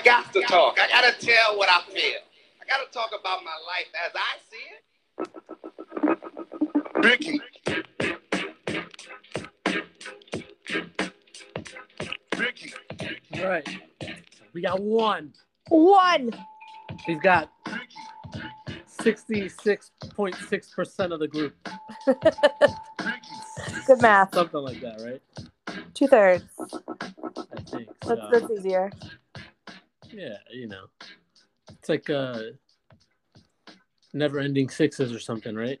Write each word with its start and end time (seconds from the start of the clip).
I 0.00 0.02
got 0.02 0.32
to 0.32 0.40
talk. 0.42 0.78
I 0.80 0.88
got 0.88 1.02
to 1.12 1.18
tell 1.26 1.58
what 1.58 1.68
I 1.68 1.82
feel. 1.92 2.20
I 2.58 2.64
got 2.66 2.78
to 2.78 2.86
talk 2.90 3.10
about 3.10 3.44
my 3.44 3.54
life 3.66 3.88
as 4.02 4.12
I 4.16 4.38
see 4.48 4.56
it. 4.78 4.84
Ricky. 7.04 7.38
Ricky. 12.38 12.72
All 13.34 13.44
right. 13.50 13.68
We 14.54 14.62
got 14.62 14.80
one. 14.80 15.34
One. 15.68 16.30
He's 17.04 17.20
got 17.20 17.50
66.6% 19.02 21.12
of 21.12 21.20
the 21.20 21.28
group. 21.28 21.54
Good 23.86 24.00
math. 24.00 24.34
Something 24.34 24.62
like 24.62 24.80
that, 24.80 24.98
right? 25.02 25.20
Two 25.92 26.06
thirds. 26.06 26.44
I 26.58 26.64
think. 27.60 27.88
That's, 28.00 28.06
So, 28.06 28.16
that's 28.32 28.50
easier. 28.50 28.90
Yeah, 30.20 30.36
you 30.52 30.68
know. 30.68 30.84
It's 31.70 31.88
like 31.88 32.10
uh 32.10 32.42
never 34.12 34.38
ending 34.38 34.68
sixes 34.68 35.12
or 35.12 35.18
something, 35.18 35.54
right? 35.54 35.80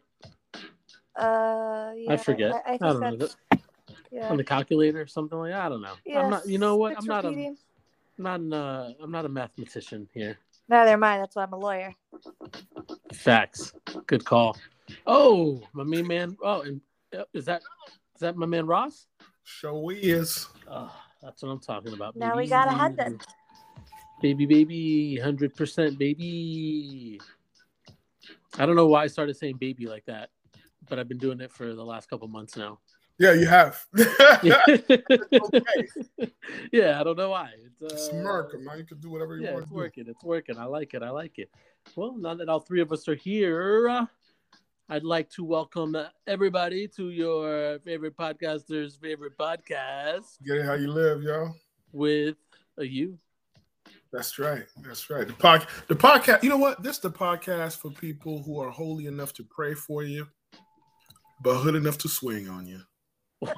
Uh, 1.16 1.92
yeah, 1.96 2.12
I 2.12 2.16
forget. 2.16 2.54
I, 2.66 2.72
I, 2.72 2.74
I 2.74 2.78
don't 2.78 3.18
know. 3.18 3.28
yeah. 4.10 4.30
On 4.30 4.36
the 4.36 4.44
calculator 4.44 5.02
or 5.02 5.06
something 5.06 5.38
like 5.38 5.52
that. 5.52 5.60
I 5.60 5.68
don't 5.68 5.82
know. 5.82 5.94
yeah. 6.06 6.20
I'm 6.20 6.30
not 6.30 6.48
you 6.48 6.58
know 6.58 6.76
what? 6.76 6.96
I'm 6.96 7.04
not 7.04 7.24
a 7.24 7.28
repeating. 7.28 7.56
I'm 8.18 8.24
not 8.24 8.40
an, 8.40 8.52
uh, 8.52 8.92
I'm 9.02 9.10
not 9.10 9.24
a 9.24 9.28
mathematician 9.28 10.08
here. 10.14 10.38
Neither 10.68 10.92
am 10.92 11.04
I. 11.04 11.18
That's 11.18 11.36
why 11.36 11.42
I'm 11.42 11.52
a 11.52 11.58
lawyer. 11.58 11.94
Facts. 13.12 13.72
Good 14.06 14.24
call. 14.24 14.56
Oh, 15.06 15.62
my 15.72 15.84
main 15.84 16.06
man. 16.06 16.36
Oh, 16.42 16.62
and 16.62 16.80
uh, 17.16 17.24
is 17.34 17.44
that 17.46 17.62
is 18.14 18.20
that 18.20 18.36
my 18.36 18.46
man 18.46 18.66
Ross? 18.66 19.06
Show 19.44 19.90
is. 19.90 20.48
Oh, 20.70 20.94
that's 21.22 21.42
what 21.42 21.50
I'm 21.50 21.60
talking 21.60 21.92
about. 21.92 22.14
Now 22.16 22.36
we 22.36 22.46
got 22.46 22.68
a 22.68 22.72
head 22.72 22.96
then. 22.96 23.18
Baby, 24.20 24.44
baby, 24.44 25.16
hundred 25.18 25.54
percent, 25.54 25.98
baby. 25.98 27.18
I 28.58 28.66
don't 28.66 28.76
know 28.76 28.86
why 28.86 29.04
I 29.04 29.06
started 29.06 29.36
saying 29.36 29.56
baby 29.58 29.86
like 29.86 30.04
that, 30.06 30.28
but 30.88 30.98
I've 30.98 31.08
been 31.08 31.18
doing 31.18 31.40
it 31.40 31.50
for 31.52 31.74
the 31.74 31.84
last 31.84 32.10
couple 32.10 32.28
months 32.28 32.56
now. 32.56 32.80
Yeah, 33.18 33.32
you 33.32 33.46
have. 33.46 33.82
yeah, 34.42 34.60
okay. 34.66 35.86
I 36.92 37.02
don't 37.02 37.16
know 37.16 37.30
why. 37.30 37.50
It's, 37.64 37.82
uh, 37.92 37.96
Smirk, 37.96 38.58
man. 38.60 38.78
You 38.78 38.84
can 38.84 38.98
do 38.98 39.10
whatever 39.10 39.36
you 39.36 39.44
Yeah, 39.44 39.52
want 39.52 39.62
it's 39.62 39.70
to 39.70 39.74
do. 39.74 39.78
working. 39.78 40.04
It's 40.08 40.24
working. 40.24 40.58
I 40.58 40.64
like 40.64 40.92
it. 40.94 41.02
I 41.02 41.10
like 41.10 41.38
it. 41.38 41.50
Well, 41.96 42.16
now 42.16 42.34
that 42.34 42.48
all 42.48 42.60
three 42.60 42.80
of 42.80 42.92
us 42.92 43.08
are 43.08 43.14
here, 43.14 44.06
I'd 44.88 45.04
like 45.04 45.30
to 45.30 45.44
welcome 45.44 45.96
everybody 46.26 46.88
to 46.96 47.10
your 47.10 47.78
favorite 47.80 48.16
podcaster's 48.16 48.96
favorite 48.96 49.38
podcast 49.38 50.42
Get 50.44 50.56
it 50.58 50.64
how 50.66 50.74
you 50.74 50.90
live, 50.90 51.22
y'all. 51.22 51.54
with 51.92 52.36
a 52.78 52.84
you. 52.84 53.16
That's 54.12 54.38
right. 54.38 54.64
That's 54.82 55.08
right. 55.08 55.26
The 55.26 55.34
pod, 55.34 55.66
the 55.88 55.94
podcast. 55.94 56.42
You 56.42 56.48
know 56.48 56.56
what? 56.56 56.82
This 56.82 56.96
is 56.96 57.02
the 57.02 57.10
podcast 57.10 57.76
for 57.76 57.90
people 57.90 58.42
who 58.42 58.60
are 58.60 58.70
holy 58.70 59.06
enough 59.06 59.32
to 59.34 59.44
pray 59.44 59.74
for 59.74 60.02
you, 60.02 60.26
but 61.42 61.58
hood 61.58 61.76
enough 61.76 61.98
to 61.98 62.08
swing 62.08 62.48
on 62.48 62.66
you. 62.66 62.80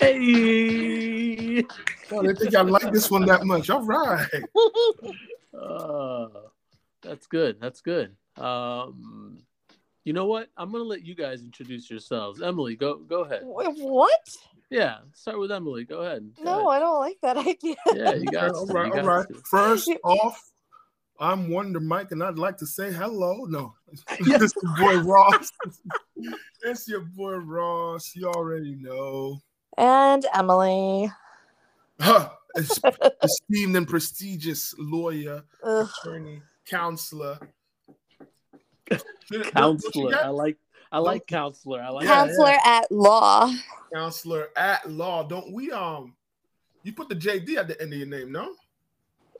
Hey. 0.00 1.62
Oh, 2.10 2.22
they 2.22 2.34
think 2.34 2.54
I 2.54 2.62
like 2.62 2.92
this 2.92 3.10
one 3.10 3.26
that 3.26 3.44
much. 3.44 3.70
All 3.70 3.82
right. 3.82 4.26
Uh, 5.52 6.28
that's 7.02 7.26
good. 7.26 7.60
That's 7.60 7.80
good. 7.80 8.16
Um, 8.36 9.38
you 10.04 10.12
know 10.12 10.26
what? 10.26 10.48
I'm 10.56 10.72
gonna 10.72 10.84
let 10.84 11.04
you 11.04 11.14
guys 11.14 11.42
introduce 11.42 11.90
yourselves. 11.90 12.40
Emily, 12.40 12.76
go 12.76 12.98
go 12.98 13.24
ahead. 13.24 13.42
Wait, 13.44 13.68
what? 13.78 14.36
Yeah, 14.70 14.98
start 15.14 15.38
with 15.40 15.50
Emily. 15.50 15.84
Go 15.84 16.00
ahead. 16.02 16.30
Go 16.36 16.44
No, 16.44 16.68
I 16.68 16.78
don't 16.78 17.00
like 17.00 17.18
that 17.22 17.36
idea. 17.46 17.76
Yeah, 17.94 18.14
you 18.14 18.24
got. 18.26 18.50
all 18.54 18.66
to, 18.66 18.72
right. 18.72 18.86
you 18.86 18.92
All 18.92 19.02
got 19.02 19.06
right. 19.06 19.28
to. 19.28 19.42
First 19.50 19.90
off, 20.04 20.40
I'm 21.18 21.50
Wonder 21.50 21.80
Mike, 21.80 22.12
and 22.12 22.22
I'd 22.22 22.38
like 22.38 22.56
to 22.58 22.66
say 22.66 22.92
hello. 22.92 23.44
No, 23.48 23.74
Yes. 24.24 24.42
it's 24.42 24.54
your 24.62 24.76
boy 24.76 24.98
Ross. 25.00 25.50
it's 26.62 26.88
your 26.88 27.00
boy 27.00 27.34
Ross. 27.34 28.12
You 28.14 28.28
already 28.28 28.76
know. 28.76 29.40
And 29.76 30.24
Emily. 30.34 31.10
Huh. 32.00 32.30
Esteemed 32.56 33.76
and 33.76 33.86
prestigious 33.86 34.74
lawyer, 34.78 35.42
Ugh. 35.62 35.88
attorney, 36.02 36.42
counselor. 36.66 37.38
Counselor. 39.52 40.16
I 40.16 40.28
like. 40.28 40.56
I 40.92 40.98
like 40.98 41.26
counselor. 41.26 41.80
I 41.80 41.90
like. 41.90 42.04
Yeah, 42.04 42.26
Counselor 42.26 42.56
at 42.64 42.90
law. 42.90 43.52
counselor 43.92 44.48
at 44.56 44.90
law. 44.90 45.22
Don't 45.22 45.52
we 45.52 45.70
um 45.70 46.14
you 46.82 46.92
put 46.92 47.08
the 47.08 47.14
JD 47.14 47.56
at 47.56 47.68
the 47.68 47.80
end 47.80 47.92
of 47.92 47.98
your 47.98 48.08
name, 48.08 48.32
no? 48.32 48.54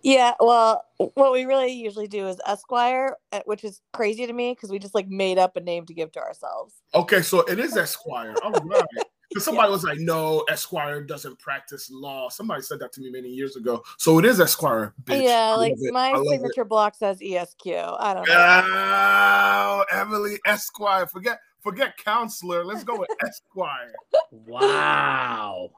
Yeah, 0.03 0.33
well, 0.41 0.85
what 0.97 1.33
we 1.33 1.45
really 1.45 1.73
usually 1.73 2.09
do 2.09 2.27
is 2.29 2.41
Esquire, 2.47 3.17
uh, 3.33 3.41
which 3.45 3.65
is 3.65 3.83
crazy 3.93 4.27
to 4.27 4.33
me 4.33 4.53
because 4.53 4.71
we 4.71 4.79
just 4.79 4.95
like 4.95 5.09
made 5.09 5.37
up 5.37 5.57
a 5.57 5.61
name 5.61 5.85
to 5.87 5.95
give 5.95 6.11
to 6.13 6.21
ourselves. 6.21 6.75
Okay, 6.95 7.21
so 7.21 7.41
it 7.41 7.59
is 7.59 7.77
Esquire. 7.77 8.35
All 8.43 8.51
right. 8.53 8.83
Because 9.31 9.45
somebody 9.45 9.71
was 9.71 9.85
like, 9.85 9.99
no, 10.01 10.41
Esquire 10.49 11.01
doesn't 11.03 11.39
practice 11.39 11.89
law. 11.91 12.29
Somebody 12.29 12.63
said 12.63 12.81
that 12.81 12.93
to 12.95 13.01
me 13.01 13.11
many 13.11 13.29
years 13.29 13.55
ago. 13.55 13.83
So 13.97 14.19
it 14.19 14.25
is 14.25 14.41
Esquire. 14.41 14.93
Bitch. 15.05 15.23
yeah, 15.23 15.53
I 15.53 15.55
like 15.55 15.75
it. 15.79 15.93
my 15.93 16.11
I 16.11 16.17
love 16.17 16.25
it. 16.27 16.31
signature 16.31 16.65
block 16.65 16.97
says 16.97 17.23
ESQ. 17.23 17.67
I 17.67 18.15
don't 18.15 18.27
know. 18.27 18.65
Oh, 18.67 19.85
Emily 19.93 20.39
Esquire. 20.47 21.07
Forget 21.07 21.39
forget 21.61 21.97
counselor. 21.97 22.65
Let's 22.65 22.85
go 22.85 22.99
with 22.99 23.11
Esquire. 23.25 23.95
Wow, 24.33 25.71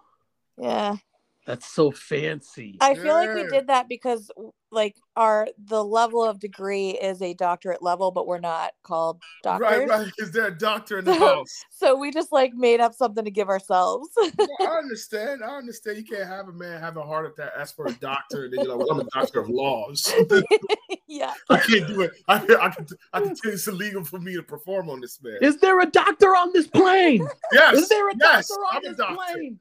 Yeah. 0.59 0.97
That's 1.47 1.67
so 1.67 1.91
fancy. 1.91 2.77
I 2.81 2.95
feel 2.95 3.15
like 3.15 3.35
we 3.35 3.47
did 3.49 3.67
that 3.67 3.89
because 3.89 4.31
like 4.71 4.97
our 5.17 5.49
the 5.67 5.85
level 5.85 6.25
of 6.25 6.39
degree 6.39 6.91
is 6.91 7.21
a 7.21 7.35
doctorate 7.35 7.83
level, 7.83 8.11
but 8.11 8.27
we're 8.27 8.39
not 8.39 8.73
called 8.83 9.21
doctors. 9.43 9.69
Right, 9.69 9.89
right. 9.89 10.13
Is 10.19 10.31
there 10.31 10.47
a 10.47 10.57
doctor 10.57 10.99
in 11.01 11.05
the 11.05 11.15
So- 11.19 11.27
house? 11.27 11.65
So 11.71 11.97
we 11.99 12.11
just 12.13 12.33
like 12.33 12.55
made 12.55 12.81
up 12.81 12.95
something 12.95 13.25
to 13.25 13.31
give 13.31 13.49
ourselves. 13.49 14.09
Well, 14.39 14.49
I 14.61 14.79
understand. 14.79 15.43
I 15.45 15.57
understand. 15.57 15.99
You 15.99 16.05
can't 16.05 16.29
have 16.29 16.49
a 16.49 16.53
man 16.53 16.81
have 16.81 16.97
a 16.97 17.03
heart 17.03 17.27
attack, 17.27 17.53
ask 17.59 17.75
for 17.77 17.87
a 17.87 17.93
doctor, 17.95 18.45
and 18.45 18.53
then 18.53 18.65
you're 18.65 18.77
like, 18.77 18.87
well, 18.87 19.01
I'm 19.01 19.07
a 19.07 19.11
doctor 19.11 19.41
of 19.41 19.49
laws. 19.49 20.13
yeah. 21.13 21.35
I 21.51 21.59
can't 21.59 21.87
do 21.87 22.01
it. 22.01 22.13
I, 22.27 22.37
I, 22.37 22.71
can, 22.71 22.87
I 23.13 23.21
can 23.21 23.35
tell 23.35 23.51
you 23.51 23.53
it's 23.53 23.69
illegal 23.69 24.03
for 24.05 24.19
me 24.19 24.35
to 24.35 24.43
perform 24.43 24.89
on 24.89 25.01
this 25.01 25.23
man. 25.23 25.39
Is 25.43 25.59
there 25.59 25.79
a 25.81 25.87
doctor 25.87 26.29
on 26.29 26.53
this 26.53 26.67
plane? 26.67 27.27
yes, 27.53 27.77
Is 27.77 27.89
there 27.89 28.09
a 28.09 28.15
yes, 28.19 28.49
doctor 28.49 28.63
on 28.63 28.77
I'm 28.77 28.85
a 28.85 28.89
this 28.89 28.97
doctor. 28.97 29.35
plane? 29.35 29.61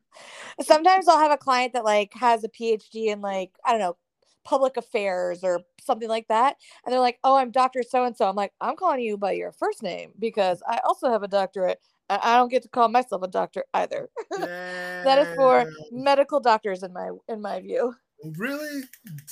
Sometimes 0.62 1.08
I'll 1.08 1.20
have 1.20 1.32
a 1.32 1.38
client 1.38 1.74
that 1.74 1.84
like 1.84 2.14
has 2.14 2.44
a 2.44 2.50
PhD 2.50 3.08
in 3.08 3.22
like, 3.22 3.52
I 3.66 3.72
don't 3.72 3.82
know, 3.82 3.98
public 4.44 4.78
affairs 4.78 5.44
or 5.44 5.60
something 5.82 6.10
like 6.10 6.28
that. 6.30 6.56
And 6.86 6.94
they're 6.94 7.02
like, 7.02 7.20
oh, 7.24 7.36
I'm 7.36 7.52
Dr. 7.52 7.84
So 7.84 8.06
and 8.06 8.16
so. 8.16 8.30
I'm 8.30 8.36
like, 8.36 8.54
I'm 8.62 8.76
calling 8.76 9.02
you 9.02 9.18
by 9.18 9.34
your 9.34 9.52
first 9.52 9.84
name 9.84 10.14
because 10.20 10.64
I 10.68 10.80
also 10.86 11.12
have 11.12 11.24
a 11.24 11.28
doctorate. 11.28 11.80
I 12.10 12.36
don't 12.36 12.50
get 12.50 12.64
to 12.64 12.70
call 12.70 12.90
myself 12.90 13.24
a 13.24 13.28
doctor 13.28 13.64
either. 13.74 14.10
that 14.32 15.18
is 15.18 15.36
for 15.36 15.72
medical 15.92 16.42
doctors 16.42 16.84
in 16.84 16.92
my 16.92 17.12
in 17.30 17.42
my 17.42 17.62
view. 17.62 17.94
Really? 18.38 18.82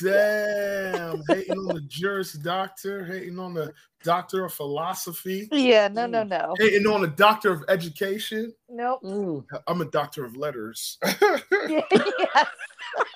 Damn. 0.02 1.22
hating 1.28 1.58
on 1.58 1.76
the 1.76 1.82
Juris 1.88 2.34
Doctor, 2.34 3.06
hating 3.06 3.38
on 3.40 3.54
the 3.54 3.72
Doctor 4.04 4.46
of 4.46 4.54
Philosophy, 4.54 5.48
Yeah, 5.52 5.90
no, 5.90 6.06
no, 6.08 6.24
no. 6.24 6.56
hating 6.58 6.88
on 6.88 7.02
the 7.02 7.08
Doctor 7.08 7.52
of 7.52 7.64
Education. 7.68 8.54
Nope. 8.70 9.02
Mm. 9.04 9.46
I'm 9.68 9.82
a 9.82 9.86
Doctor 9.86 10.26
of 10.26 10.38
Letters. 10.38 10.98
yes. 11.62 12.48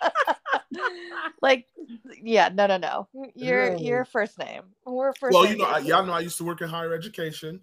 like, 1.41 1.67
yeah, 2.21 2.49
no, 2.53 2.67
no, 2.67 2.77
no. 2.77 3.07
Your 3.35 3.71
No. 3.71 3.77
your 3.79 4.05
first 4.05 4.37
name. 4.37 4.63
We're 4.85 5.13
first. 5.13 5.33
well, 5.33 5.45
you 5.45 5.57
know, 5.57 5.65
I, 5.65 5.79
y'all 5.79 6.05
know 6.05 6.13
I 6.13 6.19
used 6.19 6.37
to 6.37 6.43
work 6.43 6.61
in 6.61 6.69
higher 6.69 6.93
education, 6.93 7.61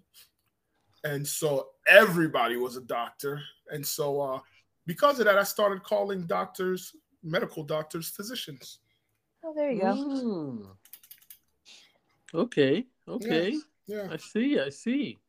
and 1.03 1.25
so 1.27 1.69
everybody 1.87 2.57
was 2.57 2.75
a 2.77 2.81
doctor, 2.81 3.41
and 3.69 3.85
so 3.85 4.19
uh, 4.21 4.39
because 4.87 5.19
of 5.19 5.25
that, 5.25 5.37
I 5.37 5.43
started 5.43 5.83
calling 5.83 6.25
doctors, 6.25 6.93
medical 7.23 7.63
doctors, 7.63 8.09
physicians. 8.09 8.79
Oh, 9.43 9.53
there 9.55 9.71
you 9.71 9.81
go. 9.81 9.93
Mm. 9.93 10.67
Okay. 12.33 12.85
Okay. 13.07 13.55
Yeah, 13.87 14.07
I 14.11 14.17
see. 14.17 14.59
I 14.59 14.69
see. 14.69 15.19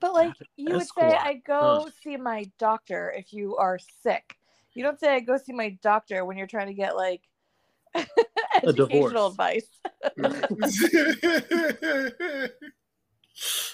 But 0.00 0.14
like, 0.14 0.34
you 0.56 0.74
would 0.74 0.88
say, 0.98 1.16
I 1.16 1.34
go 1.34 1.88
see 2.02 2.16
my 2.16 2.50
doctor 2.58 3.14
if 3.16 3.32
you 3.32 3.56
are 3.56 3.78
sick. 4.02 4.36
You 4.74 4.82
don't 4.82 4.98
say 4.98 5.14
I 5.14 5.20
go 5.20 5.36
see 5.36 5.52
my 5.52 5.78
doctor 5.82 6.24
when 6.24 6.36
you're 6.36 6.46
trying 6.46 6.66
to 6.66 6.74
get 6.74 6.96
like 6.96 7.22
educational 8.62 9.28
advice. 9.28 9.66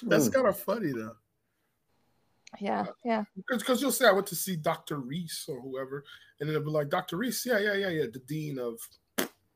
That's 0.03 0.29
Mm. 0.29 0.33
kind 0.33 0.47
of 0.47 0.59
funny 0.59 0.93
though, 0.93 1.17
Yeah, 2.61 2.81
uh, 2.81 2.93
yeah. 3.05 3.25
because 3.51 3.81
you'll 3.81 3.93
say 3.93 4.07
I 4.07 4.13
went 4.13 4.27
to 4.29 4.37
see 4.37 4.57
Doctor 4.57 4.99
Reese 4.99 5.47
or 5.49 5.61
whoever, 5.61 6.05
and 6.41 6.49
then 6.49 6.57
it'll 6.57 6.67
be 6.67 6.73
like 6.73 6.89
Doctor 6.89 7.17
Reese, 7.17 7.47
yeah, 7.47 7.59
yeah, 7.59 7.75
yeah, 7.75 7.89
yeah, 7.89 8.05
the 8.13 8.21
dean 8.21 8.59
of 8.59 8.79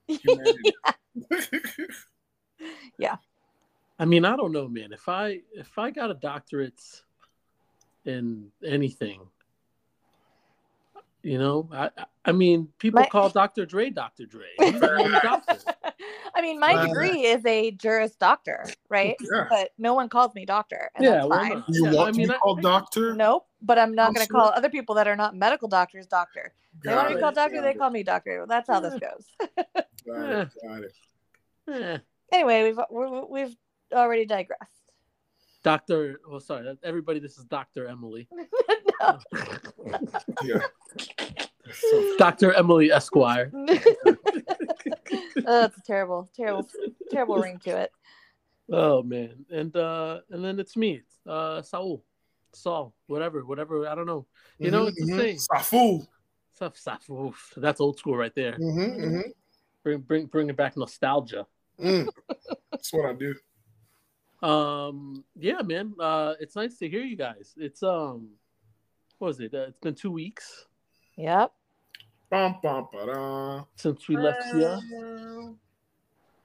humanity. 0.07 0.73
Yeah. 2.99 3.17
I 3.99 4.05
mean, 4.05 4.25
I 4.25 4.37
don't 4.37 4.53
know, 4.53 4.69
man. 4.69 4.93
If 4.93 5.09
I 5.09 5.41
if 5.53 5.79
I 5.79 5.91
got 5.91 6.11
a 6.11 6.15
doctorate 6.15 6.81
in 8.05 8.51
anything, 8.65 9.21
You 11.23 11.39
know, 11.39 11.69
I 11.73 11.87
I- 11.97 12.05
I 12.25 12.33
mean, 12.33 12.69
people 12.79 13.01
My- 13.01 13.07
call 13.09 13.29
Dr. 13.31 13.67
Dre 13.67 13.91
Dr. 13.91 14.27
Dre. 14.27 14.47
He's 14.59 14.79
the 14.81 14.93
only 14.93 15.19
doctor. 15.23 15.59
I 16.35 16.41
mean, 16.41 16.59
my 16.61 16.75
Right. 16.75 16.87
degree 16.89 17.25
is 17.27 17.45
a 17.47 17.73
Juris 17.73 18.15
Doctor, 18.17 18.65
right? 18.89 19.17
Yeah. 19.21 19.47
But 19.51 19.71
no 19.77 19.95
one 19.95 20.09
calls 20.09 20.35
me 20.35 20.45
doctor, 20.47 20.91
and 20.95 21.05
Yeah, 21.05 21.11
that's 21.15 21.29
fine. 21.29 21.49
not? 21.51 21.65
You 21.69 21.85
Yeah, 21.87 21.93
want 21.93 22.09
I 22.09 22.13
to 22.13 22.19
mean, 22.19 22.29
be 22.29 22.35
I- 22.35 22.39
called 22.39 22.63
doctor? 22.63 23.15
Nope, 23.15 23.47
but 23.61 23.79
I'm 23.79 23.95
not 23.95 24.15
going 24.15 24.25
to 24.27 24.33
call 24.33 24.49
other 24.55 24.69
people 24.71 24.95
that 24.97 25.07
are 25.09 25.17
not 25.17 25.35
medical 25.37 25.69
doctors 25.69 26.07
doctor. 26.07 26.53
They 26.85 26.95
want 26.95 27.09
to 27.09 27.15
Got 27.15 27.17
be 27.17 27.23
called 27.23 27.35
doctor, 27.35 27.61
they 27.63 27.75
call 27.75 27.91
me 27.91 28.03
doctor. 28.03 28.47
That's 28.49 28.69
how 28.69 28.81
this 28.81 28.95
goes. 28.95 29.27
got 30.07 30.31
it, 30.31 30.49
got 30.65 30.83
it. 31.69 32.03
Anyway, 32.33 32.63
we've 32.65 32.81
we- 32.91 33.25
we've 33.43 33.57
already 33.93 34.25
digressed. 34.27 34.82
Dr. 35.63 36.21
Oh, 36.29 36.39
sorry, 36.39 36.77
everybody. 36.83 37.21
This 37.21 37.39
is 37.39 37.45
Dr. 37.45 37.87
Emily. 37.87 38.29
Yeah. 40.45 40.61
So, 41.73 42.17
Dr. 42.17 42.53
Emily 42.53 42.93
Esquire. 42.93 43.51
oh, 43.57 43.67
it's 45.65 45.79
a 45.79 45.83
terrible, 45.85 46.29
terrible, 46.37 46.69
terrible 47.11 47.39
ring 47.39 47.59
to 47.65 47.77
it. 47.77 47.91
Oh 48.71 49.03
man, 49.03 49.45
and 49.51 49.75
uh, 49.77 50.21
and 50.31 50.45
then 50.45 50.61
it's 50.61 50.77
me, 50.77 51.03
uh, 51.27 51.63
Saul, 51.63 52.05
Saul, 52.53 52.95
whatever, 53.07 53.45
whatever. 53.45 53.89
I 53.89 53.95
don't 53.95 54.07
know. 54.07 54.27
You 54.59 54.71
know, 54.71 54.87
it's 54.87 54.97
the 55.05 55.13
mhm, 55.13 55.19
same. 55.19 55.37
Safu. 55.37 56.07
Stuff, 56.55 56.77
stuff. 56.77 57.11
Oof, 57.11 57.53
that's 57.57 57.81
old 57.81 57.99
school 57.99 58.17
right 58.17 58.35
there. 58.35 58.53
Mm-hmm, 58.53 59.05
mm-hmm. 59.05 59.31
Bring, 59.83 59.99
bring, 60.01 60.27
bringing 60.27 60.55
back 60.55 60.77
nostalgia. 60.77 61.47
Mm. 61.83 62.07
That's 62.71 62.93
what 62.93 63.07
I 63.07 63.15
do. 63.15 63.35
Um, 64.43 65.25
yeah, 65.39 65.63
man. 65.63 65.95
Uh, 65.99 66.35
it's 66.41 66.57
nice 66.57 66.77
to 66.79 66.89
hear 66.89 67.03
you 67.03 67.17
guys. 67.17 67.55
It's 67.57 67.83
um, 67.83 68.29
what 69.19 69.29
was 69.29 69.41
it? 69.41 69.55
Uh, 69.55 69.67
it's 69.69 69.79
been 69.79 69.95
two 69.95 70.11
weeks 70.11 70.67
Yep. 71.17 71.53
Bum, 72.31 72.57
bum, 72.63 72.89
ba-da. 72.91 73.65
since 73.77 74.09
we 74.09 74.17
left 74.17 74.43
here 74.55 74.79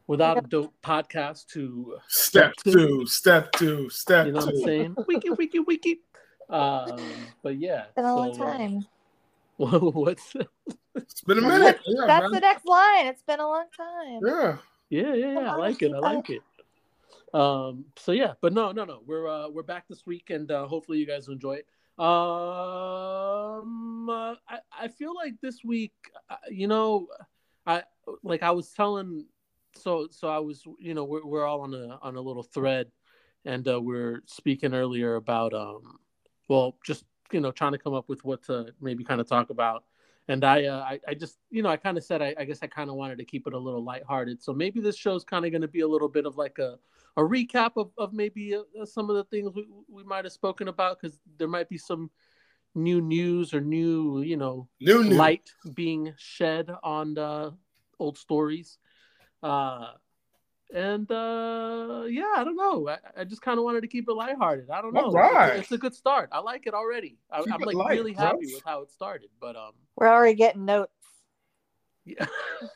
without 0.05 0.37
a 0.37 0.41
dope 0.41 0.73
podcast 0.83 1.47
to 1.47 1.95
Step 2.07 2.53
Step 2.59 2.63
two. 2.63 2.71
two, 2.73 3.05
step 3.07 3.51
two, 3.53 3.89
step 3.89 4.25
you 4.27 4.31
know 4.33 4.39
what 4.39 4.49
I'm 4.49 4.55
two. 4.55 4.63
saying? 4.65 4.95
wiki, 5.07 5.29
wiki, 5.29 5.59
wiki. 5.59 6.01
Um, 6.49 6.99
but 7.41 7.57
yeah, 7.57 7.85
Been 7.95 8.05
a 8.05 8.15
long 8.15 8.33
so, 8.33 8.43
uh, 8.43 8.57
time. 8.57 8.85
what's 9.57 10.33
It's 10.95 11.21
been 11.21 11.37
a 11.37 11.41
minute. 11.41 11.79
Yeah, 11.85 12.03
That's 12.07 12.23
man. 12.23 12.31
the 12.31 12.39
next 12.39 12.65
line. 12.65 13.05
It's 13.07 13.21
been 13.21 13.39
a 13.39 13.47
long 13.47 13.65
time. 13.75 14.19
Yeah. 14.25 14.57
Yeah, 14.89 15.13
yeah, 15.13 15.31
yeah. 15.33 15.53
I 15.53 15.55
like 15.55 15.81
it. 15.81 15.91
I 15.93 15.99
like 15.99 16.29
it. 16.29 16.41
Um, 17.37 17.85
so 17.95 18.11
yeah, 18.13 18.33
but 18.41 18.51
no, 18.51 18.71
no, 18.71 18.83
no. 18.83 19.01
We're 19.05 19.27
uh, 19.27 19.47
we're 19.49 19.61
back 19.61 19.87
this 19.87 20.07
week, 20.07 20.31
and 20.31 20.49
uh, 20.49 20.65
hopefully 20.65 20.97
you 20.97 21.05
guys 21.05 21.27
enjoy 21.27 21.57
it. 21.61 21.67
Um, 21.99 22.09
uh, 24.09 24.33
I 24.49 24.59
I 24.71 24.87
feel 24.87 25.13
like 25.13 25.35
this 25.39 25.63
week, 25.63 25.93
uh, 26.31 26.37
you 26.49 26.67
know, 26.67 27.07
I 27.67 27.83
like 28.23 28.41
I 28.41 28.49
was 28.49 28.71
telling, 28.71 29.27
so 29.75 30.07
so 30.09 30.29
I 30.29 30.39
was, 30.39 30.63
you 30.79 30.95
know, 30.95 31.03
we're 31.03 31.23
we're 31.23 31.45
all 31.45 31.61
on 31.61 31.75
a 31.75 31.99
on 32.01 32.15
a 32.15 32.21
little 32.21 32.41
thread, 32.41 32.87
and 33.45 33.67
uh, 33.67 33.79
we're 33.79 34.23
speaking 34.25 34.73
earlier 34.73 35.13
about 35.13 35.53
um, 35.53 35.99
well, 36.47 36.75
just 36.83 37.05
you 37.31 37.39
know, 37.39 37.51
trying 37.51 37.73
to 37.73 37.77
come 37.77 37.93
up 37.93 38.09
with 38.09 38.25
what 38.25 38.41
to 38.45 38.73
maybe 38.81 39.03
kind 39.03 39.21
of 39.21 39.29
talk 39.29 39.51
about 39.51 39.83
and 40.29 40.43
I, 40.43 40.65
uh, 40.65 40.79
I, 40.79 40.99
I 41.07 41.13
just, 41.13 41.37
you 41.49 41.61
know, 41.61 41.69
I 41.69 41.77
kind 41.77 41.97
of 41.97 42.03
said, 42.03 42.21
I, 42.21 42.35
I 42.37 42.43
guess 42.43 42.59
I 42.61 42.67
kind 42.67 42.89
of 42.89 42.97
wanted 42.97 43.17
to 43.19 43.25
keep 43.25 43.47
it 43.47 43.53
a 43.53 43.57
little 43.57 43.83
lighthearted. 43.83 44.41
So 44.43 44.53
maybe 44.53 44.81
this 44.81 44.97
show's 44.97 45.23
kind 45.23 45.45
of 45.45 45.51
going 45.51 45.61
to 45.61 45.67
be 45.67 45.81
a 45.81 45.87
little 45.87 46.09
bit 46.09 46.25
of 46.25 46.35
like 46.37 46.59
a, 46.59 46.77
a 47.17 47.21
recap 47.21 47.71
of, 47.75 47.89
of 47.97 48.13
maybe 48.13 48.55
uh, 48.55 48.85
some 48.85 49.09
of 49.09 49.15
the 49.15 49.23
things 49.25 49.49
we, 49.53 49.67
we 49.89 50.03
might 50.03 50.23
have 50.23 50.31
spoken 50.31 50.67
about 50.67 51.01
because 51.01 51.19
there 51.37 51.47
might 51.47 51.67
be 51.67 51.77
some 51.77 52.11
new 52.75 53.01
news 53.01 53.55
or 53.55 53.59
new, 53.59 54.21
you 54.21 54.37
know, 54.37 54.69
New, 54.79 55.03
new. 55.03 55.15
light 55.15 55.49
being 55.73 56.13
shed 56.17 56.69
on 56.83 57.15
the 57.15 57.53
old 57.99 58.19
stories. 58.19 58.77
Uh, 59.41 59.87
and 60.71 61.09
uh, 61.11 62.03
yeah, 62.07 62.33
I 62.35 62.43
don't 62.43 62.55
know. 62.55 62.87
I, 62.87 62.97
I 63.21 63.23
just 63.23 63.41
kind 63.41 63.57
of 63.57 63.63
wanted 63.63 63.81
to 63.81 63.87
keep 63.87 64.07
it 64.07 64.13
lighthearted. 64.13 64.69
I 64.69 64.81
don't 64.81 64.93
know. 64.93 65.05
All 65.05 65.15
It's 65.15 65.55
a- 65.55 65.59
It's, 65.59 65.71
a, 65.71 65.77
good 65.77 65.95
start. 65.95 66.29
I 66.31 66.39
like 66.39 66.67
it 66.67 66.75
already. 66.75 67.17
I, 67.31 67.39
i'm 67.39 67.61
like 67.61 67.75
light, 67.75 67.97
really 67.97 68.13
bro. 68.13 68.25
happy 68.25 68.45
with 68.53 68.63
how 68.63 68.81
it 68.81 68.91
started. 68.91 69.29
But 69.41 69.55
um, 69.55 69.71
We're 69.95 70.07
already 70.07 70.35
getting 70.35 70.65
notes. 70.65 70.91
Yeah. 72.07 72.25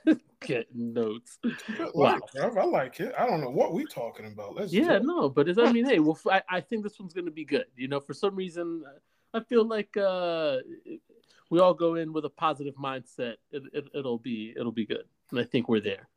Getting 0.41 0.93
notes. 0.93 1.37
Good 1.41 1.91
Wow. 1.93 2.19
I 2.41 2.65
like 2.65 2.99
it. 2.99 3.13
I 3.17 3.25
don't 3.25 3.41
know 3.41 3.49
what 3.49 3.73
we're 3.73 3.85
talking 3.85 4.25
about. 4.25 4.55
Let's 4.55 4.73
Yeah, 4.73 4.89
do 4.89 4.93
it. 4.95 5.05
no, 5.05 5.29
but 5.29 5.47
it's, 5.47 5.59
I 5.59 5.71
mean, 5.71 5.85
hey, 5.85 5.99
well, 5.99 6.19
I, 6.29 6.41
I 6.49 6.61
think 6.61 6.83
this 6.83 6.99
one's 6.99 7.13
gonna 7.13 7.31
be 7.31 7.45
good. 7.45 7.65
You 7.75 7.87
know, 7.87 7.99
for 7.99 8.13
some 8.13 8.35
reason, 8.35 8.83
I 9.33 9.39
feel 9.41 9.63
like 9.63 9.95
uh, 9.97 10.57
we 11.49 11.59
all 11.59 11.73
go 11.73 11.95
in 11.95 12.11
with 12.11 12.25
a 12.25 12.29
positive 12.29 12.75
mindset. 12.75 13.35
It, 13.51 13.63
it, 13.73 13.85
it'll 13.93 14.17
be 14.17 14.53
it'll 14.57 14.71
be 14.71 14.85
good, 14.85 15.05
and 15.29 15.39
I 15.39 15.43
think 15.43 15.69
we're 15.69 15.79
there. 15.79 16.07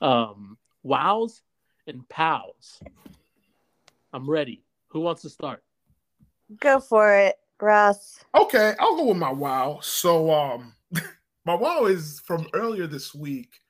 Um, 0.00 0.58
wows 0.82 1.42
and 1.86 2.06
pals. 2.08 2.82
I'm 4.12 4.28
ready. 4.28 4.62
Who 4.88 5.00
wants 5.00 5.22
to 5.22 5.30
start? 5.30 5.62
Go 6.60 6.80
for 6.80 7.16
it, 7.16 7.36
Russ. 7.60 8.24
Okay, 8.34 8.74
I'll 8.78 8.96
go 8.96 9.06
with 9.06 9.16
my 9.16 9.32
wow. 9.32 9.78
So 9.82 10.30
um 10.32 10.74
my 11.44 11.54
wow 11.54 11.86
is 11.86 12.20
from 12.24 12.46
earlier 12.54 12.86
this 12.86 13.14
week. 13.14 13.60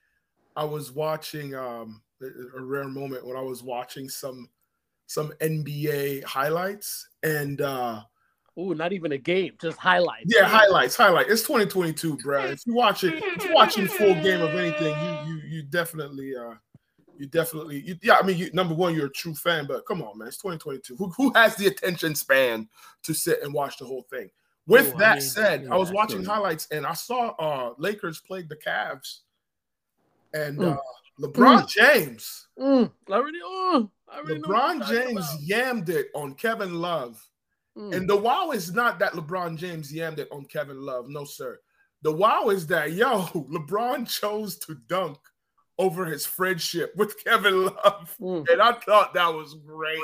I 0.56 0.64
was 0.64 0.92
watching 0.92 1.54
um 1.54 2.02
a 2.22 2.60
rare 2.62 2.84
moment 2.84 3.26
when 3.26 3.36
I 3.36 3.42
was 3.42 3.62
watching 3.62 4.08
some 4.08 4.48
some 5.06 5.32
NBA 5.40 6.24
highlights 6.24 7.08
and 7.22 7.60
uh 7.60 8.02
Oh, 8.56 8.72
not 8.72 8.92
even 8.92 9.12
a 9.12 9.18
game, 9.18 9.54
just 9.60 9.78
highlights. 9.78 10.26
yeah, 10.26 10.44
highlights, 10.44 10.96
highlight. 10.96 11.28
It's 11.30 11.42
2022, 11.42 12.18
bro. 12.18 12.44
If 12.46 12.60
you 12.66 12.74
watch 12.74 13.04
it, 13.04 13.14
if 13.14 13.44
you're 13.44 13.54
watching 13.54 13.86
full 13.86 14.14
game 14.22 14.42
of 14.42 14.50
anything, 14.54 14.94
you 15.26 15.34
you 15.34 15.42
you 15.48 15.62
definitely 15.62 16.36
uh 16.36 16.54
you 17.16 17.26
definitely 17.26 17.80
you, 17.86 17.96
yeah, 18.02 18.16
I 18.20 18.26
mean 18.26 18.36
you, 18.36 18.50
number 18.52 18.74
one, 18.74 18.94
you're 18.94 19.06
a 19.06 19.12
true 19.12 19.34
fan, 19.34 19.66
but 19.66 19.86
come 19.86 20.02
on, 20.02 20.18
man, 20.18 20.28
it's 20.28 20.36
2022. 20.38 20.96
Who 20.96 21.10
who 21.10 21.32
has 21.34 21.56
the 21.56 21.68
attention 21.68 22.14
span 22.14 22.68
to 23.04 23.14
sit 23.14 23.42
and 23.42 23.54
watch 23.54 23.78
the 23.78 23.86
whole 23.86 24.02
thing? 24.10 24.30
With 24.66 24.92
Oh, 24.94 24.96
I 24.96 25.00
that 25.00 25.14
mean, 25.18 25.20
said, 25.22 25.62
yeah, 25.64 25.74
I 25.74 25.76
was 25.76 25.90
watching 25.92 26.22
feel 26.22 26.30
highlights 26.32 26.68
and 26.70 26.86
I 26.86 26.92
saw 26.94 27.30
uh 27.38 27.74
Lakers 27.78 28.20
played 28.20 28.48
the 28.48 28.56
Cavs 28.56 29.20
and 30.34 30.58
Mm. 30.58 30.76
uh 30.76 30.80
LeBron 31.20 31.68
James. 31.68 32.48
Mm, 32.58 32.90
I 33.08 33.12
already. 33.12 33.38
Oh, 33.44 33.90
I 34.08 34.18
already 34.18 34.40
LeBron 34.40 34.88
you're 34.88 35.02
James 35.02 35.18
about. 35.18 35.40
yammed 35.40 35.88
it 35.90 36.08
on 36.14 36.34
Kevin 36.34 36.74
Love. 36.80 37.22
Mm. 37.76 37.94
And 37.94 38.08
the 38.08 38.16
wow 38.16 38.52
is 38.52 38.72
not 38.72 38.98
that 39.00 39.12
LeBron 39.12 39.56
James 39.56 39.92
yammed 39.92 40.18
it 40.18 40.28
on 40.32 40.44
Kevin 40.46 40.80
Love. 40.80 41.08
No, 41.08 41.24
sir. 41.24 41.60
The 42.02 42.12
wow 42.12 42.48
is 42.48 42.66
that, 42.68 42.92
yo, 42.92 43.22
LeBron 43.34 44.08
chose 44.08 44.56
to 44.60 44.76
dunk 44.88 45.18
over 45.78 46.06
his 46.06 46.24
friendship 46.24 46.94
with 46.96 47.22
Kevin 47.22 47.64
Love. 47.66 48.16
Mm, 48.20 48.48
And 48.50 48.62
I 48.62 48.72
thought 48.72 49.12
that 49.14 49.28
was 49.28 49.54
great. 49.54 50.00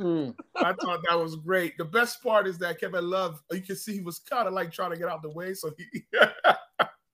Mm. 0.00 0.34
I 0.56 0.72
thought 0.72 1.00
that 1.08 1.18
was 1.18 1.36
great. 1.36 1.76
The 1.78 1.84
best 1.84 2.22
part 2.22 2.46
is 2.46 2.58
that 2.58 2.80
Kevin 2.80 3.08
Love, 3.08 3.42
you 3.50 3.60
can 3.60 3.76
see 3.76 3.94
he 3.94 4.00
was 4.00 4.18
kind 4.18 4.46
of 4.46 4.54
like 4.54 4.72
trying 4.72 4.90
to 4.90 4.96
get 4.96 5.08
out 5.08 5.22
the 5.22 5.30
way. 5.30 5.54
So 5.54 5.70
he, 5.76 6.04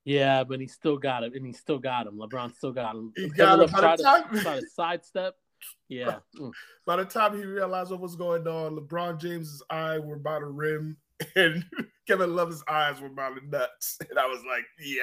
Yeah, 0.08 0.42
but 0.42 0.58
he 0.58 0.66
still 0.66 0.96
got 0.96 1.22
him, 1.22 1.34
and 1.34 1.44
he 1.44 1.52
still 1.52 1.78
got 1.78 2.06
him. 2.06 2.14
LeBron 2.14 2.56
still 2.56 2.72
got 2.72 2.96
him. 2.96 3.12
He 3.14 3.28
Kevin 3.28 3.36
got 3.36 3.52
him 3.52 3.60
Love 3.60 3.72
by 3.72 3.96
the 3.96 4.02
tried 4.02 4.30
to, 4.30 4.40
tried 4.40 4.60
to 4.60 4.66
sidestep. 4.68 5.34
Yeah. 5.88 6.20
Mm. 6.38 6.52
by 6.86 6.96
the 6.96 7.04
time 7.04 7.36
he 7.36 7.44
realized 7.44 7.90
what 7.90 7.98
was 7.98 8.14
going 8.14 8.46
on, 8.46 8.76
LeBron 8.76 9.20
James's 9.20 9.60
eye 9.70 9.98
were 9.98 10.16
by 10.16 10.38
the 10.38 10.46
rim 10.46 10.96
and 11.36 11.64
Kevin 12.06 12.36
Love's 12.36 12.62
eyes 12.68 13.00
were 13.00 13.08
by 13.08 13.30
the 13.30 13.40
nuts. 13.44 13.98
And 14.08 14.18
I 14.20 14.26
was 14.26 14.38
like, 14.46 14.62
yeah, 14.78 15.02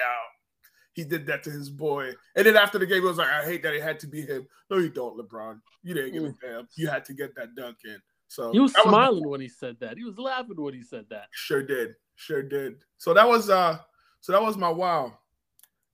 he 0.96 1.04
did 1.04 1.26
that 1.26 1.42
to 1.44 1.50
his 1.50 1.68
boy. 1.68 2.14
And 2.34 2.46
then 2.46 2.56
after 2.56 2.78
the 2.78 2.86
game, 2.86 3.02
he 3.02 3.06
was 3.06 3.18
like, 3.18 3.28
I 3.28 3.44
hate 3.44 3.62
that 3.62 3.74
it 3.74 3.82
had 3.82 4.00
to 4.00 4.06
be 4.06 4.22
him. 4.22 4.48
No, 4.70 4.78
you 4.78 4.88
don't, 4.88 5.16
LeBron. 5.18 5.60
You 5.82 5.92
didn't 5.92 6.14
give 6.14 6.24
a 6.24 6.34
damn. 6.40 6.68
You 6.74 6.88
had 6.88 7.04
to 7.04 7.12
get 7.12 7.36
that 7.36 7.54
dunk 7.54 7.76
in. 7.84 7.98
So 8.28 8.50
He 8.50 8.58
was 8.58 8.72
smiling 8.72 9.28
when 9.28 9.42
he 9.42 9.48
said 9.48 9.76
that. 9.80 9.98
He 9.98 10.04
was 10.04 10.18
laughing 10.18 10.56
when 10.56 10.72
he 10.72 10.82
said 10.82 11.04
that. 11.10 11.26
Sure 11.32 11.62
did. 11.62 11.96
Sure 12.14 12.42
did. 12.42 12.76
So 12.96 13.12
that 13.12 13.28
was 13.28 13.50
uh 13.50 13.78
so 14.20 14.32
that 14.32 14.42
was 14.42 14.56
my 14.56 14.70
wow. 14.70 15.18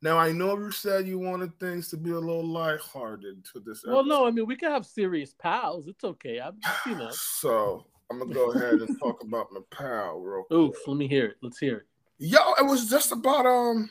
Now 0.03 0.19
I 0.19 0.31
know 0.31 0.57
you 0.57 0.71
said 0.71 1.09
you 1.09 1.19
wanted 1.19 1.59
things 1.59 1.89
to 1.89 1.97
be 1.97 2.11
a 2.11 2.19
little 2.19 2.47
lighthearted 2.47 3.45
to 3.53 3.61
this 3.61 3.85
Well, 3.85 4.05
no, 4.05 4.25
I 4.25 4.31
mean 4.31 4.47
we 4.47 4.55
can 4.55 4.71
have 4.71 4.87
serious 4.87 5.35
pals. 5.37 5.89
It's 5.89 6.05
okay. 6.05 6.41
I'm, 6.41 6.59
you 6.87 6.95
know. 6.95 7.11
So 7.13 7.87
I'm 8.09 8.21
gonna 8.21 8.33
go 8.33 8.53
ahead 8.53 8.75
and 8.75 8.99
talk 9.01 9.21
about 9.23 9.49
my 9.51 9.61
pal 9.71 10.21
real 10.21 10.45
quick. 10.49 10.57
Oof. 10.57 10.77
Let 10.87 10.97
me 10.97 11.09
hear 11.09 11.27
it. 11.27 11.37
Let's 11.43 11.59
hear 11.59 11.79
it. 11.79 11.87
Yo, 12.19 12.53
it 12.53 12.65
was 12.65 12.89
just 12.89 13.11
about 13.11 13.47
um 13.47 13.91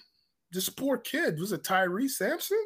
this 0.51 0.69
poor 0.69 0.97
kid. 0.97 1.39
Was 1.39 1.51
it 1.51 1.63
Tyree 1.63 2.07
Sampson? 2.07 2.63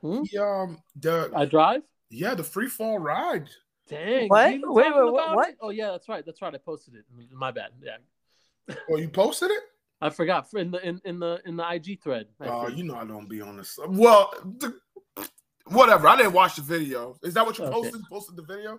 Hmm? 0.00 0.22
He, 0.24 0.38
um 0.38 0.78
the 0.96 1.30
I 1.34 1.44
drive. 1.46 1.82
yeah, 2.10 2.34
the 2.34 2.44
free 2.44 2.68
fall 2.68 2.98
ride. 2.98 3.48
Dang. 3.88 4.28
What? 4.28 4.50
you 4.50 4.56
even 4.58 4.72
Wait, 4.74 4.94
wait, 4.94 5.12
what- 5.12 5.48
it? 5.48 5.56
Oh 5.60 5.70
yeah, 5.70 5.90
that's 5.90 6.08
right. 6.08 6.24
That's 6.24 6.40
right. 6.42 6.54
I 6.54 6.58
posted 6.58 6.94
it. 6.94 7.04
My 7.32 7.50
bad. 7.50 7.70
Yeah, 7.82 7.96
Oh, 8.90 8.96
you 8.96 9.08
posted 9.08 9.50
it? 9.50 9.62
I 10.00 10.10
forgot 10.10 10.46
in 10.54 10.70
the 10.70 10.86
in, 10.86 11.00
in 11.04 11.18
the 11.18 11.40
in 11.46 11.56
the 11.56 11.70
IG 11.70 12.02
thread. 12.02 12.26
Oh, 12.40 12.66
think. 12.66 12.78
you 12.78 12.84
know 12.84 12.96
I 12.96 13.04
don't 13.04 13.28
be 13.28 13.40
on 13.40 13.56
this. 13.56 13.78
Well, 13.88 14.32
the, 14.58 14.78
whatever. 15.68 16.08
I 16.08 16.16
didn't 16.16 16.32
watch 16.32 16.56
the 16.56 16.62
video. 16.62 17.16
Is 17.22 17.34
that 17.34 17.46
what 17.46 17.58
you 17.58 17.64
Okay. 17.64 17.72
posted? 17.74 18.02
Posted 18.10 18.36
the 18.36 18.42
video? 18.42 18.78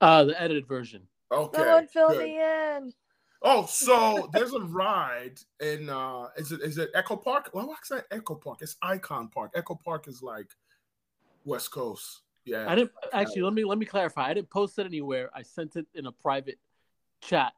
uh, 0.00 0.24
the 0.24 0.40
edited 0.40 0.68
version. 0.68 1.02
Okay. 1.32 1.56
Someone 1.58 1.86
fill 1.88 2.08
good. 2.10 2.22
me 2.22 2.38
in. 2.40 2.92
Oh, 3.42 3.66
so 3.66 4.28
there's 4.32 4.52
a 4.54 4.60
ride 4.60 5.38
in 5.60 5.88
uh 5.90 6.28
is 6.36 6.52
it 6.52 6.62
is 6.62 6.78
it 6.78 6.90
Echo 6.94 7.16
Park? 7.16 7.50
Well, 7.52 7.66
what's 7.68 7.88
that 7.90 8.06
Echo 8.10 8.34
Park? 8.34 8.58
It's 8.62 8.76
Icon 8.82 9.28
Park. 9.28 9.52
Echo 9.54 9.74
Park 9.74 10.08
is 10.08 10.22
like 10.22 10.48
West 11.44 11.70
Coast. 11.70 12.22
Yeah. 12.44 12.64
I 12.68 12.74
didn't 12.74 12.92
actually. 13.12 13.42
Let 13.42 13.52
me 13.52 13.64
let 13.64 13.78
me 13.78 13.86
clarify. 13.86 14.28
I 14.28 14.34
didn't 14.34 14.50
post 14.50 14.78
it 14.78 14.86
anywhere. 14.86 15.30
I 15.34 15.42
sent 15.42 15.76
it 15.76 15.86
in 15.94 16.06
a 16.06 16.12
private 16.12 16.58
chat 17.20 17.52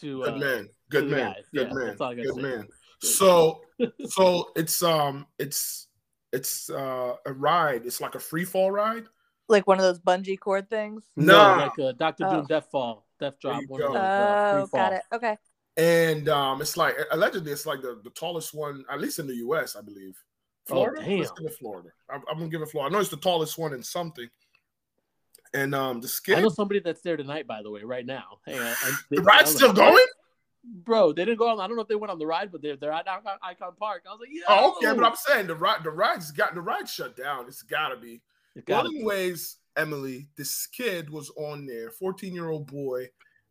to. 0.00 0.22
Good 0.22 0.34
uh, 0.34 0.38
man. 0.38 0.68
Good 0.90 1.08
man. 1.08 1.32
guys. 1.32 1.44
Good 1.52 1.68
Yeah, 1.68 1.74
man. 1.74 1.86
that's 1.86 2.00
all 2.00 2.10
I 2.10 2.14
gotta 2.14 2.28
Good 2.28 2.36
say. 2.36 2.42
man. 2.42 2.68
So 3.00 3.62
so 4.06 4.50
it's 4.56 4.82
um 4.82 5.26
it's 5.38 5.88
it's 6.32 6.70
uh 6.70 7.14
a 7.26 7.32
ride. 7.32 7.86
It's 7.86 8.00
like 8.00 8.14
a 8.14 8.20
free 8.20 8.44
fall 8.44 8.70
ride. 8.70 9.04
Like 9.48 9.66
one 9.66 9.78
of 9.78 9.84
those 9.84 9.98
bungee 9.98 10.38
cord 10.38 10.70
things. 10.70 11.02
No, 11.16 11.56
Nah. 11.56 11.56
like 11.64 11.78
a 11.78 11.92
Doctor 11.92 12.24
Oh. 12.26 12.30
Doom 12.36 12.46
Death 12.46 12.68
Fall, 12.70 13.04
Death 13.20 13.34
There 13.42 13.52
Drop. 13.52 13.64
One 13.68 13.82
of 13.82 13.86
go. 13.88 13.94
those, 13.94 14.68
Oh, 14.72 14.76
got 14.76 14.92
it. 14.94 15.02
Okay. 15.12 15.36
And 15.76 16.28
um 16.28 16.60
it's 16.60 16.76
like 16.76 16.96
allegedly 17.12 17.52
it's 17.52 17.66
like 17.66 17.80
the, 17.82 18.00
the 18.02 18.10
tallest 18.10 18.52
one, 18.54 18.84
at 18.90 19.00
least 19.00 19.18
in 19.18 19.26
the 19.26 19.36
US, 19.36 19.76
I 19.76 19.82
believe. 19.82 20.16
Oh, 20.68 20.74
Florida? 20.74 21.04
damn. 21.04 21.18
Let's 21.20 21.30
give 21.32 21.46
it 21.46 21.56
Florida. 21.58 21.88
I'm, 22.10 22.22
I'm 22.30 22.38
gonna 22.38 22.48
give 22.50 22.62
it 22.62 22.70
Florida. 22.70 22.92
I 22.92 22.92
know 22.96 23.00
it's 23.00 23.10
the 23.10 23.16
tallest 23.16 23.56
one 23.58 23.72
in 23.72 23.82
something. 23.82 24.28
And 25.54 25.74
um 25.74 26.00
the 26.00 26.08
skid 26.08 26.38
I 26.38 26.42
know 26.42 26.48
somebody 26.48 26.80
that's 26.80 27.00
there 27.02 27.16
tonight, 27.16 27.46
by 27.46 27.62
the 27.62 27.70
way, 27.70 27.82
right 27.82 28.04
now. 28.06 28.38
Hang 28.46 28.58
on. 28.58 28.66
I- 28.66 28.92
they- 29.10 29.16
the 29.16 29.22
ride's 29.22 29.54
still 29.54 29.72
know. 29.72 29.90
going? 29.90 30.06
Bro, 30.62 31.14
they 31.14 31.24
didn't 31.24 31.38
go 31.38 31.48
on. 31.48 31.58
I 31.58 31.66
don't 31.66 31.76
know 31.76 31.82
if 31.82 31.88
they 31.88 31.94
went 31.94 32.10
on 32.10 32.18
the 32.18 32.26
ride, 32.26 32.52
but 32.52 32.60
they're 32.60 32.76
they're 32.76 32.92
at 32.92 33.08
Icon, 33.08 33.38
Icon 33.42 33.72
Park. 33.78 34.02
I 34.06 34.10
was 34.12 34.20
like, 34.20 34.28
yeah. 34.30 34.42
Oh, 34.48 34.76
okay, 34.76 34.94
but 34.94 35.06
I'm 35.06 35.16
saying 35.16 35.46
the 35.46 35.54
ride 35.54 35.82
the 35.82 35.90
ride's 35.90 36.30
got 36.32 36.54
the 36.54 36.60
ride 36.60 36.86
shut 36.88 37.16
down. 37.16 37.46
It's 37.48 37.62
gotta 37.62 37.96
be. 37.96 38.20
Well, 38.68 38.86
anyways, 38.86 39.56
Emily, 39.76 40.28
this 40.36 40.66
kid 40.66 41.10
was 41.10 41.30
on 41.36 41.66
there, 41.66 41.90
14 41.90 42.34
year 42.34 42.48
old 42.50 42.66
boy, 42.66 43.08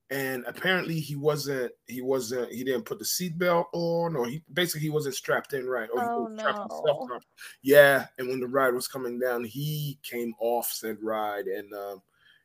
and 0.10 0.44
apparently 0.48 1.00
he 1.00 1.16
wasn't, 1.16 1.72
he 1.88 2.02
wasn't, 2.02 2.52
he 2.52 2.64
didn't 2.64 2.86
put 2.86 3.00
the 3.00 3.06
seatbelt 3.06 3.66
on, 3.74 4.16
or 4.16 4.26
he 4.28 4.42
basically 4.54 4.82
he 4.82 4.90
wasn't 4.90 5.16
strapped 5.16 5.54
in 5.54 5.68
right. 5.68 5.90
Or 5.94 6.02
he 6.02 6.08
Oh, 6.16 6.28
strapped 6.38 6.58
no. 6.58 6.62
himself 6.64 7.12
up. 7.16 7.22
Yeah, 7.62 8.08
and 8.18 8.28
when 8.28 8.40
the 8.40 8.48
ride 8.48 8.74
was 8.74 8.88
coming 8.88 9.20
down, 9.20 9.44
he 9.44 10.00
came 10.04 10.34
off 10.40 10.72
said 10.72 10.98
ride, 11.02 11.46
and 11.46 11.72
um, 11.74 12.02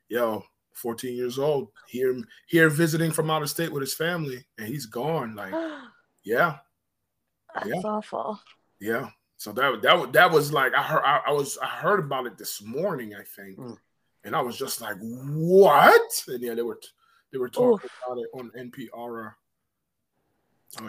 yo, 0.09 0.45
14 0.75 1.15
years 1.17 1.39
old, 1.39 1.69
here 1.89 2.17
here 2.49 2.69
visiting 2.69 3.13
from 3.13 3.31
out 3.31 3.43
of 3.43 3.51
state 3.51 3.73
with 3.73 3.81
his 3.83 3.95
family, 3.95 4.45
and 4.59 4.69
he's 4.69 4.87
gone. 4.87 5.35
Like, 5.35 5.55
yeah, 6.25 6.59
That's 7.55 7.67
Yeah. 7.69 7.81
awful. 7.85 8.41
yeah. 8.81 9.09
So 9.45 9.53
that 9.53 9.83
that 9.83 9.99
was 9.99 10.09
that 10.13 10.31
was 10.31 10.53
like 10.55 10.73
I 10.75 10.83
heard 10.83 11.03
I, 11.05 11.21
I 11.27 11.33
was 11.33 11.59
I 11.59 11.67
heard 11.67 12.01
about 12.01 12.25
it 12.25 12.39
this 12.39 12.63
morning 12.63 13.15
I 13.15 13.25
think, 13.37 13.59
Mm. 13.59 13.77
and 14.25 14.35
I 14.35 14.41
was 14.41 14.57
just 14.57 14.81
like 14.81 14.97
what? 15.03 16.25
And 16.29 16.43
yeah, 16.43 16.55
they 16.55 16.63
were 16.63 16.81
they 17.31 17.37
were 17.37 17.51
talking 17.51 17.75
Oof. 17.85 18.01
about 18.07 18.17
it 18.23 18.29
on 18.33 18.51
NPR. 18.57 19.35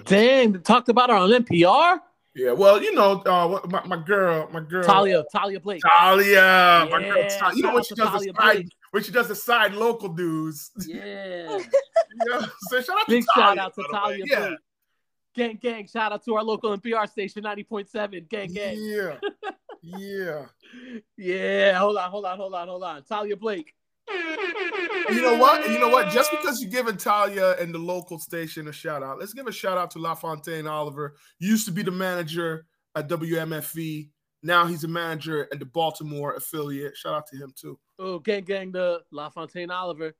Dang, 0.06 0.54
they 0.54 0.60
talked 0.60 0.88
about 0.88 1.10
her 1.10 1.18
on 1.18 1.30
NPR. 1.32 2.00
yeah, 2.34 2.54
well, 2.54 2.82
you 2.82 2.96
know, 2.96 3.22
uh, 3.26 3.60
my, 3.68 3.84
my 3.86 3.98
girl, 4.02 4.48
my 4.54 4.62
girl, 4.62 4.86
Talia, 4.86 5.26
Talia 5.34 5.60
Blake. 5.60 5.82
Talia, 5.82 6.88
my 6.90 7.02
girl, 7.02 7.28
Talia. 7.30 7.56
You 7.58 7.62
know 7.64 7.74
when 7.74 7.84
she 7.84 7.94
does 7.96 8.06
the 8.14 8.18
Talia 8.20 8.34
side 8.40 8.54
Blake. 8.56 8.70
when 8.92 9.04
she 9.04 9.12
does 9.12 9.28
the 9.28 9.36
side 9.36 9.74
local 9.74 10.14
news. 10.14 10.72
Yeah. 10.88 11.60
yeah, 12.30 12.46
so 12.70 12.82
shout 12.82 13.00
out 13.02 13.08
Big 13.10 13.24
to 13.24 13.28
Talia, 13.36 13.56
shout 13.56 13.58
out 13.60 13.76
to 13.76 13.82
the. 13.82 13.88
Talia 13.92 14.24
Yeah, 14.26 14.48
Blake. 14.48 14.60
Gang, 15.36 15.60
gang. 15.62 15.88
Shout 15.88 16.14
out 16.14 16.24
to 16.26 16.36
our 16.36 16.44
local 16.44 16.78
NPR 16.78 17.10
station, 17.10 17.44
90.7. 17.44 18.30
Gang, 18.30 18.54
gang. 18.54 18.78
yeah, 18.80 19.18
yeah. 19.82 20.46
Yeah. 21.18 21.74
Hold 21.80 21.98
on, 21.98 22.10
hold 22.10 22.26
on, 22.26 22.38
hold 22.38 22.54
on, 22.54 22.68
hold 22.68 22.84
on. 22.84 23.04
Talia 23.04 23.36
Blake. 23.36 23.74
You 25.10 25.22
know 25.22 25.36
what? 25.38 25.70
You 25.70 25.80
know 25.80 25.90
what? 25.90 26.10
Just 26.12 26.32
because 26.32 26.62
you're 26.62 26.72
giving 26.72 26.98
Talia 26.98 27.56
and 27.60 27.74
the 27.74 27.80
local 27.80 28.18
station 28.18 28.68
a 28.68 28.72
shout 28.72 29.04
out, 29.04 29.20
let's 29.20 29.34
give 29.34 29.48
a 29.48 29.52
shout 29.52 29.78
out 29.78 29.92
to 29.92 30.00
LaFontaine 30.00 30.68
Oliver. 30.68 31.16
Used 31.40 31.66
to 31.66 31.72
be 31.72 31.84
the 31.84 31.92
manager 31.92 32.66
at 32.96 33.08
WMFE. 33.10 34.10
Now 34.42 34.66
he's 34.66 34.84
a 34.84 34.88
manager 34.88 35.48
at 35.52 35.60
the 35.60 35.66
Baltimore 35.66 36.36
affiliate. 36.36 36.96
Shout 36.96 37.14
out 37.14 37.28
to 37.28 37.38
him 37.38 37.52
too. 37.60 37.80
Oh, 38.00 38.20
gang, 38.20 38.44
gang. 38.44 38.72
The 38.72 39.02
LaFontaine 39.12 39.72
Oliver. 39.72 40.14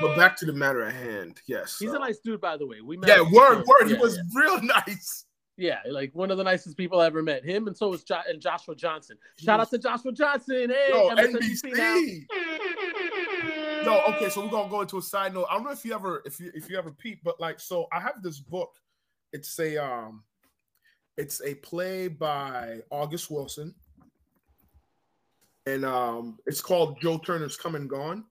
But 0.00 0.16
back 0.16 0.36
to 0.38 0.46
the 0.46 0.52
matter 0.52 0.82
at 0.82 0.94
hand. 0.94 1.40
Yes. 1.46 1.78
He's 1.78 1.92
uh, 1.92 1.96
a 1.96 1.98
nice 1.98 2.18
dude, 2.18 2.40
by 2.40 2.56
the 2.56 2.66
way. 2.66 2.80
We 2.80 2.96
met. 2.96 3.08
yeah, 3.08 3.20
word, 3.20 3.64
word. 3.66 3.88
Yeah, 3.88 3.94
he 3.94 3.94
was 3.94 4.16
yeah. 4.16 4.22
real 4.34 4.62
nice. 4.86 5.24
Yeah, 5.58 5.78
like 5.88 6.14
one 6.14 6.30
of 6.30 6.36
the 6.36 6.44
nicest 6.44 6.76
people 6.76 7.00
I 7.00 7.06
ever 7.06 7.22
met. 7.22 7.42
Him 7.42 7.66
and 7.66 7.74
so 7.74 7.88
was 7.88 8.04
jo- 8.04 8.20
and 8.28 8.40
Joshua 8.42 8.74
Johnson. 8.74 9.16
Shout 9.38 9.58
out 9.58 9.70
to 9.70 9.78
Joshua 9.78 10.12
Johnson. 10.12 10.68
Hey, 10.68 10.88
Yo, 10.90 11.08
NBC. 11.10 12.26
No, 13.86 14.02
okay, 14.08 14.28
so 14.28 14.44
we're 14.44 14.50
gonna 14.50 14.68
go 14.68 14.82
into 14.82 14.98
a 14.98 15.02
side 15.02 15.32
note. 15.32 15.46
I 15.50 15.54
don't 15.54 15.64
know 15.64 15.70
if 15.70 15.84
you 15.84 15.94
ever 15.94 16.22
if 16.26 16.38
you 16.40 16.50
if 16.54 16.68
you 16.68 16.76
ever 16.76 16.90
peep, 16.90 17.20
but 17.24 17.40
like 17.40 17.58
so 17.58 17.86
I 17.90 18.00
have 18.00 18.22
this 18.22 18.38
book. 18.38 18.74
It's 19.32 19.58
a 19.58 19.78
um 19.78 20.24
it's 21.16 21.40
a 21.42 21.54
play 21.54 22.08
by 22.08 22.80
August 22.90 23.30
Wilson. 23.30 23.74
And 25.64 25.86
um 25.86 26.38
it's 26.46 26.60
called 26.60 27.00
Joe 27.00 27.16
Turner's 27.16 27.56
Come 27.56 27.76
and 27.76 27.88
Gone. 27.88 28.24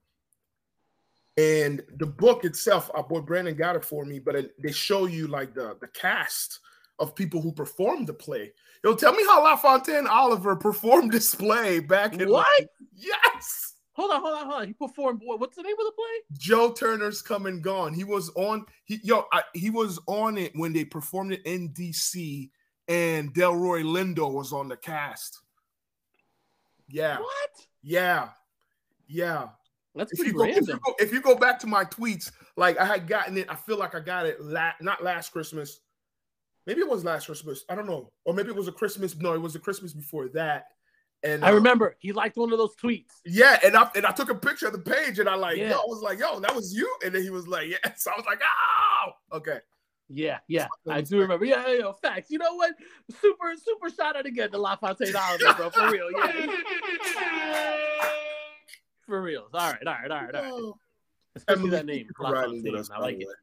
And 1.38 1.84
the 1.98 2.06
book 2.06 2.46
itself, 2.46 2.89
our 2.94 3.04
boy 3.04 3.20
Brandon 3.20 3.56
got 3.56 3.75
it 3.75 3.84
for 3.84 4.06
me, 4.06 4.20
but 4.20 4.36
it, 4.36 4.62
they 4.62 4.72
show 4.72 5.06
you 5.06 5.27
like 5.27 5.54
the 5.54 5.75
the 5.82 5.88
cast 5.89 6.60
of 7.00 7.13
people 7.15 7.42
who 7.42 7.51
performed 7.51 8.08
the 8.08 8.13
play. 8.13 8.54
Yo, 8.84 8.96
tell 8.96 9.12
me 9.13 9.24
how 9.25 9.44
LaFontaine 9.44 10.08
Oliver 10.08 10.56
performed 10.70 11.12
this 11.12 11.36
play 11.36 11.80
back 11.80 12.13
in 12.13 12.30
What? 12.30 12.70
Yes. 12.96 13.74
Hold 13.94 14.12
on, 14.12 14.22
hold 14.22 14.34
on, 14.38 14.46
hold 14.46 14.62
on. 14.62 14.68
He 14.68 14.74
performed. 14.74 15.22
what- 15.24 15.39
What's 15.42 15.56
the 15.58 15.63
name 15.63 15.74
of 15.74 15.86
the 15.86 15.92
play? 15.94 16.38
Joe 16.38 16.72
Turner's 16.72 17.22
come 17.22 17.46
and 17.48 17.62
gone. 17.62 17.94
He 17.94 18.04
was 18.06 18.30
on. 18.36 18.65
He 18.86 19.00
yo, 19.04 19.25
I, 19.34 19.44
he 19.54 19.70
was 19.70 20.00
on 20.08 20.38
it 20.38 20.54
when 20.56 20.72
they 20.72 20.86
performed 20.86 21.34
it 21.34 21.42
in 21.46 21.70
DC, 21.74 22.50
and 22.88 23.34
Delroy 23.34 23.84
Lindo 23.84 24.32
was 24.32 24.54
on 24.54 24.68
the 24.70 24.77
cast. 24.77 25.39
Yeah, 26.88 27.20
What? 27.20 27.50
yeah, 27.82 28.30
yeah. 29.08 29.48
That's 29.96 30.12
If 30.12 30.20
pretty 30.20 30.34
go, 30.34 30.44
if, 30.44 30.68
you 30.68 30.80
go, 30.80 30.96
if 31.00 31.14
you 31.14 31.22
go 31.22 31.36
back 31.36 31.58
to 31.60 31.68
my 31.68 31.86
tweets, 31.86 32.32
like 32.58 32.78
I 32.78 32.86
had 32.86 33.08
gotten 33.08 33.38
it, 33.38 33.50
I 33.50 33.56
feel 33.56 33.78
like 33.78 33.96
I 33.96 34.02
got 34.02 34.25
it 34.25 34.42
la- 34.42 34.74
not 34.82 35.04
last 35.04 35.32
Christmas. 35.32 35.80
Maybe 36.68 36.82
it 36.82 36.90
was 36.90 37.04
last 37.06 37.28
Christmas. 37.28 37.64
I 37.70 37.75
don't 37.75 37.88
know, 37.88 38.12
or 38.25 38.34
maybe 38.34 38.50
it 38.50 38.56
was 38.56 38.68
a 38.68 38.74
Christmas. 38.74 39.16
No, 39.16 39.34
it 39.34 39.42
was 39.42 39.56
a 39.56 39.60
Christmas 39.60 39.94
before 39.94 40.28
that. 40.30 40.66
And 41.24 41.46
I 41.46 41.50
uh, 41.50 41.54
remember 41.54 41.96
he 42.00 42.12
liked 42.12 42.38
one 42.38 42.52
of 42.52 42.58
those 42.58 42.75
tweets. 42.75 43.12
Yeah, 43.25 43.58
and 43.64 43.75
I 43.75 43.90
and 43.96 44.06
I 44.06 44.12
took 44.12 44.30
a 44.30 44.36
picture 44.36 44.68
of 44.68 44.74
the 44.74 44.80
page 44.80 45.20
and 45.20 45.30
I 45.30 45.36
like, 45.36 45.58
Yeah. 45.58 45.72
yo, 45.72 45.78
I 45.78 45.86
was 45.88 46.02
like, 46.02 46.20
yo, 46.20 46.40
that 46.40 46.54
was 46.54 46.74
you. 46.74 46.94
And 47.04 47.16
then 47.16 47.24
he 47.24 47.30
was 47.30 47.48
like, 47.48 47.68
yeah. 47.70 47.94
So 47.96 48.12
I 48.12 48.16
was 48.18 48.25
like, 48.25 48.42
oh, 48.44 49.38
okay. 49.38 49.60
Yeah, 50.08 50.38
yeah, 50.48 50.68
I 50.88 51.02
do 51.02 51.20
remember. 51.20 51.46
Yeah, 51.46 51.68
yeah, 51.68 51.80
yeah, 51.80 51.92
facts. 52.00 52.30
You 52.30 52.38
know 52.38 52.54
what? 52.54 52.75
Super, 53.20 53.54
super 53.56 53.90
shout 53.90 54.16
out 54.16 54.28
again 54.28 54.52
to 54.52 54.60
LaFontaine 54.60 55.16
Oliver, 55.16 55.54
bro. 55.58 55.70
For 55.72 55.92
real, 55.92 56.12
yeah. 56.12 56.46
For 59.06 59.22
real. 59.22 59.48
All 59.54 59.72
right, 59.72 59.88
all 59.88 59.94
right, 59.94 60.12
all 60.12 60.24
right, 60.26 60.36
all 60.36 60.42
right. 60.42 60.52
Oh. 60.54 60.78
Especially 61.36 61.64
Emily, 61.64 61.78
that 61.78 61.86
name, 61.86 62.10
for 62.16 62.32
riding 62.32 62.64
with 62.64 62.76
us, 62.76 62.90
I 62.90 63.00
like 63.00 63.16
it. 63.16 63.28
way. 63.28 63.34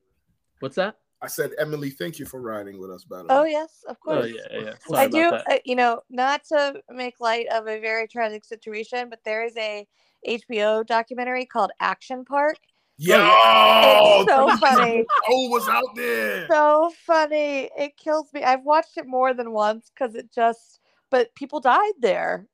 What's 0.61 0.77
that? 0.77 0.97
I 1.21 1.29
said, 1.29 1.53
Emily, 1.59 1.91
thank 1.91 2.19
you 2.19 2.27
for 2.27 2.41
riding 2.41 2.79
with 2.81 2.91
us, 2.91 3.05
by 3.05 3.19
the 3.19 3.25
way. 3.25 3.29
Oh 3.31 3.45
yes, 3.45 3.85
of 3.89 4.01
course. 4.01 4.27
Oh 4.27 4.29
course. 4.29 4.47
yeah, 4.51 4.61
yeah. 4.61 4.75
I 4.97 5.09
Sorry 5.09 5.09
do, 5.09 5.31
that. 5.31 5.45
uh, 5.51 5.59
you 5.65 5.77
know, 5.77 6.01
not 6.11 6.45
to 6.47 6.83
make 6.91 7.21
light 7.21 7.47
of 7.53 7.69
a 7.69 7.79
very 7.81 8.09
tragic 8.09 8.45
situation, 8.45 9.09
but 9.09 9.21
there 9.25 9.45
is 9.45 9.57
a 9.57 9.87
HBO 10.27 10.85
documentary 10.85 11.47
called 11.47 11.71
Action 11.81 12.25
Park. 12.25 12.59
Yeah, 12.99 14.01
It's 14.03 14.31
so 14.31 14.57
funny. 14.61 15.05
Oh, 15.29 15.49
was 15.49 15.69
out 15.69 15.95
there. 15.97 16.47
So 16.49 16.93
funny. 17.07 17.71
It 17.77 17.97
kills 17.97 18.33
me. 18.33 18.43
I've 18.43 18.65
watched 18.65 18.97
it 18.97 19.07
more 19.07 19.35
than 19.35 19.53
once 19.53 19.91
because 19.93 20.15
it 20.15 20.33
just, 20.33 20.81
but 21.11 21.35
people 21.35 21.61
died 21.61 21.95
there. 22.01 22.47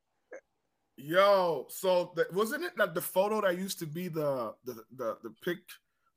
Yo, 1.00 1.67
so 1.69 2.12
the, 2.17 2.26
wasn't 2.33 2.64
it 2.64 2.76
that 2.76 2.93
the 2.95 3.00
photo 3.00 3.40
that 3.40 3.57
used 3.57 3.78
to 3.78 3.87
be 3.87 4.09
the 4.09 4.52
the 4.64 4.75
the, 4.97 5.17
the 5.23 5.31
pic 5.43 5.59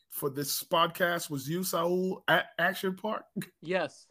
for 0.10 0.30
this 0.30 0.64
podcast 0.64 1.30
was 1.30 1.48
you, 1.48 1.64
Saul, 1.64 2.24
at 2.28 2.48
Action 2.60 2.96
Park? 2.96 3.26
Yes. 3.62 4.08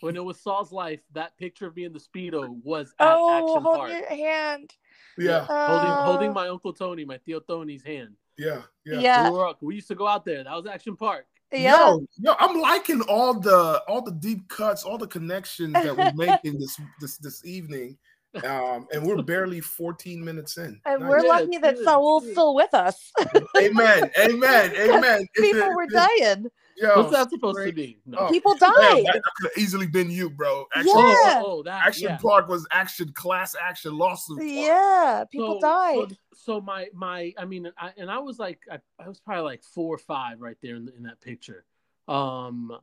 when 0.00 0.16
it 0.16 0.24
was 0.24 0.38
Saul's 0.40 0.72
life, 0.72 1.00
that 1.14 1.36
picture 1.38 1.66
of 1.68 1.76
me 1.76 1.84
in 1.84 1.92
the 1.92 2.00
speedo 2.00 2.60
was 2.64 2.92
at 2.98 3.06
Oh, 3.16 3.30
Action 3.30 3.62
hold 3.62 3.76
Park, 3.76 3.90
your 3.90 4.06
hand. 4.08 4.70
Yeah, 5.16 5.46
holding 5.48 5.90
holding 6.04 6.30
Oh. 6.30 6.34
my 6.34 6.48
uncle 6.48 6.72
Tony, 6.72 7.04
my 7.04 7.18
Theo 7.18 7.40
Tony's 7.40 7.82
hand. 7.82 8.14
yeah, 8.36 8.62
yeah. 8.84 8.98
Yeah. 9.00 9.30
We 9.30 9.36
were 9.38 9.54
we 9.62 9.74
used 9.76 9.88
to 9.88 9.94
go 9.94 10.06
out 10.06 10.24
there. 10.24 10.44
That 10.44 10.54
was 10.54 10.66
Action 10.66 10.96
Park. 10.96 11.24
Yeah. 11.50 11.76
Yo, 11.78 12.06
yo, 12.18 12.34
I'm 12.38 12.60
liking 12.60 13.00
all 13.08 13.40
the 13.40 13.82
all 13.88 14.02
the 14.02 14.12
deep 14.12 14.48
cuts, 14.48 14.84
all 14.84 14.98
the 14.98 15.06
connections 15.06 15.72
that 15.72 15.96
we're 15.96 16.12
making 16.12 16.58
this 16.60 16.78
this 17.00 17.16
this 17.16 17.44
evening. 17.46 17.96
Um, 18.44 18.86
and 18.92 19.06
we're 19.06 19.22
barely 19.22 19.60
14 19.60 20.22
minutes 20.24 20.58
in. 20.58 20.80
And 20.84 21.00
Nice. 21.00 21.08
we're 21.10 21.22
Yeah, 21.24 21.28
lucky 21.28 21.58
that 21.58 21.78
Saul's 21.78 22.30
still 22.30 22.54
with 22.54 22.74
us. 22.74 23.10
amen, 23.60 24.10
amen, 24.18 24.72
amen. 24.76 25.26
People 25.34 25.74
were 25.74 25.86
dying. 25.86 26.46
Yo, 26.76 26.96
What's 27.00 27.10
that 27.12 27.30
supposed 27.30 27.58
to 27.66 27.72
be? 27.72 27.98
No. 28.06 28.18
Oh, 28.20 28.28
People 28.30 28.54
Damn, 28.54 28.72
died. 28.74 29.04
that, 29.06 29.22
could 29.36 29.50
have 29.50 29.58
easily 29.58 29.86
been 29.88 30.10
you, 30.10 30.30
bro. 30.30 30.64
Action, 30.74 30.92
Oh, 30.94 31.08
Yeah. 31.26 31.42
oh, 31.44 31.58
oh, 31.58 31.62
that. 31.64 31.86
Action 31.86 32.10
yeah. 32.10 32.18
Park 32.18 32.48
was 32.48 32.66
action 32.70 33.10
class 33.14 33.56
action 33.60 33.96
lawsuit. 33.98 34.38
Park. 34.38 34.48
Yeah, 34.50 35.24
people 35.32 35.58
So- 35.60 35.66
died. 35.66 36.10
So, 36.10 36.16
so 36.54 36.60
my 36.60 36.86
my 36.94 37.32
I 37.36 37.44
mean 37.46 37.68
I, 37.76 37.92
and 37.96 38.08
I 38.08 38.18
was 38.20 38.38
like 38.38 38.60
I, 38.70 38.78
I 39.02 39.08
was 39.08 39.18
probably 39.18 39.42
like 39.42 39.64
four 39.64 39.92
or 39.92 39.98
five 39.98 40.40
right 40.40 40.56
there 40.62 40.76
in, 40.76 40.84
the, 40.84 40.94
in 40.96 41.02
that 41.04 41.20
picture. 41.20 41.64
Um 42.06 42.78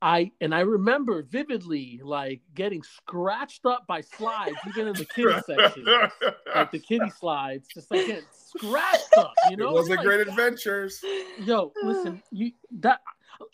I 0.00 0.30
and 0.40 0.54
I 0.54 0.60
remember 0.60 1.22
vividly 1.24 2.00
like 2.04 2.40
getting 2.54 2.82
scratched 2.82 3.66
up 3.66 3.86
by 3.88 4.00
slides 4.00 4.56
even 4.68 4.88
in 4.88 4.94
the 4.94 5.04
kids 5.04 5.44
section. 5.44 5.84
Like 6.54 6.70
the 6.70 6.78
kiddie 6.78 7.10
slides, 7.10 7.68
just 7.74 7.90
like 7.90 8.06
getting 8.06 8.24
scratched 8.32 9.16
up, 9.16 9.32
you 9.50 9.56
know? 9.56 9.70
it 9.70 9.72
wasn't 9.72 9.96
Like, 9.98 10.06
great 10.06 10.20
adventures. 10.20 11.02
Yo, 11.40 11.72
listen, 11.82 12.22
you 12.30 12.52
that 12.80 13.00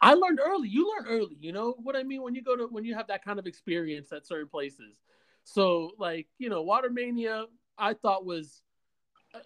I 0.03 0.15
learned 0.15 0.39
early. 0.45 0.69
You 0.69 0.95
learn 0.95 1.07
early. 1.09 1.37
You 1.41 1.53
know 1.53 1.77
what 1.83 1.97
I 1.97 2.03
mean 2.03 2.23
when 2.23 2.35
you 2.35 2.43
go 2.43 2.57
to 2.57 2.67
when 2.67 2.85
you 2.85 2.95
have 2.95 3.07
that 3.07 3.25
kind 3.25 3.39
of 3.39 3.47
experience 3.47 4.13
at 4.13 4.27
certain 4.27 4.49
places. 4.49 5.01
So 5.45 5.93
like 5.99 6.27
you 6.39 6.51
know, 6.51 6.65
Watermania, 6.65 7.47
I 7.79 7.95
thought 7.95 8.27
was 8.27 8.63
uh, 9.35 9.39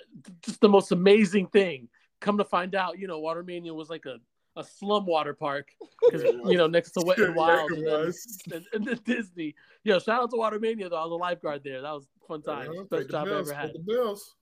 just 0.43 0.61
the 0.61 0.69
most 0.69 0.90
amazing 0.90 1.47
thing. 1.47 1.88
Come 2.21 2.38
to 2.38 2.45
find 2.45 2.75
out, 2.75 2.99
you 2.99 3.07
know, 3.07 3.21
Watermania 3.21 3.73
was 3.73 3.88
like 3.88 4.05
a 4.07 4.17
a 4.58 4.64
slum 4.64 5.06
water 5.06 5.32
park 5.32 5.68
because 6.10 6.22
you 6.44 6.58
know 6.58 6.66
next 6.66 6.90
to 6.92 7.00
Wet 7.06 7.16
Yeah, 7.18 7.26
and 7.26 7.36
Wild 7.42 7.70
and, 7.70 7.86
then, 7.86 8.12
and, 8.52 8.66
and 8.74 8.84
then 8.84 9.00
Disney. 9.04 9.54
Yo, 9.84 9.98
shout 9.98 10.22
out 10.22 10.30
to 10.30 10.36
Watermania 10.36 10.90
though. 10.90 10.96
I 10.96 11.04
was 11.04 11.12
a 11.12 11.14
lifeguard 11.14 11.62
there. 11.64 11.80
That 11.80 11.92
was 11.92 12.04
a 12.04 12.26
fun 12.26 12.42
Yeah, 12.46 12.54
time. 12.54 12.86
pay 12.90 12.98
Best 12.98 13.10
job 13.10 13.28
I 13.28 13.38
ever 13.38 13.54
had. 13.54 13.72
the 13.72 13.78
bills. 13.78 14.34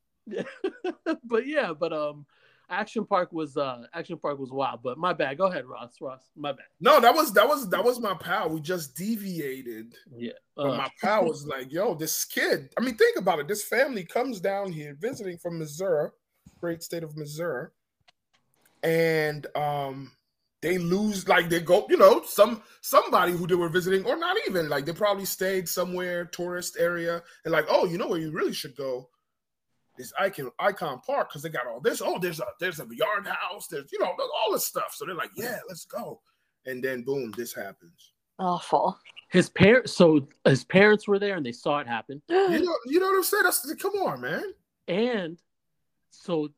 but 1.24 1.46
yeah, 1.46 1.72
but 1.72 1.92
um, 1.92 2.26
Action 2.68 3.04
Park 3.06 3.32
was 3.32 3.56
uh, 3.56 3.84
Action 3.94 4.18
Park 4.18 4.38
was 4.38 4.50
wild. 4.50 4.80
But 4.82 4.98
my 4.98 5.12
bad. 5.12 5.38
Go 5.38 5.46
ahead, 5.46 5.66
Ross. 5.66 5.94
Ross, 6.00 6.30
my 6.34 6.52
bad. 6.52 6.66
No, 6.80 6.98
that 7.00 7.14
was 7.14 7.32
that 7.34 7.46
was 7.46 7.68
that 7.70 7.84
was 7.84 8.00
my 8.00 8.14
pal. 8.14 8.48
We 8.50 8.60
just 8.60 8.96
deviated. 8.96 9.94
Yeah. 10.16 10.32
But 10.56 10.70
Uh, 10.70 10.76
my 10.78 10.90
pal 11.00 11.24
was 11.26 11.46
like, 11.46 11.72
yo, 11.72 11.94
this 11.94 12.24
kid. 12.24 12.70
I 12.78 12.80
mean, 12.82 12.96
think 12.96 13.18
about 13.18 13.38
it. 13.38 13.48
This 13.48 13.62
family 13.64 14.04
comes 14.04 14.40
down 14.40 14.72
here 14.72 14.96
visiting 14.98 15.38
from 15.38 15.58
Missouri, 15.58 16.10
great 16.60 16.82
state 16.82 17.02
of 17.04 17.16
Missouri. 17.16 17.68
And 18.86 19.46
um 19.56 20.12
they 20.62 20.78
lose, 20.78 21.28
like 21.28 21.48
they 21.48 21.60
go, 21.60 21.86
you 21.88 21.96
know, 21.96 22.22
some 22.24 22.62
somebody 22.80 23.32
who 23.32 23.46
they 23.46 23.54
were 23.54 23.68
visiting, 23.68 24.04
or 24.04 24.16
not 24.16 24.36
even 24.48 24.68
like 24.68 24.86
they 24.86 24.92
probably 24.92 25.26
stayed 25.26 25.68
somewhere, 25.68 26.24
tourist 26.24 26.76
area, 26.78 27.22
and 27.44 27.52
like, 27.52 27.66
oh, 27.68 27.84
you 27.84 27.98
know 27.98 28.08
where 28.08 28.18
you 28.18 28.30
really 28.30 28.54
should 28.54 28.76
go 28.76 29.08
is 29.98 30.12
Icon 30.18 30.50
Icon 30.58 31.00
Park 31.00 31.28
because 31.28 31.42
they 31.42 31.48
got 31.48 31.66
all 31.66 31.80
this. 31.80 32.02
Oh, 32.04 32.18
there's 32.18 32.40
a 32.40 32.46
there's 32.60 32.80
a 32.80 32.86
yard 32.90 33.26
house, 33.26 33.66
there's 33.68 33.90
you 33.92 33.98
know, 33.98 34.06
all 34.06 34.52
this 34.52 34.64
stuff. 34.64 34.94
So 34.94 35.04
they're 35.06 35.14
like, 35.14 35.30
yeah, 35.36 35.58
let's 35.68 35.84
go. 35.84 36.20
And 36.64 36.82
then 36.82 37.02
boom, 37.02 37.32
this 37.36 37.54
happens. 37.54 38.12
Awful. 38.38 38.98
his 39.30 39.48
parents. 39.48 39.92
So 39.92 40.28
his 40.44 40.64
parents 40.64 41.08
were 41.08 41.18
there 41.18 41.36
and 41.36 41.46
they 41.46 41.52
saw 41.52 41.78
it 41.78 41.86
happen. 41.86 42.20
You 42.28 42.64
know, 42.64 42.76
you 42.86 43.00
know 43.00 43.06
what 43.06 43.16
I'm 43.16 43.22
saying? 43.22 43.42
That's 43.44 43.74
come 43.74 43.92
on, 43.94 44.20
man. 44.20 44.52
And 44.88 45.38
so 46.10 46.48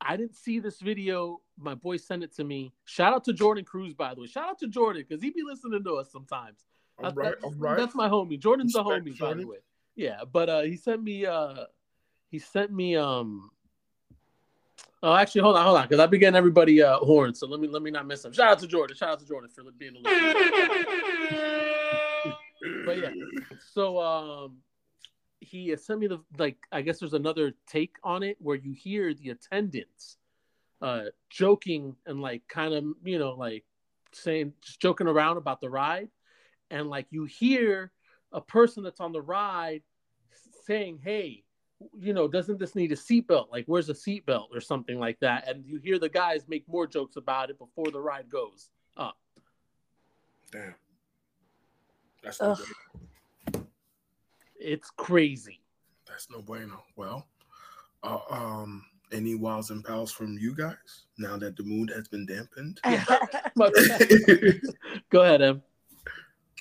I 0.00 0.16
didn't 0.16 0.36
see 0.36 0.58
this 0.58 0.80
video. 0.80 1.40
My 1.58 1.74
boy 1.74 1.96
sent 1.98 2.22
it 2.24 2.34
to 2.36 2.44
me. 2.44 2.72
Shout 2.84 3.12
out 3.14 3.24
to 3.24 3.32
Jordan 3.32 3.64
Cruz, 3.64 3.94
by 3.94 4.14
the 4.14 4.20
way. 4.22 4.26
Shout 4.26 4.48
out 4.48 4.58
to 4.58 4.66
Jordan 4.68 5.04
because 5.08 5.22
he 5.22 5.30
be 5.30 5.42
listening 5.44 5.84
to 5.84 5.94
us 5.96 6.10
sometimes. 6.10 6.64
All 6.98 7.04
That- 7.04 7.16
right, 7.16 7.34
that's, 7.40 7.44
all 7.44 7.52
right. 7.52 7.76
that's 7.76 7.94
my 7.94 8.08
homie. 8.08 8.38
Jordan's 8.38 8.74
a 8.74 8.82
Respect, 8.82 9.06
homie, 9.06 9.18
by 9.18 9.34
the 9.34 9.46
way. 9.46 9.58
Yeah, 9.96 10.22
but 10.30 10.48
uh 10.48 10.62
he 10.62 10.76
sent 10.76 11.02
me 11.02 11.24
uh 11.26 11.66
he 12.30 12.38
sent 12.38 12.72
me 12.72 12.96
um 12.96 13.50
Oh, 15.02 15.14
actually, 15.14 15.42
hold 15.42 15.56
on, 15.56 15.64
hold 15.64 15.76
on, 15.76 15.82
because 15.84 16.00
I've 16.00 16.10
been 16.10 16.20
getting 16.20 16.36
everybody 16.36 16.82
uh 16.82 16.96
horns, 16.98 17.38
so 17.38 17.46
let 17.46 17.60
me 17.60 17.68
let 17.68 17.82
me 17.82 17.90
not 17.90 18.06
miss 18.06 18.24
him. 18.24 18.32
Shout 18.32 18.52
out 18.52 18.58
to 18.60 18.66
Jordan. 18.66 18.96
Shout 18.96 19.10
out 19.10 19.20
to 19.20 19.26
Jordan 19.26 19.50
for 19.50 19.62
being 19.78 19.94
a 19.96 19.98
little. 19.98 20.34
but 22.86 22.98
yeah, 22.98 23.10
so 23.72 24.00
um, 24.00 24.56
he 25.40 25.72
uh, 25.72 25.76
sent 25.76 26.00
me 26.00 26.06
the 26.06 26.20
like. 26.38 26.56
I 26.72 26.80
guess 26.82 26.98
there's 26.98 27.12
another 27.12 27.52
take 27.68 27.96
on 28.02 28.22
it 28.22 28.36
where 28.40 28.56
you 28.56 28.72
hear 28.72 29.12
the 29.14 29.30
attendants 29.30 30.16
uh 30.82 31.04
joking 31.30 31.96
and 32.06 32.20
like 32.20 32.42
kind 32.48 32.74
of 32.74 32.84
you 33.04 33.18
know 33.18 33.32
like 33.32 33.64
saying 34.12 34.52
just 34.60 34.80
joking 34.80 35.06
around 35.06 35.36
about 35.36 35.60
the 35.60 35.70
ride, 35.70 36.08
and 36.70 36.88
like 36.88 37.06
you 37.10 37.24
hear 37.24 37.92
a 38.32 38.40
person 38.40 38.82
that's 38.82 39.00
on 39.00 39.12
the 39.12 39.22
ride 39.22 39.82
saying, 40.66 41.00
"Hey." 41.02 41.44
You 41.98 42.14
know, 42.14 42.28
doesn't 42.28 42.58
this 42.58 42.74
need 42.74 42.92
a 42.92 42.96
seatbelt? 42.96 43.50
Like, 43.50 43.64
where's 43.66 43.90
a 43.90 43.94
seatbelt 43.94 44.46
or 44.54 44.60
something 44.60 44.98
like 44.98 45.18
that? 45.20 45.46
And 45.46 45.66
you 45.66 45.78
hear 45.78 45.98
the 45.98 46.08
guys 46.08 46.48
make 46.48 46.66
more 46.66 46.86
jokes 46.86 47.16
about 47.16 47.50
it 47.50 47.58
before 47.58 47.90
the 47.90 48.00
ride 48.00 48.30
goes 48.30 48.70
up. 48.96 49.18
Damn. 50.50 50.74
That's 52.22 52.40
no, 52.40 52.56
bueno. 53.52 53.66
It's 54.56 54.88
crazy. 54.90 55.60
That's 56.08 56.30
no 56.30 56.40
bueno. 56.40 56.84
Well, 56.96 57.26
uh, 58.02 58.20
um, 58.30 58.84
any 59.14 59.34
wows 59.34 59.70
and 59.70 59.84
pals 59.84 60.12
from 60.12 60.36
you 60.38 60.54
guys 60.54 61.06
now 61.18 61.36
that 61.38 61.56
the 61.56 61.62
mood 61.62 61.90
has 61.90 62.08
been 62.08 62.26
dampened? 62.26 62.80
My. 63.56 63.70
Go 65.10 65.22
ahead, 65.22 65.42
Em. 65.42 65.62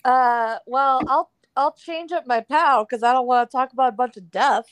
uh, 0.06 0.58
well, 0.68 1.02
I'll 1.08 1.32
I'll 1.56 1.74
change 1.74 2.12
up 2.12 2.26
my 2.26 2.42
pal 2.42 2.86
because 2.86 3.04
I 3.04 3.14
don't 3.14 3.28
want 3.28 3.50
to 3.50 3.56
talk 3.56 3.74
about 3.74 3.90
a 3.90 3.96
bunch 3.96 4.18
of 4.18 4.32
death. 4.32 4.66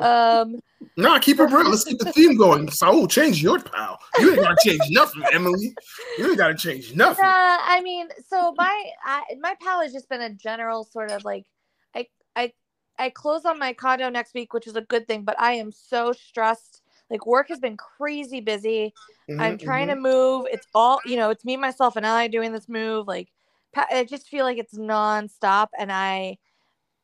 Um, 0.00 0.60
nah, 0.96 1.18
keep 1.18 1.40
it 1.40 1.44
real. 1.44 1.68
Let's 1.68 1.84
keep 1.84 1.98
the 1.98 2.12
theme 2.12 2.36
going. 2.36 2.70
Saul, 2.70 3.06
change 3.06 3.42
your 3.42 3.58
pal. 3.58 3.98
You 4.18 4.32
ain't 4.32 4.40
gotta 4.40 4.56
change 4.64 4.82
nothing, 4.90 5.22
Emily. 5.32 5.74
You 6.18 6.28
ain't 6.28 6.38
gotta 6.38 6.54
change 6.54 6.94
nothing. 6.94 7.24
Uh, 7.24 7.28
I 7.28 7.80
mean, 7.82 8.08
so 8.28 8.54
my 8.56 8.84
I, 9.04 9.22
my 9.40 9.54
pal 9.60 9.82
has 9.82 9.92
just 9.92 10.08
been 10.08 10.20
a 10.20 10.30
general 10.30 10.84
sort 10.84 11.10
of 11.10 11.24
like 11.24 11.46
I 11.94 12.06
I 12.36 12.52
I 12.98 13.10
close 13.10 13.44
on 13.44 13.58
my 13.58 13.72
condo 13.72 14.08
next 14.08 14.34
week, 14.34 14.52
which 14.52 14.66
is 14.66 14.76
a 14.76 14.82
good 14.82 15.08
thing, 15.08 15.24
but 15.24 15.40
I 15.40 15.54
am 15.54 15.72
so 15.72 16.12
stressed. 16.12 16.79
Like 17.10 17.26
work 17.26 17.48
has 17.48 17.58
been 17.60 17.76
crazy 17.76 18.40
busy. 18.40 18.94
I'm 19.38 19.56
Mhm, 19.56 19.60
trying 19.64 19.88
mhm. 19.88 19.94
to 19.94 20.00
move. 20.00 20.46
It's 20.50 20.66
all 20.74 21.00
you 21.04 21.16
know. 21.16 21.30
It's 21.30 21.44
me, 21.44 21.56
myself, 21.56 21.96
and 21.96 22.06
I 22.06 22.28
doing 22.28 22.52
this 22.52 22.68
move. 22.68 23.06
Like 23.08 23.28
I 23.76 24.04
just 24.04 24.28
feel 24.28 24.44
like 24.44 24.58
it's 24.58 24.76
nonstop, 24.78 25.68
and 25.78 25.90
I 25.92 26.38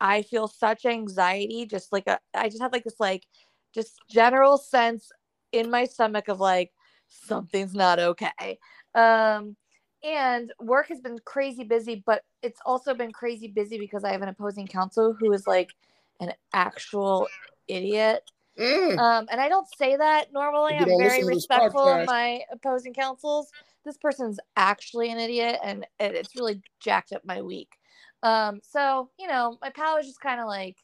I 0.00 0.22
feel 0.22 0.48
such 0.48 0.84
anxiety. 0.86 1.66
Just 1.66 1.92
like 1.92 2.06
a, 2.06 2.18
I 2.34 2.48
just 2.48 2.62
have 2.62 2.72
like 2.72 2.84
this 2.84 3.00
like 3.00 3.26
just 3.74 4.00
general 4.08 4.58
sense 4.58 5.10
in 5.52 5.70
my 5.70 5.84
stomach 5.84 6.28
of 6.28 6.40
like 6.40 6.72
something's 7.08 7.74
not 7.74 7.98
okay. 7.98 8.58
Um, 8.94 9.56
and 10.02 10.52
work 10.60 10.88
has 10.88 11.00
been 11.00 11.18
crazy 11.24 11.64
busy, 11.64 12.02
but 12.06 12.22
it's 12.42 12.60
also 12.66 12.94
been 12.94 13.12
crazy 13.12 13.48
busy 13.48 13.78
because 13.78 14.04
I 14.04 14.12
have 14.12 14.22
an 14.22 14.28
opposing 14.28 14.66
counsel 14.66 15.14
who 15.18 15.32
is 15.32 15.46
like 15.46 15.74
an 16.20 16.32
actual 16.52 17.28
idiot. 17.68 18.22
Mm. 18.58 18.98
Um, 18.98 19.26
and 19.30 19.40
I 19.40 19.48
don't 19.48 19.68
say 19.76 19.96
that 19.96 20.32
normally. 20.32 20.74
I'm 20.74 20.86
very 20.86 20.96
listen 20.96 21.20
to 21.20 21.26
this 21.26 21.34
respectful 21.34 21.88
of 21.88 22.06
my 22.06 22.40
opposing 22.50 22.94
counsels. 22.94 23.50
This 23.84 23.98
person's 23.98 24.40
actually 24.56 25.10
an 25.10 25.18
idiot, 25.18 25.58
and 25.62 25.84
it, 26.00 26.14
it's 26.14 26.34
really 26.34 26.62
jacked 26.80 27.12
up 27.12 27.22
my 27.24 27.42
week. 27.42 27.76
Um, 28.22 28.60
so 28.62 29.10
you 29.18 29.28
know, 29.28 29.58
my 29.60 29.70
pal 29.70 29.98
is 29.98 30.06
just 30.06 30.20
kind 30.20 30.40
of 30.40 30.46
like 30.46 30.76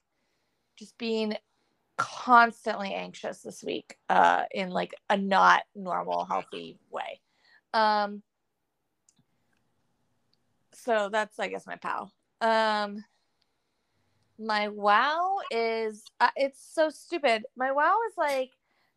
just 0.79 0.97
being 0.99 1.35
constantly 1.97 2.93
anxious 2.95 3.41
this 3.43 3.63
week, 3.65 3.97
uh, 4.09 4.45
in 4.53 4.71
like 4.71 4.95
a 5.09 5.17
not 5.17 5.63
normal, 5.75 6.25
healthy 6.25 6.79
way. 6.91 7.21
Um, 7.73 8.23
so 10.75 11.09
that's 11.11 11.39
I 11.39 11.49
guess 11.49 11.67
my 11.67 11.77
pal. 11.77 12.13
Um, 12.41 13.05
my 14.47 14.69
wow 14.69 15.37
is 15.51 16.05
uh, 16.21 16.29
it's 16.37 16.61
so 16.75 16.91
stupid. 16.91 17.45
My 17.57 17.73
wow 17.73 17.97
is 18.09 18.15
like 18.17 18.51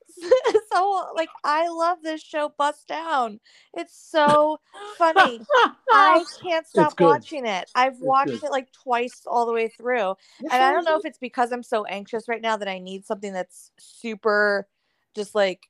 so 0.72 1.08
like 1.16 1.30
I 1.44 1.68
love 1.68 2.00
this 2.04 2.22
show 2.22 2.54
Bust 2.58 2.88
Down. 2.88 3.40
It's 3.76 3.96
so 3.96 4.60
funny. 4.98 5.42
I 5.92 6.26
can't 6.44 6.68
stop 6.68 7.00
watching 7.00 7.46
it. 7.46 7.70
I've 7.76 8.00
watched 8.00 8.32
good. 8.32 8.44
it 8.44 8.52
like 8.52 8.72
twice 8.72 9.22
all 9.26 9.46
the 9.46 9.54
way 9.54 9.70
through. 9.70 10.16
And 10.40 10.64
I 10.64 10.72
don't 10.72 10.84
know 10.84 10.98
if 10.98 11.06
it's 11.06 11.18
because 11.18 11.52
I'm 11.52 11.64
so 11.64 11.86
anxious 11.86 12.28
right 12.28 12.42
now 12.42 12.58
that 12.58 12.68
I 12.68 12.80
need 12.80 13.06
something 13.06 13.34
that's 13.34 13.72
super 13.78 14.68
just 15.16 15.36
like 15.36 15.68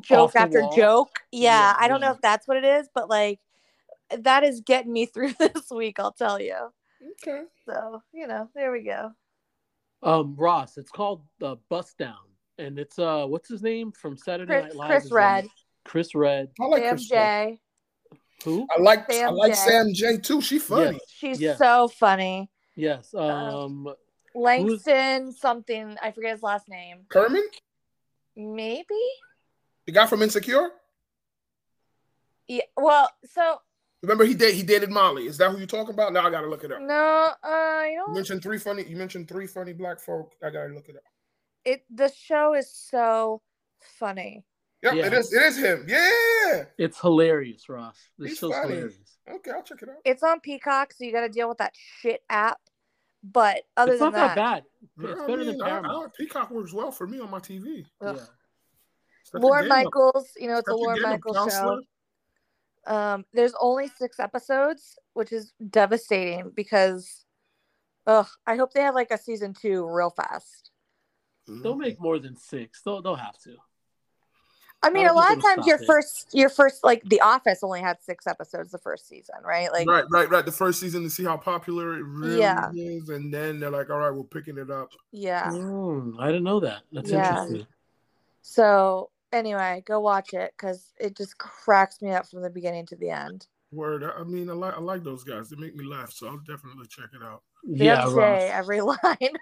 joke 0.00 0.36
after 0.36 0.60
wall? 0.60 0.76
joke. 0.76 1.20
Yeah, 1.32 1.58
Yeah, 1.58 1.76
I 1.78 1.88
don't 1.88 2.00
know 2.00 2.12
if 2.12 2.20
that's 2.20 2.46
what 2.46 2.56
it 2.56 2.64
is, 2.64 2.88
but 2.94 3.08
like 3.08 3.40
that 4.16 4.44
is 4.44 4.60
getting 4.60 4.92
me 4.92 5.06
through 5.12 5.32
this 5.38 5.70
week, 5.70 5.98
I'll 5.98 6.12
tell 6.12 6.40
you. 6.40 6.72
Okay. 7.10 7.42
So, 7.66 8.02
you 8.12 8.26
know, 8.26 8.48
there 8.54 8.72
we 8.72 8.82
go. 8.82 9.12
Um, 10.02 10.34
Ross, 10.36 10.78
it's 10.78 10.90
called 10.90 11.22
the 11.38 11.56
Bust 11.68 11.96
Down, 11.98 12.16
and 12.58 12.78
it's 12.78 12.98
uh, 12.98 13.24
what's 13.26 13.48
his 13.48 13.62
name 13.62 13.92
from 13.92 14.16
Saturday 14.16 14.52
Chris, 14.52 14.64
Night 14.64 14.76
Live? 14.76 14.88
Chris 14.88 15.12
Redd. 15.12 15.46
Chris 15.84 16.14
Redd. 16.14 16.50
I 16.60 16.64
like 16.66 16.82
Sam 16.82 16.90
Chris. 16.96 17.08
J. 17.08 17.60
Who? 18.44 18.66
I 18.76 18.80
like 18.82 19.08
I 19.10 19.14
Sam 19.14 19.34
like 19.34 19.52
J. 19.52 19.56
Sam 19.56 19.86
Jay 19.94 20.16
too. 20.18 20.40
She 20.40 20.58
funny. 20.58 20.98
She's 21.08 21.40
Yeah. 21.40 21.54
so 21.56 21.86
funny. 21.88 22.50
Yes. 22.74 23.14
Uh, 23.14 23.20
Um, 23.20 23.94
Langston 24.34 25.30
something, 25.32 25.96
I 26.02 26.10
forget 26.10 26.32
his 26.32 26.42
last 26.42 26.68
name. 26.68 27.04
Kerman, 27.08 27.44
Maybe? 28.34 28.84
the 29.86 29.92
guy 29.92 30.06
from 30.06 30.22
Insecure. 30.22 30.70
Yeah. 32.48 32.62
Well, 32.76 33.10
so 33.24 33.58
Remember 34.02 34.24
he 34.24 34.34
did 34.34 34.54
he 34.54 34.62
dated 34.62 34.90
Molly. 34.90 35.26
Is 35.26 35.38
that 35.38 35.50
who 35.50 35.58
you're 35.58 35.66
talking 35.66 35.94
about? 35.94 36.12
Now 36.12 36.26
I 36.26 36.30
gotta 36.30 36.48
look 36.48 36.64
it 36.64 36.72
up. 36.72 36.80
no, 36.82 37.30
uh, 37.42 37.84
you 37.86 38.04
You 38.08 38.14
mentioned 38.14 38.42
three 38.42 38.58
funny. 38.58 38.84
You 38.84 38.96
mentioned 38.96 39.28
three 39.28 39.46
funny 39.46 39.72
black 39.72 40.00
folk. 40.00 40.32
I 40.42 40.50
gotta 40.50 40.72
look 40.74 40.88
it 40.88 40.96
up. 40.96 41.02
it 41.64 41.84
the 41.88 42.10
show 42.12 42.54
is 42.54 42.72
so 42.74 43.40
funny. 43.98 44.44
Yep, 44.82 44.94
Yeah. 44.94 45.06
it 45.06 45.12
is. 45.12 45.32
It 45.32 45.42
is 45.44 45.56
him. 45.58 45.84
Yeah. 45.86 46.64
It's 46.76 46.98
hilarious, 47.00 47.68
Ross. 47.68 47.96
This 48.18 48.30
He's 48.30 48.38
show's 48.38 48.52
funny. 48.52 48.74
hilarious. 48.74 48.96
Okay, 49.30 49.50
I'll 49.52 49.62
check 49.62 49.80
it 49.82 49.88
out. 49.88 49.94
It's 50.04 50.24
on 50.24 50.40
Peacock, 50.40 50.92
so 50.92 51.04
you 51.04 51.12
got 51.12 51.20
to 51.20 51.28
deal 51.28 51.48
with 51.48 51.58
that 51.58 51.72
shit 51.76 52.22
app. 52.28 52.58
But 53.22 53.62
other 53.76 53.92
It's 53.92 54.00
than 54.00 54.10
not 54.10 54.34
that, 54.34 54.34
that, 54.34 54.64
bad. 54.98 55.10
It's 55.12 55.20
I 55.20 55.26
better 55.28 55.36
mean, 55.44 55.46
than 55.58 55.62
I- 55.62 55.68
Paramount. 55.68 56.06
I- 56.12 56.16
Peacock 56.18 56.50
works 56.50 56.72
well 56.72 56.90
for 56.90 57.06
me 57.06 57.20
on 57.20 57.30
my 57.30 57.38
TV. 57.38 57.86
ugh. 58.00 58.16
Yeah. 58.16 58.22
Step 59.22 59.34
your 59.34 59.40
Lorne 59.42 59.62
up. 59.62 59.68
Michaels, 59.68 60.30
you 60.36 60.48
know, 60.48 60.56
it's 60.58 60.66
a 60.66 60.72
Step 60.72 60.78
your 60.80 60.86
Lorne 60.88 60.96
game 60.96 61.04
up, 61.04 61.10
Michaels 61.12 61.52
show. 61.54 61.80
Um, 62.86 63.24
there's 63.32 63.54
only 63.60 63.88
six 63.88 64.18
episodes, 64.18 64.98
which 65.14 65.32
is 65.32 65.52
devastating 65.70 66.50
because, 66.54 67.24
ugh, 68.06 68.26
I 68.46 68.56
hope 68.56 68.72
they 68.72 68.80
have 68.80 68.94
like 68.94 69.10
a 69.10 69.18
season 69.18 69.54
two 69.54 69.86
real 69.86 70.10
fast. 70.10 70.70
They'll 71.46 71.76
make 71.76 72.00
more 72.00 72.18
than 72.18 72.36
six. 72.36 72.82
They'll 72.82 73.02
they'll 73.02 73.14
have 73.14 73.38
to. 73.44 73.56
I 74.84 74.90
mean, 74.90 75.06
a 75.06 75.12
lot 75.12 75.32
of 75.36 75.40
times 75.40 75.66
your 75.66 75.76
it. 75.76 75.86
first, 75.86 76.28
your 76.32 76.48
first, 76.48 76.82
like 76.82 77.02
The 77.04 77.20
Office 77.20 77.60
only 77.62 77.80
had 77.80 78.02
six 78.02 78.26
episodes 78.26 78.72
the 78.72 78.78
first 78.78 79.06
season, 79.06 79.36
right? 79.44 79.70
Like, 79.70 79.86
right, 79.86 80.04
right, 80.10 80.28
right. 80.28 80.44
The 80.44 80.50
first 80.50 80.80
season 80.80 81.04
to 81.04 81.10
see 81.10 81.22
how 81.22 81.36
popular 81.36 81.98
it 81.98 82.02
really 82.02 82.40
Yeah. 82.40 82.70
is, 82.74 83.08
and 83.08 83.32
then 83.32 83.60
they're 83.60 83.70
like, 83.70 83.90
"All 83.90 83.98
right, 83.98 84.10
we're 84.10 84.24
picking 84.24 84.58
it 84.58 84.70
up." 84.70 84.90
yeah. 85.12 85.50
Mm, 85.52 86.18
I 86.18 86.26
didn't 86.26 86.42
know 86.42 86.58
that. 86.60 86.82
That's 86.90 87.10
Yeah. 87.10 87.28
interesting. 87.28 87.66
So 88.42 89.10
anyway, 89.32 89.82
go 89.86 90.00
watch 90.00 90.34
it 90.34 90.52
because 90.56 90.92
it 91.00 91.16
just 91.16 91.38
cracks 91.38 92.00
me 92.02 92.10
up 92.12 92.28
from 92.28 92.42
the 92.42 92.50
beginning 92.50 92.86
to 92.86 92.96
the 92.96 93.10
end. 93.10 93.46
Word. 93.72 94.04
I 94.04 94.20
I 94.20 94.24
mean, 94.24 94.50
I 94.50 94.52
like 94.52 94.74
I 94.74 94.80
like 94.80 95.02
those 95.02 95.24
guys. 95.24 95.48
They 95.48 95.56
make 95.56 95.74
me 95.74 95.84
laugh, 95.84 96.12
so 96.12 96.28
I'll 96.28 96.36
definitely 96.38 96.86
check 96.88 97.08
it 97.14 97.22
out. 97.24 97.42
You 97.64 97.86
Yeah, 97.86 97.96
have 98.02 98.10
to 98.10 98.14
say 98.14 98.50
every 98.50 98.80
line. 98.82 99.32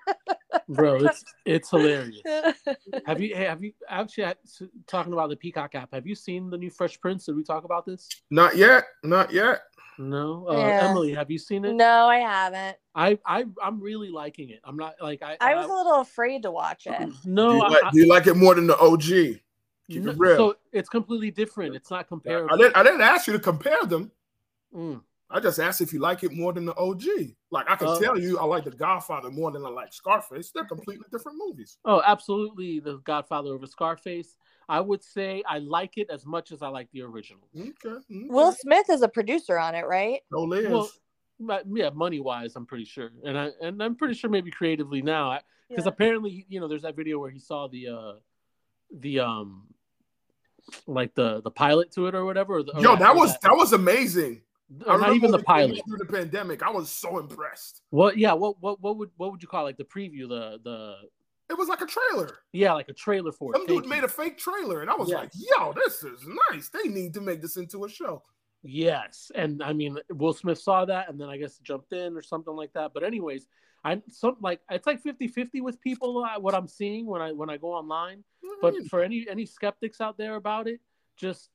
bro, 0.68 0.96
it's 0.96 1.24
it's 1.44 1.70
hilarious. 1.70 2.20
Have 3.06 3.20
you 3.20 3.34
have 3.34 3.62
you 3.64 3.72
actually 3.88 4.24
had- 4.24 4.36
s- 4.44 4.62
talking 4.86 5.12
about 5.12 5.30
the 5.30 5.36
Peacock 5.36 5.74
app? 5.74 5.88
Have 5.92 6.06
you 6.06 6.14
seen 6.14 6.48
the 6.50 6.58
new 6.58 6.70
Fresh 6.70 7.00
Prince? 7.00 7.26
Did 7.26 7.34
we 7.36 7.42
talk 7.42 7.64
about 7.64 7.86
this? 7.86 8.08
Not 8.30 8.56
yet. 8.56 8.84
Not 9.02 9.32
yet. 9.32 9.62
No, 9.98 10.46
uh, 10.48 10.56
Yeah. 10.58 10.88
Emily, 10.88 11.12
have 11.12 11.30
you 11.30 11.38
seen 11.38 11.64
it? 11.64 11.74
no, 11.74 12.06
I 12.06 12.18
haven't. 12.18 12.76
I 12.94 13.18
I 13.26 13.44
I'm 13.62 13.80
really 13.80 14.10
liking 14.10 14.50
it. 14.50 14.60
I'm 14.64 14.76
not 14.76 14.94
like 15.00 15.22
I. 15.22 15.36
I 15.40 15.56
was 15.56 15.66
a 15.66 15.72
little 15.72 16.00
afraid 16.00 16.42
to 16.44 16.52
watch 16.52 16.86
it. 16.86 16.98
Do 17.00 17.12
no. 17.24 17.54
you, 17.56 17.62
I, 17.62 17.68
like, 17.68 17.84
I- 17.84 17.90
do 17.90 17.98
you 17.98 18.06
like 18.08 18.26
it 18.28 18.36
more 18.36 18.54
than 18.54 18.66
the 18.68 18.78
OG? 18.78 19.40
Keep 19.90 20.04
no, 20.04 20.12
it 20.12 20.18
real. 20.18 20.36
So 20.36 20.56
it's 20.72 20.88
completely 20.88 21.30
different. 21.30 21.74
It's 21.74 21.90
not 21.90 22.08
comparable. 22.08 22.54
I 22.54 22.56
didn't. 22.56 22.76
I 22.76 22.82
didn't 22.82 23.00
ask 23.00 23.26
you 23.26 23.32
to 23.32 23.38
compare 23.38 23.84
them. 23.84 24.10
Mm. 24.74 25.02
I 25.32 25.38
just 25.38 25.60
asked 25.60 25.80
if 25.80 25.92
you 25.92 26.00
like 26.00 26.24
it 26.24 26.32
more 26.32 26.52
than 26.52 26.64
the 26.64 26.76
OG. 26.76 27.04
Like 27.50 27.70
I 27.70 27.76
can 27.76 27.88
Uh, 27.88 28.00
tell 28.00 28.18
you, 28.18 28.38
I 28.38 28.44
like 28.44 28.64
The 28.64 28.72
Godfather 28.72 29.30
more 29.30 29.52
than 29.52 29.64
I 29.64 29.68
like 29.68 29.92
Scarface. 29.92 30.50
They're 30.50 30.64
completely 30.64 31.06
different 31.12 31.38
movies. 31.38 31.78
Oh, 31.84 32.02
absolutely. 32.04 32.80
The 32.80 32.98
Godfather 32.98 33.50
over 33.50 33.66
Scarface. 33.66 34.36
I 34.68 34.80
would 34.80 35.02
say 35.02 35.42
I 35.48 35.58
like 35.58 35.98
it 35.98 36.10
as 36.10 36.26
much 36.26 36.50
as 36.50 36.62
I 36.62 36.68
like 36.68 36.88
the 36.92 37.02
original. 37.02 37.48
Okay. 37.56 37.70
okay. 37.88 38.26
Will 38.28 38.52
Smith 38.52 38.90
is 38.90 39.02
a 39.02 39.08
producer 39.08 39.58
on 39.58 39.74
it, 39.74 39.86
right? 39.86 40.20
No 40.32 40.42
Liz. 40.42 40.68
Well, 40.68 40.90
but, 41.40 41.64
yeah, 41.72 41.90
money 41.90 42.20
wise, 42.20 42.54
I'm 42.54 42.66
pretty 42.66 42.84
sure, 42.84 43.10
and 43.24 43.38
I 43.38 43.50
and 43.62 43.82
I'm 43.82 43.96
pretty 43.96 44.14
sure 44.14 44.28
maybe 44.28 44.50
creatively 44.50 45.00
now, 45.00 45.38
because 45.68 45.86
Yeah. 45.86 45.92
apparently, 45.92 46.44
you 46.48 46.60
know, 46.60 46.68
there's 46.68 46.82
that 46.82 46.96
video 46.96 47.18
where 47.18 47.30
he 47.30 47.38
saw 47.38 47.66
the 47.66 47.88
uh 47.88 48.12
the 48.92 49.20
um 49.20 49.72
like 50.86 51.14
the 51.14 51.40
the 51.42 51.50
pilot 51.50 51.90
to 51.92 52.06
it 52.06 52.14
or 52.14 52.24
whatever. 52.24 52.56
Or 52.58 52.62
the, 52.62 52.76
or 52.76 52.80
Yo, 52.82 52.96
that 52.96 53.14
was 53.14 53.36
that 53.40 53.56
was 53.56 53.72
amazing. 53.72 54.42
I 54.86 54.94
or 54.94 54.98
not 55.00 55.14
even 55.16 55.30
the 55.32 55.38
when 55.38 55.40
it 55.40 55.46
came 55.46 55.68
pilot. 55.76 55.82
through 55.88 55.98
the 55.98 56.04
pandemic. 56.12 56.62
I 56.62 56.70
was 56.70 56.90
so 56.90 57.18
impressed. 57.18 57.82
What? 57.90 58.16
Yeah. 58.16 58.32
What? 58.34 58.56
What? 58.60 58.80
What 58.80 58.96
would 58.98 59.10
what 59.16 59.32
would 59.32 59.42
you 59.42 59.48
call 59.48 59.62
it? 59.62 59.70
like 59.70 59.76
the 59.78 59.84
preview? 59.84 60.28
The 60.28 60.60
the 60.62 60.94
It 61.48 61.58
was 61.58 61.68
like 61.68 61.80
a 61.80 61.86
trailer. 61.86 62.38
yeah, 62.52 62.72
like 62.72 62.88
a 62.88 62.92
trailer 62.92 63.32
for 63.32 63.52
it. 63.52 63.58
Some 63.58 63.66
dude 63.66 63.78
Thank 63.82 63.88
made 63.88 63.98
you. 63.98 64.04
a 64.04 64.08
fake 64.08 64.38
trailer, 64.38 64.82
and 64.82 64.90
I 64.90 64.94
was 64.94 65.08
Yeah. 65.10 65.16
like, 65.16 65.32
"Yo, 65.34 65.72
this 65.72 66.04
is 66.04 66.20
nice. 66.50 66.68
They 66.68 66.88
need 66.88 67.12
to 67.14 67.20
make 67.20 67.42
this 67.42 67.56
into 67.56 67.84
a 67.84 67.88
show." 67.88 68.22
Yes, 68.62 69.32
and 69.34 69.62
I 69.62 69.72
mean 69.72 69.98
Will 70.10 70.34
Smith 70.34 70.58
saw 70.58 70.84
that 70.84 71.08
and 71.08 71.18
then 71.20 71.28
I 71.30 71.38
guess 71.38 71.58
jumped 71.58 71.92
in 71.92 72.14
or 72.16 72.22
something 72.22 72.54
like 72.54 72.72
that. 72.74 72.92
But 72.94 73.02
anyways, 73.04 73.46
I'm 73.84 74.02
some 74.10 74.36
like 74.40 74.60
it's 74.70 74.86
like 74.86 75.02
50-50 75.02 75.62
with 75.62 75.80
people 75.80 76.24
uh, 76.24 76.38
what 76.38 76.54
I'm 76.54 76.68
seeing 76.68 77.06
when 77.06 77.22
I 77.22 77.32
when 77.32 77.48
I 77.50 77.56
go 77.56 77.68
online. 77.72 78.24
But 78.60 78.74
for 78.88 79.02
any 79.02 79.26
any 79.28 79.46
skeptics 79.46 80.00
out 80.00 80.18
there 80.18 80.34
about 80.36 80.68
it, 80.68 80.80
just 81.16 81.50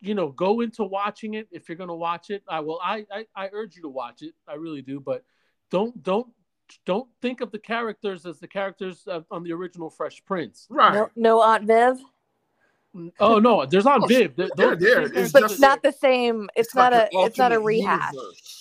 you 0.00 0.14
know, 0.14 0.28
go 0.28 0.60
into 0.60 0.84
watching 0.84 1.34
it 1.34 1.48
if 1.50 1.68
you're 1.68 1.76
gonna 1.76 1.94
watch 1.96 2.30
it. 2.30 2.42
I 2.48 2.60
will 2.60 2.78
I 2.82 3.04
I, 3.12 3.26
I 3.34 3.48
urge 3.52 3.74
you 3.76 3.82
to 3.82 3.88
watch 3.88 4.22
it. 4.22 4.34
I 4.46 4.54
really 4.54 4.82
do, 4.82 5.00
but 5.00 5.24
don't 5.70 6.00
don't 6.02 6.28
don't 6.86 7.08
think 7.20 7.40
of 7.40 7.50
the 7.50 7.58
characters 7.58 8.24
as 8.24 8.38
the 8.38 8.46
characters 8.48 9.06
on 9.30 9.42
the 9.42 9.52
original 9.52 9.90
Fresh 9.90 10.24
Prince. 10.24 10.66
right, 10.70 10.94
No, 10.94 11.10
no 11.16 11.42
Aunt 11.42 11.64
Viv, 11.64 11.98
Oh 13.18 13.40
no, 13.40 13.66
there's 13.66 13.86
on 13.86 14.04
Oh, 14.04 14.06
Viv. 14.06 14.36
Th- 14.36 14.50
they're 14.56 14.76
those- 14.76 14.80
there. 14.80 15.02
It's 15.02 15.32
but 15.32 15.40
just- 15.40 15.60
there. 15.60 15.70
not 15.70 15.82
the 15.82 15.90
same. 15.92 16.48
It's, 16.54 16.72
like 16.74 16.92
not 16.92 17.02
an 17.02 17.08
a. 17.12 17.26
It's 17.26 17.38
not 17.38 17.52
a 17.52 17.58
rehash. 17.58 18.12
universe. 18.12 18.60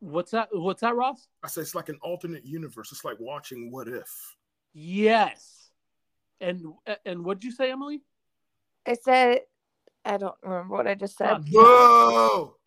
What's 0.00 0.30
that? 0.32 0.48
What's 0.52 0.82
that, 0.82 0.94
Ross? 0.94 1.26
I 1.42 1.48
say 1.48 1.62
it's 1.62 1.74
like 1.74 1.88
an 1.88 1.98
alternate 2.02 2.44
universe. 2.44 2.92
It's 2.92 3.04
like 3.04 3.16
watching 3.18 3.70
What 3.70 3.88
If. 3.88 4.36
Yes. 4.74 5.70
And 6.40 6.64
and 7.04 7.24
what'd 7.24 7.44
you 7.44 7.50
say, 7.52 7.70
Emily? 7.70 8.02
I 8.86 8.94
said, 8.94 9.40
I 10.04 10.16
don't 10.18 10.34
remember 10.42 10.76
what 10.76 10.86
I 10.86 10.94
just 10.94 11.16
said. 11.16 11.28
Fuck. 11.28 11.44
Whoa! 11.50 12.56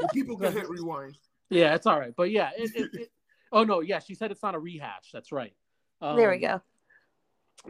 The 0.00 0.08
people 0.14 0.38
can 0.38 0.52
hit 0.54 0.66
rewind. 0.68 1.18
Yeah, 1.50 1.74
it's 1.74 1.86
all 1.86 2.00
right. 2.00 2.14
But 2.16 2.30
yeah, 2.30 2.50
it, 2.56 2.70
it, 2.74 2.90
it, 2.94 3.08
oh 3.52 3.64
no, 3.64 3.80
yeah, 3.80 3.98
she 3.98 4.14
said 4.14 4.30
it's 4.30 4.42
not 4.42 4.54
a 4.54 4.58
rehash. 4.58 5.10
That's 5.12 5.30
right. 5.30 5.52
there 6.00 6.30
we 6.30 6.36
Um, 6.36 6.40
go. 6.40 6.62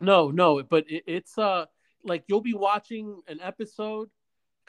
No, 0.00 0.30
no, 0.30 0.62
but 0.62 0.88
it, 0.88 1.02
it's 1.08 1.36
uh 1.36 1.66
like 2.04 2.22
you'll 2.28 2.40
be 2.40 2.54
watching 2.54 3.20
an 3.26 3.40
episode 3.42 4.08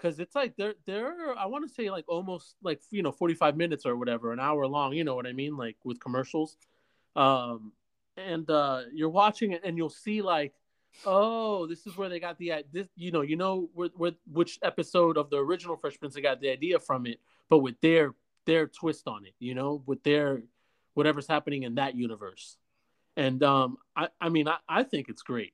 because 0.01 0.19
it's 0.19 0.35
like 0.35 0.55
they're 0.55 0.75
they're 0.85 1.37
I 1.37 1.45
want 1.45 1.67
to 1.67 1.73
say 1.73 1.89
like 1.89 2.05
almost 2.07 2.55
like 2.63 2.81
you 2.89 3.03
know 3.03 3.11
45 3.11 3.55
minutes 3.55 3.85
or 3.85 3.95
whatever, 3.95 4.31
an 4.31 4.39
hour 4.39 4.65
long, 4.67 4.93
you 4.93 5.03
know 5.03 5.15
what 5.15 5.27
I 5.27 5.33
mean, 5.33 5.57
like 5.57 5.77
with 5.83 5.99
commercials. 5.99 6.57
Um 7.15 7.73
and 8.17 8.49
uh 8.49 8.81
you're 8.93 9.09
watching 9.09 9.51
it 9.51 9.61
and 9.63 9.77
you'll 9.77 9.89
see 9.89 10.21
like 10.21 10.53
oh, 11.05 11.67
this 11.67 11.87
is 11.87 11.95
where 11.95 12.09
they 12.09 12.19
got 12.19 12.37
the 12.37 12.53
this 12.71 12.87
you 12.95 13.11
know, 13.11 13.21
you 13.21 13.35
know 13.35 13.69
where 13.73 14.13
which 14.31 14.59
episode 14.63 15.17
of 15.17 15.29
the 15.29 15.37
original 15.37 15.77
Fresh 15.77 15.99
Prince 15.99 16.15
they 16.15 16.21
got 16.21 16.41
the 16.41 16.49
idea 16.49 16.79
from 16.79 17.05
it, 17.05 17.19
but 17.49 17.59
with 17.59 17.79
their 17.81 18.15
their 18.45 18.67
twist 18.67 19.07
on 19.07 19.25
it, 19.25 19.33
you 19.39 19.53
know, 19.53 19.83
with 19.85 20.03
their 20.03 20.41
whatever's 20.93 21.27
happening 21.27 21.63
in 21.63 21.75
that 21.75 21.95
universe. 21.95 22.57
And 23.15 23.43
um, 23.43 23.77
I, 23.95 24.07
I 24.19 24.29
mean, 24.29 24.47
I, 24.47 24.57
I 24.67 24.83
think 24.83 25.09
it's 25.09 25.21
great. 25.21 25.53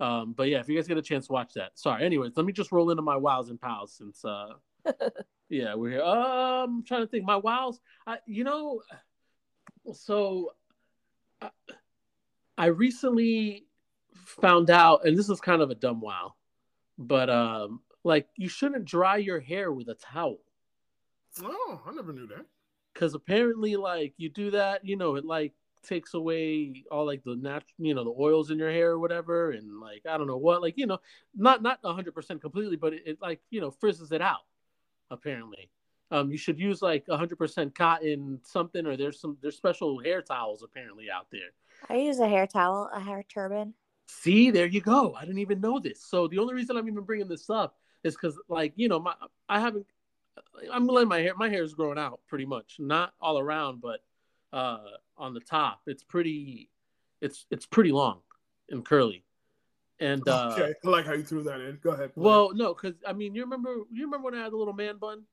Um, 0.00 0.32
but 0.32 0.48
yeah, 0.48 0.60
if 0.60 0.68
you 0.68 0.76
guys 0.76 0.86
get 0.86 0.96
a 0.98 1.02
chance 1.02 1.26
to 1.26 1.32
watch 1.32 1.52
that. 1.54 1.78
Sorry. 1.78 2.04
Anyways, 2.04 2.32
let 2.36 2.46
me 2.46 2.52
just 2.52 2.70
roll 2.72 2.90
into 2.90 3.02
my 3.02 3.16
wows 3.16 3.50
and 3.50 3.60
pals 3.60 3.92
since 3.92 4.24
uh 4.24 4.52
yeah, 5.48 5.74
we're 5.74 5.90
here. 5.90 6.02
Um 6.02 6.78
I'm 6.78 6.84
trying 6.84 7.00
to 7.02 7.06
think. 7.08 7.24
My 7.24 7.36
wows, 7.36 7.80
I 8.06 8.18
you 8.26 8.44
know, 8.44 8.80
so 9.92 10.52
I, 11.40 11.50
I 12.56 12.66
recently 12.66 13.66
found 14.14 14.70
out, 14.70 15.04
and 15.06 15.16
this 15.16 15.28
is 15.28 15.40
kind 15.40 15.62
of 15.62 15.70
a 15.70 15.74
dumb 15.74 16.00
wow, 16.00 16.34
but 16.98 17.28
um 17.30 17.80
like 18.04 18.28
you 18.36 18.48
shouldn't 18.48 18.84
dry 18.84 19.16
your 19.16 19.40
hair 19.40 19.72
with 19.72 19.88
a 19.88 19.94
towel 19.94 20.38
Oh, 21.42 21.80
I 21.86 21.92
never 21.92 22.12
knew 22.12 22.26
that. 22.28 22.46
because 22.94 23.14
apparently 23.14 23.76
like 23.76 24.14
you 24.16 24.28
do 24.30 24.50
that 24.52 24.84
you 24.84 24.96
know 24.96 25.16
it 25.16 25.24
like 25.24 25.52
takes 25.82 26.14
away 26.14 26.84
all 26.90 27.06
like 27.06 27.22
the 27.24 27.36
natural 27.36 27.72
you 27.78 27.94
know 27.94 28.04
the 28.04 28.14
oils 28.18 28.50
in 28.50 28.58
your 28.58 28.70
hair 28.70 28.92
or 28.92 28.98
whatever 28.98 29.52
and 29.52 29.80
like 29.80 30.02
i 30.08 30.16
don't 30.16 30.26
know 30.26 30.36
what 30.36 30.62
like 30.62 30.74
you 30.76 30.86
know 30.86 30.98
not 31.36 31.62
not 31.62 31.82
100% 31.82 32.40
completely 32.40 32.76
but 32.76 32.92
it, 32.92 33.02
it 33.06 33.18
like 33.20 33.40
you 33.50 33.60
know 33.60 33.70
frizzes 33.70 34.12
it 34.12 34.22
out 34.22 34.44
apparently 35.10 35.70
um 36.10 36.30
you 36.30 36.38
should 36.38 36.58
use 36.58 36.82
like 36.82 37.06
100% 37.06 37.74
cotton 37.74 38.40
something 38.42 38.86
or 38.86 38.96
there's 38.96 39.20
some 39.20 39.36
there's 39.40 39.56
special 39.56 40.02
hair 40.02 40.22
towels 40.22 40.62
apparently 40.62 41.10
out 41.10 41.26
there 41.30 41.50
I 41.88 41.96
use 41.96 42.18
a 42.18 42.28
hair 42.28 42.46
towel, 42.46 42.90
a 42.92 43.00
hair 43.00 43.22
turban. 43.22 43.74
See, 44.06 44.50
there 44.50 44.66
you 44.66 44.80
go. 44.80 45.14
I 45.14 45.20
didn't 45.20 45.38
even 45.38 45.60
know 45.60 45.78
this. 45.78 46.02
So 46.02 46.28
the 46.28 46.38
only 46.38 46.54
reason 46.54 46.76
I'm 46.76 46.88
even 46.88 47.04
bringing 47.04 47.28
this 47.28 47.50
up 47.50 47.76
is 48.02 48.14
because, 48.14 48.38
like, 48.48 48.72
you 48.76 48.88
know, 48.88 48.98
my 48.98 49.14
I 49.48 49.60
haven't. 49.60 49.86
I'm 50.72 50.86
letting 50.86 51.08
my 51.08 51.20
hair. 51.20 51.34
My 51.36 51.48
hair 51.48 51.62
is 51.62 51.74
growing 51.74 51.98
out 51.98 52.20
pretty 52.26 52.46
much, 52.46 52.76
not 52.78 53.12
all 53.20 53.38
around, 53.38 53.80
but 53.80 54.00
uh 54.52 54.78
on 55.18 55.34
the 55.34 55.40
top. 55.40 55.80
It's 55.86 56.02
pretty. 56.02 56.70
It's 57.20 57.46
it's 57.50 57.66
pretty 57.66 57.90
long 57.92 58.20
and 58.70 58.84
curly, 58.84 59.24
and 59.98 60.26
uh, 60.28 60.50
okay, 60.52 60.72
I 60.84 60.88
like 60.88 61.04
how 61.06 61.14
you 61.14 61.24
threw 61.24 61.42
that 61.42 61.60
in. 61.60 61.78
Go 61.82 61.90
ahead. 61.90 62.14
play. 62.14 62.22
well, 62.24 62.54
no, 62.54 62.74
because 62.74 62.94
I 63.06 63.12
mean, 63.12 63.34
you 63.34 63.42
remember 63.42 63.74
you 63.90 64.04
remember 64.04 64.26
when 64.26 64.34
I 64.34 64.42
had 64.44 64.52
the 64.52 64.56
little 64.56 64.72
man 64.74 64.98
bun? 64.98 65.24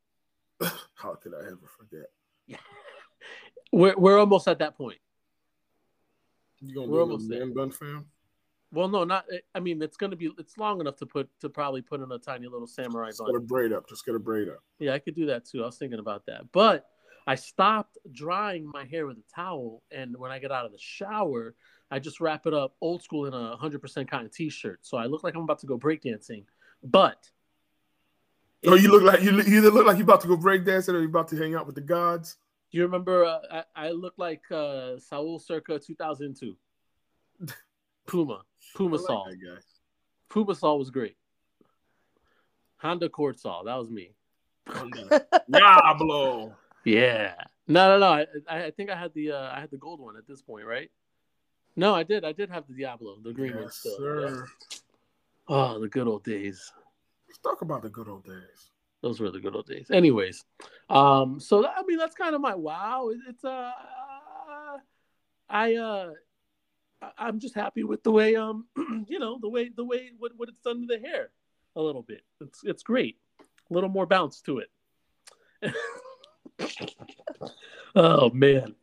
how 0.96 1.14
could 1.16 1.34
I 1.34 1.46
ever 1.46 1.70
forget? 1.78 2.08
Yeah, 2.48 2.58
we're 3.72 3.96
we're 3.98 4.20
almost 4.20 4.48
at 4.48 4.60
that 4.60 4.76
point. 4.76 4.98
You 6.60 6.74
gonna 6.74 6.88
We're 6.88 6.94
be 6.94 6.98
a 6.98 7.02
almost 7.02 7.30
there. 7.30 7.40
man 7.46 7.54
bun 7.54 7.72
fam? 7.72 8.06
Well, 8.72 8.88
no, 8.88 9.04
not. 9.04 9.26
I 9.54 9.60
mean, 9.60 9.82
it's 9.84 9.98
gonna 9.98 10.16
be. 10.16 10.32
It's 10.40 10.58
long 10.58 10.80
enough 10.82 10.96
to 10.98 11.06
put 11.06 11.30
to 11.42 11.50
probably 11.50 11.82
put 11.84 12.02
in 12.02 12.12
a 12.12 12.18
tiny 12.18 12.48
little 12.48 12.66
samurai 12.66 13.10
Just 13.10 13.20
get 13.20 13.30
a 13.36 13.40
bun. 13.40 13.46
braid 13.46 13.74
up. 13.74 13.88
Just 13.88 14.06
get 14.06 14.16
a 14.16 14.20
braid 14.20 14.50
up. 14.50 14.64
Yeah, 14.80 14.94
I 14.94 15.00
could 15.00 15.14
do 15.16 15.28
that 15.28 15.46
too. 15.46 15.62
I 15.62 15.68
was 15.68 15.78
thinking 15.78 16.00
about 16.00 16.26
that, 16.26 16.52
but 16.52 16.88
I 17.28 17.36
stopped 17.36 17.98
drying 18.12 18.70
my 18.72 18.86
hair 18.86 19.08
with 19.08 19.18
a 19.18 19.34
towel, 19.36 19.82
and 19.92 20.16
when 20.18 20.32
I 20.32 20.40
get 20.40 20.52
out 20.52 20.66
of 20.66 20.72
the 20.72 20.80
shower, 20.80 21.56
I 21.90 22.00
just 22.00 22.20
wrap 22.20 22.46
it 22.46 22.54
up 22.54 22.76
old 22.82 23.04
school 23.04 23.26
in 23.26 23.34
a 23.34 23.56
hundred 23.58 23.82
percent 23.82 24.10
cotton 24.10 24.30
t-shirt, 24.30 24.80
so 24.84 24.98
I 24.98 25.06
look 25.06 25.24
like 25.24 25.36
I'm 25.36 25.42
about 25.42 25.60
to 25.60 25.68
go 25.68 25.78
breakdancing. 25.78 26.46
But 26.84 27.30
Oh, 28.68 28.76
you 28.76 28.90
look 28.90 29.04
like 29.04 29.22
you, 29.22 29.40
either 29.40 29.70
look 29.70 29.86
like 29.86 29.98
you're 29.98 30.04
about 30.04 30.22
to 30.22 30.28
go 30.28 30.38
break 30.38 30.66
dancing 30.66 30.96
or 30.96 31.00
you're 31.00 31.10
about 31.10 31.28
to 31.30 31.38
hang 31.38 31.56
out 31.56 31.66
with 31.66 31.76
the 31.76 31.82
gods. 31.82 32.38
do 32.72 32.78
you 32.78 32.84
remember? 32.84 33.26
Uh, 33.26 33.40
I, 33.52 33.88
I 33.88 33.90
look 33.92 34.14
like 34.18 34.42
uh, 34.52 34.98
Saul 34.98 35.40
circa 35.40 35.80
2002. 35.80 36.56
Puma, 38.08 38.42
Puma 38.76 38.96
like 38.96 39.06
Saul. 39.06 39.28
Puma 40.30 40.56
Saul 40.56 40.80
was 40.80 40.90
great. 40.90 41.16
Honda 42.78 43.06
Accord 43.08 43.40
Saul, 43.40 43.64
that 43.66 43.76
was 43.76 43.90
me. 43.90 44.12
Diablo. 45.50 46.56
Yeah. 46.86 47.34
No, 47.68 47.90
no, 47.90 48.00
no. 48.00 48.08
I, 48.08 48.26
I 48.48 48.66
I 48.66 48.72
think 48.72 48.90
I 48.92 48.96
had 48.96 49.14
the 49.14 49.32
uh, 49.32 49.52
I 49.52 49.60
had 49.60 49.72
the 49.72 49.78
gold 49.78 50.00
one 50.00 50.16
at 50.18 50.28
this 50.28 50.42
point, 50.42 50.66
right? 50.66 50.90
No, 51.76 51.94
I 51.96 52.04
did. 52.04 52.24
I 52.24 52.32
did 52.32 52.50
have 52.52 52.66
the 52.68 52.74
Diablo, 52.74 53.18
the 53.24 53.34
green 53.34 53.56
one 53.56 53.64
Yes, 53.64 53.76
still. 53.78 53.98
sir. 53.98 54.46
Oh, 55.48 55.80
the 55.80 55.88
good 55.90 56.08
old 56.08 56.24
days. 56.24 56.72
Let's 57.28 57.40
talk 57.40 57.62
about 57.62 57.82
the 57.82 57.90
good 57.90 58.08
old 58.08 58.24
days. 58.24 58.70
Those 59.02 59.20
were 59.20 59.30
the 59.32 59.40
good 59.40 59.56
old 59.56 59.68
days. 59.68 59.92
Anyways, 59.92 60.46
um, 60.90 61.40
so 61.40 61.62
that, 61.64 61.74
I 61.78 61.84
mean 61.84 61.98
that's 61.98 62.16
kind 62.16 62.34
of 62.36 62.42
my 62.42 62.56
wow. 62.56 63.10
It, 63.10 63.18
it's 63.28 63.44
uh, 63.44 63.72
I 65.50 65.76
uh, 65.76 66.12
I- 67.02 67.12
I'm 67.18 67.40
just 67.40 67.56
happy 67.56 67.84
with 67.84 68.04
the 68.04 68.12
way 68.12 68.36
um, 68.36 68.68
you 69.08 69.20
know, 69.20 69.38
the 69.42 69.50
way 69.50 69.70
the 69.70 69.84
way 69.84 70.12
what 70.18 70.32
what 70.38 70.50
it's 70.50 70.60
done 70.60 70.82
to 70.82 70.88
the 70.88 71.00
hair 71.00 71.32
a 71.76 71.82
little 71.82 72.04
bit. 72.04 72.22
It's 72.42 72.62
it's 72.64 72.84
great. 72.84 73.18
A 73.40 73.74
little 73.74 73.90
more 73.90 74.06
bounce 74.06 74.40
to 74.42 74.60
it. 74.60 74.70
oh 77.96 78.30
man. 78.32 78.76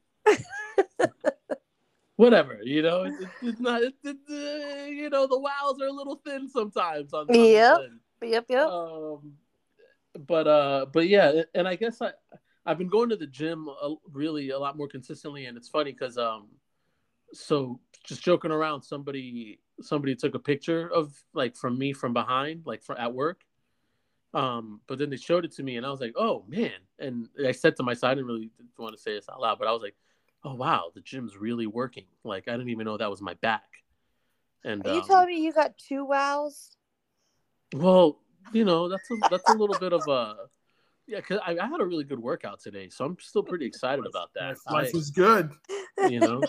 Whatever, 2.16 2.60
you 2.62 2.82
know, 2.82 3.04
it's, 3.04 3.20
it's- 3.20 3.36
it's 3.42 3.60
not. 3.60 3.82
It's, 3.82 4.04
uh, 4.30 4.86
you 4.86 5.10
know, 5.10 5.26
the 5.26 5.38
wows 5.38 5.80
are 5.80 5.88
a 5.88 5.92
little 5.92 6.20
thin 6.24 6.48
sometimes. 6.48 7.12
On, 7.12 7.28
on 7.28 7.34
Yep. 7.34 7.80
Yep, 8.22 8.44
yep. 8.48 8.68
Um, 8.68 9.32
but 10.26 10.46
uh, 10.46 10.86
but 10.92 11.08
yeah, 11.08 11.42
and 11.54 11.66
I 11.66 11.74
guess 11.76 12.00
I 12.02 12.12
I've 12.64 12.78
been 12.78 12.88
going 12.88 13.08
to 13.08 13.16
the 13.16 13.26
gym 13.26 13.68
a, 13.68 13.94
really 14.12 14.50
a 14.50 14.58
lot 14.58 14.76
more 14.76 14.88
consistently, 14.88 15.46
and 15.46 15.56
it's 15.56 15.68
funny 15.68 15.92
because 15.92 16.18
um, 16.18 16.48
so 17.32 17.80
just 18.04 18.22
joking 18.22 18.50
around, 18.50 18.82
somebody 18.82 19.60
somebody 19.80 20.14
took 20.14 20.34
a 20.34 20.38
picture 20.38 20.88
of 20.92 21.12
like 21.34 21.56
from 21.56 21.78
me 21.78 21.92
from 21.92 22.12
behind, 22.12 22.62
like 22.66 22.82
for 22.82 22.98
at 22.98 23.12
work. 23.12 23.40
Um, 24.34 24.80
but 24.86 24.98
then 24.98 25.10
they 25.10 25.16
showed 25.16 25.44
it 25.44 25.52
to 25.52 25.62
me, 25.62 25.76
and 25.76 25.84
I 25.84 25.90
was 25.90 26.00
like, 26.00 26.14
"Oh 26.16 26.44
man!" 26.48 26.72
And 26.98 27.28
I 27.46 27.52
said 27.52 27.76
to 27.76 27.82
myself, 27.82 28.10
I 28.10 28.14
didn't 28.14 28.26
really 28.26 28.50
want 28.78 28.94
to 28.96 29.00
say 29.00 29.14
this 29.14 29.28
out 29.28 29.40
loud, 29.40 29.58
but 29.58 29.68
I 29.68 29.72
was 29.72 29.82
like, 29.82 29.94
"Oh 30.42 30.54
wow, 30.54 30.90
the 30.94 31.02
gym's 31.02 31.36
really 31.36 31.66
working!" 31.66 32.06
Like 32.24 32.48
I 32.48 32.52
didn't 32.52 32.70
even 32.70 32.86
know 32.86 32.96
that 32.96 33.10
was 33.10 33.20
my 33.20 33.34
back. 33.34 33.68
And 34.64 34.86
Are 34.86 34.94
you 34.94 35.00
um, 35.00 35.06
telling 35.06 35.28
me 35.28 35.40
you 35.40 35.52
got 35.52 35.76
two 35.76 36.04
wows? 36.04 36.76
well, 37.74 38.18
you 38.52 38.64
know, 38.64 38.88
that's 38.88 39.10
a 39.10 39.16
that's 39.30 39.48
a 39.48 39.52
little 39.52 39.76
bit 39.78 39.92
of 39.92 40.06
a 40.08 40.36
yeah. 41.06 41.20
Cause 41.20 41.40
I, 41.44 41.56
I 41.58 41.66
had 41.66 41.80
a 41.80 41.84
really 41.84 42.04
good 42.04 42.20
workout 42.20 42.60
today, 42.60 42.88
so 42.88 43.04
I'm 43.04 43.16
still 43.20 43.42
pretty 43.42 43.66
excited 43.66 44.06
about 44.06 44.30
that. 44.34 44.56
Life 44.70 44.94
is 44.94 45.10
good. 45.10 45.50
you 46.08 46.20
know, 46.20 46.42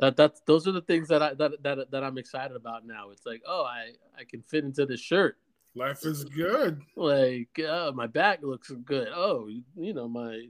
that 0.00 0.16
that's 0.16 0.40
those 0.46 0.66
are 0.66 0.72
the 0.72 0.82
things 0.82 1.08
that 1.08 1.22
I 1.22 1.34
that 1.34 1.62
that 1.62 1.90
that 1.90 2.04
I'm 2.04 2.18
excited 2.18 2.56
about 2.56 2.86
now. 2.86 3.10
It's 3.10 3.26
like, 3.26 3.42
oh, 3.46 3.64
I 3.64 3.92
I 4.18 4.24
can 4.24 4.42
fit 4.42 4.64
into 4.64 4.86
this 4.86 5.00
shirt. 5.00 5.38
Life 5.74 6.04
is 6.04 6.24
good. 6.24 6.82
Like, 6.96 7.58
uh, 7.58 7.92
my 7.94 8.06
back 8.06 8.42
looks 8.42 8.70
good. 8.70 9.08
Oh, 9.12 9.48
you 9.76 9.92
know, 9.92 10.08
my 10.08 10.48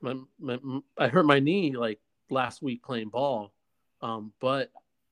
my 0.00 0.14
my 0.38 0.58
I 0.98 1.08
hurt 1.08 1.26
my 1.26 1.38
knee 1.38 1.76
like 1.76 2.00
last 2.30 2.62
week 2.62 2.82
playing 2.82 3.10
ball, 3.10 3.52
um, 4.00 4.32
but 4.40 4.70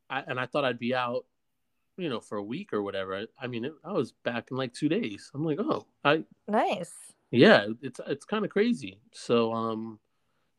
I 0.09 0.21
and 0.27 0.41
I 0.41 0.47
thought 0.47 0.65
I'd 0.65 0.79
be 0.79 0.95
out 0.95 1.27
you 2.01 2.09
know, 2.09 2.21
for 2.21 2.39
a 2.39 2.43
week 2.43 2.73
or 2.73 2.83
whatever. 2.83 3.15
I, 3.15 3.27
I 3.39 3.47
mean, 3.47 3.67
it, 3.67 3.73
I 3.85 3.93
was 3.93 4.13
back 4.25 4.51
in 4.51 4.57
like 4.57 4.73
two 4.73 4.89
days. 4.89 5.31
I'm 5.35 5.45
like, 5.45 5.59
oh, 5.61 5.87
I 6.03 6.25
Nice. 6.49 6.95
yeah, 7.31 7.67
it's 7.83 8.01
it's 8.07 8.25
kind 8.25 8.45
of 8.45 8.51
crazy. 8.51 9.01
So 9.13 9.53
um, 9.53 10.01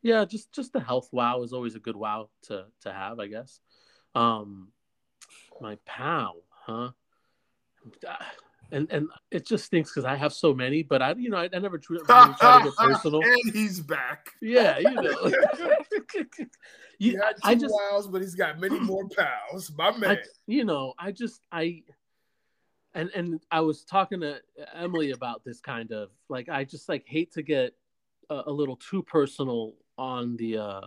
yeah, 0.02 0.24
just 0.24 0.52
just 0.52 0.72
the 0.72 0.80
health 0.80 1.08
wow 1.12 1.42
is 1.42 1.52
always 1.52 1.74
a 1.74 1.80
good 1.80 1.96
wow 1.96 2.30
to 2.42 2.66
to 2.82 2.92
have, 2.92 3.18
I 3.18 3.26
guess. 3.26 3.60
Um, 4.14 4.68
my 5.60 5.76
pal, 5.84 6.36
huh? 6.50 6.90
And 8.72 8.90
and 8.90 9.08
it 9.30 9.46
just 9.46 9.66
stinks 9.66 9.90
because 9.90 10.06
I 10.06 10.16
have 10.16 10.32
so 10.32 10.54
many, 10.54 10.82
but 10.82 11.02
I 11.02 11.12
you 11.12 11.28
know 11.30 11.36
I, 11.36 11.48
I 11.52 11.58
never 11.58 11.78
try, 11.78 11.98
really 12.08 12.34
try 12.34 12.58
to 12.58 12.64
get 12.64 12.74
personal. 12.76 13.20
and 13.22 13.54
he's 13.54 13.80
back. 13.80 14.30
Yeah, 14.40 14.78
you 14.78 14.90
know. 14.90 15.30
He 16.98 17.10
you, 17.10 17.20
had 17.20 17.32
two 17.32 17.40
I 17.42 17.54
just 17.56 17.74
wows, 17.74 18.06
but 18.06 18.22
he's 18.22 18.36
got 18.36 18.60
many 18.60 18.78
more 18.78 19.08
pals. 19.08 19.72
My 19.76 19.96
man. 19.96 20.10
I, 20.10 20.18
you 20.46 20.64
know, 20.64 20.94
I 21.00 21.10
just 21.10 21.40
I 21.50 21.82
and 22.94 23.10
and 23.14 23.40
I 23.50 23.60
was 23.60 23.82
talking 23.82 24.20
to 24.20 24.40
Emily 24.72 25.10
about 25.10 25.44
this 25.44 25.60
kind 25.60 25.90
of 25.90 26.10
like 26.28 26.48
I 26.48 26.62
just 26.62 26.88
like 26.88 27.04
hate 27.06 27.32
to 27.32 27.42
get 27.42 27.74
a, 28.30 28.42
a 28.46 28.52
little 28.52 28.76
too 28.76 29.02
personal 29.02 29.74
on 29.98 30.36
the 30.36 30.58
uh 30.58 30.80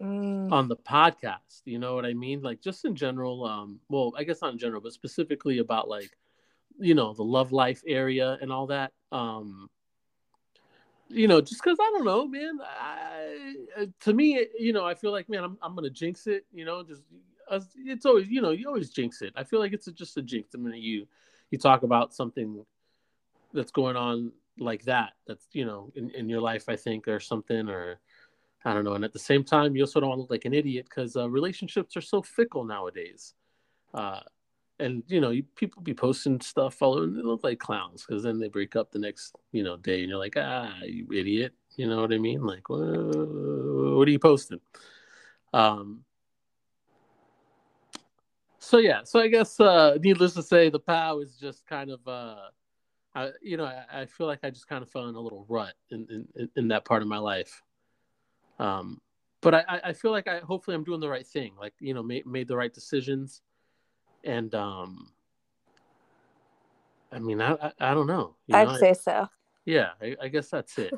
Mm. 0.00 0.50
on 0.50 0.66
the 0.66 0.76
podcast, 0.76 1.60
you 1.66 1.78
know 1.78 1.94
what 1.94 2.06
I 2.06 2.14
mean? 2.14 2.40
Like 2.40 2.62
just 2.62 2.86
in 2.86 2.94
general 2.96 3.44
um 3.44 3.80
well, 3.90 4.14
I 4.16 4.24
guess 4.24 4.40
not 4.40 4.52
in 4.52 4.58
general, 4.58 4.80
but 4.80 4.94
specifically 4.94 5.58
about 5.58 5.90
like 5.90 6.16
you 6.80 6.94
know, 6.94 7.12
the 7.12 7.22
love 7.22 7.52
life 7.52 7.82
area 7.86 8.38
and 8.40 8.52
all 8.52 8.66
that. 8.68 8.92
Um 9.12 9.68
you 11.12 11.26
know, 11.26 11.40
just 11.40 11.62
because 11.62 11.76
I 11.80 11.90
don't 11.90 12.04
know, 12.04 12.26
man. 12.26 12.60
I, 12.62 13.88
to 14.02 14.14
me, 14.14 14.46
you 14.58 14.72
know, 14.72 14.86
I 14.86 14.94
feel 14.94 15.10
like, 15.10 15.28
man, 15.28 15.42
I'm, 15.42 15.58
I'm 15.60 15.74
gonna 15.74 15.90
jinx 15.90 16.26
it. 16.26 16.46
You 16.52 16.64
know, 16.64 16.84
just 16.84 17.02
it's 17.76 18.06
always, 18.06 18.28
you 18.28 18.40
know, 18.40 18.50
you 18.50 18.68
always 18.68 18.90
jinx 18.90 19.22
it. 19.22 19.32
I 19.36 19.44
feel 19.44 19.58
like 19.58 19.72
it's 19.72 19.88
a, 19.88 19.92
just 19.92 20.16
a 20.16 20.22
jinx 20.22 20.50
the 20.50 20.58
minute 20.58 20.80
you 20.80 21.06
you 21.50 21.58
talk 21.58 21.82
about 21.82 22.14
something 22.14 22.64
that's 23.52 23.72
going 23.72 23.96
on 23.96 24.32
like 24.58 24.84
that. 24.84 25.12
That's 25.26 25.46
you 25.52 25.64
know 25.64 25.92
in, 25.96 26.10
in 26.10 26.28
your 26.28 26.40
life, 26.40 26.68
I 26.68 26.76
think, 26.76 27.08
or 27.08 27.18
something, 27.18 27.68
or 27.68 27.98
I 28.64 28.72
don't 28.72 28.84
know. 28.84 28.94
And 28.94 29.04
at 29.04 29.12
the 29.12 29.18
same 29.18 29.42
time, 29.42 29.74
you 29.74 29.82
also 29.82 30.00
don't 30.00 30.10
want 30.10 30.18
to 30.18 30.22
look 30.22 30.30
like 30.30 30.44
an 30.44 30.54
idiot 30.54 30.86
because 30.88 31.16
uh, 31.16 31.28
relationships 31.28 31.96
are 31.96 32.02
so 32.02 32.22
fickle 32.22 32.64
nowadays. 32.64 33.34
Uh, 33.92 34.20
and 34.80 35.02
you 35.06 35.20
know, 35.20 35.32
people 35.56 35.82
be 35.82 35.94
posting 35.94 36.40
stuff 36.40 36.74
following 36.74 37.14
they 37.14 37.22
look 37.22 37.44
like 37.44 37.58
clowns 37.58 38.04
because 38.06 38.22
then 38.22 38.38
they 38.38 38.48
break 38.48 38.76
up 38.76 38.90
the 38.90 38.98
next 38.98 39.36
you 39.52 39.62
know 39.62 39.76
day, 39.76 40.00
and 40.00 40.08
you're 40.08 40.18
like, 40.18 40.36
ah, 40.36 40.74
you 40.84 41.06
idiot. 41.12 41.52
You 41.76 41.88
know 41.88 42.00
what 42.00 42.12
I 42.12 42.18
mean? 42.18 42.42
Like, 42.42 42.68
what, 42.68 42.78
are 42.80 44.10
you 44.10 44.18
posting? 44.18 44.60
Um. 45.52 46.04
So 48.58 48.78
yeah, 48.78 49.00
so 49.04 49.20
I 49.20 49.28
guess 49.28 49.58
uh, 49.58 49.96
needless 50.02 50.34
to 50.34 50.42
say, 50.42 50.68
the 50.68 50.78
POW 50.78 51.20
is 51.20 51.36
just 51.40 51.66
kind 51.66 51.90
of, 51.90 52.06
uh, 52.06 52.36
I, 53.14 53.30
you 53.42 53.56
know, 53.56 53.64
I, 53.64 54.02
I 54.02 54.06
feel 54.06 54.26
like 54.26 54.40
I 54.42 54.50
just 54.50 54.68
kind 54.68 54.82
of 54.82 54.90
fell 54.90 55.08
in 55.08 55.14
a 55.14 55.20
little 55.20 55.46
rut 55.48 55.72
in, 55.90 56.26
in, 56.36 56.50
in 56.54 56.68
that 56.68 56.84
part 56.84 57.00
of 57.00 57.08
my 57.08 57.16
life. 57.18 57.62
Um, 58.58 59.00
but 59.40 59.54
I- 59.54 59.80
I 59.84 59.92
feel 59.94 60.10
like 60.10 60.28
I 60.28 60.40
hopefully 60.40 60.74
I'm 60.74 60.84
doing 60.84 61.00
the 61.00 61.08
right 61.08 61.26
thing, 61.26 61.54
like 61.58 61.72
you 61.80 61.94
know, 61.94 62.02
made 62.02 62.26
made 62.26 62.48
the 62.48 62.56
right 62.56 62.72
decisions, 62.72 63.40
and 64.24 64.54
um, 64.54 65.08
I 67.12 67.18
mean, 67.18 67.40
I 67.40 67.52
I, 67.52 67.72
I 67.80 67.94
don't 67.94 68.06
know. 68.06 68.36
you 68.46 68.56
I'd 68.56 68.68
I- 68.68 68.78
say 68.78 68.94
so. 68.94 69.28
yeah, 69.64 69.90
I, 70.00 70.16
I 70.22 70.28
guess 70.28 70.48
that's 70.48 70.78
it. 70.78 70.92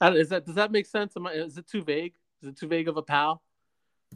I 0.00 0.10
is 0.10 0.28
that 0.30 0.46
does 0.46 0.56
that 0.56 0.72
make 0.72 0.86
sense? 0.86 1.16
Am 1.16 1.26
I, 1.26 1.32
is 1.32 1.58
it 1.58 1.66
too 1.68 1.82
vague? 1.82 2.14
Is 2.42 2.48
it 2.50 2.56
too 2.56 2.68
vague 2.68 2.88
of 2.88 2.96
a 2.96 3.02
pal? 3.02 3.42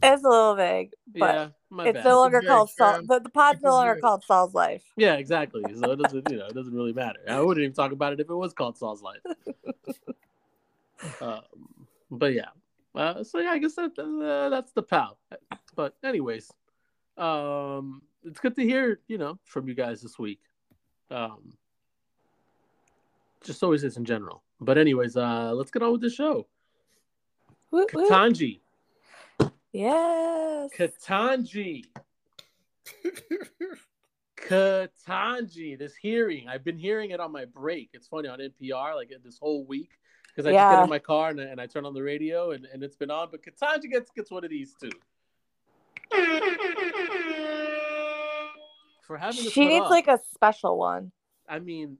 It's 0.03 0.23
a 0.23 0.27
little 0.27 0.55
vague, 0.55 0.93
but 1.07 1.33
yeah, 1.71 1.85
it's 1.85 1.97
bad. 1.97 2.05
no 2.05 2.15
longer 2.15 2.41
called 2.41 2.69
Saul. 2.69 3.01
The, 3.05 3.19
the 3.19 3.29
pod's 3.29 3.61
no 3.61 3.71
longer 3.71 3.97
called 3.99 4.23
Saul's 4.23 4.53
Life. 4.53 4.83
Yeah, 4.95 5.15
exactly. 5.15 5.63
So 5.75 5.91
it 5.91 5.97
doesn't, 5.97 6.29
you 6.31 6.37
know, 6.37 6.47
it 6.47 6.55
doesn't 6.55 6.73
really 6.73 6.93
matter. 6.93 7.19
I 7.27 7.39
wouldn't 7.41 7.63
even 7.63 7.75
talk 7.75 7.91
about 7.91 8.13
it 8.13 8.19
if 8.19 8.29
it 8.29 8.33
was 8.33 8.53
called 8.53 8.77
Saul's 8.77 9.01
Life. 9.03 9.19
um, 11.21 11.41
but 12.09 12.33
yeah, 12.33 12.49
uh, 12.95 13.23
so 13.23 13.39
yeah, 13.39 13.51
I 13.51 13.57
guess 13.59 13.75
that 13.75 13.97
uh, 13.99 14.49
that's 14.49 14.71
the 14.71 14.81
pal. 14.83 15.17
But 15.75 15.95
anyways, 16.03 16.51
um, 17.17 18.01
it's 18.23 18.39
good 18.39 18.55
to 18.55 18.63
hear, 18.63 18.99
you 19.07 19.17
know, 19.17 19.37
from 19.45 19.67
you 19.67 19.73
guys 19.73 20.01
this 20.01 20.17
week. 20.19 20.39
Um, 21.09 21.53
just 23.43 23.63
always 23.63 23.83
is 23.83 23.97
in 23.97 24.05
general. 24.05 24.43
But 24.59 24.77
anyways, 24.77 25.17
uh, 25.17 25.53
let's 25.53 25.71
get 25.71 25.81
on 25.81 25.91
with 25.91 26.01
the 26.01 26.09
show. 26.09 26.47
Woot, 27.71 27.93
woot. 27.93 28.09
Ketanji, 28.09 28.59
Yes. 29.71 30.69
Ketanji. 30.77 31.85
Ketanji, 34.37 35.79
this 35.79 35.95
hearing. 35.95 36.47
I've 36.49 36.63
been 36.63 36.77
hearing 36.77 37.11
it 37.11 37.19
on 37.19 37.31
my 37.31 37.45
break. 37.45 37.89
It's 37.93 38.07
funny 38.07 38.27
on 38.27 38.39
NPR, 38.39 38.95
like 38.95 39.11
this 39.23 39.37
whole 39.37 39.65
week, 39.65 39.91
because 40.27 40.45
I 40.45 40.51
just 40.51 40.75
get 40.75 40.83
in 40.83 40.89
my 40.89 40.99
car 40.99 41.29
and, 41.29 41.39
and 41.39 41.61
I 41.61 41.67
turn 41.67 41.85
on 41.85 41.93
the 41.93 42.03
radio 42.03 42.51
and, 42.51 42.65
and 42.73 42.83
it's 42.83 42.95
been 42.97 43.11
on. 43.11 43.29
But 43.31 43.43
Ketanji 43.43 43.89
gets 43.89 44.11
gets 44.11 44.29
one 44.31 44.43
of 44.43 44.49
these 44.49 44.73
too. 44.73 44.91
For 49.01 49.17
having 49.17 49.43
She 49.49 49.65
needs 49.65 49.85
up. 49.85 49.89
like 49.91 50.07
a 50.07 50.19
special 50.33 50.77
one. 50.77 51.11
I 51.49 51.59
mean, 51.59 51.97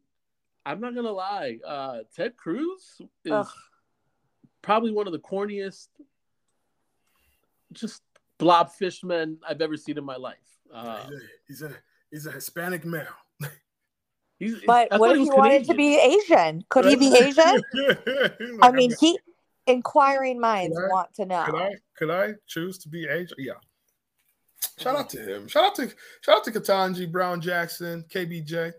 I'm 0.66 0.80
not 0.80 0.96
gonna 0.96 1.12
lie. 1.12 1.58
Uh, 1.66 2.00
Ted 2.16 2.38
Cruz 2.38 3.02
is 3.26 3.32
Ugh. 3.32 3.48
probably 4.62 4.92
one 4.92 5.08
of 5.08 5.14
the 5.14 5.20
corniest, 5.20 5.88
just 7.74 8.02
blobfish 8.40 9.04
men 9.04 9.38
I've 9.48 9.62
ever 9.62 9.78
seen 9.78 9.98
in 9.98 10.04
my 10.06 10.16
life. 10.18 10.38
Uh, 10.74 11.04
he's, 11.08 11.12
a, 11.12 11.20
he's 11.48 11.62
a 11.64 11.76
he's 12.12 12.26
a 12.28 12.32
Hispanic 12.32 12.86
male. 12.86 13.06
he's, 14.40 14.56
But 14.66 14.92
I 14.94 14.98
what 14.98 15.12
if 15.12 15.18
he 15.18 15.24
he 15.24 15.30
was 15.30 15.38
wanted 15.38 15.66
to 15.66 15.74
be 15.74 15.98
Asian? 16.00 16.64
Could 16.70 16.86
he 16.86 16.96
be 16.96 17.08
Asian? 17.18 17.62
He's 18.40 18.58
I 18.62 18.72
mean, 18.72 18.92
I'm- 18.92 18.98
he 19.00 19.20
inquiring 19.68 20.40
minds 20.40 20.78
I- 20.78 20.88
want 20.88 21.14
to 21.16 21.26
know. 21.26 21.44
could 21.46 21.56
I 21.56 21.72
could 21.98 22.10
I 22.12 22.34
choose 22.48 22.78
to 22.80 22.90
be 22.90 23.08
Asian? 23.08 23.36
Yeah. 23.40 23.54
Shout 24.82 24.96
out 24.96 25.10
to 25.10 25.20
him. 25.20 25.48
Shout 25.48 25.66
out 25.66 25.76
to 25.76 25.94
shout 26.22 26.38
out 26.38 26.44
to 26.46 26.52
Ketanji 26.52 27.12
Brown 27.12 27.42
Jackson, 27.42 28.04
KBJ, 28.10 28.74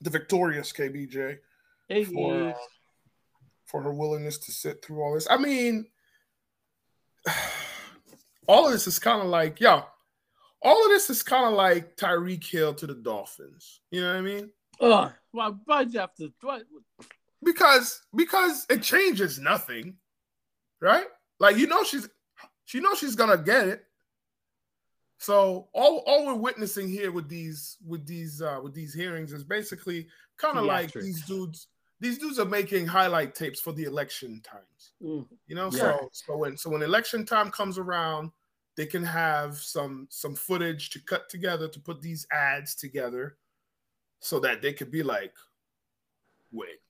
the 0.00 0.10
victorious 0.10 0.72
KBJ 0.72 1.38
Hey, 1.88 2.04
for 2.04 2.48
uh, 2.48 2.54
for 3.66 3.82
her 3.82 3.92
willingness 3.92 4.38
to 4.38 4.52
sit 4.52 4.84
through 4.84 5.02
all 5.02 5.14
this. 5.14 5.26
I 5.30 5.36
mean, 5.36 5.86
all 8.48 8.66
of 8.66 8.72
this 8.72 8.86
is 8.86 8.98
kind 8.98 9.20
of 9.20 9.28
like, 9.28 9.60
yeah, 9.60 9.82
all 10.62 10.84
of 10.84 10.90
this 10.90 11.10
is 11.10 11.22
kind 11.22 11.46
of 11.46 11.52
like 11.52 11.96
Tyreek 11.96 12.44
Hill 12.44 12.74
to 12.74 12.86
the 12.86 12.94
Dolphins. 12.94 13.80
You 13.90 14.02
know 14.02 14.08
what 14.08 14.18
I 14.18 14.22
mean? 14.22 14.50
Ugh, 14.80 15.12
why, 15.32 15.50
why'd 15.64 15.92
you 15.92 16.00
have 16.00 16.14
to? 16.16 16.32
Why, 16.40 16.60
Because 17.42 18.02
because 18.14 18.66
it 18.68 18.82
changes 18.82 19.38
nothing, 19.38 19.94
right? 20.80 21.06
Like 21.38 21.56
you 21.56 21.66
know 21.66 21.82
she's 21.84 22.08
she 22.64 22.80
knows 22.80 22.98
she's 22.98 23.14
gonna 23.14 23.38
get 23.38 23.68
it. 23.68 23.85
So 25.18 25.68
all 25.72 26.02
all 26.06 26.26
we're 26.26 26.34
witnessing 26.34 26.88
here 26.88 27.10
with 27.10 27.28
these 27.28 27.78
with 27.86 28.06
these 28.06 28.42
uh 28.42 28.60
with 28.62 28.74
these 28.74 28.92
hearings 28.92 29.32
is 29.32 29.44
basically 29.44 30.08
kind 30.36 30.58
of 30.58 30.64
like 30.64 30.92
these 30.92 31.24
dudes 31.24 31.68
these 32.00 32.18
dudes 32.18 32.38
are 32.38 32.44
making 32.44 32.86
highlight 32.86 33.34
tapes 33.34 33.60
for 33.60 33.72
the 33.72 33.84
election 33.84 34.42
times. 34.42 34.92
Mm. 35.02 35.26
You 35.46 35.56
know, 35.56 35.70
Yeah. 35.72 35.78
so 35.78 36.08
so 36.12 36.36
when 36.36 36.56
so 36.56 36.70
when 36.70 36.82
election 36.82 37.24
time 37.24 37.50
comes 37.50 37.78
around, 37.78 38.30
they 38.76 38.86
can 38.86 39.02
have 39.02 39.56
some 39.56 40.06
some 40.10 40.34
footage 40.34 40.90
to 40.90 41.00
cut 41.00 41.28
together 41.30 41.68
to 41.68 41.80
put 41.80 42.02
these 42.02 42.26
ads 42.30 42.74
together, 42.74 43.38
so 44.20 44.38
that 44.40 44.60
they 44.60 44.74
could 44.74 44.90
be 44.90 45.02
like, 45.02 45.32
wait, 46.52 46.80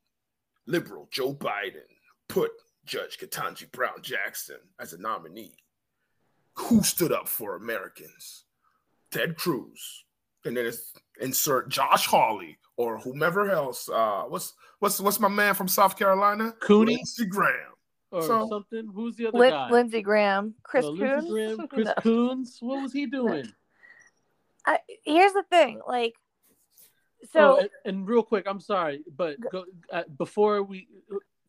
liberal 0.66 1.08
Joe 1.12 1.32
Biden 1.34 1.86
put 2.28 2.50
Judge 2.84 3.18
Ketanji 3.18 3.70
Brown 3.70 4.02
Jackson 4.02 4.58
as 4.80 4.92
a 4.92 4.98
nominee. 4.98 5.54
Who 6.58 6.82
stood 6.82 7.12
up 7.12 7.28
for 7.28 7.56
Americans? 7.56 8.44
Ted 9.10 9.36
Cruz, 9.36 10.04
and 10.44 10.56
then 10.56 10.66
it's 10.66 10.92
insert 11.20 11.68
Josh 11.68 12.06
Hawley 12.06 12.58
or 12.76 12.98
whomever 12.98 13.50
else. 13.50 13.88
Uh, 13.88 14.24
what's 14.28 14.54
what's 14.80 15.00
what's 15.00 15.20
my 15.20 15.28
man 15.28 15.54
from 15.54 15.68
South 15.68 15.96
Carolina? 15.98 16.54
Cooney? 16.60 16.96
Lindsey 16.96 17.26
Graham. 17.26 17.72
or 18.10 18.22
So- 18.22 18.48
something. 18.48 18.88
Who's 18.94 19.16
the 19.16 19.28
other 19.28 19.38
Lin- 19.38 19.50
guy? 19.50 19.70
Lindsey 19.70 20.02
Graham, 20.02 20.54
Chris 20.62 20.84
No, 20.84 20.90
Lindsey 20.90 21.06
Coons. 21.28 21.30
Graham, 21.56 21.68
Chris 21.68 21.86
No. 21.86 21.94
Coons. 22.02 22.58
What 22.60 22.82
was 22.82 22.92
he 22.92 23.06
doing? 23.18 23.46
I, 24.66 24.78
here's 25.04 25.32
the 25.32 25.44
thing, 25.44 25.80
like, 25.86 26.14
oh, 27.22 27.26
so 27.32 27.58
and, 27.60 27.70
and 27.84 28.08
real 28.08 28.22
quick, 28.24 28.46
I'm 28.48 28.58
sorry, 28.58 29.04
but 29.16 29.36
go, 29.52 29.64
uh, 29.92 30.02
before 30.18 30.64
we, 30.64 30.88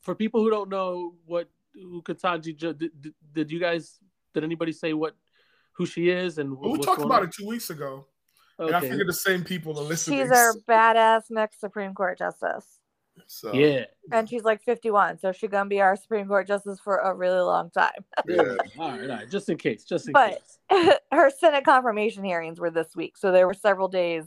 for 0.01 0.13
people 0.13 0.43
who 0.43 0.51
don't 0.51 0.69
know 0.69 1.15
what 1.25 1.49
who 1.73 2.03
Ketanji, 2.03 2.55
did, 2.57 2.77
did, 2.77 3.13
did 3.33 3.51
you 3.51 3.59
guys, 3.59 3.97
did 4.37 4.43
anybody 4.43 4.71
say 4.71 4.93
what, 4.93 5.15
who 5.73 5.85
she 5.87 6.09
is 6.09 6.37
and 6.37 6.55
Well, 6.55 6.71
we 6.73 6.79
talked 6.79 7.01
about 7.01 7.23
on? 7.23 7.27
it 7.29 7.33
two 7.33 7.47
weeks 7.47 7.69
ago, 7.71 8.05
Okay. 8.59 8.67
and 8.67 8.75
I 8.75 8.79
Okay. 8.79 8.89
figured 8.91 9.07
the 9.09 9.13
same 9.13 9.43
people 9.43 9.77
are 9.79 9.83
listening. 9.83 10.19
she's 10.19 10.31
our 10.31 10.53
badass 10.69 11.23
next 11.31 11.59
Supreme 11.59 11.95
Court 11.95 12.19
justice, 12.19 12.79
so, 13.25 13.51
Yeah. 13.51 13.85
and 14.11 14.29
she's 14.29 14.43
like 14.43 14.61
51, 14.61 15.17
so 15.17 15.31
she's 15.31 15.49
gonna 15.49 15.67
be 15.69 15.81
our 15.81 15.95
Supreme 15.95 16.27
Court 16.27 16.45
justice 16.47 16.79
for 16.79 16.97
a 16.97 17.13
really 17.15 17.39
long 17.41 17.71
time. 17.71 18.05
yeah. 18.27 18.55
All 18.77 18.91
right, 18.91 19.01
all 19.01 19.07
right. 19.07 19.29
Just 19.29 19.49
in 19.49 19.57
case. 19.57 19.83
Just 19.85 20.07
in 20.07 20.13
case. 20.13 20.59
But- 20.69 20.77
case. 20.77 20.97
her 21.11 21.31
Senate 21.31 21.65
confirmation 21.65 22.23
hearings 22.23 22.59
were 22.59 22.69
this 22.69 22.95
week, 22.95 23.17
so 23.17 23.31
there 23.31 23.47
were 23.47 23.55
several 23.55 23.87
days 23.87 24.25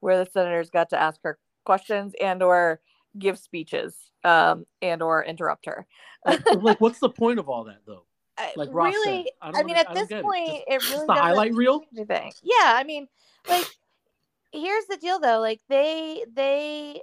where 0.00 0.18
the 0.24 0.28
senators 0.28 0.70
got 0.70 0.90
to 0.90 1.00
ask 1.00 1.20
her 1.22 1.38
questions 1.64 2.14
and 2.20 2.42
or 2.42 2.80
give 3.16 3.38
speeches, 3.38 3.96
um, 4.24 4.66
and 4.80 5.02
or 5.02 5.22
interrupt 5.24 5.66
her. 5.66 5.86
Like, 6.24 6.40
like, 6.62 6.80
what's 6.80 6.98
the 6.98 7.10
point 7.10 7.38
of 7.38 7.48
all 7.48 7.64
that 7.64 7.82
though? 7.86 8.04
I- 8.42 8.52
Like 8.56 8.68
Ross 8.72 8.92
said, 8.92 9.10
really, 9.10 9.32
I 9.40 9.48
I, 9.48 9.52
don't 9.52 9.66
mean, 9.66 9.76
at 9.76 9.90
I 9.90 9.94
this 9.94 10.08
point, 10.22 10.46
Just- 10.48 10.64
it 10.68 10.90
really 10.90 11.06
the 11.06 11.12
highlight 11.14 11.54
reel? 11.54 11.82
anything. 11.96 12.32
Yeah, 12.42 12.72
I 12.74 12.84
mean, 12.84 13.08
like, 13.48 13.66
here's 14.52 14.86
the 14.86 14.96
deal 14.96 15.18
though. 15.20 15.40
Like, 15.40 15.60
they 15.68 16.24
they 16.32 17.02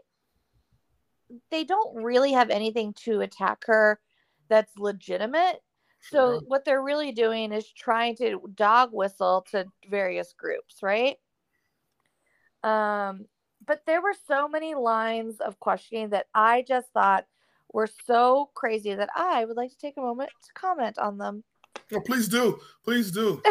they 1.52 1.63
don't 1.63 1.95
really 2.04 2.32
have 2.32 2.49
anything 2.49 2.93
to 3.06 3.21
attack 3.21 3.63
her 3.67 3.99
that's 4.47 4.75
legitimate. 4.78 5.62
So 6.02 6.39
what 6.47 6.63
they're 6.65 6.82
really 6.82 7.12
doing 7.12 7.52
is 7.52 7.69
trying 7.69 8.15
to 8.17 8.41
dog 8.56 8.91
whistle 8.93 9.45
to 9.52 9.65
various 9.89 10.34
groups, 10.34 10.82
right? 10.82 11.17
Um, 12.63 13.25
but 13.65 13.82
there 13.86 14.02
were 14.02 14.15
so 14.28 14.47
many 14.47 14.75
lines 14.75 15.39
of 15.41 15.60
questioning 15.60 16.10
that 16.10 16.28
I 16.34 16.63
just 16.67 16.88
thought 16.93 17.25
were 17.73 17.88
so 18.05 18.49
crazy 18.55 18.93
that 18.95 19.10
I 19.15 19.45
would 19.45 19.58
like 19.58 19.71
to 19.71 19.77
take 19.77 19.97
a 19.97 20.01
moment 20.01 20.29
to 20.43 20.53
comment 20.53 20.97
on 20.97 21.17
them. 21.17 21.43
Please 22.05 22.27
do, 22.27 22.60
please 22.84 23.12
do. 23.12 23.41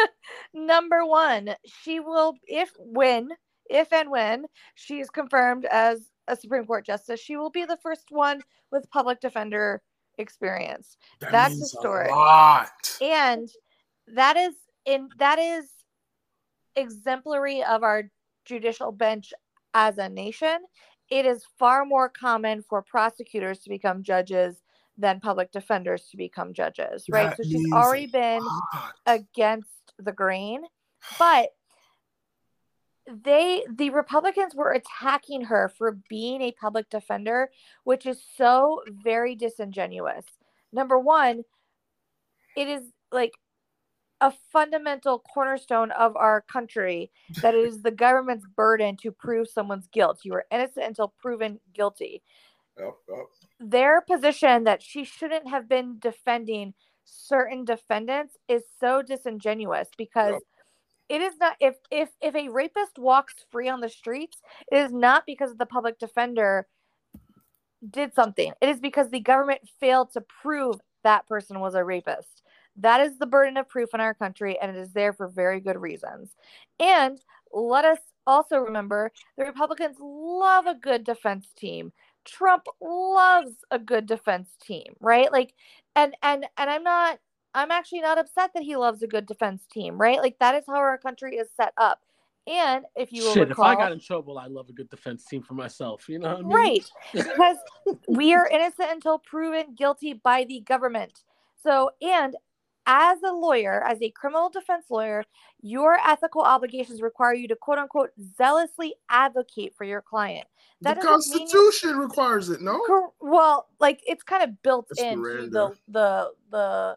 Number 0.54 1.04
one, 1.06 1.54
she 1.64 2.00
will, 2.00 2.34
if 2.46 2.72
when, 2.78 3.30
if 3.70 3.92
and 3.92 4.10
when 4.10 4.46
she 4.74 5.00
is 5.00 5.10
confirmed 5.10 5.64
as 5.66 6.10
a 6.26 6.36
Supreme 6.36 6.64
Court 6.64 6.86
justice, 6.86 7.20
she 7.20 7.36
will 7.36 7.50
be 7.50 7.64
the 7.64 7.78
first 7.82 8.06
one 8.10 8.40
with 8.72 8.90
public 8.90 9.20
defender 9.20 9.82
experience. 10.18 10.96
That 11.20 11.32
That's 11.32 11.58
historic. 11.58 12.10
And 13.00 13.48
that 14.08 14.36
is 14.36 14.54
in 14.84 15.08
that 15.18 15.38
is 15.38 15.66
exemplary 16.76 17.62
of 17.62 17.82
our 17.82 18.04
judicial 18.44 18.92
bench 18.92 19.32
as 19.72 19.98
a 19.98 20.08
nation 20.08 20.58
it 21.14 21.26
is 21.26 21.44
far 21.60 21.84
more 21.84 22.08
common 22.08 22.60
for 22.60 22.82
prosecutors 22.82 23.60
to 23.60 23.68
become 23.68 24.02
judges 24.02 24.56
than 24.98 25.20
public 25.20 25.52
defenders 25.52 26.08
to 26.10 26.16
become 26.16 26.52
judges 26.52 27.04
right? 27.08 27.36
That 27.36 27.36
so 27.36 27.48
she's 27.48 27.72
already 27.72 28.06
been 28.06 28.42
against 29.06 29.92
the 29.98 30.10
grain 30.10 30.62
but 31.18 31.50
they 33.06 33.64
the 33.72 33.90
republicans 33.90 34.56
were 34.56 34.72
attacking 34.72 35.42
her 35.42 35.72
for 35.78 35.98
being 36.08 36.42
a 36.42 36.52
public 36.52 36.90
defender 36.90 37.48
which 37.84 38.06
is 38.06 38.20
so 38.36 38.82
very 39.04 39.36
disingenuous. 39.36 40.24
Number 40.72 40.98
one 40.98 41.44
it 42.56 42.66
is 42.66 42.82
like 43.12 43.34
a 44.24 44.32
fundamental 44.52 45.20
cornerstone 45.20 45.92
of 45.92 46.16
our 46.16 46.42
country 46.42 47.12
that 47.42 47.54
it 47.56 47.64
is 47.66 47.82
the 47.82 47.92
government's 47.92 48.46
burden 48.56 48.96
to 48.98 49.12
prove 49.12 49.48
someone's 49.48 49.88
guilt 49.88 50.20
you 50.24 50.34
are 50.34 50.46
innocent 50.52 50.86
until 50.86 51.14
proven 51.20 51.60
guilty 51.74 52.22
Yep, 52.78 52.96
yep. 53.08 53.26
their 53.60 54.00
position 54.02 54.64
that 54.64 54.82
she 54.82 55.04
shouldn't 55.04 55.48
have 55.48 55.68
been 55.68 55.98
defending 56.00 56.74
certain 57.04 57.64
defendants 57.64 58.36
is 58.48 58.62
so 58.80 59.02
disingenuous 59.02 59.88
because 59.98 60.34
Yep. 60.34 60.42
it 61.10 61.22
is 61.22 61.34
not 61.40 61.56
if 61.60 61.76
if 61.90 62.10
if 62.22 62.34
a 62.36 62.48
rapist 62.50 62.98
walks 62.98 63.34
free 63.52 63.68
on 63.68 63.80
the 63.80 63.90
streets 63.90 64.40
it 64.72 64.78
is 64.78 64.92
not 64.92 65.24
because 65.26 65.56
the 65.56 65.66
public 65.66 65.98
defender 65.98 66.68
did 67.90 68.14
something 68.14 68.52
it 68.62 68.70
is 68.70 68.80
because 68.80 69.10
the 69.10 69.20
government 69.20 69.62
failed 69.80 70.12
to 70.12 70.22
prove 70.42 70.76
that 71.04 71.28
person 71.28 71.60
was 71.60 71.76
a 71.76 71.84
rapist 71.84 72.43
that 72.76 73.00
is 73.00 73.18
the 73.18 73.26
burden 73.26 73.56
of 73.56 73.68
proof 73.68 73.90
in 73.94 74.00
our 74.00 74.14
country 74.14 74.58
and 74.60 74.76
it 74.76 74.80
is 74.80 74.92
there 74.92 75.12
for 75.12 75.28
very 75.28 75.60
good 75.60 75.80
reasons 75.80 76.34
and 76.80 77.20
let 77.52 77.84
us 77.84 77.98
also 78.26 78.58
remember 78.58 79.12
the 79.36 79.44
republicans 79.44 79.96
love 80.00 80.66
a 80.66 80.74
good 80.74 81.04
defense 81.04 81.48
team 81.56 81.92
Trump 82.24 82.64
loves 82.80 83.56
a 83.70 83.78
good 83.78 84.06
defense 84.06 84.48
team, 84.62 84.94
right? 85.00 85.30
Like 85.30 85.54
and 85.94 86.14
and 86.22 86.46
and 86.56 86.70
I'm 86.70 86.82
not 86.82 87.18
I'm 87.54 87.70
actually 87.70 88.00
not 88.00 88.18
upset 88.18 88.50
that 88.54 88.62
he 88.62 88.76
loves 88.76 89.02
a 89.02 89.06
good 89.06 89.26
defense 89.26 89.64
team, 89.70 89.98
right? 89.98 90.18
Like 90.18 90.38
that 90.40 90.54
is 90.54 90.64
how 90.66 90.74
our 90.74 90.98
country 90.98 91.36
is 91.36 91.48
set 91.56 91.72
up. 91.76 92.00
And 92.46 92.84
if 92.94 93.12
you 93.12 93.22
will 93.22 93.34
Shit, 93.34 93.48
recall, 93.48 93.70
if 93.70 93.78
I 93.78 93.80
got 93.82 93.92
in 93.92 94.00
trouble, 94.00 94.38
I 94.38 94.46
love 94.48 94.68
a 94.68 94.72
good 94.72 94.90
defense 94.90 95.24
team 95.24 95.42
for 95.42 95.54
myself. 95.54 96.08
You 96.08 96.18
know 96.18 96.28
what 96.28 96.38
I 96.38 96.42
mean? 96.42 96.52
right, 96.52 96.84
because 97.12 97.56
we 98.08 98.34
are 98.34 98.46
innocent 98.46 98.90
until 98.90 99.18
proven 99.18 99.74
guilty 99.74 100.12
by 100.12 100.44
the 100.44 100.60
government. 100.60 101.20
So, 101.62 101.92
and 102.02 102.36
as 102.86 103.22
a 103.22 103.32
lawyer, 103.32 103.82
as 103.84 104.00
a 104.02 104.10
criminal 104.10 104.50
defense 104.50 104.86
lawyer, 104.90 105.24
your 105.62 105.98
ethical 106.06 106.42
obligations 106.42 107.00
require 107.00 107.34
you 107.34 107.48
to 107.48 107.56
quote 107.56 107.78
unquote 107.78 108.10
zealously 108.36 108.94
advocate 109.08 109.74
for 109.76 109.84
your 109.84 110.02
client. 110.02 110.46
That 110.82 111.00
the 111.00 111.06
doesn't 111.06 111.34
mean- 111.34 111.48
Constitution 111.48 111.98
requires 111.98 112.50
it, 112.50 112.60
no? 112.60 112.78
Cor- 112.86 113.12
well, 113.20 113.68
like 113.80 114.02
it's 114.06 114.22
kind 114.22 114.42
of 114.42 114.62
built 114.62 114.88
into 114.98 115.48
the 115.50 115.74
the 115.88 116.30
the 116.50 116.96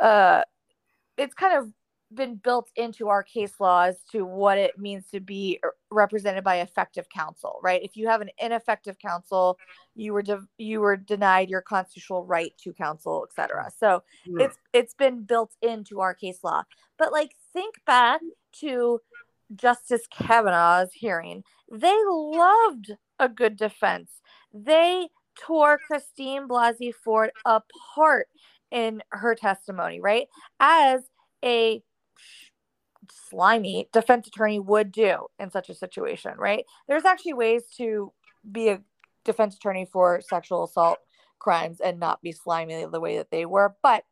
uh 0.00 0.42
it's 1.16 1.34
kind 1.34 1.58
of 1.58 1.72
been 2.14 2.36
built 2.36 2.70
into 2.76 3.08
our 3.08 3.22
case 3.22 3.52
law 3.60 3.82
as 3.82 3.98
to 4.12 4.24
what 4.24 4.58
it 4.58 4.78
means 4.78 5.04
to 5.10 5.20
be 5.20 5.58
er, 5.64 5.74
represented 5.90 6.44
by 6.44 6.56
effective 6.56 7.08
counsel, 7.08 7.58
right? 7.62 7.82
If 7.82 7.96
you 7.96 8.08
have 8.08 8.20
an 8.20 8.30
ineffective 8.38 8.98
counsel, 8.98 9.58
you 9.94 10.12
were 10.12 10.22
de- 10.22 10.46
you 10.58 10.80
were 10.80 10.96
denied 10.96 11.48
your 11.48 11.62
constitutional 11.62 12.24
right 12.24 12.52
to 12.58 12.72
counsel, 12.72 13.26
etc. 13.28 13.70
So 13.76 14.02
Yeah. 14.24 14.46
it's 14.46 14.58
it's 14.72 14.94
been 14.94 15.22
built 15.24 15.52
into 15.62 16.00
our 16.00 16.14
case 16.14 16.44
law. 16.44 16.64
But 16.98 17.12
like 17.12 17.34
think 17.52 17.76
back 17.86 18.20
to 18.60 19.00
Justice 19.54 20.06
Kavanaugh's 20.10 20.92
hearing. 20.92 21.42
They 21.70 21.96
loved 22.06 22.92
a 23.18 23.28
good 23.28 23.56
defense. 23.56 24.20
They 24.52 25.08
tore 25.38 25.78
Christine 25.78 26.48
Blasey 26.48 26.92
Ford 26.94 27.30
apart 27.44 28.28
in 28.70 29.02
her 29.10 29.34
testimony, 29.34 30.00
right? 30.00 30.26
As 30.60 31.02
a 31.44 31.82
slimy 33.12 33.88
defense 33.92 34.26
attorney 34.26 34.60
would 34.60 34.92
do 34.92 35.26
in 35.38 35.50
such 35.50 35.68
a 35.68 35.74
situation, 35.74 36.32
right? 36.36 36.64
There's 36.86 37.04
actually 37.04 37.34
ways 37.34 37.64
to 37.76 38.12
be 38.50 38.68
a 38.68 38.82
defense 39.24 39.56
attorney 39.56 39.86
for 39.90 40.20
sexual 40.20 40.64
assault 40.64 40.98
crimes 41.38 41.80
and 41.80 42.00
not 42.00 42.22
be 42.22 42.32
slimy 42.32 42.84
the 42.84 43.00
way 43.00 43.18
that 43.18 43.30
they 43.30 43.46
were. 43.46 43.76
But 43.82 44.04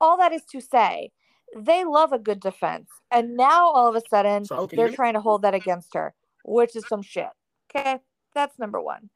all 0.00 0.16
that 0.18 0.32
is 0.32 0.44
to 0.52 0.60
say, 0.60 1.10
they 1.56 1.84
love 1.84 2.12
a 2.12 2.18
good 2.18 2.40
defense. 2.40 2.88
And 3.10 3.36
now 3.36 3.68
all 3.68 3.88
of 3.88 3.94
a 3.94 4.02
sudden, 4.08 4.44
So, 4.44 4.56
okay, 4.56 4.76
they're 4.76 4.88
trying 4.88 5.14
to 5.14 5.20
hold 5.20 5.42
that 5.42 5.54
against 5.54 5.94
her, 5.94 6.14
which 6.44 6.76
is 6.76 6.84
some 6.88 7.02
shit. 7.02 7.28
Okay. 7.74 7.98
That's 8.34 8.58
number 8.58 8.80
one. 8.80 9.10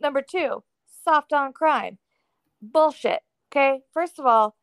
Number 0.00 0.22
two, 0.22 0.64
soft 1.04 1.32
on 1.32 1.52
crime. 1.52 1.98
Bullshit. 2.60 3.20
Okay. 3.50 3.80
First 3.92 4.18
of 4.18 4.26
all, 4.26 4.56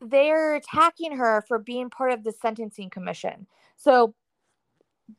they're 0.00 0.56
attacking 0.56 1.16
her 1.16 1.44
for 1.48 1.58
being 1.58 1.90
part 1.90 2.12
of 2.12 2.24
the 2.24 2.32
sentencing 2.32 2.90
commission. 2.90 3.46
So, 3.76 4.14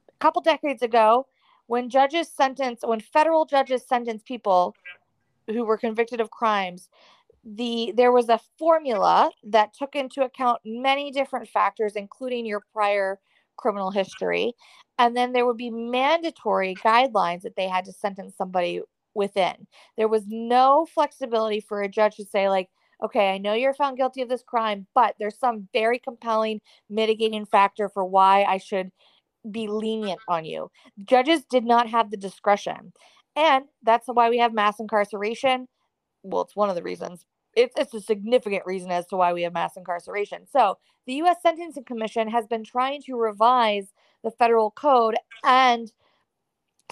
a 0.10 0.18
couple 0.20 0.42
decades 0.42 0.82
ago, 0.82 1.28
when 1.68 1.90
judges 1.90 2.30
sentence, 2.30 2.82
when 2.84 3.00
federal 3.00 3.46
judges 3.46 3.86
sentence 3.88 4.24
people 4.26 4.76
who 5.48 5.64
were 5.64 5.78
convicted 5.78 6.20
of 6.20 6.32
crimes, 6.32 6.90
the 7.44 7.94
there 7.96 8.12
was 8.12 8.30
a 8.30 8.40
formula 8.58 9.32
that 9.44 9.74
took 9.74 9.96
into 9.96 10.24
account 10.24 10.60
many 10.66 11.12
different 11.12 11.48
factors, 11.48 11.96
including 11.96 12.46
your 12.46 12.64
prior 12.74 13.20
criminal 13.58 13.92
history, 13.92 14.54
and 15.00 15.16
then 15.16 15.34
there 15.34 15.46
would 15.46 15.58
be 15.58 15.70
mandatory 15.70 16.76
guidelines 16.84 17.42
that 17.42 17.56
they 17.56 17.68
had 17.68 17.86
to 17.86 17.92
sentence 17.92 18.36
somebody 18.36 18.82
within. 19.14 19.68
There 19.98 20.08
was 20.08 20.24
no 20.28 20.86
flexibility 20.94 21.60
for 21.60 21.82
a 21.82 21.90
judge 21.90 22.16
to 22.18 22.26
say 22.26 22.50
like 22.50 22.70
okay, 23.04 23.32
I 23.32 23.38
know 23.38 23.54
you're 23.54 23.74
found 23.74 23.98
guilty 23.98 24.22
of 24.22 24.30
this 24.30 24.44
crime, 24.44 24.88
but 24.96 25.16
there's 25.20 25.38
some 25.38 25.68
very 25.74 26.00
compelling 26.00 26.62
mitigating 26.90 27.46
factor 27.46 27.90
for 27.90 28.06
why 28.06 28.44
I 28.44 28.58
should 28.58 28.92
be 29.50 29.68
lenient 29.68 30.20
on 30.28 30.46
you. 30.46 30.72
Judges 31.06 31.44
did 31.50 31.64
not 31.64 31.90
have 31.90 32.12
the 32.12 32.18
discretion. 32.18 32.94
And 33.36 33.66
that's 33.84 34.08
why 34.08 34.30
we 34.30 34.40
have 34.40 34.54
mass 34.54 34.80
incarceration. 34.80 35.68
Well, 36.24 36.42
it's 36.42 36.56
one 36.56 36.70
of 36.70 36.76
the 36.76 36.84
reasons. 36.84 37.26
It's, 37.56 37.94
a 37.94 38.02
significant 38.02 38.64
reason 38.66 38.92
as 38.92 39.08
to 39.08 39.16
why 39.18 39.34
we 39.34 39.42
have 39.44 39.54
mass 39.54 39.78
incarceration. 39.78 40.46
So, 40.52 40.78
the 41.08 41.14
US 41.24 41.38
Sentencing 41.42 41.86
Commission 41.86 42.30
has 42.30 42.46
been 42.46 42.64
trying 42.64 43.02
to 43.04 43.16
revise 43.16 43.94
the 44.24 44.32
federal 44.32 44.72
code 44.72 45.16
and 45.44 45.92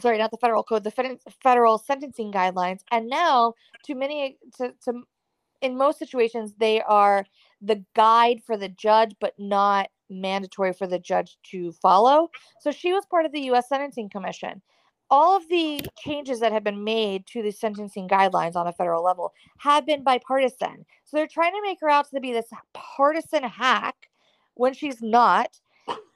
sorry, 0.02 0.18
not 0.18 0.32
the 0.32 0.38
federal 0.38 0.64
code, 0.64 0.84
the 0.84 1.20
federal 1.42 1.78
sentencing 1.78 2.32
guidelines. 2.32 2.80
And 2.92 3.08
now, 3.08 3.54
to 3.86 3.96
many, 3.96 4.38
to, 4.58 4.74
to 4.86 5.04
in 5.66 5.78
most 5.78 6.00
situations 6.00 6.54
they 6.58 6.82
are 6.82 7.26
the 7.62 7.84
guide 7.96 8.42
for 8.46 8.56
the 8.56 8.70
judge 8.70 9.16
but 9.20 9.34
not 9.40 9.90
mandatory 10.10 10.72
for 10.72 10.88
the 10.88 11.00
judge 11.00 11.38
to 11.44 11.72
follow. 11.72 12.30
So 12.62 12.72
she 12.72 12.94
was 12.94 13.06
part 13.08 13.26
of 13.26 13.32
the 13.32 13.42
US 13.52 13.70
sentencing 13.70 14.10
commission. 14.10 14.62
All 15.10 15.36
of 15.36 15.48
the 15.50 15.82
changes 16.00 16.40
that 16.40 16.52
have 16.52 16.64
been 16.64 16.84
made 16.84 17.26
to 17.28 17.42
the 17.42 17.52
sentencing 17.52 18.08
guidelines 18.08 18.56
on 18.56 18.68
a 18.68 18.74
federal 18.74 19.04
level 19.04 19.34
have 19.58 19.86
been 19.86 20.04
bipartisan. 20.04 20.86
So 21.04 21.18
they're 21.18 21.28
trying 21.28 21.54
to 21.54 21.62
make 21.64 21.80
her 21.82 21.90
out 21.90 22.10
to 22.12 22.20
be 22.20 22.34
this 22.34 22.50
partisan 22.74 23.44
hack 23.44 24.10
when 24.56 24.74
she's 24.74 25.02
not. 25.02 25.60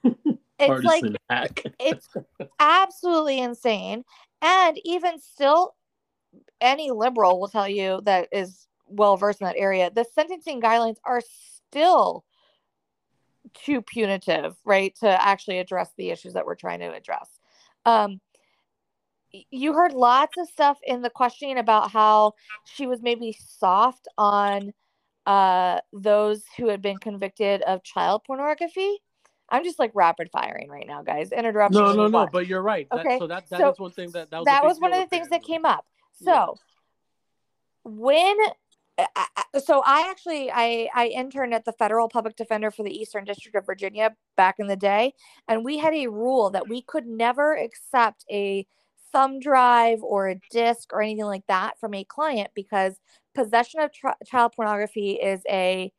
It's 0.62 0.84
like 0.84 1.04
hack. 1.30 1.62
it's 1.80 2.06
absolutely 2.58 3.38
insane. 3.38 4.04
And 4.42 4.78
even 4.84 5.18
still 5.18 5.74
any 6.60 6.90
liberal 6.90 7.40
will 7.40 7.48
tell 7.48 7.68
you 7.68 8.02
that 8.04 8.28
is 8.30 8.66
well 8.90 9.16
versed 9.16 9.40
in 9.40 9.46
that 9.46 9.56
area 9.56 9.90
the 9.94 10.04
sentencing 10.14 10.60
guidelines 10.60 10.96
are 11.04 11.22
still 11.66 12.24
too 13.54 13.80
punitive 13.80 14.54
right 14.64 14.94
to 15.00 15.08
actually 15.08 15.58
address 15.58 15.90
the 15.96 16.10
issues 16.10 16.34
that 16.34 16.44
we're 16.44 16.54
trying 16.54 16.80
to 16.80 16.92
address 16.92 17.28
um 17.86 18.20
you 19.50 19.72
heard 19.72 19.92
lots 19.92 20.36
of 20.38 20.48
stuff 20.48 20.78
in 20.84 21.02
the 21.02 21.10
questioning 21.10 21.58
about 21.58 21.90
how 21.90 22.32
she 22.64 22.86
was 22.86 23.00
maybe 23.00 23.36
soft 23.38 24.08
on 24.18 24.72
uh 25.26 25.78
those 25.92 26.42
who 26.56 26.68
had 26.68 26.82
been 26.82 26.98
convicted 26.98 27.62
of 27.62 27.82
child 27.82 28.22
pornography 28.26 28.98
i'm 29.50 29.64
just 29.64 29.78
like 29.78 29.92
rapid 29.94 30.28
firing 30.32 30.68
right 30.68 30.86
now 30.86 31.02
guys 31.02 31.32
interrupt 31.32 31.74
No, 31.74 31.92
no, 31.92 32.08
no. 32.08 32.26
But 32.26 32.46
you're 32.46 32.62
right. 32.62 32.88
That, 32.90 33.06
Okay, 33.06 33.18
So 33.18 33.26
that 33.26 33.48
that 33.50 33.58
so 33.58 33.70
is 33.70 33.78
one 33.78 33.90
thing 33.90 34.10
that 34.12 34.30
that 34.30 34.38
was, 34.38 34.46
that 34.46 34.64
was 34.64 34.80
one 34.80 34.92
of 34.92 34.98
the 34.98 35.06
things 35.06 35.28
that 35.28 35.42
came 35.44 35.64
up. 35.64 35.86
Yeah. 36.20 36.32
So 36.46 36.56
when 37.84 38.36
I- 38.40 38.48
I- 38.48 38.54
so 39.64 39.82
I 39.84 40.08
actually 40.10 40.50
I 40.50 40.88
I 40.94 41.08
interned 41.08 41.54
at 41.54 41.64
the 41.64 41.72
federal 41.72 42.08
public 42.08 42.36
defender 42.36 42.70
for 42.70 42.82
the 42.82 42.90
Eastern 42.90 43.24
District 43.24 43.56
of 43.56 43.66
Virginia 43.66 44.14
back 44.36 44.56
in 44.58 44.66
the 44.66 44.76
day 44.76 45.14
and 45.48 45.64
we 45.64 45.78
had 45.78 45.94
a 45.94 46.08
rule 46.08 46.50
that 46.50 46.68
we 46.68 46.82
could 46.82 47.06
never 47.06 47.56
accept 47.56 48.24
a 48.30 48.66
thumb 49.12 49.40
drive 49.40 50.02
or 50.02 50.28
a 50.28 50.40
disc 50.50 50.92
or 50.92 51.02
anything 51.02 51.24
like 51.24 51.46
that 51.48 51.78
from 51.78 51.94
a 51.94 52.04
client 52.04 52.50
because 52.54 52.96
possession 53.34 53.80
of 53.80 53.90
child 54.26 54.52
pornography 54.54 55.12
is 55.12 55.42
a 55.48 55.92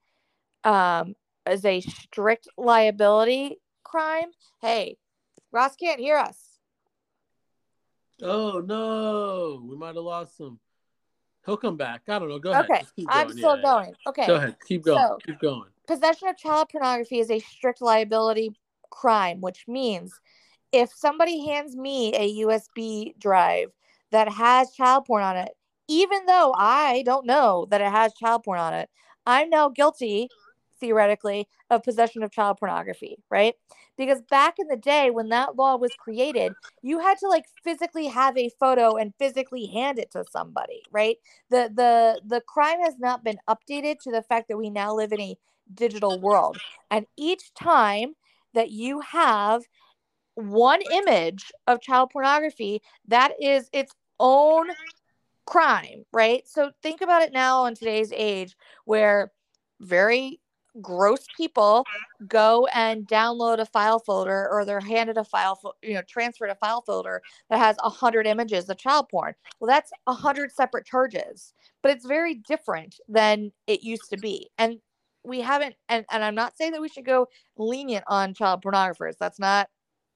um 0.63 1.15
is 1.49 1.65
a 1.65 1.81
strict 1.81 2.47
liability 2.57 3.57
crime. 3.83 4.29
Hey, 4.61 4.97
Ross 5.51 5.75
can't 5.75 5.99
hear 5.99 6.17
us. 6.17 6.37
Oh 8.21 8.61
no, 8.65 9.65
we 9.67 9.75
might 9.75 9.95
have 9.95 10.03
lost 10.03 10.39
him. 10.39 10.59
He'll 11.45 11.57
come 11.57 11.77
back. 11.77 12.03
I 12.07 12.19
don't 12.19 12.29
know. 12.29 12.39
Go 12.39 12.51
ahead. 12.51 12.65
Okay, 12.65 12.85
I'm 13.07 13.31
still 13.31 13.51
Yeah, 13.51 13.55
yeah. 13.55 13.61
going. 13.61 13.95
Okay. 14.07 14.27
Go 14.27 14.35
ahead. 14.35 14.55
Keep 14.67 14.83
going. 14.83 14.99
So- 14.99 15.17
keep 15.25 15.39
going. 15.39 15.69
possession 15.87 16.27
of 16.29 16.37
child 16.37 16.69
pornography 16.69 17.19
is 17.19 17.29
a 17.31 17.39
strict 17.39 17.81
liability 17.81 18.51
crime, 18.91 19.41
which 19.41 19.65
means 19.67 20.19
if 20.71 20.91
somebody 20.93 21.45
hands 21.47 21.75
me 21.75 22.13
a 22.15 22.45
USB 22.45 23.13
drive 23.19 23.69
that 24.11 24.29
has 24.29 24.71
child 24.71 25.05
porn 25.05 25.23
on 25.23 25.35
it, 25.37 25.51
even 25.87 26.25
though 26.27 26.53
I 26.55 27.01
don't 27.05 27.25
know 27.25 27.67
that 27.71 27.81
it 27.81 27.91
has 27.91 28.13
child 28.13 28.43
porn 28.43 28.59
on 28.59 28.73
it, 28.73 28.89
I'm 29.25 29.49
now 29.49 29.69
guilty, 29.69 30.29
theoretically, 30.81 31.47
of 31.69 31.83
possession 31.83 32.23
of 32.23 32.31
child 32.31 32.57
pornography, 32.57 33.17
right? 33.29 33.55
Because 33.97 34.21
back 34.21 34.59
in 34.59 34.67
the 34.67 34.75
day 34.75 35.09
when 35.09 35.29
that 35.29 35.55
law 35.55 35.77
was 35.77 35.91
created, 35.97 36.53
you 36.81 36.99
had 36.99 37.17
to 37.19 37.29
like 37.29 37.45
physically 37.63 38.07
have 38.07 38.37
a 38.37 38.49
photo 38.59 38.97
and 38.97 39.13
physically 39.17 39.67
hand 39.67 39.97
it 39.97 40.11
to 40.11 40.25
somebody, 40.29 40.81
right? 40.91 41.15
The 41.49 41.71
the 41.73 42.21
the 42.25 42.41
crime 42.41 42.81
has 42.81 42.99
not 42.99 43.23
been 43.23 43.37
updated 43.47 43.99
to 44.01 44.11
the 44.11 44.23
fact 44.23 44.49
that 44.49 44.57
we 44.57 44.69
now 44.69 44.93
live 44.93 45.13
in 45.13 45.21
a 45.21 45.37
digital 45.73 46.19
world. 46.19 46.57
And 46.89 47.05
each 47.15 47.53
time 47.53 48.15
that 48.53 48.71
you 48.71 48.99
have 48.99 49.63
one 50.35 50.81
image 50.81 51.51
of 51.67 51.79
child 51.81 52.09
pornography, 52.11 52.81
that 53.07 53.33
is 53.39 53.69
its 53.71 53.93
own 54.19 54.67
crime, 55.45 56.05
right? 56.11 56.47
So 56.47 56.71
think 56.81 57.01
about 57.01 57.21
it 57.21 57.33
now 57.33 57.65
in 57.65 57.75
today's 57.75 58.11
age 58.13 58.55
where 58.85 59.31
very 59.79 60.40
gross 60.79 61.25
people 61.35 61.83
go 62.27 62.67
and 62.73 63.05
download 63.07 63.59
a 63.59 63.65
file 63.65 63.99
folder 63.99 64.47
or 64.49 64.63
they're 64.63 64.79
handed 64.79 65.17
a 65.17 65.23
file 65.23 65.55
fo- 65.55 65.73
you 65.81 65.93
know 65.93 66.01
transferred 66.07 66.49
a 66.49 66.55
file 66.55 66.81
folder 66.81 67.21
that 67.49 67.59
has 67.59 67.75
a 67.83 67.89
hundred 67.89 68.25
images 68.25 68.69
of 68.69 68.77
child 68.77 69.07
porn. 69.09 69.33
Well 69.59 69.67
that's 69.67 69.91
a 70.07 70.13
hundred 70.13 70.51
separate 70.51 70.85
charges 70.85 71.53
but 71.81 71.91
it's 71.91 72.05
very 72.05 72.35
different 72.35 72.99
than 73.09 73.51
it 73.67 73.83
used 73.83 74.09
to 74.11 74.17
be. 74.17 74.49
And 74.57 74.79
we 75.23 75.41
haven't 75.41 75.75
and, 75.89 76.05
and 76.11 76.23
i'm 76.23 76.35
not 76.35 76.57
saying 76.57 76.71
that 76.71 76.81
we 76.81 76.89
should 76.89 77.05
go 77.05 77.27
lenient 77.57 78.05
on 78.07 78.33
child 78.33 78.63
pornographers. 78.63 79.17
That's 79.19 79.39
not 79.39 79.67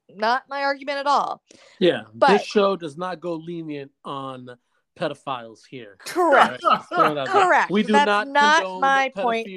not 0.09 0.43
my 0.49 0.61
argument 0.61 0.99
at 0.99 1.07
all. 1.07 1.41
Yeah, 1.79 2.03
But- 2.13 2.29
this 2.29 2.45
show 2.45 2.75
does 2.75 2.97
not 2.97 3.19
go 3.19 3.33
lenient 3.33 3.91
on 4.03 4.49
pedophiles 4.95 5.65
here. 5.69 5.97
correct 5.99 6.63
right, 6.63 6.77
just 6.77 6.89
throw 6.89 7.11
it 7.11 7.17
out 7.17 7.27
there. 7.31 7.43
Correct. 7.43 7.71
We 7.71 7.83
do 7.83 7.93
That's 7.93 8.05
not, 8.05 8.27
not 8.27 8.81
my 8.81 9.11
point. 9.15 9.47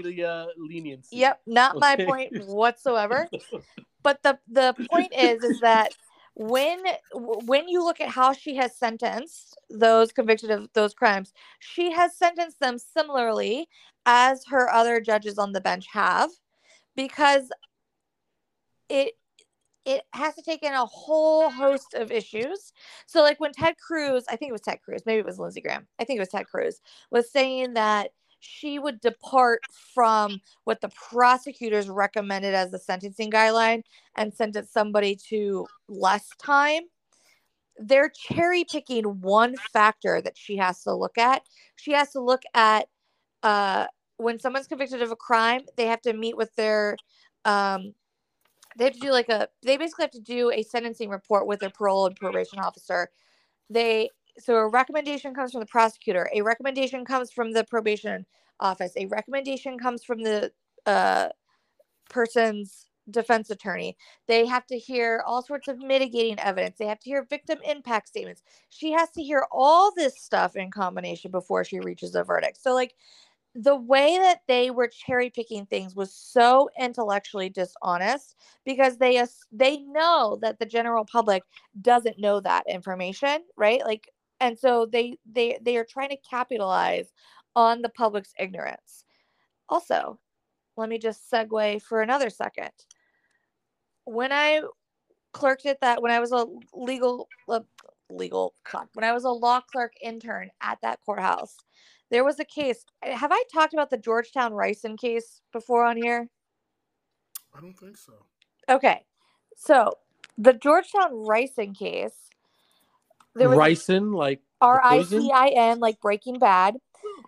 leniency. 0.57 1.17
yep 1.17 1.41
not 1.47 1.79
my 1.79 1.97
point 1.97 2.33
whatsoever 2.47 3.29
but 4.03 4.23
the 4.23 4.39
the 4.51 4.75
point 4.91 5.13
is 5.17 5.43
is 5.43 5.61
that 5.61 5.93
when 6.35 6.79
when 7.15 7.69
you 7.69 7.83
look 7.83 8.01
at 8.01 8.09
how 8.09 8.33
she 8.33 8.57
has 8.57 8.77
sentenced 8.77 9.59
those 9.71 10.13
convicted 10.13 10.51
of 10.51 10.69
those 10.75 10.95
crimes 10.95 11.33
she 11.59 11.91
has 11.93 12.17
sentenced 12.17 12.61
them 12.61 12.79
similarly 12.79 13.69
as 14.07 14.45
her 14.49 14.73
other 14.73 15.01
judges 15.01 15.39
on 15.39 15.53
the 15.53 15.61
bench 15.61 15.87
have 15.93 16.31
because 16.95 17.51
it 18.89 19.15
it 19.89 20.03
has 20.13 20.35
to 20.35 20.43
take 20.43 20.63
in 20.63 20.75
a 20.75 20.85
whole 20.85 21.49
host 21.49 21.95
of 21.95 22.13
issues. 22.13 22.75
So, 23.07 23.23
like 23.23 23.41
when 23.41 23.53
Ted 23.53 23.77
Cruz, 23.79 24.25
I 24.29 24.37
think 24.37 24.51
it 24.51 24.53
was 24.53 24.61
Ted 24.61 24.83
Cruz, 24.85 25.03
maybe 25.07 25.21
it 25.21 25.25
was 25.25 25.39
Lindsey 25.39 25.63
Graham, 25.63 25.87
I 25.99 26.05
think 26.05 26.19
it 26.19 26.21
was 26.21 26.29
Ted 26.29 26.47
Cruz, 26.47 26.83
was 27.11 27.33
saying 27.33 27.73
that 27.73 28.11
she 28.39 28.79
would 28.79 29.01
depart 29.01 29.63
from 29.95 30.41
what 30.65 30.83
the 30.83 30.91
prosecutors 30.91 31.89
recommended 31.89 32.55
as 32.55 32.71
the 32.71 32.79
sentencing 32.79 33.31
guideline 33.31 33.83
and 34.15 34.33
sentence 34.33 34.71
somebody 34.71 35.17
to 35.31 35.67
less 35.89 36.29
time. 36.39 36.83
They're 37.79 38.11
cherry 38.11 38.65
picking 38.71 39.05
one 39.23 39.57
factor 39.73 40.21
that 40.21 40.37
she 40.37 40.59
has 40.59 40.83
to 40.83 40.95
look 40.95 41.17
at. 41.17 41.43
She 41.77 41.93
has 41.93 42.13
to 42.13 42.21
look 42.21 42.43
at 42.55 42.89
uh, 43.43 43.87
when 44.19 44.39
someone's 44.39 44.67
convicted 44.67 45.01
of 45.01 45.11
a 45.11 45.17
crime, 45.17 45.63
they 45.77 45.87
have 45.87 46.03
to 46.03 46.13
meet 46.13 46.37
with 46.37 46.55
their 46.57 46.97
um, 47.45 47.95
they 48.79 48.85
have 48.87 48.95
to 48.95 49.01
do 49.01 49.13
like 49.13 49.29
a 49.31 49.49
they 49.65 49.77
basically 49.79 50.05
have 50.05 50.13
to 50.13 50.21
do 50.21 50.53
a 50.53 50.65
sentencing 50.65 51.11
report 51.11 51.47
with 51.49 51.61
their 51.61 51.71
parole 51.71 52.07
and 52.07 52.17
probation 52.17 52.61
officer. 52.61 53.11
They 53.71 54.11
so 54.39 54.57
a 54.57 54.69
recommendation 54.69 55.35
comes 55.35 55.53
from 55.53 55.61
the 55.61 55.67
prosecutor. 55.67 56.29
A 56.35 56.43
recommendation 56.43 57.05
comes 57.05 57.33
from 57.33 57.53
the 57.53 57.65
probation 57.65 58.27
office. 58.61 58.93
A 58.97 59.07
recommendation 59.07 59.79
comes 59.79 60.05
from 60.05 60.21
the 60.23 60.53
uh, 60.87 61.31
person's 62.11 62.87
defense 63.11 63.51
attorney. 63.51 63.97
They 64.27 64.47
have 64.47 64.67
to 64.67 64.79
hear 64.79 65.23
all 65.27 65.43
sorts 65.43 65.69
of 65.69 65.79
mitigating 65.79 66.39
evidence. 66.41 66.77
They 66.79 66.87
have 66.87 67.01
to 67.01 67.11
hear 67.11 67.27
victim 67.29 67.59
impact 67.65 68.09
statements. 68.09 68.43
She 68.71 68.93
has 68.93 69.11
to 69.13 69.23
hear 69.23 69.47
all 69.53 69.93
this 69.95 70.21
stuff 70.21 70.57
in 70.57 70.71
combination 70.71 71.31
before 71.31 71.65
she 71.65 71.81
reaches 71.81 72.15
a 72.15 72.25
verdict. 72.25 72.63
So 72.63 72.75
like 72.75 72.95
the 73.61 73.75
way 73.75 74.17
that 74.19 74.43
they 74.47 74.71
were 74.71 74.87
cherry 74.87 75.31
picking 75.31 75.67
things 75.67 75.97
was 75.97 76.15
so 76.15 76.71
intellectually 76.79 77.49
dishonest 77.49 78.37
because 78.65 78.99
they 78.99 79.25
they 79.51 79.79
know 79.79 80.39
that 80.41 80.61
the 80.61 80.67
general 80.67 81.05
public 81.05 81.43
doesn't 81.83 82.21
know 82.21 82.41
that 82.41 82.63
information 82.69 83.43
right? 83.57 83.85
Like 83.85 84.11
and 84.41 84.57
so 84.57 84.87
they 84.87 85.19
they 85.27 85.59
they 85.61 85.77
are 85.77 85.85
trying 85.85 86.11
to 86.11 86.17
capitalize 86.31 87.13
on 87.57 87.83
the 87.83 87.89
public's 87.89 88.33
ignorance. 88.39 89.05
Also 89.69 90.21
let 90.77 90.89
me 90.89 90.99
just 90.99 91.31
segue 91.31 91.83
for 91.83 92.03
another 92.03 92.31
second. 92.31 92.71
When 94.05 94.33
i 94.33 94.63
clerked 95.33 95.67
at 95.67 95.81
that 95.81 96.03
when 96.03 96.11
i 96.13 96.21
was 96.21 96.33
a 96.33 96.47
legal 96.75 97.29
uh, 97.49 97.61
legal 98.11 98.55
when 98.95 99.05
i 99.05 99.13
was 99.13 99.25
a 99.25 99.31
law 99.31 99.61
clerk 99.61 99.93
intern 100.03 100.51
at 100.63 100.79
that 100.83 100.99
courthouse 101.05 101.57
there 102.11 102.25
was 102.25 102.41
a 102.41 102.45
case. 102.45 102.85
Eh, 103.03 103.17
have 103.17 103.33
I 103.33 103.43
talked 103.53 103.75
about 103.75 103.91
the 103.91 103.99
Georgetown 103.99 104.53
Ricin 104.53 104.99
case 104.99 105.41
before 105.53 105.85
on 105.85 105.97
here? 105.97 106.29
I 107.55 107.61
don't 107.61 107.79
think 107.79 107.97
so. 107.97 108.13
Okay. 108.69 109.05
So 109.57 109.93
the 110.37 110.53
Georgetown 110.53 111.11
Ricin 111.13 111.77
case. 111.77 112.15
There 113.35 113.49
was 113.49 113.59
Ricin, 113.59 114.15
like 114.15 114.41
R 114.61 114.81
I 114.83 115.03
C 115.03 115.31
I 115.33 115.49
N, 115.49 115.79
like 115.79 116.01
Breaking 116.01 116.39
Bad. 116.39 116.77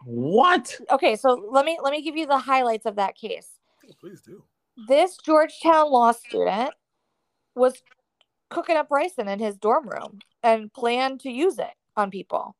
What? 0.05 0.76
Okay, 0.91 1.14
so 1.14 1.49
let 1.51 1.64
me 1.64 1.78
let 1.83 1.93
me 1.93 2.03
give 2.03 2.16
you 2.16 2.26
the 2.26 2.39
highlights 2.39 2.87
of 2.87 2.97
that 2.97 3.16
case. 3.16 3.49
Oh, 3.87 3.93
please 4.01 4.20
do. 4.20 4.43
This 4.89 5.16
Georgetown 5.18 5.91
law 5.91 6.12
student 6.12 6.72
was 7.55 7.83
cooking 8.49 8.76
up 8.76 8.89
ricin 8.89 9.28
in 9.28 9.39
his 9.39 9.57
dorm 9.57 9.89
room 9.89 10.18
and 10.43 10.72
planned 10.72 11.20
to 11.20 11.31
use 11.31 11.59
it 11.59 11.74
on 11.97 12.11
people. 12.11 12.57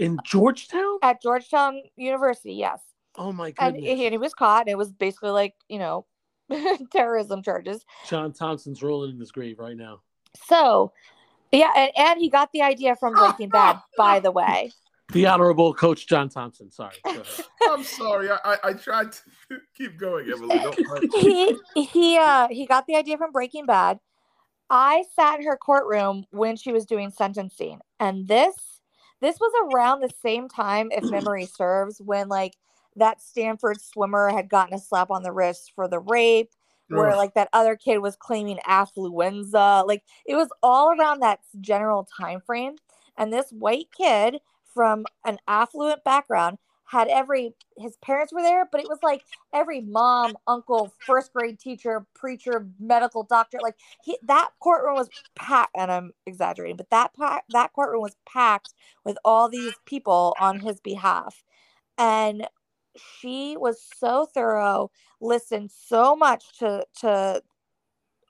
In 0.00 0.18
Georgetown? 0.24 0.98
At 1.02 1.22
Georgetown 1.22 1.82
University, 1.96 2.54
yes. 2.54 2.80
Oh 3.16 3.32
my 3.32 3.52
goodness. 3.52 3.82
And, 3.84 4.00
and 4.00 4.12
he 4.12 4.18
was 4.18 4.34
caught, 4.34 4.62
and 4.62 4.70
it 4.70 4.78
was 4.78 4.92
basically 4.92 5.30
like, 5.30 5.54
you 5.68 5.78
know, 5.78 6.06
terrorism 6.92 7.42
charges. 7.42 7.84
John 8.08 8.32
Thompson's 8.32 8.82
rolling 8.82 9.12
in 9.12 9.20
his 9.20 9.30
grave 9.30 9.58
right 9.58 9.76
now. 9.76 10.00
So, 10.46 10.92
yeah, 11.52 11.70
and, 11.76 11.92
and 11.96 12.20
he 12.20 12.28
got 12.28 12.50
the 12.52 12.62
idea 12.62 12.96
from 12.96 13.14
Breaking 13.14 13.48
Bad, 13.48 13.78
by 13.96 14.20
the 14.20 14.32
way. 14.32 14.72
The 15.12 15.26
Honorable 15.26 15.74
Coach 15.74 16.08
John 16.08 16.28
Thompson. 16.28 16.70
Sorry. 16.70 16.96
I'm 17.68 17.84
sorry. 17.84 18.30
I, 18.30 18.38
I, 18.44 18.56
I, 18.64 18.72
tried 18.72 19.12
to 19.12 19.58
keep 19.76 19.98
going, 19.98 20.30
Emily. 20.30 20.60
he 21.14 21.56
he 21.76 22.16
uh 22.16 22.48
he 22.50 22.66
got 22.66 22.86
the 22.86 22.96
idea 22.96 23.18
from 23.18 23.30
Breaking 23.30 23.66
Bad. 23.66 24.00
I 24.70 25.04
sat 25.14 25.40
in 25.40 25.46
her 25.46 25.58
courtroom 25.58 26.24
when 26.30 26.56
she 26.56 26.72
was 26.72 26.86
doing 26.86 27.10
sentencing, 27.10 27.80
and 28.00 28.26
this 28.26 28.73
this 29.20 29.38
was 29.40 29.52
around 29.72 30.00
the 30.00 30.12
same 30.22 30.48
time, 30.48 30.88
if 30.90 31.10
memory 31.10 31.46
serves, 31.56 32.00
when 32.00 32.28
like 32.28 32.54
that 32.96 33.22
Stanford 33.22 33.80
swimmer 33.80 34.30
had 34.30 34.48
gotten 34.48 34.74
a 34.74 34.78
slap 34.78 35.10
on 35.10 35.22
the 35.22 35.32
wrist 35.32 35.72
for 35.74 35.88
the 35.88 36.00
rape, 36.00 36.50
where 36.88 37.16
like 37.16 37.34
that 37.34 37.48
other 37.52 37.76
kid 37.76 37.98
was 37.98 38.16
claiming 38.16 38.58
affluenza. 38.68 39.86
Like 39.86 40.02
it 40.26 40.36
was 40.36 40.48
all 40.62 40.90
around 40.92 41.20
that 41.20 41.40
general 41.60 42.06
time 42.18 42.40
frame. 42.40 42.76
And 43.16 43.32
this 43.32 43.50
white 43.50 43.88
kid 43.96 44.40
from 44.74 45.06
an 45.24 45.38
affluent 45.48 46.04
background 46.04 46.58
had 46.86 47.08
every 47.08 47.54
his 47.78 47.96
parents 47.98 48.32
were 48.32 48.42
there, 48.42 48.68
but 48.70 48.80
it 48.80 48.88
was 48.88 48.98
like 49.02 49.24
every 49.52 49.80
mom, 49.80 50.36
uncle, 50.46 50.92
first 51.06 51.32
grade 51.32 51.58
teacher, 51.58 52.06
preacher, 52.14 52.66
medical 52.78 53.24
doctor. 53.24 53.58
Like 53.62 53.76
he, 54.04 54.18
that 54.24 54.50
courtroom 54.60 54.96
was 54.96 55.10
packed, 55.34 55.76
and 55.76 55.90
I'm 55.90 56.12
exaggerating, 56.26 56.76
but 56.76 56.90
that 56.90 57.12
that 57.50 57.72
courtroom 57.72 58.02
was 58.02 58.16
packed 58.26 58.74
with 59.04 59.18
all 59.24 59.48
these 59.48 59.74
people 59.86 60.36
on 60.38 60.60
his 60.60 60.80
behalf, 60.80 61.42
and 61.98 62.46
she 62.96 63.56
was 63.56 63.80
so 63.98 64.26
thorough, 64.26 64.90
listened 65.20 65.70
so 65.72 66.16
much 66.16 66.58
to 66.58 66.86
to 67.00 67.42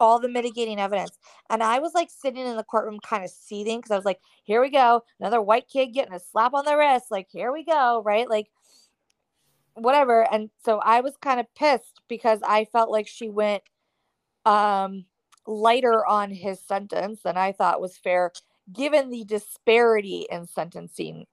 all 0.01 0.19
the 0.19 0.29
mitigating 0.29 0.81
evidence. 0.81 1.19
And 1.51 1.63
I 1.63 1.79
was 1.79 1.95
like 1.95 2.09
sitting 2.11 2.47
in 2.47 2.57
the 2.57 2.65
courtroom 2.65 3.01
kind 3.01 3.25
of 3.25 3.31
seething 3.31 3.79
because 3.79 3.91
I 3.91 3.97
was 3.97 4.05
like, 4.05 4.21
here 4.45 4.61
we 4.61 4.71
go. 4.71 5.03
Another 5.21 5.43
white 5.43 5.69
kid 5.69 5.89
getting 5.89 6.15
a 6.15 6.21
slap 6.21 6.55
on 6.55 6.65
the 6.65 6.77
wrist. 6.77 7.07
Like, 7.11 7.29
here 7.31 7.53
we 7.53 7.65
go. 7.65 8.03
Right. 8.05 8.29
Like, 8.29 8.51
whatever. 9.75 10.31
And 10.33 10.51
so 10.65 10.79
I 10.79 11.01
was 11.01 11.17
kind 11.17 11.41
of 11.41 11.53
pissed 11.55 12.01
because 12.09 12.41
I 12.47 12.65
felt 12.67 12.91
like 12.91 13.09
she 13.09 13.29
went 13.29 13.63
um 14.47 15.07
lighter 15.47 16.07
on 16.07 16.31
his 16.31 16.61
sentence 16.61 17.21
than 17.23 17.37
I 17.37 17.53
thought 17.53 17.81
was 17.81 17.97
fair 17.97 18.33
given 18.73 19.11
the 19.11 19.25
disparity 19.25 20.27
in 20.31 20.47
sentencing 20.47 21.27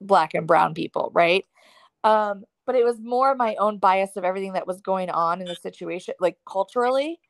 black 0.00 0.34
and 0.34 0.46
brown 0.46 0.74
people, 0.74 1.10
right? 1.14 1.44
Um, 2.04 2.44
but 2.66 2.74
it 2.74 2.84
was 2.84 3.00
more 3.00 3.34
my 3.34 3.54
own 3.56 3.78
bias 3.78 4.16
of 4.16 4.24
everything 4.24 4.54
that 4.54 4.66
was 4.66 4.80
going 4.80 5.10
on 5.10 5.40
in 5.40 5.46
the 5.46 5.56
situation, 5.56 6.14
like 6.20 6.38
culturally 6.48 7.20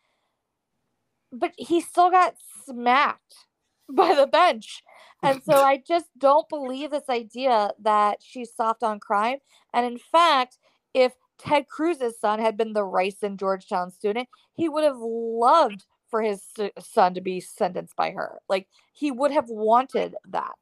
but 1.33 1.53
he 1.57 1.81
still 1.81 2.11
got 2.11 2.35
smacked 2.64 3.35
by 3.89 4.14
the 4.14 4.26
bench. 4.26 4.83
And 5.22 5.43
so 5.43 5.53
I 5.53 5.83
just 5.87 6.07
don't 6.18 6.49
believe 6.49 6.91
this 6.91 7.09
idea 7.09 7.72
that 7.83 8.18
she's 8.22 8.55
soft 8.55 8.83
on 8.83 9.01
crime. 9.01 9.39
And 9.74 9.85
in 9.85 9.99
fact, 9.99 10.59
if 10.95 11.12
Ted 11.39 11.66
Cruz's 11.68 12.18
son 12.18 12.39
had 12.39 12.57
been 12.57 12.72
the 12.72 12.81
Ricin 12.81 13.39
Georgetown 13.39 13.91
student, 13.91 14.28
he 14.55 14.68
would 14.68 14.85
have 14.85 14.99
loved 14.99 15.85
for 16.09 16.22
his 16.22 16.43
son 16.81 17.14
to 17.14 17.20
be 17.20 17.41
sentenced 17.41 17.97
by 17.97 18.11
her. 18.11 18.41
Like 18.49 18.66
he 18.93 19.11
would 19.11 19.31
have 19.31 19.49
wanted 19.49 20.16
that. 20.28 20.57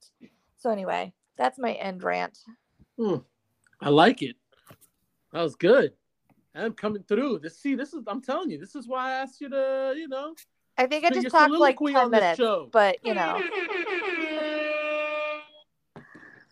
So 0.58 0.70
anyway, 0.70 1.12
that's 1.36 1.58
my 1.58 1.72
end 1.72 2.02
rant. 2.02 2.38
Hmm. 2.98 3.16
I 3.80 3.90
like 3.90 4.22
it. 4.22 4.36
That 5.32 5.42
was 5.42 5.54
good. 5.54 5.92
I'm 6.54 6.72
coming 6.72 7.04
through. 7.04 7.38
This 7.38 7.58
see, 7.58 7.74
this 7.74 7.92
is 7.94 8.02
I'm 8.06 8.22
telling 8.22 8.50
you, 8.50 8.58
this 8.58 8.74
is 8.74 8.88
why 8.88 9.10
I 9.10 9.12
asked 9.12 9.40
you 9.40 9.48
to, 9.50 9.94
you 9.96 10.08
know, 10.08 10.34
I 10.78 10.86
think 10.86 11.04
I 11.04 11.10
just 11.10 11.28
talked 11.30 11.52
like 11.52 11.76
10 11.76 12.10
minutes, 12.10 12.40
but 12.70 12.98
you 13.04 13.12
know. 13.12 13.42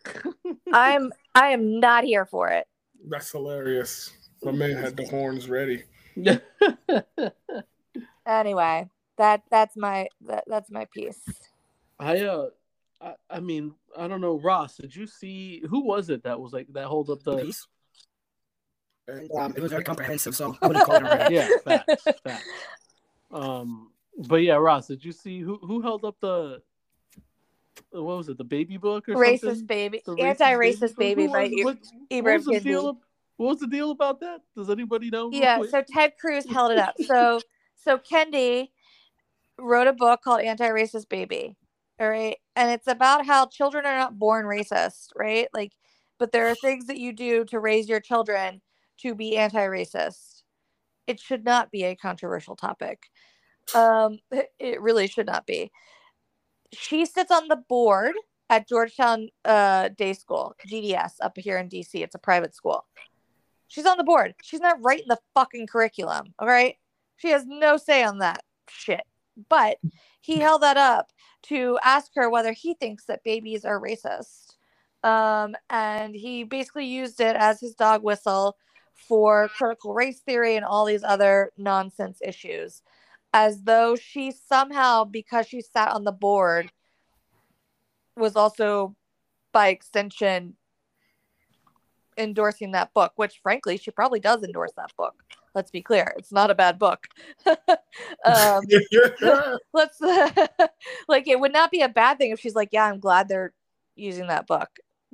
I'm 0.73 1.13
I 1.35 1.49
am 1.49 1.79
not 1.79 2.05
here 2.05 2.27
for 2.27 2.49
it. 2.49 2.67
That's 3.09 3.31
hilarious. 3.31 4.13
My 4.43 4.51
man 4.51 4.77
had 4.77 4.97
the 4.97 5.05
horns 5.05 5.49
ready. 5.49 5.85
anyway, 8.27 8.89
that 9.17 9.43
that's 9.51 9.77
my 9.77 10.09
that, 10.23 10.45
that's 10.49 10.71
my 10.71 10.87
piece. 10.87 11.21
I 12.01 12.21
uh 12.23 12.49
I, 13.01 13.15
I 13.31 13.41
mean, 13.41 13.75
I 13.97 14.09
don't 14.09 14.21
know, 14.21 14.41
Ross, 14.41 14.77
did 14.77 14.95
you 14.95 15.07
see 15.07 15.63
who 15.69 15.85
was 15.85 16.11
it 16.11 16.25
that 16.25 16.41
was 16.41 16.53
like 16.53 16.67
that 16.73 16.87
hold 16.87 17.11
up 17.11 17.23
the 17.23 17.37
piece? 17.37 17.67
Um, 19.09 19.55
it 19.57 19.61
was 19.61 19.71
very 19.71 19.85
comprehensive, 19.85 20.35
so 20.35 20.57
I 20.61 20.67
wouldn't 20.67 20.85
call 20.85 20.97
it 20.97 21.03
a 21.05 21.27
Yeah, 21.31 21.49
facts, 21.65 22.05
facts. 22.25 22.49
Um 23.31 23.93
but 24.19 24.37
yeah, 24.37 24.55
Ross, 24.55 24.89
did 24.89 25.05
you 25.05 25.13
see 25.13 25.41
who 25.41 25.59
who 25.63 25.81
held 25.81 26.05
up 26.05 26.17
the 26.21 26.63
what 27.91 28.17
was 28.17 28.29
it, 28.29 28.39
the 28.39 28.45
baby 28.45 28.77
book 28.77 29.09
or 29.09 29.15
racist 29.15 29.41
something? 29.41 29.67
baby, 29.67 30.03
anti-racist 30.19 30.97
baby, 30.97 31.27
baby 31.27 31.33
by 31.33 31.49
Ibram 32.11 32.47
what, 32.47 32.63
deal, 32.63 32.99
what 33.37 33.49
was 33.49 33.61
the 33.61 33.67
deal 33.67 33.91
about 33.91 34.21
that? 34.21 34.41
Does 34.57 34.71
anybody 34.71 35.11
know? 35.11 35.31
Yeah, 35.33 35.61
so 35.71 35.83
Ted 35.83 36.15
Cruz 36.21 36.47
held 36.51 36.73
it 36.73 36.79
up. 36.79 36.95
So 37.07 37.41
so 37.77 37.99
Kendi 37.99 38.71
wrote 39.59 39.87
a 39.87 39.93
book 39.93 40.23
called 40.23 40.41
Anti-Racist 40.41 41.09
Baby. 41.09 41.57
All 41.99 42.09
right. 42.09 42.37
And 42.57 42.71
it's 42.71 42.87
about 42.87 43.25
how 43.25 43.47
children 43.47 43.87
are 43.87 43.97
not 43.97 44.19
born 44.19 44.45
racist, 44.45 45.09
right? 45.17 45.49
Like, 45.55 45.73
but 46.19 46.31
there 46.31 46.49
are 46.49 46.55
things 46.55 46.87
that 46.89 46.99
you 46.99 47.13
do 47.15 47.45
to 47.47 47.59
raise 47.59 47.89
your 47.89 48.01
children 48.01 48.61
to 48.99 49.15
be 49.15 49.37
anti-racist 49.39 50.37
it 51.07 51.21
should 51.21 51.45
not 51.45 51.71
be 51.71 51.85
a 51.85 51.97
controversial 51.97 52.57
topic. 52.57 53.11
Um, 53.75 54.19
it 54.59 54.81
really 54.81 55.07
should 55.07 55.27
not 55.27 55.47
be. 55.47 55.71
She 56.73 57.07
sits 57.07 57.31
on 57.31 57.49
the 57.49 57.57
board 57.57 58.15
at 58.51 58.69
Georgetown 58.69 59.29
uh, 59.45 59.89
Day 59.89 60.13
School, 60.13 60.55
GDS, 60.67 61.15
up 61.21 61.37
here 61.37 61.59
in 61.59 61.69
DC. 61.69 61.95
It's 61.95 62.15
a 62.15 62.19
private 62.19 62.55
school. 62.55 62.85
She's 63.69 63.87
on 63.87 63.97
the 63.97 64.05
board. 64.05 64.35
She's 64.43 64.61
not 64.61 64.79
writing 64.83 65.07
the 65.09 65.19
fucking 65.35 65.67
curriculum. 65.67 66.35
All 66.39 66.47
right. 66.47 66.77
She 67.17 67.31
has 67.31 67.45
no 67.47 67.77
say 67.77 68.05
on 68.05 68.19
that 68.19 68.43
shit. 68.69 69.03
But 69.49 69.79
he 70.21 70.39
held 70.39 70.63
that 70.63 70.77
up 70.77 71.11
to 71.45 71.79
ask 71.85 72.13
her 72.15 72.31
whether 72.31 72.53
he 72.53 72.75
thinks 72.75 73.05
that 73.07 73.25
babies 73.25 73.65
are 73.65 73.81
racist. 73.81 74.55
Um, 75.03 75.55
and 75.71 76.15
he 76.15 76.45
basically 76.45 76.87
used 76.87 77.21
it 77.21 77.37
as 77.37 77.61
his 77.61 77.75
dog 77.75 78.03
whistle 78.03 78.57
for 78.95 79.49
critical 79.57 79.95
race 79.95 80.21
theory 80.21 80.57
and 80.57 80.65
all 80.65 80.85
these 80.85 81.05
other 81.05 81.53
nonsense 81.57 82.19
issues, 82.25 82.83
as 83.33 83.63
though 83.63 83.97
she 83.97 84.31
somehow, 84.31 85.05
because 85.05 85.47
she 85.47 85.61
sat 85.61 85.91
on 85.91 86.05
the 86.05 86.13
board, 86.13 86.71
was 88.17 88.37
also 88.37 88.97
by 89.53 89.69
extension 89.69 90.57
endorsing 92.19 92.73
that 92.73 92.93
book, 92.95 93.13
which 93.17 93.41
frankly, 93.43 93.77
she 93.77 93.91
probably 93.91 94.21
does 94.21 94.43
endorse 94.43 94.73
that 94.77 94.95
book. 94.97 95.15
Let's 95.55 95.71
be 95.71 95.83
clear, 95.83 96.15
it's 96.17 96.33
not 96.33 96.51
a 96.51 96.55
bad 96.55 96.79
book. 96.79 97.07
um, 97.47 98.63
let's 99.73 100.01
like 101.09 101.29
it 101.29 101.41
would 101.41 101.53
not 101.53 101.71
be 101.71 101.83
a 101.83 101.89
bad 101.89 102.19
thing 102.19 102.31
if 102.31 102.41
she's 102.41 102.55
like, 102.55 102.71
yeah, 102.73 102.85
I'm 102.85 103.01
glad 103.01 103.29
they're 103.29 103.53
using 103.95 104.29
that 104.29 104.47
book, 104.47 104.69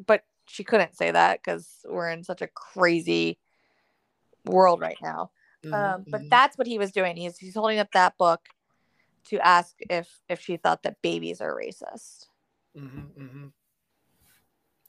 but 0.04 0.24
she 0.48 0.64
couldn't 0.64 0.96
say 0.96 1.10
that 1.10 1.40
because 1.42 1.68
we're 1.84 2.10
in 2.10 2.24
such 2.24 2.42
a 2.42 2.48
crazy 2.48 3.38
world 4.44 4.80
right 4.80 4.98
now. 5.02 5.30
Mhm, 5.64 5.72
Um, 5.74 6.06
but 6.10 6.22
mhm. 6.22 6.28
that's 6.30 6.58
what 6.58 6.66
he 6.66 6.78
was 6.78 6.92
doing. 6.92 7.16
He's 7.16 7.38
he's 7.38 7.54
holding 7.54 7.78
up 7.78 7.92
that 7.92 8.16
book 8.18 8.40
to 9.28 9.38
ask 9.46 9.74
if 9.88 10.20
if 10.28 10.40
she 10.40 10.56
thought 10.56 10.82
that 10.82 11.00
babies 11.02 11.40
are 11.40 11.54
racist. 11.54 12.26
Mhm, 12.76 13.10
mhm. 13.16 13.52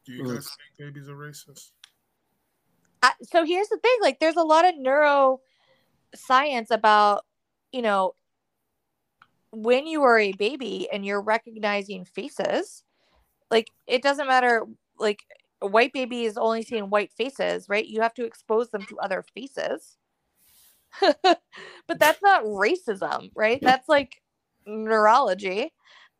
Do 0.05 0.11
you 0.11 0.23
Mm. 0.23 0.33
guys 0.35 0.49
think 0.49 0.77
babies 0.77 1.09
are 1.09 1.15
racist? 1.15 1.71
I, 3.01 3.13
so 3.21 3.45
here's 3.45 3.67
the 3.69 3.77
thing 3.77 3.97
like 4.01 4.19
there's 4.19 4.37
a 4.37 4.43
lot 4.43 4.65
of 4.65 4.77
neuro 4.77 5.41
science 6.15 6.71
about 6.71 7.25
you 7.71 7.81
know 7.81 8.15
when 9.51 9.85
you 9.85 10.01
are 10.03 10.17
a 10.17 10.31
baby 10.33 10.87
and 10.91 11.05
you're 11.05 11.21
recognizing 11.21 12.05
faces 12.05 12.83
like 13.51 13.67
it 13.87 14.01
doesn't 14.01 14.27
matter 14.27 14.65
like 14.97 15.23
a 15.61 15.67
white 15.67 15.93
baby 15.93 16.23
is 16.25 16.37
only 16.37 16.63
seeing 16.63 16.89
white 16.89 17.11
faces 17.11 17.67
right 17.69 17.87
you 17.87 18.01
have 18.01 18.13
to 18.13 18.25
expose 18.25 18.69
them 18.69 18.85
to 18.85 18.97
other 18.99 19.23
faces 19.35 19.97
but 21.23 21.99
that's 21.99 22.21
not 22.21 22.43
racism 22.43 23.29
right? 23.35 23.59
That's 23.61 23.89
like 23.89 24.21
neurology. 24.65 25.73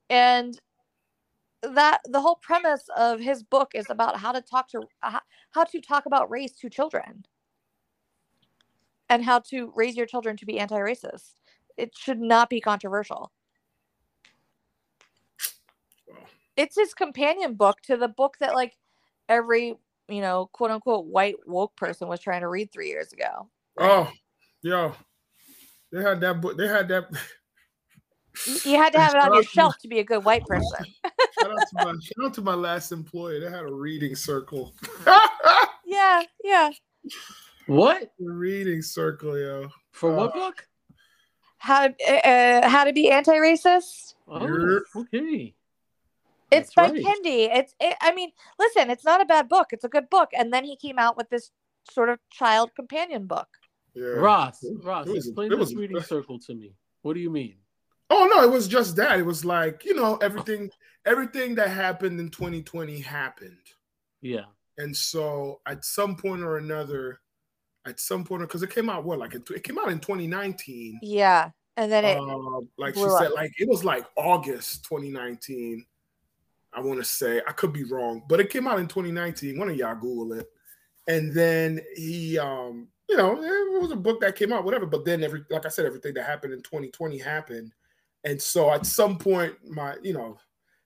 And 0.10 0.60
that 1.62 2.02
the 2.06 2.20
whole 2.20 2.36
premise 2.36 2.84
of 2.98 3.20
his 3.20 3.42
book 3.42 3.72
is 3.74 3.90
about 3.90 4.18
how 4.18 4.32
to 4.32 4.42
talk 4.42 4.68
to 4.70 4.84
how, 5.02 5.64
to 5.64 5.82
talk 5.82 6.06
about 6.06 6.30
race 6.30 6.54
to 6.54 6.70
children. 6.70 7.26
And 9.10 9.24
how 9.24 9.40
to 9.52 9.72
raise 9.76 9.96
your 9.96 10.06
children 10.06 10.38
to 10.38 10.46
be 10.46 10.60
anti-racist. 10.60 11.36
It 11.78 11.92
should 11.96 12.20
not 12.20 12.50
be 12.50 12.60
controversial. 12.60 13.32
It's 16.56 16.76
his 16.76 16.94
companion 16.94 17.54
book 17.56 17.82
to 17.82 17.98
the 17.98 18.08
book 18.08 18.38
that 18.40 18.54
like 18.54 18.78
every 19.30 19.76
you 20.08 20.22
know 20.22 20.50
quote 20.52 20.72
unquote 20.72 21.06
white 21.06 21.36
woke 21.46 21.76
person 21.76 22.08
was 22.08 22.20
trying 22.20 22.42
to 22.42 22.48
read 22.48 22.72
three 22.72 22.90
years 22.90 23.14
ago. 23.14 23.50
Oh, 23.78 24.12
yo, 24.64 24.96
they 25.92 26.02
had 26.02 26.20
that 26.22 26.42
book. 26.42 26.58
They 26.58 26.68
had 26.68 26.88
that. 26.88 27.10
You 28.66 28.78
had 28.78 28.94
to 28.94 29.00
have 29.00 29.14
it 29.14 29.22
on 29.22 29.34
your 29.36 29.44
Shout 29.44 29.44
out 29.44 29.44
to- 29.44 29.50
shelf 29.50 29.78
to 29.84 29.88
be 29.88 30.00
a 30.00 30.04
good 30.04 30.24
white 30.26 30.44
person 30.46 30.86
shout 31.40 31.52
out 31.52 31.68
to 31.70 31.76
my 31.76 31.92
shout 32.02 32.26
out 32.26 32.34
to 32.34 32.42
my 32.42 32.56
last 32.56 32.92
employer. 32.92 33.40
They 33.40 33.50
had 33.50 33.64
a 33.66 33.72
reading 33.72 34.16
circle. 34.16 34.74
yeah 35.86 36.24
yeah 36.44 36.72
What? 37.68 38.04
a 38.04 38.10
reading 38.20 38.82
circle, 38.82 39.38
yo. 39.38 39.70
For 39.92 40.12
Uh, 40.12 40.16
what 40.16 40.34
book? 40.34 40.68
how 41.58 41.88
to, 41.88 42.28
uh, 42.28 42.68
how 42.68 42.84
to 42.86 42.92
be 42.92 43.10
anti-racist 43.12 44.16
Oh, 44.28 44.80
okay. 44.96 45.54
it's 46.52 46.74
That's 46.74 46.76
by 46.76 46.84
right. 46.90 47.06
kendi 47.06 47.48
it's 47.56 47.74
it, 47.80 47.96
i 48.02 48.14
mean 48.14 48.32
listen 48.60 48.90
it's 48.90 49.06
not 49.06 49.22
a 49.22 49.26
bad 49.26 49.48
book 49.48 49.68
it's 49.72 49.84
a 49.86 49.90
good 49.90 50.10
book 50.10 50.30
and 50.34 50.52
then 50.52 50.66
he 50.66 50.76
came 50.76 50.98
out 51.00 51.16
with 51.16 51.30
this 51.30 51.52
sort 51.90 52.10
of 52.10 52.20
child 52.32 52.72
companion 52.76 53.28
book 53.28 53.48
Yeah. 53.96 54.06
Ross, 54.08 54.64
Ross, 54.82 55.08
was- 55.08 55.28
explain 55.28 55.48
it 55.52 55.56
this 55.58 55.60
was- 55.70 55.76
reading 55.76 56.02
circle 56.02 56.40
to 56.40 56.54
me. 56.56 56.74
What 57.04 57.14
do 57.14 57.20
you 57.20 57.30
mean? 57.30 57.56
Oh 58.10 58.28
no, 58.34 58.44
it 58.44 58.52
was 58.52 58.68
just 58.68 58.96
that. 58.98 59.20
It 59.20 59.26
was 59.26 59.44
like, 59.46 59.86
you 59.86 59.94
know, 59.96 60.18
everything 60.18 60.70
everything 61.06 61.56
that 61.56 61.70
happened 61.70 62.20
in 62.20 62.30
2020 62.30 63.00
happened. 63.00 63.58
Yeah. 64.22 64.46
And 64.78 64.96
so 64.96 65.62
at 65.66 65.84
some 65.86 66.16
point 66.16 66.42
or 66.42 66.58
another, 66.58 67.20
at 67.86 68.00
some 68.00 68.24
point, 68.24 68.42
because 68.42 68.64
it 68.64 68.70
came 68.74 68.90
out 68.90 69.04
what, 69.04 69.20
like 69.20 69.34
it, 69.36 69.50
it 69.52 69.64
came 69.64 69.78
out 69.78 69.90
in 69.90 70.00
2019. 70.00 71.00
yeah 71.02 71.50
and 71.76 71.92
then 71.92 72.06
it 72.06 72.18
Uh, 72.18 72.62
like 72.78 72.94
she 72.94 73.02
blew 73.02 73.18
said, 73.18 73.28
up. 73.28 73.34
like 73.36 73.52
it 73.60 73.68
was 73.68 73.84
like 73.84 74.06
August 74.16 74.86
2019. 74.86 75.86
I 76.72 76.80
want 76.82 77.00
to 77.00 77.04
say 77.06 77.42
I 77.48 77.52
could 77.52 77.74
be 77.74 77.84
wrong, 77.84 78.24
but 78.30 78.40
it 78.40 78.50
came 78.50 78.68
out 78.68 78.80
in 78.80 78.88
2019. 78.88 79.58
One 79.60 79.70
of 79.70 79.76
y'all 79.76 79.96
Google 79.96 80.34
it, 80.34 80.48
and 81.08 81.34
then 81.34 81.82
he, 81.96 82.38
um, 82.40 82.88
you 83.14 83.18
know, 83.18 83.40
it 83.40 83.80
was 83.80 83.92
a 83.92 83.96
book 83.96 84.20
that 84.22 84.36
came 84.36 84.52
out, 84.52 84.66
whatever. 84.66 84.88
But 84.88 85.06
then 85.06 85.24
every, 85.24 85.44
like 85.52 85.68
I 85.68 85.70
said, 85.70 85.86
everything 85.86 86.16
that 86.16 86.26
happened 86.26 86.52
in 86.52 86.64
2020 86.64 87.20
happened, 87.20 87.72
and 88.24 88.42
so 88.42 88.72
at 88.72 88.88
some 88.88 89.20
point, 89.20 89.54
my, 89.70 89.96
you 90.02 90.14
know, 90.14 90.40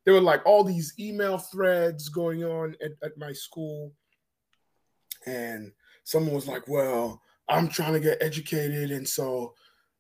there 0.03 0.13
were 0.13 0.19
like 0.19 0.45
all 0.45 0.65
these 0.65 0.93
email 0.99 1.37
threads 1.37 2.09
going 2.09 2.43
on 2.43 2.75
at, 2.83 2.91
at 3.01 3.17
my 3.17 3.31
school, 3.31 3.93
and 5.25 5.71
someone 6.03 6.35
was 6.35 6.49
like, 6.49 6.67
"Well, 6.67 7.21
I'm 7.47 7.69
trying 7.69 7.93
to 7.93 8.01
get 8.01 8.21
educated, 8.21 8.91
and 8.91 9.07
so." 9.07 9.53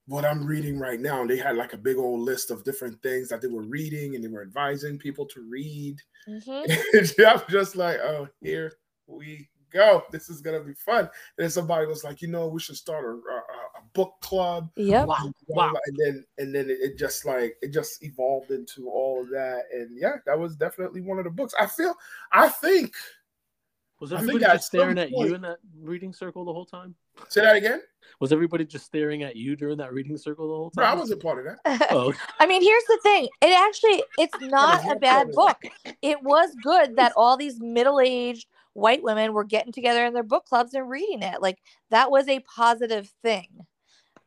what 0.09 0.23
I'm 0.23 0.45
reading 0.45 0.79
right 0.79 1.01
now, 1.01 1.19
and 1.19 1.29
they 1.29 1.35
had 1.35 1.57
like 1.57 1.73
a 1.73 1.77
big 1.77 1.97
old 1.97 2.21
list 2.21 2.49
of 2.49 2.63
different 2.63 3.01
things 3.03 3.27
that 3.27 3.41
they 3.41 3.49
were 3.49 3.63
reading 3.63 4.15
and 4.15 4.23
they 4.23 4.29
were 4.29 4.41
advising 4.41 4.97
people 4.97 5.25
to 5.25 5.41
read. 5.41 5.97
Mhm. 6.25 6.63
And 6.93 7.27
I'm 7.27 7.41
just 7.49 7.75
like, 7.75 7.97
oh, 7.99 8.29
here 8.39 8.71
we 9.05 9.49
go. 9.71 10.03
This 10.11 10.29
is 10.29 10.41
gonna 10.41 10.61
be 10.61 10.73
fun. 10.73 10.99
And 10.99 11.09
then 11.37 11.49
somebody 11.49 11.85
was 11.85 12.03
like, 12.03 12.21
you 12.21 12.27
know, 12.27 12.47
we 12.47 12.59
should 12.59 12.77
start 12.77 13.05
a, 13.05 13.09
a, 13.09 13.37
a 13.37 13.81
book 13.93 14.13
club. 14.21 14.69
Yeah. 14.75 15.05
Wow. 15.05 15.31
Wow. 15.47 15.73
And 15.85 15.97
then 15.97 16.25
and 16.37 16.53
then 16.53 16.69
it, 16.69 16.79
it 16.81 16.97
just 16.97 17.25
like 17.25 17.55
it 17.61 17.69
just 17.73 18.03
evolved 18.03 18.51
into 18.51 18.89
all 18.89 19.21
of 19.21 19.29
that. 19.29 19.63
And 19.73 19.97
yeah, 19.97 20.17
that 20.25 20.37
was 20.37 20.55
definitely 20.55 21.01
one 21.01 21.17
of 21.17 21.23
the 21.23 21.31
books. 21.31 21.53
I 21.59 21.65
feel 21.65 21.95
I 22.31 22.49
think 22.49 22.93
Was 23.99 24.11
I 24.13 24.17
think 24.17 24.29
everybody 24.29 24.45
at 24.45 24.53
just 24.53 24.67
staring 24.67 24.97
at 24.99 25.11
point- 25.11 25.29
you 25.29 25.35
in 25.35 25.41
that 25.41 25.57
reading 25.81 26.13
circle 26.13 26.45
the 26.45 26.53
whole 26.53 26.65
time? 26.65 26.95
say 27.29 27.41
that 27.41 27.55
again. 27.55 27.81
Was 28.19 28.31
everybody 28.31 28.65
just 28.65 28.85
staring 28.85 29.23
at 29.23 29.35
you 29.35 29.55
during 29.55 29.77
that 29.77 29.93
reading 29.93 30.17
circle 30.17 30.47
the 30.47 30.55
whole 30.55 30.69
Bro, 30.73 30.85
I 30.85 30.95
wasn't 30.95 31.21
part 31.21 31.39
of 31.39 31.45
that. 31.45 31.87
Oh, 31.91 32.13
I 32.39 32.45
mean, 32.47 32.61
here's 32.61 32.83
the 32.85 32.99
thing. 33.03 33.27
It 33.41 33.53
actually 33.53 34.03
it's 34.17 34.39
not 34.41 34.89
a 34.91 34.95
bad 34.95 35.31
book. 35.31 35.57
It 36.01 36.21
was 36.23 36.55
good 36.63 36.95
that 36.95 37.13
all 37.15 37.37
these 37.37 37.59
middle-aged 37.59 38.47
white 38.77 39.01
women 39.01 39.33
were 39.33 39.43
getting 39.43 39.73
together 39.73 40.05
in 40.05 40.13
their 40.13 40.21
book 40.21 40.45
clubs 40.45 40.75
and 40.75 40.87
reading 40.87 41.23
it. 41.23 41.41
Like 41.41 41.57
that 41.89 42.11
was 42.11 42.27
a 42.27 42.41
positive 42.41 43.11
thing 43.23 43.65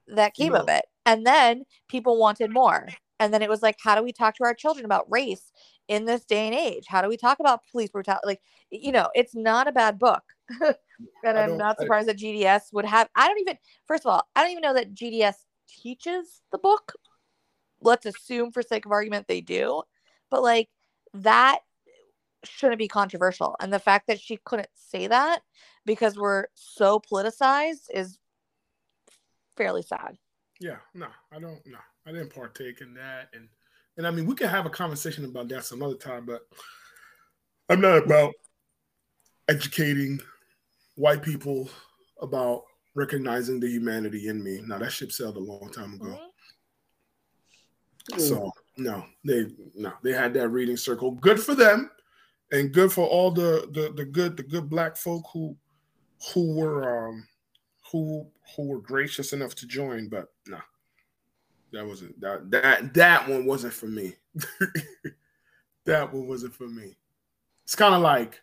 that 0.09 0.35
came 0.35 0.55
of 0.55 0.69
it. 0.69 0.85
And 1.07 1.25
then 1.25 1.65
people 1.89 2.19
wanted 2.19 2.51
more. 2.51 2.89
And 3.21 3.33
then 3.33 3.43
it 3.43 3.49
was 3.49 3.63
like, 3.63 3.77
how 3.81 3.95
do 3.95 4.03
we 4.03 4.13
talk 4.13 4.35
to 4.37 4.45
our 4.45 4.55
children 4.55 4.85
about 4.85 5.11
race 5.11 5.53
in 5.87 6.05
this 6.05 6.25
day 6.25 6.47
and 6.47 6.55
age? 6.55 6.87
How 6.89 7.01
do 7.01 7.09
we 7.09 7.17
talk 7.17 7.39
about 7.39 7.61
police 7.71 7.91
brutality? 7.91 8.27
Like, 8.27 8.41
you 8.71 8.91
know, 8.91 9.09
it's 9.15 9.37
not 9.37 9.69
a 9.69 9.73
bad 9.73 10.01
book. 10.01 10.23
and 10.61 11.39
I'm 11.39 11.57
not 11.57 11.77
I- 11.79 11.83
surprised 11.83 12.09
that 12.09 12.19
GDS 12.19 12.73
would 12.73 12.87
have. 12.87 13.09
I 13.15 13.29
don't 13.29 13.39
even, 13.39 13.57
first 13.87 14.05
of 14.05 14.11
all, 14.11 14.29
I 14.35 14.43
don't 14.43 14.51
even 14.51 14.63
know 14.63 14.75
that 14.75 14.95
GDS 14.95 15.35
teaches 15.69 16.41
the 16.51 16.59
book. 16.59 16.95
Let's 17.81 18.05
assume, 18.05 18.51
for 18.51 18.63
sake 18.63 18.85
of 18.85 18.91
argument, 18.91 19.29
they 19.29 19.43
do. 19.43 19.83
But 20.29 20.43
like, 20.43 20.69
that 21.15 21.61
shouldn't 22.45 22.79
be 22.79 22.89
controversial. 22.89 23.57
And 23.61 23.73
the 23.73 23.79
fact 23.79 24.07
that 24.07 24.21
she 24.21 24.39
couldn't 24.45 24.69
say 24.75 25.07
that 25.07 25.41
because 25.85 26.17
we're 26.17 26.47
so 26.55 27.01
politicized 27.01 27.87
is 27.93 28.19
fairly 29.57 29.83
sad. 29.83 30.17
Yeah, 30.61 30.77
no, 30.95 31.07
I 31.33 31.39
don't. 31.39 31.61
No, 31.67 31.79
I 32.07 32.13
didn't 32.13 32.35
partake 32.35 32.81
in 32.81 32.95
that, 32.95 33.29
and 33.33 33.49
and 33.97 34.07
I 34.07 34.11
mean, 34.11 34.27
we 34.27 34.35
can 34.35 34.49
have 34.49 34.67
a 34.67 34.71
conversation 34.71 35.25
about 35.25 35.49
that 35.49 35.65
some 35.65 35.83
other 35.83 35.95
time, 35.95 36.27
but 36.27 36.43
I'm 37.69 37.81
not 37.81 38.05
about 38.05 38.35
educating 39.49 40.21
white 40.97 41.23
people 41.23 41.69
about 42.21 42.65
recognizing 42.95 43.61
the 43.61 43.69
humanity 43.69 44.29
in 44.29 44.43
me. 44.43 44.61
Now 44.67 44.79
that 44.79 44.93
ship 44.93 45.13
sailed 45.13 45.37
a 45.37 45.41
long 45.41 45.71
time 45.73 45.95
ago. 45.95 46.19
Mhm. 48.13 48.21
So 48.21 48.51
no, 48.77 49.05
they 49.25 49.47
no, 49.75 49.93
they 50.03 50.13
had 50.13 50.35
that 50.35 50.49
reading 50.49 50.77
circle. 50.77 51.13
Good 51.13 51.41
for 51.41 51.55
them, 51.55 51.91
and 52.53 52.73
good 52.73 52.93
for 52.93 53.07
all 53.07 53.31
the 53.31 53.69
the 53.73 53.93
the 53.95 54.05
good 54.05 54.37
the 54.37 54.43
good 54.43 54.69
black 54.69 54.97
folk 54.97 55.25
who 55.33 55.57
who 56.33 56.55
were 56.55 57.09
um 57.09 57.27
who 57.91 58.27
who 58.57 58.69
were 58.69 58.81
gracious 58.81 59.33
enough 59.33 59.55
to 59.57 59.67
join, 59.67 60.09
but 60.09 60.29
no, 60.47 60.59
that 61.73 61.87
wasn't 61.87 62.21
that 62.21 62.51
that 62.51 62.95
that 62.95 63.29
one 63.29 63.47
wasn't 63.47 63.73
for 63.73 63.87
me. 63.87 64.15
that 65.85 66.13
one 66.13 66.27
wasn't 66.27 66.55
for 66.55 66.69
me. 66.69 66.97
It's 67.65 67.75
kind 67.75 67.95
of 67.95 68.03
like 68.03 68.41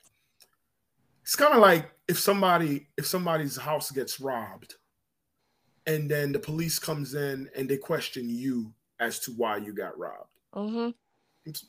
it's 1.23 1.35
kind 1.35 1.53
of 1.53 1.59
like 1.59 1.91
if 2.07 2.17
somebody 2.19 2.87
if 2.97 3.05
somebody's 3.05 3.57
house 3.57 3.91
gets 3.91 4.19
robbed 4.19 4.75
and 5.85 6.09
then 6.09 6.31
the 6.31 6.39
police 6.39 6.79
comes 6.79 7.13
in 7.13 7.49
and 7.55 7.67
they 7.67 7.77
question 7.77 8.29
you 8.29 8.73
as 8.99 9.19
to 9.19 9.31
why 9.31 9.57
you 9.57 9.73
got 9.73 9.97
robbed. 9.97 10.29
hmm 10.53 10.89
It's, 10.89 11.06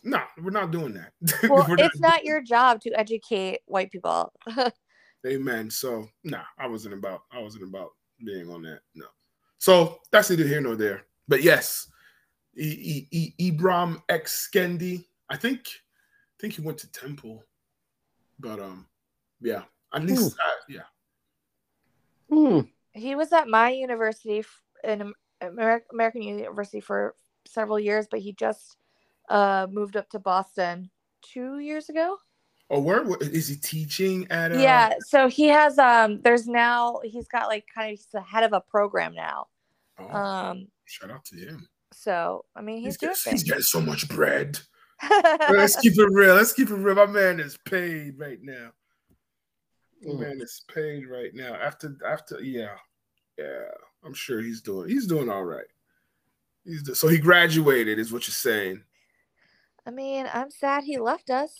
no, 0.02 0.20
we're 0.42 0.50
not 0.50 0.70
doing 0.70 0.94
that. 0.94 1.12
Well, 1.50 1.66
We're 1.68 1.76
it's 1.78 2.00
not 2.00 2.24
your 2.24 2.40
job 2.42 2.80
to 2.82 2.90
educate 2.98 3.60
white 3.66 3.90
people. 3.90 4.32
Amen. 5.26 5.70
So 5.70 6.08
nah, 6.24 6.44
I 6.58 6.66
wasn't 6.66 6.94
about 6.94 7.22
I 7.32 7.40
wasn't 7.40 7.64
about 7.64 7.90
being 8.24 8.50
on 8.50 8.62
that. 8.62 8.80
No. 8.94 9.06
So 9.58 9.98
that's 10.10 10.30
neither 10.30 10.46
here 10.46 10.60
nor 10.60 10.76
there. 10.76 11.02
But 11.26 11.42
yes, 11.42 11.90
e- 12.56 13.06
e- 13.10 13.34
e- 13.38 13.52
Ibram 13.52 14.02
X 14.08 14.48
Kendi. 14.54 15.04
I 15.28 15.36
think 15.36 15.68
I 15.68 16.36
think 16.40 16.54
he 16.54 16.62
went 16.62 16.78
to 16.78 16.92
Temple. 16.92 17.44
But 18.38 18.60
um 18.60 18.86
yeah, 19.40 19.62
at 19.92 20.04
least 20.04 20.34
uh, 20.34 20.60
yeah. 20.68 20.88
Hmm. 22.30 22.60
he 22.92 23.14
was 23.14 23.32
at 23.32 23.48
my 23.48 23.70
university 23.70 24.40
f- 24.40 24.62
in 24.84 25.12
American 25.40 26.22
University 26.22 26.80
for 26.80 27.14
several 27.46 27.80
years, 27.80 28.06
but 28.10 28.20
he 28.20 28.32
just 28.32 28.76
uh, 29.30 29.66
moved 29.70 29.96
up 29.96 30.08
to 30.10 30.18
Boston 30.18 30.90
two 31.22 31.58
years 31.58 31.88
ago. 31.88 32.16
Oh, 32.70 32.80
where 32.80 33.02
what- 33.02 33.22
is 33.22 33.48
he 33.48 33.56
teaching 33.56 34.26
at? 34.30 34.52
Uh, 34.52 34.58
yeah, 34.58 34.92
so 35.00 35.28
he 35.28 35.46
has 35.48 35.78
um. 35.78 36.20
There's 36.22 36.46
now 36.46 37.00
he's 37.04 37.28
got 37.28 37.48
like 37.48 37.64
kind 37.74 37.86
of 37.92 37.98
he's 37.98 38.06
the 38.12 38.20
head 38.20 38.44
of 38.44 38.52
a 38.52 38.60
program 38.60 39.14
now. 39.14 39.46
oh, 39.98 40.08
Um. 40.16 40.68
shout 40.84 41.10
out 41.10 41.24
to 41.26 41.36
him. 41.36 41.68
So 41.92 42.44
I 42.54 42.60
mean, 42.60 42.76
He's, 42.78 42.96
he's 42.96 42.98
doing 42.98 43.14
he's 43.34 43.42
getting 43.42 43.62
so 43.62 43.80
much 43.80 44.08
bread. 44.08 44.58
Let's 45.50 45.76
keep 45.80 45.96
it 45.98 46.08
real. 46.10 46.34
Let's 46.34 46.52
keep 46.52 46.70
it 46.70 46.74
real. 46.74 46.94
My 46.96 47.06
man 47.06 47.40
is 47.40 47.56
paid 47.64 48.18
right 48.18 48.38
now. 48.42 48.70
My 50.02 50.12
Mm. 50.12 50.20
man 50.20 50.40
is 50.40 50.62
paid 50.72 51.06
right 51.08 51.34
now. 51.34 51.54
After 51.54 51.96
after 52.06 52.40
yeah, 52.42 52.76
yeah. 53.38 53.64
I'm 54.04 54.14
sure 54.14 54.40
he's 54.42 54.60
doing 54.60 54.88
he's 54.88 55.06
doing 55.06 55.28
all 55.30 55.44
right. 55.44 55.66
He's 56.64 56.82
do- 56.82 56.94
so 56.94 57.08
he 57.08 57.18
graduated, 57.18 57.98
is 57.98 58.12
what 58.12 58.28
you're 58.28 58.34
saying. 58.34 58.84
I 59.88 59.90
mean, 59.90 60.28
I'm 60.34 60.50
sad 60.50 60.84
he 60.84 60.98
left 60.98 61.30
us. 61.30 61.58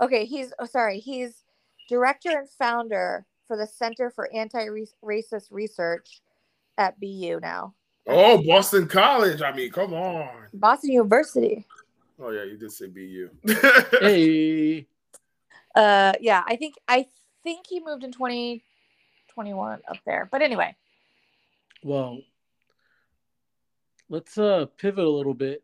Okay, 0.00 0.24
he's 0.24 0.52
oh, 0.58 0.66
sorry. 0.66 0.98
He's 0.98 1.44
director 1.88 2.30
and 2.30 2.50
founder 2.50 3.24
for 3.46 3.56
the 3.56 3.68
Center 3.68 4.10
for 4.10 4.28
Anti-Racist 4.34 5.46
Research 5.52 6.20
at 6.76 6.98
BU 7.00 7.38
now, 7.40 7.74
Oh, 8.06 8.42
Boston 8.42 8.88
College. 8.88 9.42
I 9.42 9.52
mean, 9.52 9.70
come 9.70 9.94
on. 9.94 10.28
Boston 10.52 10.90
University. 10.92 11.66
Oh 12.20 12.30
yeah, 12.30 12.42
you 12.42 12.56
did 12.56 12.72
say 12.72 12.86
BU. 12.86 13.30
Hey. 14.00 14.86
Uh, 15.74 16.12
yeah, 16.20 16.42
I 16.48 16.56
think 16.56 16.74
I 16.88 17.06
think 17.44 17.66
he 17.68 17.78
moved 17.78 18.02
in 18.02 18.10
2021 18.10 19.80
up 19.88 19.96
there. 20.04 20.28
But 20.32 20.42
anyway, 20.42 20.74
Well, 21.84 22.18
let's 24.08 24.36
uh 24.36 24.66
pivot 24.76 25.04
a 25.04 25.08
little 25.08 25.34
bit 25.34 25.62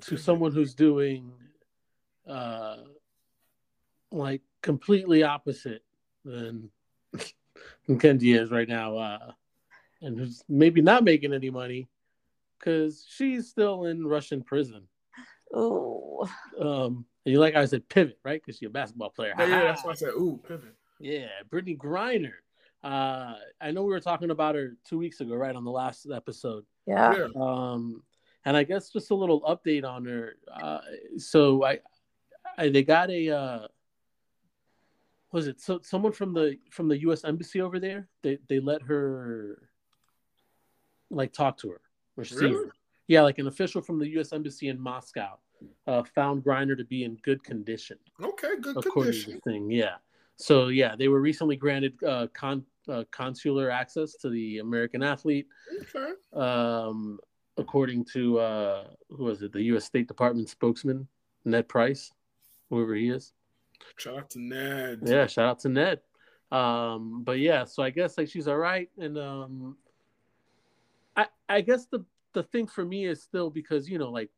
to 0.00 0.16
someone 0.16 0.52
who's 0.52 0.74
doing 0.74 1.32
uh 2.28 2.76
like 4.10 4.42
completely 4.62 5.22
opposite 5.22 5.82
than 6.24 6.70
than 7.86 7.98
Kendi 7.98 8.38
is 8.40 8.50
right 8.50 8.68
now, 8.68 8.96
uh 8.96 9.32
and 10.02 10.18
who's 10.18 10.42
maybe 10.48 10.80
not 10.82 11.04
making 11.04 11.32
any 11.32 11.50
money 11.50 11.88
because 12.58 13.06
she's 13.08 13.48
still 13.48 13.84
in 13.86 14.06
Russian 14.06 14.42
prison. 14.42 14.82
Oh, 15.54 16.28
Um 16.60 17.06
and 17.24 17.32
you 17.32 17.40
like 17.40 17.54
I 17.56 17.64
said 17.64 17.88
pivot, 17.88 18.18
right? 18.24 18.40
Because 18.44 18.60
you're 18.62 18.70
a 18.70 18.72
basketball 18.72 19.10
player. 19.10 19.34
yeah, 19.38 19.46
yeah, 19.46 19.62
that's 19.64 19.84
why 19.84 19.92
I 19.92 19.94
said, 19.94 20.10
ooh, 20.10 20.40
pivot. 20.46 20.74
Yeah, 21.00 21.26
Brittney 21.50 21.76
Griner. 21.76 22.32
Uh, 22.84 23.34
I 23.60 23.72
know 23.72 23.82
we 23.82 23.90
were 23.90 24.00
talking 24.00 24.30
about 24.30 24.54
her 24.54 24.76
two 24.88 24.96
weeks 24.98 25.20
ago, 25.20 25.34
right 25.34 25.54
on 25.56 25.64
the 25.64 25.70
last 25.70 26.06
episode. 26.14 26.64
yeah. 26.86 27.14
Yeah. 27.16 27.26
Um, 27.34 28.02
and 28.46 28.56
I 28.56 28.62
guess 28.62 28.90
just 28.90 29.10
a 29.10 29.14
little 29.14 29.42
update 29.42 29.84
on 29.84 30.04
her. 30.06 30.36
Uh, 30.50 30.78
so 31.18 31.64
I, 31.64 31.80
I 32.56 32.68
they 32.70 32.82
got 32.84 33.10
a 33.10 33.28
uh, 33.36 33.66
was 35.32 35.48
it 35.48 35.60
so 35.60 35.80
someone 35.82 36.12
from 36.12 36.32
the 36.32 36.56
from 36.70 36.88
the 36.88 36.98
U.S. 37.00 37.24
embassy 37.24 37.60
over 37.60 37.78
there? 37.78 38.08
They 38.22 38.38
they 38.48 38.60
let 38.60 38.80
her 38.82 39.68
like 41.10 41.32
talk 41.32 41.58
to 41.58 41.70
her 41.70 41.80
or 42.16 42.24
see 42.24 42.36
Really? 42.46 42.54
her. 42.54 42.72
Yeah, 43.08 43.22
like 43.22 43.38
an 43.38 43.46
official 43.48 43.82
from 43.82 43.98
the 43.98 44.08
U.S. 44.10 44.32
embassy 44.32 44.68
in 44.68 44.80
Moscow 44.80 45.38
uh, 45.86 46.02
found 46.14 46.42
Griner 46.44 46.76
to 46.76 46.84
be 46.84 47.04
in 47.04 47.16
good 47.22 47.42
condition 47.44 47.98
Okay, 48.22 48.48
good 48.60 48.76
according 48.76 49.12
to 49.12 49.18
condition. 49.18 49.40
the 49.44 49.50
thing. 49.50 49.70
Yeah. 49.70 49.96
So 50.36 50.68
yeah, 50.68 50.94
they 50.96 51.08
were 51.08 51.20
recently 51.20 51.56
granted 51.56 51.94
uh, 52.04 52.28
con 52.32 52.64
uh, 52.88 53.02
consular 53.10 53.70
access 53.70 54.14
to 54.16 54.30
the 54.30 54.58
American 54.58 55.02
athlete, 55.02 55.48
Okay. 55.82 56.12
um, 56.32 57.18
according 57.56 58.04
to 58.12 58.38
uh, 58.38 58.84
who 59.10 59.24
was 59.24 59.42
it? 59.42 59.52
The 59.52 59.62
U.S. 59.64 59.84
State 59.84 60.08
Department 60.08 60.48
spokesman 60.48 61.06
Ned 61.44 61.68
Price, 61.68 62.12
whoever 62.70 62.94
he 62.94 63.08
is. 63.10 63.32
Shout 63.96 64.18
out 64.18 64.30
to 64.30 64.40
Ned. 64.40 65.00
Yeah, 65.04 65.26
shout 65.26 65.48
out 65.48 65.58
to 65.60 65.68
Ned. 65.68 66.00
Um, 66.52 67.22
but 67.24 67.38
yeah, 67.38 67.64
so 67.64 67.82
I 67.82 67.90
guess 67.90 68.16
like 68.18 68.28
she's 68.28 68.48
all 68.48 68.56
right, 68.56 68.88
and 68.98 69.18
um, 69.18 69.76
I 71.16 71.26
I 71.48 71.60
guess 71.60 71.86
the 71.86 72.04
the 72.32 72.42
thing 72.42 72.66
for 72.66 72.84
me 72.84 73.06
is 73.06 73.22
still 73.22 73.50
because 73.50 73.88
you 73.88 73.98
know 73.98 74.10
like 74.10 74.30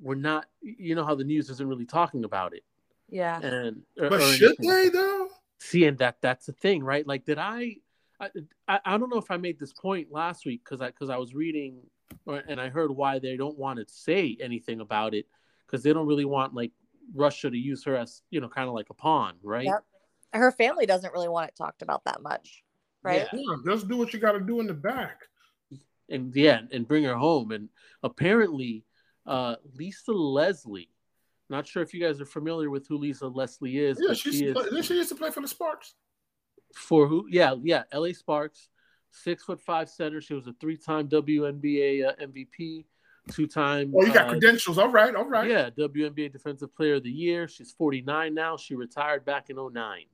we're 0.00 0.14
not 0.16 0.46
you 0.60 0.94
know 0.94 1.04
how 1.04 1.14
the 1.14 1.24
news 1.24 1.48
isn't 1.50 1.68
really 1.68 1.86
talking 1.86 2.24
about 2.24 2.52
it 2.54 2.64
Yeah. 3.08 3.38
and 3.40 3.82
or- 4.00 4.10
But 4.10 4.20
or 4.20 4.26
should 4.32 4.56
anything. 4.58 4.68
they 4.68 4.88
though? 4.88 5.28
see 5.60 5.84
and 5.86 5.96
that 5.98 6.16
that's 6.20 6.46
the 6.46 6.52
thing 6.54 6.82
right 6.82 7.06
like 7.06 7.24
did 7.24 7.38
i 7.38 7.76
i 8.18 8.28
i, 8.66 8.80
I 8.84 8.98
don't 8.98 9.08
know 9.10 9.18
if 9.18 9.30
i 9.30 9.36
made 9.36 9.60
this 9.60 9.72
point 9.72 10.10
last 10.10 10.44
week 10.44 10.62
because 10.64 10.80
i 10.80 10.86
because 10.88 11.08
i 11.08 11.16
was 11.16 11.32
reading 11.34 11.76
or, 12.26 12.42
and 12.48 12.60
i 12.60 12.68
heard 12.68 12.90
why 12.90 13.18
they 13.18 13.36
don't 13.36 13.58
want 13.58 13.78
to 13.78 13.84
say 13.88 14.36
anything 14.40 14.80
about 14.80 15.14
it 15.14 15.26
because 15.66 15.82
they 15.82 15.92
don't 15.92 16.06
really 16.06 16.24
want 16.24 16.54
like 16.54 16.72
russia 17.14 17.50
to 17.50 17.56
use 17.56 17.84
her 17.84 17.96
as 17.96 18.22
you 18.30 18.40
know 18.40 18.48
kind 18.48 18.68
of 18.68 18.74
like 18.74 18.90
a 18.90 18.94
pawn 18.94 19.34
right 19.42 19.66
Yep. 19.66 19.84
Her 20.34 20.50
family 20.50 20.86
doesn't 20.86 21.12
really 21.12 21.28
want 21.28 21.48
it 21.48 21.56
talked 21.56 21.82
about 21.82 22.04
that 22.06 22.22
much, 22.22 22.64
right? 23.02 23.26
Yeah. 23.34 23.38
Yeah, 23.38 23.56
just 23.66 23.86
do 23.86 23.98
what 23.98 24.14
you 24.14 24.18
got 24.18 24.32
to 24.32 24.40
do 24.40 24.60
in 24.60 24.66
the 24.66 24.72
back. 24.72 25.20
and 26.08 26.34
yeah 26.34 26.60
and 26.72 26.88
bring 26.88 27.04
her 27.04 27.14
home 27.16 27.52
and 27.52 27.68
apparently 28.02 28.84
uh 29.26 29.56
lisa 29.74 30.10
leslie 30.12 30.88
not 31.50 31.66
sure 31.66 31.82
if 31.82 31.92
you 31.92 32.00
guys 32.00 32.18
are 32.18 32.24
familiar 32.24 32.70
with 32.70 32.86
who 32.88 32.96
lisa 32.96 33.26
leslie 33.28 33.76
is 33.78 33.98
Yeah, 34.00 34.08
but 34.08 34.16
she, 34.16 34.32
she 34.32 34.44
is 34.46 34.54
play, 34.54 34.64
didn't 34.64 34.84
she 34.84 34.94
used 34.94 35.10
to 35.10 35.14
play 35.14 35.30
for 35.30 35.42
the 35.42 35.48
Sparks. 35.48 35.94
for 36.74 37.06
who? 37.06 37.26
Yeah, 37.28 37.54
yeah. 37.62 37.82
L.A. 37.92 38.14
Sparks, 38.14 38.68
six 39.12 39.44
foot 39.44 39.60
five 39.60 39.88
center. 39.88 40.20
She 40.20 40.34
was 40.34 40.46
a 40.46 40.54
three-time 40.54 41.08
WNBA 41.08 42.08
uh, 42.08 42.12
MVP, 42.20 42.84
two-time. 43.30 43.92
Oh, 43.96 44.04
you 44.04 44.12
got 44.12 44.26
uh, 44.26 44.30
credentials. 44.30 44.78
All 44.78 44.88
right, 44.88 45.14
all 45.14 45.28
right. 45.28 45.48
Yeah, 45.48 45.70
WNBA 45.70 46.32
Defensive 46.32 46.74
Player 46.74 46.94
of 46.94 47.04
the 47.04 47.10
Year. 47.10 47.46
She's 47.46 47.70
49 47.72 48.34
now. 48.34 48.56
She 48.56 48.74
retired 48.74 49.24
back 49.24 49.50
in 49.50 49.56
09. 49.56 50.06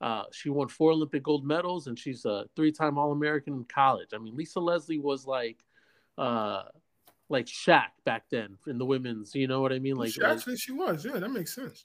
Uh, 0.00 0.22
she 0.32 0.48
won 0.48 0.68
four 0.68 0.92
Olympic 0.92 1.22
gold 1.22 1.44
medals, 1.44 1.86
and 1.86 1.98
she's 1.98 2.24
a 2.24 2.46
three-time 2.56 2.96
All-American 2.96 3.52
in 3.52 3.64
college. 3.64 4.10
I 4.14 4.18
mean, 4.18 4.34
Lisa 4.34 4.60
Leslie 4.60 4.98
was 4.98 5.26
like, 5.26 5.58
uh, 6.16 6.62
like 7.28 7.46
Shaq 7.46 7.88
back 8.04 8.24
then 8.30 8.56
in 8.66 8.78
the 8.78 8.86
women's. 8.86 9.34
You 9.34 9.46
know 9.46 9.60
what 9.60 9.72
I 9.72 9.78
mean? 9.78 9.96
Like, 9.96 10.12
she, 10.12 10.22
actually, 10.24 10.56
she 10.56 10.72
was. 10.72 11.04
Yeah, 11.04 11.18
that 11.18 11.30
makes 11.30 11.54
sense. 11.54 11.84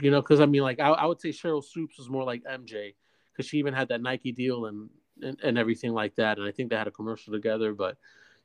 you 0.00 0.10
know, 0.10 0.22
because 0.22 0.40
I 0.40 0.46
mean, 0.46 0.62
like 0.62 0.80
I, 0.80 0.88
I 0.88 1.06
would 1.06 1.20
say 1.20 1.30
Sheryl 1.30 1.62
Swoopes 1.62 1.98
was 1.98 2.08
more 2.08 2.24
like 2.24 2.42
MJ 2.44 2.94
because 3.32 3.48
she 3.48 3.58
even 3.58 3.74
had 3.74 3.88
that 3.88 4.00
Nike 4.00 4.32
deal 4.32 4.66
and, 4.66 4.88
and 5.22 5.38
and 5.42 5.58
everything 5.58 5.92
like 5.92 6.14
that, 6.16 6.38
and 6.38 6.46
I 6.46 6.50
think 6.50 6.70
they 6.70 6.76
had 6.76 6.88
a 6.88 6.92
commercial 6.92 7.32
together. 7.32 7.72
But 7.72 7.96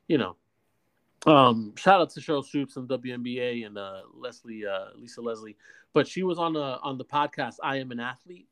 you 0.08 0.18
know, 0.18 0.36
um, 1.26 1.74
shout 1.76 2.00
out 2.00 2.10
to 2.10 2.20
Sheryl 2.20 2.44
Swoopes 2.44 2.76
and 2.76 2.88
WNBA 2.88 3.66
and 3.66 3.76
uh, 3.76 4.02
Leslie 4.14 4.66
uh, 4.66 4.88
Lisa 4.96 5.20
Leslie, 5.20 5.56
but 5.92 6.06
she 6.06 6.22
was 6.22 6.38
on 6.38 6.52
the 6.52 6.78
on 6.80 6.98
the 6.98 7.04
podcast 7.04 7.56
I 7.62 7.76
Am 7.76 7.90
an 7.90 8.00
Athlete. 8.00 8.48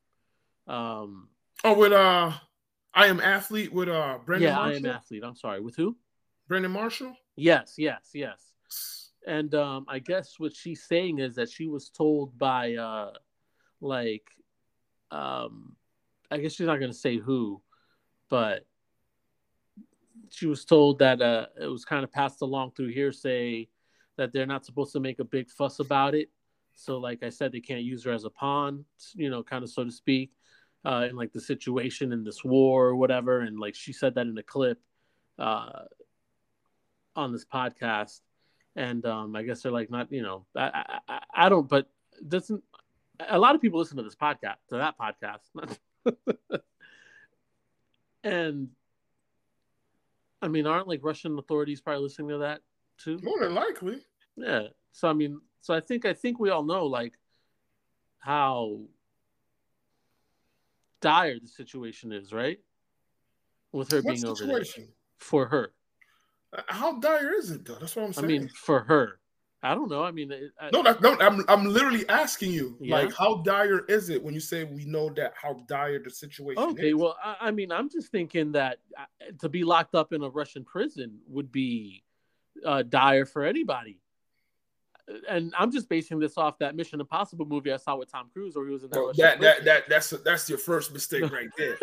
Um, 0.67 1.29
Oh, 1.63 1.73
with 1.73 1.93
uh, 1.93 2.31
I 2.93 3.07
am 3.07 3.19
athlete 3.19 3.73
with 3.73 3.89
uh, 3.89 4.19
Brandon 4.25 4.49
yeah, 4.49 4.59
I 4.59 4.73
am 4.73 4.85
Athlete. 4.85 5.23
I'm 5.23 5.35
sorry, 5.35 5.61
with 5.61 5.75
who? 5.75 5.97
Brandon 6.47 6.71
Marshall. 6.71 7.15
Yes, 7.35 7.75
yes, 7.77 8.11
yes. 8.13 9.09
And 9.25 9.55
um, 9.55 9.85
I 9.87 9.99
guess 9.99 10.35
what 10.37 10.55
she's 10.55 10.83
saying 10.83 11.19
is 11.19 11.35
that 11.35 11.49
she 11.49 11.67
was 11.67 11.89
told 11.89 12.37
by 12.37 12.75
uh, 12.75 13.13
like 13.81 14.29
um, 15.11 15.75
I 16.29 16.37
guess 16.37 16.53
she's 16.53 16.67
not 16.67 16.79
going 16.79 16.91
to 16.91 16.97
say 16.97 17.17
who, 17.17 17.61
but 18.29 18.65
she 20.29 20.47
was 20.47 20.65
told 20.65 20.99
that 20.99 21.21
uh, 21.21 21.47
it 21.61 21.67
was 21.67 21.85
kind 21.85 22.03
of 22.03 22.11
passed 22.11 22.41
along 22.41 22.71
through 22.71 22.89
hearsay 22.89 23.67
that 24.17 24.33
they're 24.33 24.45
not 24.45 24.65
supposed 24.65 24.93
to 24.93 24.99
make 24.99 25.19
a 25.19 25.23
big 25.23 25.49
fuss 25.49 25.79
about 25.79 26.15
it. 26.15 26.29
So, 26.75 26.97
like 26.97 27.23
I 27.23 27.29
said, 27.29 27.51
they 27.51 27.59
can't 27.61 27.83
use 27.83 28.03
her 28.05 28.11
as 28.11 28.25
a 28.25 28.29
pawn, 28.29 28.85
you 29.13 29.29
know, 29.29 29.43
kind 29.43 29.63
of 29.63 29.69
so 29.69 29.83
to 29.83 29.91
speak. 29.91 30.31
uh, 30.85 31.07
in 31.09 31.15
like 31.15 31.33
the 31.33 31.41
situation 31.41 32.11
in 32.13 32.23
this 32.23 32.43
war 32.43 32.87
or 32.87 32.95
whatever, 32.95 33.41
and 33.41 33.59
like 33.59 33.75
she 33.75 33.91
said 33.91 34.15
that 34.15 34.27
in 34.27 34.37
a 34.37 34.43
clip 34.43 34.79
uh, 35.39 35.83
on 37.15 37.31
this 37.31 37.45
podcast, 37.45 38.21
and 38.75 39.05
um, 39.05 39.35
I 39.35 39.43
guess 39.43 39.61
they're 39.61 39.71
like 39.71 39.89
not 39.89 40.11
you 40.11 40.21
know 40.21 40.45
I 40.55 40.99
I, 41.09 41.19
I 41.33 41.49
don't 41.49 41.67
but 41.67 41.89
doesn't 42.27 42.63
a 43.19 43.39
lot 43.39 43.55
of 43.55 43.61
people 43.61 43.79
listen 43.79 43.97
to 43.97 44.03
this 44.03 44.15
podcast 44.15 44.57
to 44.69 44.77
that 44.77 44.95
podcast 44.97 45.39
and 48.25 48.69
I 50.41 50.49
mean 50.49 50.67
aren't 50.67 50.87
like 50.89 50.99
Russian 51.03 51.37
authorities 51.39 51.79
probably 51.79 52.03
listening 52.03 52.29
to 52.29 52.37
that 52.39 52.61
too? 52.97 53.19
More 53.23 53.39
than 53.39 53.53
likely. 53.55 54.01
Yeah. 54.35 54.67
So 54.91 55.07
I 55.07 55.13
mean, 55.13 55.39
so 55.61 55.73
I 55.73 55.79
think 55.79 56.05
I 56.05 56.13
think 56.13 56.39
we 56.39 56.49
all 56.49 56.63
know 56.63 56.85
like 56.85 57.13
how 58.19 58.81
dire 60.99 61.39
the 61.39 61.47
situation 61.47 62.11
is, 62.11 62.33
right? 62.33 62.59
With 63.71 63.91
her 63.91 64.01
What 64.01 64.15
being 64.15 64.25
over 64.25 64.45
there 64.45 64.63
situation? 64.63 64.87
for 65.17 65.47
her. 65.47 65.73
Uh, 66.51 66.61
How 66.67 66.99
dire 66.99 67.33
is 67.33 67.51
it 67.51 67.65
though? 67.65 67.75
That's 67.75 67.95
what 67.95 68.05
I'm 68.05 68.13
saying. 68.13 68.25
I 68.25 68.27
mean, 68.27 68.49
for 68.49 68.81
her. 68.81 69.19
I 69.65 69.73
don't 69.73 69.89
know. 69.89 70.03
I 70.03 70.11
mean, 70.11 70.31
I, 70.59 70.69
no, 70.71 70.83
that, 70.83 71.01
no, 71.01 71.17
I'm 71.19 71.43
I'm 71.47 71.65
literally 71.65 72.07
asking 72.07 72.51
you, 72.51 72.77
Yeah. 72.79 72.97
like, 72.97 73.13
how 73.13 73.37
dire 73.37 73.79
is 73.85 74.09
it 74.09 74.23
when 74.23 74.33
you 74.33 74.39
say 74.39 74.63
we 74.63 74.85
know 74.85 75.09
that 75.15 75.33
how 75.41 75.53
dire 75.67 75.99
the 76.03 76.11
situation 76.11 76.63
okay. 76.63 76.89
is? 76.89 76.95
Well, 76.95 77.17
I, 77.23 77.35
I 77.41 77.51
mean, 77.51 77.71
I'm 77.71 77.89
just 77.89 78.11
thinking 78.11 78.51
that 78.51 78.77
uh, 78.97 79.05
to 79.39 79.49
be 79.49 79.63
locked 79.63 79.95
up 79.95 80.13
in 80.13 80.21
a 80.21 80.29
Russian 80.29 80.63
prison 80.63 81.19
would 81.27 81.51
be 81.51 82.03
uh, 82.63 82.83
dire 82.83 83.25
for 83.25 83.43
anybody. 83.43 83.99
And 85.29 85.53
I'm 85.57 85.71
just 85.71 85.89
basing 85.89 86.19
this 86.19 86.37
off 86.37 86.57
that 86.59 86.75
Mission 86.75 86.99
Impossible 86.99 87.45
movie 87.45 87.71
I 87.71 87.77
saw 87.77 87.95
with 87.95 88.11
Tom 88.11 88.29
Cruise, 88.33 88.55
where 88.55 88.65
he 88.65 88.71
was 88.71 88.83
in 88.83 88.89
that. 88.91 89.13
That 89.17 89.41
that 89.41 89.65
that 89.65 89.89
that's 89.89 90.09
that's 90.09 90.49
your 90.49 90.57
first 90.57 90.93
mistake 90.93 91.31
right 91.31 91.49
there. 91.57 91.77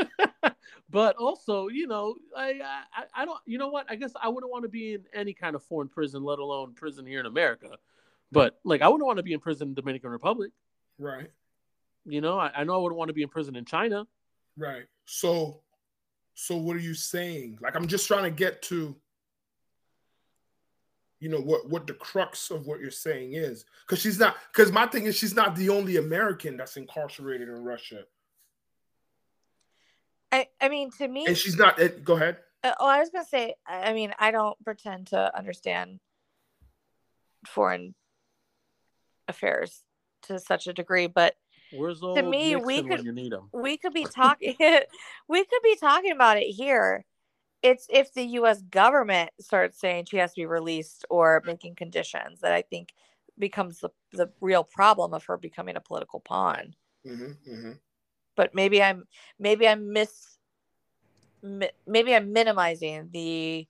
but 0.90 1.16
also, 1.16 1.68
you 1.68 1.86
know, 1.86 2.16
I, 2.36 2.60
I 2.94 3.22
I 3.22 3.24
don't, 3.24 3.38
you 3.46 3.58
know 3.58 3.68
what? 3.68 3.86
I 3.90 3.96
guess 3.96 4.12
I 4.20 4.28
wouldn't 4.28 4.50
want 4.52 4.64
to 4.64 4.68
be 4.68 4.94
in 4.94 5.04
any 5.14 5.32
kind 5.32 5.54
of 5.56 5.62
foreign 5.62 5.88
prison, 5.88 6.22
let 6.22 6.38
alone 6.38 6.74
prison 6.74 7.06
here 7.06 7.20
in 7.20 7.26
America. 7.26 7.76
But 8.30 8.58
like, 8.64 8.82
I 8.82 8.88
wouldn't 8.88 9.06
want 9.06 9.18
to 9.18 9.22
be 9.22 9.32
in 9.34 9.40
prison 9.40 9.68
in 9.68 9.74
Dominican 9.74 10.10
Republic. 10.10 10.52
right, 10.98 11.30
You 12.04 12.20
know, 12.20 12.38
I, 12.38 12.50
I 12.56 12.64
know 12.64 12.74
I 12.74 12.78
wouldn't 12.78 12.98
want 12.98 13.08
to 13.08 13.14
be 13.14 13.22
in 13.22 13.28
prison 13.28 13.56
in 13.56 13.64
China. 13.64 14.06
right. 14.56 14.84
So, 15.04 15.60
so 16.34 16.56
what 16.56 16.76
are 16.76 16.80
you 16.80 16.94
saying? 16.94 17.58
Like, 17.60 17.76
I'm 17.76 17.86
just 17.86 18.06
trying 18.06 18.24
to 18.24 18.30
get 18.30 18.62
to, 18.62 18.96
you 21.20 21.28
know, 21.28 21.40
what 21.40 21.68
what 21.68 21.86
the 21.86 21.94
crux 21.94 22.50
of 22.50 22.66
what 22.66 22.80
you're 22.80 22.90
saying 22.90 23.34
is, 23.34 23.64
because 23.86 24.00
she's 24.00 24.18
not. 24.18 24.36
Because 24.52 24.72
my 24.72 24.86
thing 24.86 25.04
is, 25.06 25.16
she's 25.16 25.34
not 25.34 25.54
the 25.54 25.68
only 25.68 25.96
American 25.98 26.56
that's 26.56 26.76
incarcerated 26.76 27.48
in 27.48 27.62
Russia, 27.62 28.04
I, 30.62 30.66
I 30.66 30.68
mean, 30.68 30.90
to 30.92 31.08
me, 31.08 31.26
and 31.26 31.36
she's 31.36 31.56
not. 31.58 31.78
eh, 31.80 31.88
Go 32.02 32.14
ahead. 32.14 32.38
Uh, 32.64 32.72
oh, 32.78 32.88
I 32.88 33.00
was 33.00 33.10
gonna 33.10 33.24
say. 33.24 33.54
I 33.66 33.90
I 33.90 33.92
mean, 33.92 34.14
I 34.18 34.30
don't 34.30 34.56
pretend 34.64 35.08
to 35.08 35.36
understand 35.36 35.98
foreign 37.46 37.94
affairs 39.28 39.82
to 40.22 40.38
such 40.38 40.66
a 40.66 40.72
degree, 40.72 41.06
but 41.08 41.34
Where's 41.72 42.02
old 42.02 42.16
me, 42.24 42.54
Nixon 42.54 42.66
we 42.66 42.80
when 42.82 42.88
could- 42.88 43.04
you 43.04 43.12
need 43.12 43.32
him? 43.32 43.48
we 43.52 43.76
could 43.76 43.92
be 43.92 44.04
talking. 44.06 44.56
we 45.28 45.44
could 45.44 45.62
be 45.62 45.76
talking 45.76 46.12
about 46.12 46.36
it 46.38 46.46
here. 46.50 47.04
It's 47.62 47.86
if 47.90 48.12
the 48.12 48.24
U.S. 48.24 48.60
government 48.62 49.30
starts 49.40 49.78
saying 49.78 50.06
she 50.10 50.16
has 50.16 50.32
to 50.34 50.40
be 50.40 50.46
released 50.46 51.04
or 51.10 51.42
making 51.46 51.76
conditions 51.76 52.40
that 52.40 52.52
I 52.52 52.62
think 52.62 52.92
becomes 53.38 53.80
the 53.80 53.90
the 54.12 54.30
real 54.40 54.64
problem 54.64 55.14
of 55.14 55.24
her 55.24 55.36
becoming 55.36 55.76
a 55.76 55.80
political 55.80 56.20
pawn. 56.20 56.74
hmm 57.06 57.32
hmm 57.46 57.72
But 58.36 58.54
maybe 58.54 58.82
I'm 58.82 59.04
maybe 59.38 59.66
I'm 59.68 59.92
miss 59.92 60.10
mi- 60.12 60.31
maybe 61.42 62.14
I'm 62.14 62.32
minimizing 62.32 63.08
the 63.12 63.66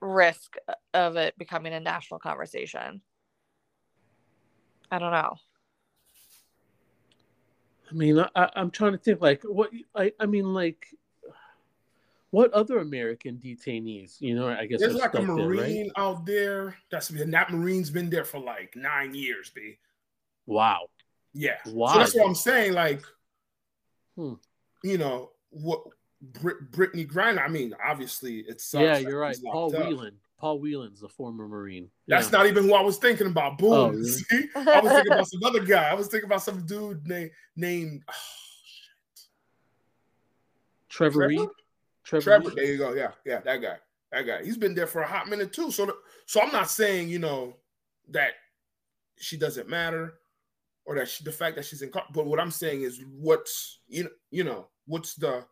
risk 0.00 0.56
of 0.92 1.16
it 1.16 1.36
becoming 1.38 1.72
a 1.72 1.80
national 1.80 2.20
conversation. 2.20 3.00
I 4.90 4.98
don't 4.98 5.12
know. 5.12 5.34
I 7.90 7.94
mean, 7.94 8.18
I, 8.18 8.28
I- 8.34 8.50
I'm 8.56 8.70
trying 8.70 8.92
to 8.92 8.98
think 8.98 9.20
like 9.20 9.42
what 9.44 9.70
I, 9.94 10.12
I 10.20 10.26
mean, 10.26 10.52
like 10.52 10.86
what 12.30 12.52
other 12.52 12.78
American 12.78 13.36
detainees? 13.36 14.20
You 14.20 14.34
know, 14.34 14.48
I 14.48 14.66
guess 14.66 14.80
There's 14.80 14.94
like 14.94 15.14
a 15.14 15.22
stuck 15.22 15.36
there, 15.36 15.48
marine 15.48 15.86
right? 15.96 16.02
out 16.02 16.26
there 16.26 16.76
that's 16.90 17.10
been 17.10 17.30
that 17.30 17.50
marine's 17.52 17.90
been 17.90 18.10
there 18.10 18.24
for 18.24 18.40
like 18.40 18.74
nine 18.76 19.14
years, 19.14 19.50
B. 19.54 19.78
Wow. 20.46 20.88
Yeah. 21.32 21.58
Why? 21.64 21.92
So 21.92 21.98
that's 22.00 22.14
what 22.14 22.26
I'm 22.26 22.34
saying. 22.34 22.72
Like, 22.72 23.02
Hmm. 24.16 24.34
you 24.82 24.98
know, 24.98 25.30
what 25.50 25.82
Brit- 26.32 26.70
Brittney 26.70 27.06
Griner. 27.06 27.42
I 27.42 27.48
mean, 27.48 27.74
obviously, 27.84 28.40
it's 28.40 28.72
yeah, 28.74 28.98
you're 28.98 29.18
right. 29.18 29.36
Paul 29.44 29.70
Whelan. 29.70 30.18
Paul 30.38 30.58
Whelan's 30.58 31.02
a 31.02 31.08
former 31.08 31.48
Marine. 31.48 31.90
That's 32.06 32.30
Yeah. 32.30 32.38
not 32.38 32.46
even 32.46 32.64
who 32.64 32.74
I 32.74 32.82
was 32.82 32.98
thinking 32.98 33.26
about. 33.26 33.56
Boom. 33.58 33.72
Oh, 33.72 33.88
really? 33.88 34.04
See, 34.08 34.48
I 34.56 34.80
was 34.80 34.92
thinking 34.92 35.12
about 35.12 35.28
some 35.28 35.44
other 35.44 35.64
guy. 35.64 35.88
I 35.88 35.94
was 35.94 36.08
thinking 36.08 36.28
about 36.28 36.42
some 36.42 36.66
dude 36.66 37.06
named 37.06 37.30
named 37.56 38.02
oh, 38.08 38.12
Trevor 40.88 41.26
Trevor? 41.26 41.28
Reed. 41.28 41.48
Trevor. 42.04 42.24
Trevor. 42.24 42.48
Reed? 42.48 42.58
There 42.58 42.64
you 42.64 42.78
go. 42.78 42.92
Yeah, 42.92 43.12
yeah, 43.24 43.40
that 43.40 43.62
guy. 43.62 43.76
That 44.12 44.26
guy. 44.26 44.44
He's 44.44 44.58
been 44.58 44.74
there 44.74 44.86
for 44.86 45.02
a 45.02 45.06
hot 45.06 45.28
minute 45.28 45.52
too. 45.52 45.70
So, 45.70 45.86
the, 45.86 45.96
so 46.26 46.40
I'm 46.40 46.52
not 46.52 46.70
saying 46.70 47.08
you 47.08 47.18
know 47.18 47.56
that 48.10 48.32
she 49.16 49.36
doesn't 49.36 49.68
matter 49.68 50.14
or 50.84 50.94
that 50.96 51.08
she, 51.08 51.24
the 51.24 51.32
fact 51.32 51.56
that 51.56 51.64
she's 51.64 51.82
in. 51.82 51.90
But 52.12 52.26
what 52.26 52.38
I'm 52.38 52.50
saying 52.50 52.82
is, 52.82 53.02
what's 53.18 53.80
you 53.88 54.04
know, 54.04 54.10
you 54.30 54.44
know, 54.44 54.68
what's 54.86 55.14
the 55.14 55.46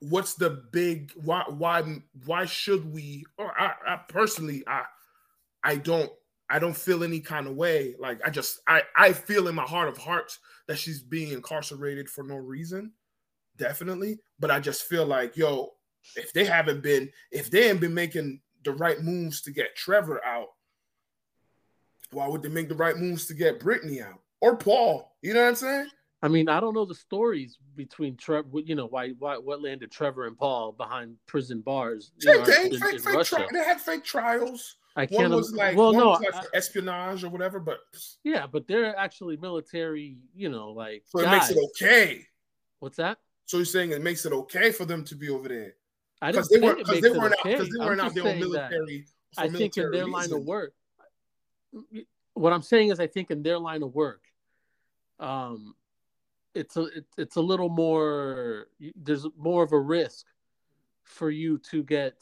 what's 0.00 0.34
the 0.34 0.50
big 0.72 1.12
why 1.14 1.44
why 1.48 2.02
why 2.24 2.46
should 2.46 2.92
we 2.92 3.24
or 3.36 3.52
I, 3.58 3.74
I 3.86 3.96
personally 4.08 4.64
I 4.66 4.84
I 5.62 5.76
don't 5.76 6.10
I 6.48 6.58
don't 6.58 6.76
feel 6.76 7.04
any 7.04 7.20
kind 7.20 7.46
of 7.46 7.54
way. 7.54 7.94
Like 7.98 8.20
I 8.26 8.30
just 8.30 8.60
I 8.66 8.82
I 8.96 9.12
feel 9.12 9.46
in 9.48 9.54
my 9.54 9.62
heart 9.62 9.88
of 9.88 9.98
hearts 9.98 10.38
that 10.66 10.78
she's 10.78 11.00
being 11.00 11.32
incarcerated 11.32 12.08
for 12.08 12.24
no 12.24 12.36
reason 12.36 12.92
definitely. 13.56 14.18
But 14.38 14.50
I 14.50 14.58
just 14.58 14.84
feel 14.84 15.04
like 15.06 15.36
yo 15.36 15.70
if 16.16 16.32
they 16.32 16.44
haven't 16.44 16.82
been 16.82 17.10
if 17.30 17.50
they 17.50 17.66
haven't 17.66 17.82
been 17.82 17.94
making 17.94 18.40
the 18.64 18.72
right 18.72 19.00
moves 19.02 19.42
to 19.42 19.50
get 19.50 19.76
Trevor 19.76 20.24
out 20.24 20.48
why 22.12 22.26
would 22.26 22.42
they 22.42 22.48
make 22.48 22.68
the 22.68 22.74
right 22.74 22.96
moves 22.96 23.26
to 23.26 23.34
get 23.34 23.60
Brittney 23.60 24.02
out? 24.02 24.20
Or 24.40 24.56
Paul 24.56 25.14
you 25.20 25.34
know 25.34 25.42
what 25.42 25.48
I'm 25.50 25.54
saying 25.56 25.88
I 26.22 26.28
mean, 26.28 26.48
I 26.48 26.60
don't 26.60 26.74
know 26.74 26.84
the 26.84 26.94
stories 26.94 27.58
between 27.76 28.16
Trevor. 28.16 28.60
You 28.60 28.74
know, 28.74 28.86
why, 28.86 29.10
why, 29.18 29.38
what 29.38 29.62
landed 29.62 29.90
Trevor 29.90 30.26
and 30.26 30.36
Paul 30.36 30.72
behind 30.72 31.16
prison 31.26 31.60
bars? 31.60 32.12
know, 32.24 32.44
thing 32.44 32.74
in- 32.74 32.80
fake, 32.80 32.94
in 32.94 33.00
fake 33.00 33.24
tri- 33.24 33.46
they 33.52 33.64
had 33.64 33.80
fake 33.80 34.04
trials 34.04 34.76
I 34.96 35.06
one 35.06 35.08
can't. 35.08 35.30
was 35.32 35.52
like 35.52 35.76
well, 35.76 35.92
one 35.92 36.02
no, 36.02 36.08
was 36.10 36.20
like 36.20 36.34
I- 36.34 36.56
espionage 36.56 37.24
or 37.24 37.30
whatever, 37.30 37.58
but 37.58 37.78
yeah, 38.22 38.46
but 38.46 38.66
they're 38.66 38.96
actually 38.98 39.36
military. 39.38 40.18
You 40.34 40.50
know, 40.50 40.70
like 40.70 41.04
so 41.06 41.20
it 41.20 41.30
makes 41.30 41.50
it 41.50 41.58
okay. 41.70 42.26
What's 42.80 42.96
that? 42.98 43.18
So 43.46 43.56
you're 43.56 43.66
saying 43.66 43.92
it 43.92 44.02
makes 44.02 44.26
it 44.26 44.32
okay 44.32 44.72
for 44.72 44.84
them 44.84 45.04
to 45.04 45.14
be 45.14 45.28
over 45.28 45.48
there 45.48 45.74
I 46.22 46.32
didn't 46.32 46.50
they 46.50 46.60
weren't 46.60 46.80
it 46.80 46.86
because 46.86 47.02
makes 47.02 47.14
they 47.14 47.18
weren't 47.18 47.32
out 47.32 47.40
okay. 47.40 47.52
because 47.52 47.68
they 47.70 47.84
weren't 47.84 48.00
out 48.00 48.14
there 48.14 48.28
on 48.28 48.38
military. 48.38 49.06
I 49.38 49.48
think 49.48 49.76
in 49.76 49.82
military 49.84 49.96
their 49.96 50.06
line 50.06 50.32
of 50.32 50.44
work. 50.44 50.74
What 52.34 52.52
I'm 52.52 52.62
saying 52.62 52.90
is, 52.90 53.00
I 53.00 53.06
think 53.06 53.30
in 53.30 53.42
their 53.42 53.58
line 53.58 53.82
of 53.82 53.94
work, 53.94 54.22
um, 55.18 55.74
it's 56.54 56.76
a 56.76 56.84
it, 56.84 57.04
it's 57.16 57.36
a 57.36 57.40
little 57.40 57.68
more. 57.68 58.66
There's 58.96 59.26
more 59.36 59.62
of 59.62 59.72
a 59.72 59.80
risk 59.80 60.26
for 61.04 61.30
you 61.30 61.58
to 61.70 61.82
get 61.82 62.14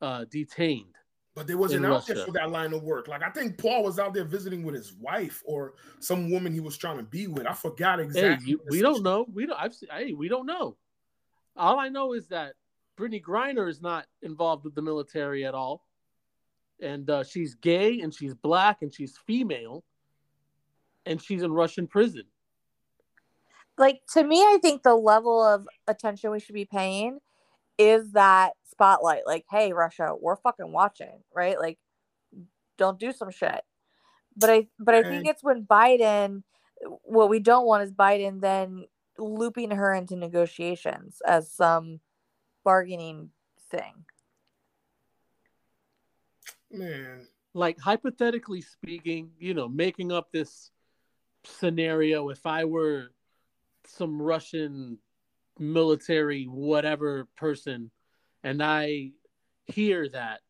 uh, 0.00 0.24
detained. 0.30 0.94
But 1.34 1.46
they 1.46 1.54
wasn't 1.54 1.86
out 1.86 2.04
there 2.04 2.24
for 2.24 2.32
that 2.32 2.50
line 2.50 2.72
of 2.72 2.82
work. 2.82 3.06
Like 3.06 3.22
I 3.22 3.30
think 3.30 3.58
Paul 3.58 3.84
was 3.84 4.00
out 4.00 4.12
there 4.12 4.24
visiting 4.24 4.64
with 4.64 4.74
his 4.74 4.92
wife 4.94 5.40
or 5.46 5.74
some 6.00 6.30
woman 6.30 6.52
he 6.52 6.58
was 6.58 6.76
trying 6.76 6.96
to 6.96 7.04
be 7.04 7.28
with. 7.28 7.46
I 7.46 7.52
forgot 7.52 8.00
exactly. 8.00 8.44
Hey, 8.44 8.50
you, 8.50 8.60
we 8.68 8.80
don't 8.80 9.04
know. 9.04 9.24
We 9.32 9.46
don't. 9.46 9.60
I've 9.60 9.72
seen, 9.72 9.88
hey, 9.92 10.14
we 10.14 10.28
don't 10.28 10.46
know. 10.46 10.76
All 11.56 11.78
I 11.78 11.90
know 11.90 12.12
is 12.12 12.26
that 12.28 12.54
Brittney 12.98 13.22
Griner 13.22 13.68
is 13.68 13.80
not 13.80 14.06
involved 14.22 14.64
with 14.64 14.74
the 14.74 14.82
military 14.82 15.46
at 15.46 15.54
all, 15.54 15.84
and 16.80 17.08
uh, 17.08 17.22
she's 17.22 17.54
gay 17.54 18.00
and 18.00 18.12
she's 18.12 18.34
black 18.34 18.82
and 18.82 18.92
she's 18.92 19.16
female, 19.24 19.84
and 21.06 21.22
she's 21.22 21.44
in 21.44 21.52
Russian 21.52 21.86
prison. 21.86 22.24
Like 23.78 24.00
to 24.12 24.22
me 24.24 24.40
i 24.40 24.58
think 24.60 24.82
the 24.82 24.94
level 24.94 25.42
of 25.42 25.66
attention 25.86 26.30
we 26.30 26.40
should 26.40 26.54
be 26.54 26.64
paying 26.64 27.18
is 27.78 28.12
that 28.12 28.52
spotlight. 28.70 29.26
Like 29.26 29.44
hey 29.50 29.72
russia 29.72 30.14
we're 30.20 30.36
fucking 30.36 30.72
watching 30.72 31.22
right? 31.34 31.58
Like 31.58 31.78
don't 32.76 32.98
do 32.98 33.12
some 33.12 33.30
shit. 33.30 33.60
But 34.36 34.50
i 34.50 34.66
but 34.78 34.94
i 34.94 35.02
think 35.02 35.26
it's 35.26 35.42
when 35.42 35.64
biden 35.64 36.42
what 37.02 37.28
we 37.28 37.40
don't 37.40 37.66
want 37.66 37.82
is 37.82 37.92
biden 37.92 38.40
then 38.40 38.84
looping 39.18 39.72
her 39.72 39.92
into 39.92 40.16
negotiations 40.16 41.20
as 41.26 41.50
some 41.50 42.00
bargaining 42.64 43.30
thing. 43.70 44.04
Man, 46.70 47.26
Like 47.54 47.80
hypothetically 47.80 48.60
speaking, 48.60 49.30
you 49.38 49.54
know, 49.54 49.68
making 49.68 50.12
up 50.12 50.30
this 50.32 50.70
scenario. 51.44 52.28
If 52.28 52.46
I 52.46 52.64
were 52.64 53.10
some 53.88 54.20
Russian 54.20 54.98
military 55.58 56.44
whatever 56.44 57.26
person 57.36 57.90
and 58.44 58.62
I 58.62 59.10
hear 59.66 60.08
that 60.10 60.40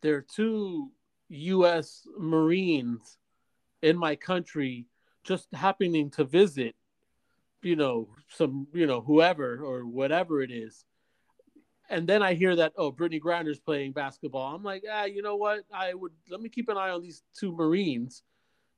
there 0.00 0.16
are 0.16 0.26
two 0.34 0.90
US 1.28 2.06
Marines 2.18 3.18
in 3.82 3.96
my 3.96 4.16
country 4.16 4.86
just 5.24 5.46
happening 5.54 6.10
to 6.10 6.24
visit, 6.24 6.74
you 7.62 7.76
know, 7.76 8.08
some, 8.28 8.66
you 8.72 8.86
know, 8.86 9.00
whoever 9.00 9.62
or 9.62 9.86
whatever 9.86 10.42
it 10.42 10.50
is. 10.50 10.84
And 11.88 12.08
then 12.08 12.22
I 12.22 12.34
hear 12.34 12.56
that, 12.56 12.72
oh, 12.76 12.90
Brittney 12.90 13.20
Griner's 13.20 13.60
playing 13.60 13.92
basketball. 13.92 14.54
I'm 14.54 14.62
like, 14.62 14.84
ah, 14.90 15.04
you 15.04 15.22
know 15.22 15.36
what? 15.36 15.60
I 15.72 15.94
would 15.94 16.12
let 16.30 16.40
me 16.40 16.48
keep 16.48 16.68
an 16.68 16.76
eye 16.76 16.90
on 16.90 17.02
these 17.02 17.22
two 17.38 17.52
Marines 17.52 18.22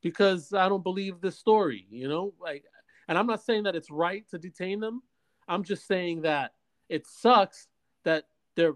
because 0.01 0.53
I 0.53 0.67
don't 0.69 0.83
believe 0.83 1.21
this 1.21 1.37
story, 1.37 1.87
you 1.89 2.07
know? 2.07 2.33
Like, 2.39 2.65
and 3.07 3.17
I'm 3.17 3.27
not 3.27 3.43
saying 3.43 3.63
that 3.63 3.75
it's 3.75 3.91
right 3.91 4.27
to 4.29 4.37
detain 4.37 4.79
them. 4.79 5.01
I'm 5.47 5.63
just 5.63 5.87
saying 5.87 6.21
that 6.21 6.53
it 6.89 7.05
sucks 7.07 7.67
that 8.03 8.25
they're, 8.55 8.75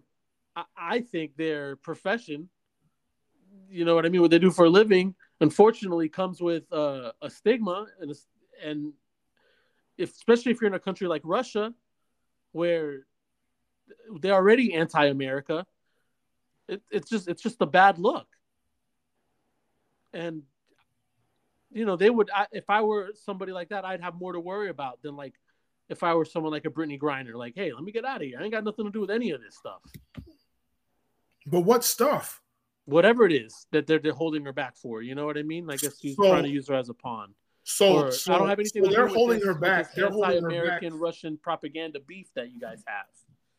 I, 0.77 1.01
think 1.01 1.35
their 1.35 1.75
profession, 1.77 2.49
you 3.69 3.85
know 3.85 3.95
what 3.95 4.05
I 4.05 4.09
mean, 4.09 4.21
what 4.21 4.31
they 4.31 4.39
do 4.39 4.51
for 4.51 4.65
a 4.65 4.69
living, 4.69 5.15
unfortunately 5.41 6.09
comes 6.09 6.41
with 6.41 6.71
a 6.71 7.13
stigma 7.29 7.85
and, 7.99 8.13
and 8.63 8.93
if, 9.97 10.11
especially 10.11 10.51
if 10.51 10.61
you're 10.61 10.69
in 10.69 10.75
a 10.75 10.79
country 10.79 11.07
like 11.07 11.21
Russia, 11.23 11.73
where 12.51 13.05
they're 14.19 14.33
already 14.33 14.73
anti-America. 14.73 15.65
It, 16.67 16.81
it's 16.91 17.09
just 17.09 17.27
it's 17.27 17.41
just 17.41 17.61
a 17.61 17.65
bad 17.65 17.99
look. 17.99 18.27
And 20.13 20.43
you 21.71 21.85
know 21.85 21.95
they 21.95 22.09
would 22.09 22.29
I, 22.33 22.47
if 22.51 22.69
I 22.69 22.81
were 22.81 23.11
somebody 23.13 23.51
like 23.51 23.69
that, 23.69 23.85
I'd 23.85 24.01
have 24.01 24.15
more 24.15 24.33
to 24.33 24.39
worry 24.39 24.69
about 24.69 25.01
than 25.01 25.15
like 25.15 25.35
if 25.89 26.03
I 26.03 26.13
were 26.13 26.25
someone 26.25 26.51
like 26.51 26.65
a 26.65 26.69
Brittney 26.69 26.99
Griner. 26.99 27.33
Like, 27.35 27.53
hey, 27.55 27.71
let 27.73 27.83
me 27.83 27.91
get 27.91 28.05
out 28.05 28.17
of 28.17 28.27
here. 28.27 28.37
I 28.39 28.43
ain't 28.43 28.51
got 28.53 28.63
nothing 28.63 28.85
to 28.85 28.91
do 28.91 29.01
with 29.01 29.11
any 29.11 29.31
of 29.31 29.41
this 29.41 29.55
stuff. 29.55 29.81
But 31.47 31.61
what 31.61 31.83
stuff? 31.83 32.41
Whatever 32.85 33.25
it 33.25 33.31
is 33.33 33.67
that 33.71 33.85
they're, 33.87 33.99
they're 33.99 34.13
holding 34.13 34.43
her 34.45 34.53
back 34.53 34.75
for, 34.75 35.01
you 35.01 35.13
know 35.15 35.25
what 35.25 35.37
I 35.37 35.43
mean? 35.43 35.69
I 35.69 35.75
guess 35.77 35.99
she's 35.99 36.15
So- 36.15 36.29
trying 36.29 36.43
to 36.43 36.49
use 36.49 36.67
her 36.67 36.75
as 36.75 36.89
a 36.89 36.93
pawn. 36.93 37.33
So, 37.63 38.09
so 38.09 38.33
I 38.33 38.37
don't 38.39 38.49
have 38.49 38.57
anything. 38.57 38.83
so 38.83 38.89
to 38.89 38.95
they're 38.95 39.05
do 39.05 39.11
with 39.11 39.17
holding 39.17 39.39
this- 39.39 39.47
her 39.47 39.53
back. 39.53 39.93
They're 39.93 40.09
holding 40.09 40.43
her 40.43 40.65
back. 40.65 40.81
Russian 40.93 41.37
propaganda 41.37 41.99
beef 41.99 42.27
that 42.33 42.51
you 42.51 42.59
guys 42.59 42.83
have. 42.87 43.05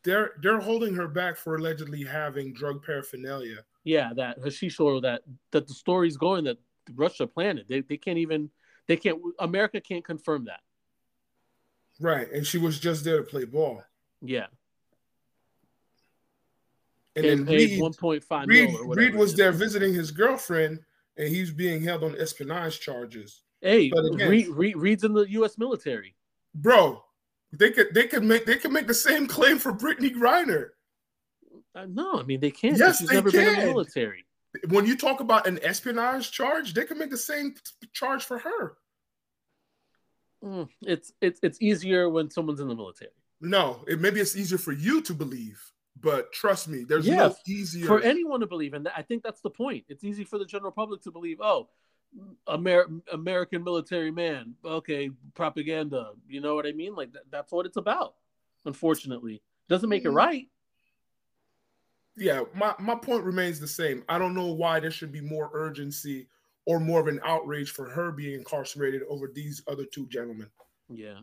They're 0.02 0.32
they're 0.42 0.58
holding 0.58 0.94
her 0.94 1.06
back 1.06 1.36
for 1.36 1.56
allegedly 1.56 2.02
having 2.02 2.52
drug 2.54 2.82
paraphernalia. 2.84 3.58
Yeah, 3.84 4.12
that 4.16 4.38
hashish 4.42 4.80
oil 4.80 5.00
that 5.02 5.22
that 5.52 5.68
the 5.68 5.74
story's 5.74 6.16
going 6.16 6.44
that 6.44 6.56
Russia 6.94 7.26
planted. 7.26 7.66
They 7.68 7.80
they 7.80 7.96
can't 7.96 8.18
even 8.18 8.50
they 8.86 8.96
can't 8.96 9.18
America 9.38 9.80
can't 9.80 10.04
confirm 10.04 10.44
that. 10.46 10.60
Right, 12.00 12.30
and 12.32 12.46
she 12.46 12.58
was 12.58 12.78
just 12.80 13.04
there 13.04 13.18
to 13.18 13.22
play 13.24 13.44
ball. 13.44 13.82
Yeah, 14.22 14.46
And 17.16 17.26
and 17.26 17.46
then 17.46 17.54
Reed, 17.56 17.80
one 17.80 17.92
point 17.94 18.24
five 18.24 18.46
Reed, 18.48 18.74
or. 18.74 18.94
Reed 18.94 19.14
was 19.14 19.34
there 19.34 19.52
visiting 19.52 19.92
his 19.94 20.10
girlfriend, 20.10 20.80
and 21.16 21.28
he's 21.28 21.50
being 21.50 21.82
held 21.82 22.04
on 22.04 22.16
espionage 22.18 22.80
charges. 22.80 23.42
Hey, 23.60 23.90
but 23.90 24.04
again- 24.06 24.30
Reed, 24.30 24.48
Reed, 24.48 24.76
Reed's 24.76 25.04
in 25.04 25.12
the 25.12 25.24
U.S. 25.30 25.58
military. 25.58 26.14
Bro, 26.54 27.02
they 27.52 27.70
could 27.70 27.92
they 27.94 28.06
could 28.06 28.24
make 28.24 28.46
they 28.46 28.56
could 28.56 28.72
make 28.72 28.86
the 28.86 28.94
same 28.94 29.26
claim 29.26 29.58
for 29.58 29.72
Brittney 29.72 30.14
Griner. 30.14 30.70
Uh, 31.74 31.86
no, 31.88 32.18
I 32.18 32.22
mean 32.24 32.40
they 32.40 32.50
can't. 32.50 32.78
Yes, 32.78 32.98
She's 32.98 33.08
they 33.08 33.14
never 33.16 33.30
been 33.30 33.40
in 33.42 33.46
the 33.46 33.54
can. 33.56 33.66
military. 33.68 34.24
When 34.68 34.84
you 34.86 34.96
talk 34.96 35.20
about 35.20 35.46
an 35.46 35.58
espionage 35.62 36.32
charge, 36.32 36.74
they 36.74 36.84
can 36.84 36.98
make 36.98 37.10
the 37.10 37.16
same 37.16 37.54
charge 37.92 38.24
for 38.24 38.38
her. 38.38 38.76
Mm, 40.42 40.68
it's 40.82 41.12
it's 41.20 41.38
it's 41.42 41.60
easier 41.60 42.08
when 42.08 42.30
someone's 42.30 42.60
in 42.60 42.68
the 42.68 42.74
military. 42.74 43.10
No, 43.40 43.84
it 43.86 44.00
maybe 44.00 44.20
it's 44.20 44.36
easier 44.36 44.58
for 44.58 44.72
you 44.72 45.00
to 45.02 45.14
believe, 45.14 45.62
but 46.00 46.32
trust 46.32 46.68
me, 46.68 46.82
there's 46.84 47.06
Yeah, 47.06 47.16
no 47.28 47.36
easier. 47.46 47.86
for 47.86 48.00
anyone 48.00 48.40
to 48.40 48.46
believe, 48.46 48.74
and 48.74 48.88
I 48.96 49.02
think 49.02 49.22
that's 49.22 49.40
the 49.42 49.50
point. 49.50 49.84
It's 49.88 50.02
easy 50.02 50.24
for 50.24 50.38
the 50.38 50.44
general 50.46 50.72
public 50.72 51.02
to 51.02 51.10
believe. 51.10 51.38
Oh, 51.40 51.68
Amer- 52.48 52.88
American 53.12 53.62
military 53.62 54.10
man. 54.10 54.54
Okay, 54.64 55.10
propaganda. 55.34 56.12
You 56.26 56.40
know 56.40 56.54
what 56.56 56.66
I 56.66 56.72
mean? 56.72 56.94
Like 56.96 57.12
that, 57.12 57.22
that's 57.30 57.52
what 57.52 57.66
it's 57.66 57.76
about. 57.76 58.14
Unfortunately, 58.64 59.42
doesn't 59.68 59.88
make 59.88 60.04
it 60.04 60.08
Mm. 60.08 60.14
right. 60.16 60.48
Yeah, 62.20 62.42
my, 62.54 62.74
my 62.78 62.94
point 62.94 63.24
remains 63.24 63.58
the 63.58 63.66
same. 63.66 64.04
I 64.08 64.18
don't 64.18 64.34
know 64.34 64.52
why 64.52 64.78
there 64.78 64.90
should 64.90 65.10
be 65.10 65.22
more 65.22 65.50
urgency 65.54 66.28
or 66.66 66.78
more 66.78 67.00
of 67.00 67.08
an 67.08 67.18
outrage 67.24 67.70
for 67.70 67.88
her 67.88 68.12
being 68.12 68.34
incarcerated 68.34 69.02
over 69.08 69.26
these 69.34 69.62
other 69.66 69.84
two 69.84 70.06
gentlemen. 70.06 70.48
Yeah. 70.90 71.20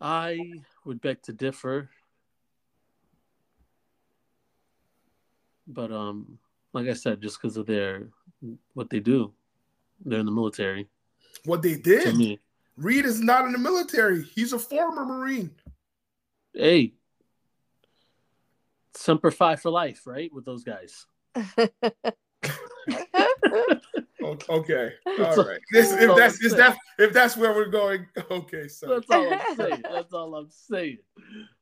I 0.00 0.52
would 0.84 1.00
beg 1.00 1.22
to 1.22 1.32
differ. 1.32 1.88
But 5.66 5.90
um 5.90 6.38
like 6.74 6.86
I 6.88 6.92
said, 6.92 7.22
just 7.22 7.40
because 7.40 7.56
of 7.56 7.66
their 7.66 8.08
what 8.74 8.90
they 8.90 9.00
do, 9.00 9.32
they're 10.04 10.20
in 10.20 10.26
the 10.26 10.32
military. 10.32 10.86
What 11.44 11.62
they 11.62 11.74
To 11.74 11.82
did, 11.82 12.16
me, 12.16 12.38
Reed 12.76 13.06
is 13.06 13.20
not 13.20 13.46
in 13.46 13.52
the 13.52 13.58
military. 13.58 14.22
He's 14.22 14.52
a 14.52 14.58
former 14.58 15.04
Marine. 15.04 15.50
Hey, 16.54 16.94
semper 18.94 19.30
fi 19.30 19.56
for 19.56 19.70
life, 19.70 20.06
right? 20.06 20.32
With 20.32 20.44
those 20.44 20.64
guys. 20.64 21.06
O- 24.20 24.36
Okay, 24.50 24.92
That's 25.16 25.38
all 25.38 25.44
all- 25.44 25.48
right. 25.48 25.60
This, 25.72 25.90
that's 25.90 26.02
if 26.02 26.16
that's 26.16 26.38
I'm 26.42 26.46
if 26.50 26.56
that 26.56 26.78
if 26.98 27.12
that's 27.12 27.36
where 27.36 27.52
we're 27.54 27.66
going, 27.68 28.06
okay, 28.30 28.66
so 28.66 28.88
That's 28.88 29.08
all 29.10 29.32
I'm 29.32 29.40
saying. 29.56 29.82
That's 29.90 30.12
all 30.12 30.34
I'm 30.34 30.50
saying. 30.50 30.98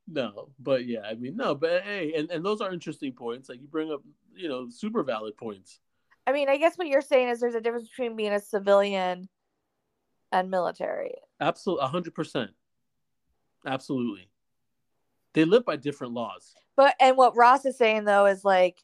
No, 0.08 0.48
but 0.58 0.86
yeah, 0.86 1.00
I 1.02 1.14
mean, 1.14 1.36
no, 1.36 1.54
but 1.54 1.82
hey, 1.82 2.14
and, 2.16 2.30
and 2.30 2.44
those 2.44 2.60
are 2.62 2.72
interesting 2.72 3.12
points. 3.12 3.48
Like 3.50 3.60
you 3.60 3.68
bring 3.68 3.92
up, 3.92 4.02
you 4.34 4.48
know, 4.48 4.68
super 4.70 5.02
valid 5.02 5.36
points. 5.36 5.80
I 6.26 6.32
mean, 6.32 6.48
I 6.48 6.56
guess 6.56 6.78
what 6.78 6.86
you're 6.88 7.02
saying 7.02 7.28
is 7.28 7.40
there's 7.40 7.54
a 7.54 7.60
difference 7.60 7.88
between 7.88 8.16
being 8.16 8.32
a 8.32 8.40
civilian 8.40 9.28
and 10.32 10.50
military. 10.50 11.14
Absolutely, 11.40 11.84
a 11.84 11.88
hundred 11.88 12.14
percent. 12.14 12.50
Absolutely, 13.66 14.28
they 15.36 15.44
live 15.44 15.64
by 15.64 15.76
different 15.76 16.14
laws. 16.14 16.54
But 16.76 16.96
and 16.98 17.16
what 17.16 17.36
Ross 17.36 17.64
is 17.66 17.76
saying 17.78 18.04
though 18.04 18.26
is 18.26 18.44
like 18.44 18.82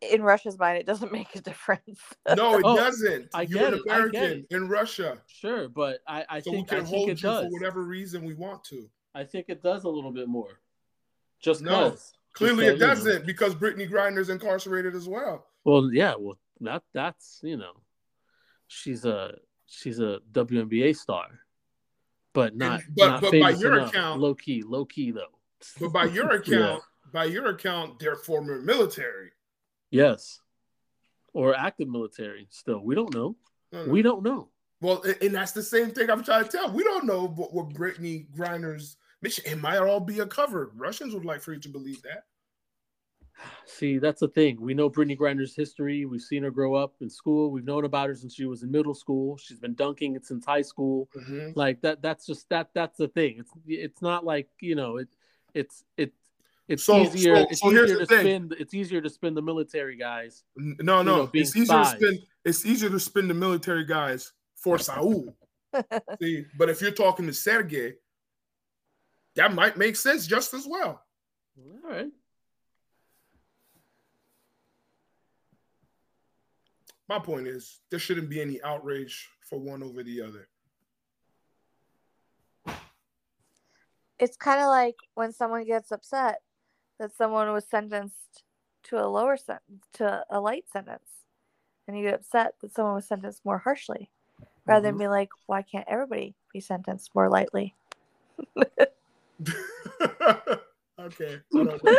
in 0.00 0.22
Russia's 0.22 0.58
mind 0.58 0.78
it 0.78 0.86
doesn't 0.86 1.10
make 1.20 1.34
a 1.34 1.40
difference. 1.40 2.00
no, 2.36 2.56
it 2.58 2.62
Oh, 2.64 2.76
doesn't. 2.76 3.30
I 3.34 3.42
You're 3.42 3.58
get 3.58 3.72
an 3.72 3.78
it, 3.86 3.90
I 3.90 3.94
get 4.08 4.22
American 4.22 4.46
in 4.50 4.68
Russia, 4.68 5.18
Sure, 5.26 5.68
but 5.68 6.00
I, 6.06 6.24
I 6.28 6.40
so 6.40 6.50
we 6.52 6.58
think 6.58 6.72
I 6.72 6.76
can 6.76 6.84
think 6.84 6.96
hold 6.96 7.08
it 7.08 7.22
you 7.22 7.28
does. 7.28 7.44
for 7.46 7.50
whatever 7.50 7.82
reason 7.82 8.24
we 8.24 8.34
want 8.34 8.62
to. 8.64 8.88
I 9.14 9.24
think 9.24 9.46
it 9.48 9.62
does 9.62 9.84
a 9.84 9.88
little 9.88 10.12
bit 10.12 10.28
more. 10.28 10.60
Just 11.40 11.62
No, 11.62 11.86
because. 11.90 12.12
Clearly, 12.34 12.66
Just 12.66 12.76
it 12.76 12.78
'cause, 12.86 12.98
you 12.98 13.04
know. 13.06 13.10
doesn't 13.14 13.26
because 13.26 13.54
Brittney 13.56 13.90
Griner's 13.90 14.28
incarcerated 14.28 14.94
as 14.94 15.08
well. 15.08 15.46
Well, 15.64 15.90
yeah, 15.92 16.14
well 16.16 16.38
that 16.60 16.82
that's 16.92 17.40
you 17.42 17.56
know, 17.56 17.72
she's 18.68 19.04
a 19.04 19.34
she's 19.66 19.98
a 19.98 20.20
WNBA 20.30 20.94
star, 20.94 21.26
but 22.34 22.54
not 22.54 22.82
but- 22.96 23.06
not 23.08 23.20
but 23.22 23.32
by 23.32 23.38
famous 23.52 23.60
your 23.60 23.78
enough. 23.78 23.88
account- 23.90 24.20
low 24.20 24.34
key, 24.34 24.62
low 24.62 24.84
key 24.84 25.10
though. 25.10 25.37
But 25.80 25.92
by 25.92 26.04
your 26.04 26.32
Yeah. 26.46 26.56
account, 26.56 26.82
by 27.12 27.24
your 27.24 27.46
account, 27.48 27.98
they're 27.98 28.16
former 28.16 28.60
military. 28.60 29.30
Yes, 29.90 30.40
or 31.32 31.56
active 31.56 31.88
military. 31.88 32.46
Still, 32.50 32.80
we 32.84 32.94
don't 32.94 33.14
know. 33.14 33.36
No, 33.72 33.84
no. 33.86 33.92
We 33.92 34.02
don't 34.02 34.22
know. 34.22 34.48
well, 34.80 35.02
and 35.22 35.34
that's 35.34 35.52
the 35.52 35.62
same 35.62 35.90
thing 35.90 36.10
I'm 36.10 36.22
trying 36.24 36.44
to 36.44 36.50
tell. 36.50 36.70
We 36.72 36.84
don't 36.84 37.04
know 37.06 37.28
what, 37.28 37.52
what 37.54 37.70
Brittney 37.70 38.26
Griner's 38.36 38.96
mission. 39.22 39.44
It 39.46 39.60
might 39.60 39.78
all 39.78 40.00
be 40.00 40.18
a 40.20 40.26
cover. 40.26 40.70
Russians 40.74 41.14
would 41.14 41.24
like 41.24 41.40
for 41.40 41.52
you 41.54 41.60
to 41.60 41.68
believe 41.68 42.02
that. 42.02 42.24
See, 43.66 43.98
that's 43.98 44.20
the 44.20 44.28
thing. 44.28 44.60
We 44.60 44.74
know 44.74 44.90
Brittney 44.90 45.16
Griner's 45.16 45.54
history. 45.54 46.04
We've 46.06 46.20
seen 46.20 46.42
her 46.42 46.50
grow 46.50 46.74
up 46.74 46.94
in 47.00 47.08
school. 47.08 47.50
We've 47.52 47.64
known 47.64 47.84
about 47.84 48.08
her 48.08 48.14
since 48.16 48.34
she 48.34 48.46
was 48.46 48.62
in 48.64 48.70
middle 48.70 48.94
school. 48.94 49.36
She's 49.36 49.60
been 49.60 49.74
dunking 49.74 50.16
it 50.16 50.26
since 50.26 50.44
high 50.44 50.62
school. 50.62 51.08
Mhm. 51.16 51.52
Like 51.54 51.80
that. 51.82 52.02
That's 52.02 52.26
just 52.26 52.48
that. 52.48 52.70
That's 52.74 52.96
the 52.98 53.08
thing. 53.08 53.36
It's 53.38 53.52
it's 53.66 54.02
not 54.02 54.24
like 54.24 54.48
you 54.60 54.74
know 54.74 54.96
it. 54.96 55.08
It's 55.54 55.84
it. 55.96 56.12
It's 56.68 56.84
So- 56.84 57.00
easier. 57.02 57.36
so- 57.36 57.46
it's 57.50 57.60
so 57.60 57.70
here's 57.70 57.90
easier 57.90 57.98
the 58.00 58.06
to 58.06 58.16
thing. 58.16 58.20
spin. 58.48 58.52
It's 58.60 58.74
easier 58.74 59.00
to 59.00 59.08
spend 59.08 59.36
the 59.36 59.42
military 59.42 59.96
guys. 59.96 60.44
No, 60.56 61.02
no, 61.02 61.02
know, 61.02 61.30
it's 61.32 61.56
easier 61.56 61.64
spies. 61.64 61.92
to 61.92 61.96
spend. 61.98 62.18
It's 62.44 62.66
easier 62.66 62.90
to 62.90 63.00
spend 63.00 63.30
the 63.30 63.34
military 63.34 63.84
guys 63.84 64.32
for 64.54 64.78
Saul. 64.78 65.34
See, 66.20 66.44
but 66.56 66.68
if 66.68 66.80
you're 66.82 66.90
talking 66.90 67.26
to 67.26 67.32
Sergey, 67.32 67.94
that 69.34 69.54
might 69.54 69.76
make 69.78 69.96
sense 69.96 70.26
just 70.26 70.52
as 70.54 70.66
well. 70.66 71.02
All 71.58 71.90
right. 71.90 72.10
My 77.08 77.18
point 77.18 77.46
is, 77.46 77.80
there 77.90 77.98
shouldn't 77.98 78.28
be 78.28 78.40
any 78.40 78.62
outrage 78.62 79.28
for 79.48 79.58
one 79.58 79.82
over 79.82 80.02
the 80.02 80.20
other. 80.20 80.48
It's 84.18 84.36
kind 84.36 84.60
of 84.60 84.66
like 84.68 84.96
when 85.14 85.32
someone 85.32 85.64
gets 85.64 85.92
upset 85.92 86.40
that 86.98 87.14
someone 87.16 87.52
was 87.52 87.64
sentenced 87.68 88.42
to 88.84 89.02
a 89.02 89.06
lower 89.06 89.36
sentence 89.36 89.84
to 89.94 90.24
a 90.30 90.40
light 90.40 90.64
sentence 90.72 91.08
and 91.86 91.96
you 91.96 92.04
get 92.04 92.14
upset 92.14 92.54
that 92.60 92.72
someone 92.74 92.94
was 92.94 93.06
sentenced 93.06 93.44
more 93.44 93.58
harshly, 93.58 94.10
rather 94.66 94.88
Mhm. 94.88 94.90
than 94.92 94.98
be 94.98 95.08
like, 95.08 95.30
why 95.46 95.62
can't 95.62 95.88
everybody 95.88 96.34
be 96.52 96.60
sentenced 96.60 97.14
more 97.14 97.28
lightly? 97.28 97.74
okay. 100.98 101.40
I 101.54 101.64
don't 101.64 101.84
know. 101.84 101.98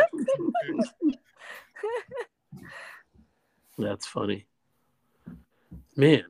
That's 3.78 4.06
funny. 4.06 4.46
Man, 5.96 6.24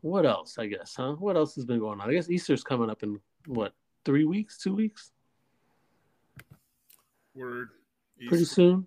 what 0.00 0.24
else? 0.26 0.58
I 0.58 0.66
guess, 0.66 0.94
huh? 0.96 1.14
What 1.18 1.36
else 1.36 1.54
has 1.56 1.64
been 1.64 1.78
going 1.78 2.00
on? 2.00 2.08
I 2.08 2.14
guess 2.14 2.30
Easter's 2.30 2.64
coming 2.64 2.90
up 2.90 3.02
in 3.02 3.20
what, 3.46 3.74
three 4.06 4.24
weeks, 4.24 4.56
two 4.56 4.74
weeks? 4.74 5.10
Word. 7.34 7.68
Pretty 8.28 8.46
soon. 8.46 8.86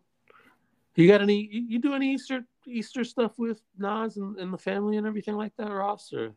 You 0.96 1.08
got 1.08 1.22
any? 1.22 1.48
You, 1.52 1.78
do 1.80 1.94
any 1.94 2.14
Easter 2.14 2.44
Easter 2.66 3.04
stuff 3.04 3.38
with 3.38 3.62
Nas 3.78 4.18
and, 4.18 4.38
and 4.40 4.52
the 4.52 4.58
family 4.58 4.98
and 4.98 5.06
everything 5.06 5.36
like 5.36 5.56
that, 5.58 5.70
or 5.70 5.78
Ross? 5.78 6.12
Or 6.12 6.32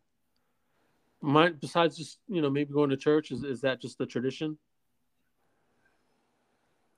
mine, 1.23 1.57
besides 1.59 1.97
just 1.97 2.19
you 2.29 2.43
know 2.43 2.51
maybe 2.51 2.73
going 2.73 2.91
to 2.91 2.97
church, 2.97 3.31
is 3.31 3.45
is 3.45 3.63
that 3.63 3.81
just 3.81 3.97
the 3.97 4.05
tradition? 4.05 4.59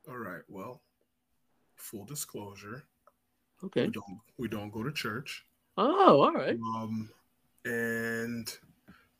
All 0.08 0.18
right. 0.18 0.42
Well, 0.48 0.82
full 1.76 2.04
disclosure, 2.04 2.84
Okay. 3.62 3.86
we 3.86 3.90
don't 3.90 4.20
we 4.36 4.48
don't 4.48 4.70
go 4.70 4.82
to 4.82 4.92
church. 4.92 5.44
Oh, 5.78 6.22
all 6.22 6.32
right. 6.32 6.58
Um, 6.76 7.08
and 7.64 8.52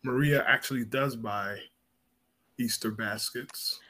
Maria 0.02 0.44
actually 0.46 0.84
does 0.84 1.16
buy 1.16 1.58
Easter 2.58 2.90
baskets. 2.90 3.80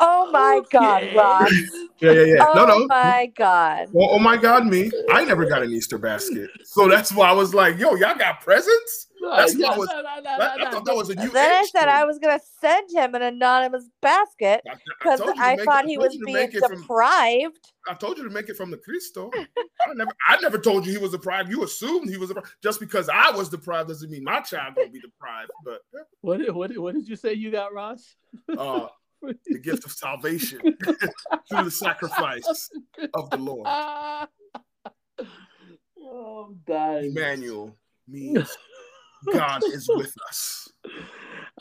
Oh 0.00 0.30
my 0.32 0.60
God, 0.70 1.02
Okay. 1.04 1.16
Ross. 1.16 1.52
Yeah, 2.00 2.10
yeah, 2.10 2.22
yeah. 2.24 2.46
Oh 2.48 2.52
no, 2.54 2.66
no. 2.66 2.74
Oh 2.82 2.86
my 2.88 3.32
God. 3.36 3.88
Well, 3.92 4.08
oh 4.10 4.18
my 4.18 4.36
God, 4.36 4.66
me! 4.66 4.90
I 5.10 5.24
never 5.24 5.46
got 5.46 5.62
an 5.62 5.70
Easter 5.70 5.96
basket, 5.96 6.50
so 6.64 6.88
that's 6.88 7.12
why 7.12 7.28
I 7.28 7.32
was 7.32 7.54
like, 7.54 7.78
"Yo, 7.78 7.94
y'all 7.94 8.16
got 8.16 8.40
presents?" 8.40 9.06
That's 9.22 9.54
Yeah, 9.54 9.68
what 9.70 9.78
was- 9.78 9.88
no, 9.88 10.02
no, 10.02 10.16
no, 10.16 10.22
That- 10.22 10.58
no, 10.58 10.64
I 10.66 10.70
thought 10.72 10.84
that 10.84 10.96
was 10.96 11.08
a 11.10 11.14
new. 11.14 11.30
Then 11.30 11.50
I 11.52 11.64
said 11.64 11.80
thing. 11.82 11.88
I 11.88 12.04
was 12.04 12.18
gonna 12.18 12.40
send 12.60 12.90
him 12.92 13.14
an 13.14 13.22
anonymous 13.22 13.88
basket 14.02 14.62
I- 14.68 14.72
I 14.72 14.76
because 14.98 15.20
told 15.20 15.30
you 15.30 15.34
to 15.36 15.40
I 15.46 15.50
make 15.52 15.60
it- 15.60 15.64
thought 15.64 15.84
I 15.84 15.86
he 15.88 15.96
was 15.98 16.16
being 16.26 16.36
make 16.36 16.54
it 16.54 16.64
from- 16.66 16.80
deprived. 16.80 17.70
I 17.88 17.94
told 17.94 18.18
you 18.18 18.24
to 18.24 18.30
make 18.30 18.48
it 18.48 18.56
from 18.56 18.70
the 18.72 18.78
Cristo. 18.78 19.30
I 19.34 19.94
never, 19.94 20.10
I 20.28 20.40
never 20.42 20.58
told 20.58 20.84
you 20.86 20.92
he 20.92 20.98
was 20.98 21.12
deprived. 21.12 21.48
You 21.48 21.62
assumed 21.64 22.10
he 22.10 22.16
was 22.18 22.28
deprived. 22.30 22.54
Just 22.62 22.80
because 22.80 23.08
I 23.08 23.30
was 23.30 23.48
deprived 23.48 23.88
doesn't 23.88 24.10
mean 24.10 24.24
my 24.24 24.40
child 24.40 24.74
gonna 24.74 24.88
be 24.90 25.00
deprived. 25.00 25.52
But 25.64 25.80
What, 26.22 26.38
did- 26.38 26.50
what, 26.54 26.70
did- 26.70 26.78
what 26.80 26.94
did 26.94 27.08
you 27.08 27.16
say 27.16 27.32
you 27.34 27.50
got, 27.52 27.72
Ross? 27.72 28.16
uh, 28.58 28.88
the 29.46 29.58
gift 29.58 29.84
of 29.84 29.92
salvation 29.92 30.60
through 31.48 31.64
the 31.64 31.70
sacrifice 31.70 32.70
of 33.14 33.30
the 33.30 33.36
Lord. 33.36 33.66
oh, 35.98 36.46
I'm 36.48 36.60
dying. 36.66 37.10
Emmanuel 37.10 37.76
means 38.08 38.56
God 39.32 39.62
is 39.64 39.88
with 39.88 40.14
us. 40.28 40.68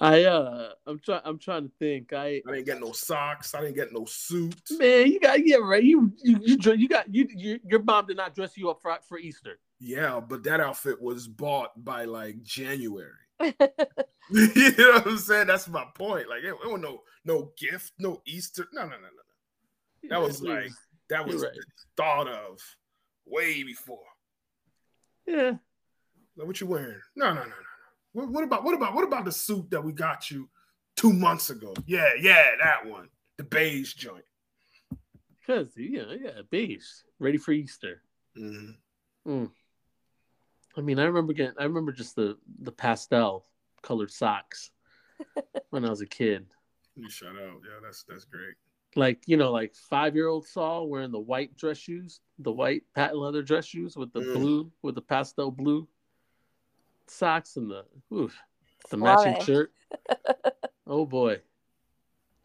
I 0.01 0.23
uh, 0.23 0.69
I'm 0.87 0.99
trying. 0.99 1.21
I'm 1.23 1.37
trying 1.37 1.63
to 1.63 1.71
think. 1.77 2.13
I 2.13 2.41
I 2.47 2.51
didn't 2.51 2.65
get 2.65 2.81
no 2.81 2.91
socks. 2.91 3.53
I 3.53 3.61
didn't 3.61 3.75
get 3.75 3.93
no 3.93 4.05
suit. 4.05 4.55
man, 4.71 5.07
you 5.07 5.19
got 5.19 5.45
yeah 5.45 5.57
right. 5.57 5.83
You 5.83 6.11
you 6.23 6.39
you, 6.41 6.73
you 6.73 6.87
got 6.87 7.13
you, 7.13 7.27
you 7.29 7.59
your 7.63 7.83
mom 7.83 8.07
did 8.07 8.17
not 8.17 8.33
dress 8.35 8.57
you 8.57 8.69
up 8.69 8.81
for 8.81 8.97
for 9.07 9.19
Easter. 9.19 9.59
Yeah, 9.79 10.19
but 10.19 10.43
that 10.43 10.59
outfit 10.59 11.01
was 11.01 11.27
bought 11.27 11.71
by 11.83 12.05
like 12.05 12.41
January. 12.43 13.11
you 14.29 14.71
know 14.77 14.91
what 14.93 15.07
I'm 15.07 15.17
saying? 15.17 15.47
That's 15.47 15.67
my 15.67 15.85
point. 15.95 16.29
Like, 16.29 16.43
it, 16.43 16.55
it 16.63 16.71
was 16.71 16.81
no 16.81 17.01
no 17.25 17.51
gift, 17.57 17.93
no 17.99 18.21
Easter. 18.25 18.67
No, 18.73 18.83
no, 18.83 18.89
no, 18.89 18.97
no, 18.97 19.07
no. 20.03 20.09
That 20.09 20.21
was 20.21 20.41
like 20.41 20.71
that 21.09 21.25
was 21.25 21.43
right. 21.43 21.51
thought 21.97 22.27
of 22.27 22.59
way 23.25 23.63
before. 23.63 23.99
yeah. 25.25 25.53
Like, 26.35 26.47
what 26.47 26.59
you 26.59 26.67
wearing? 26.67 26.99
No, 27.15 27.27
no, 27.27 27.35
no, 27.35 27.41
no, 27.41 27.49
no. 27.49 27.53
What, 28.13 28.29
what 28.29 28.43
about 28.43 28.63
what 28.63 28.75
about 28.75 28.93
what 28.95 29.03
about 29.03 29.25
the 29.25 29.31
suit 29.31 29.69
that 29.71 29.83
we 29.83 29.91
got 29.91 30.29
you 30.31 30.49
two 30.95 31.13
months 31.13 31.49
ago? 31.49 31.73
Yeah, 31.85 32.09
yeah, 32.19 32.51
that 32.63 32.85
one, 32.85 33.09
the 33.37 33.43
beige 33.43 33.93
joint. 33.93 34.25
Cause 35.45 35.67
yeah, 35.75 36.03
yeah, 36.21 36.41
beige, 36.49 36.85
ready 37.19 37.37
for 37.37 37.51
Easter. 37.51 38.01
Mhm. 38.37 38.75
Mm. 39.27 39.51
I 40.75 40.81
mean, 40.81 40.99
I 40.99 41.03
remember 41.03 41.33
getting, 41.33 41.55
I 41.59 41.63
remember 41.63 41.91
just 41.91 42.15
the 42.15 42.37
the 42.59 42.71
pastel 42.71 43.45
colored 43.81 44.11
socks 44.11 44.71
when 45.69 45.85
I 45.85 45.89
was 45.89 46.01
a 46.01 46.05
kid. 46.07 46.47
You 46.95 47.09
shout 47.09 47.35
out. 47.35 47.61
Yeah, 47.63 47.79
that's 47.83 48.03
that's 48.03 48.25
great. 48.25 48.55
Like 48.95 49.23
you 49.27 49.37
know, 49.37 49.51
like 49.51 49.75
five 49.75 50.15
year 50.15 50.27
old 50.27 50.47
Saul 50.47 50.87
wearing 50.87 51.11
the 51.11 51.19
white 51.19 51.55
dress 51.57 51.77
shoes, 51.77 52.21
the 52.39 52.51
white 52.51 52.83
patent 52.95 53.19
leather 53.19 53.41
dress 53.41 53.65
shoes 53.65 53.95
with 53.95 54.13
the 54.13 54.21
Mm. 54.21 54.33
blue, 54.33 54.71
with 54.81 54.95
the 54.95 55.01
pastel 55.01 55.51
blue 55.51 55.87
socks 57.07 57.57
and 57.57 57.69
the 57.69 57.85
oof, 58.13 58.37
the 58.89 58.97
matching 58.97 59.33
Suave. 59.35 59.45
shirt. 59.45 59.73
oh 60.87 61.05
boy, 61.05 61.41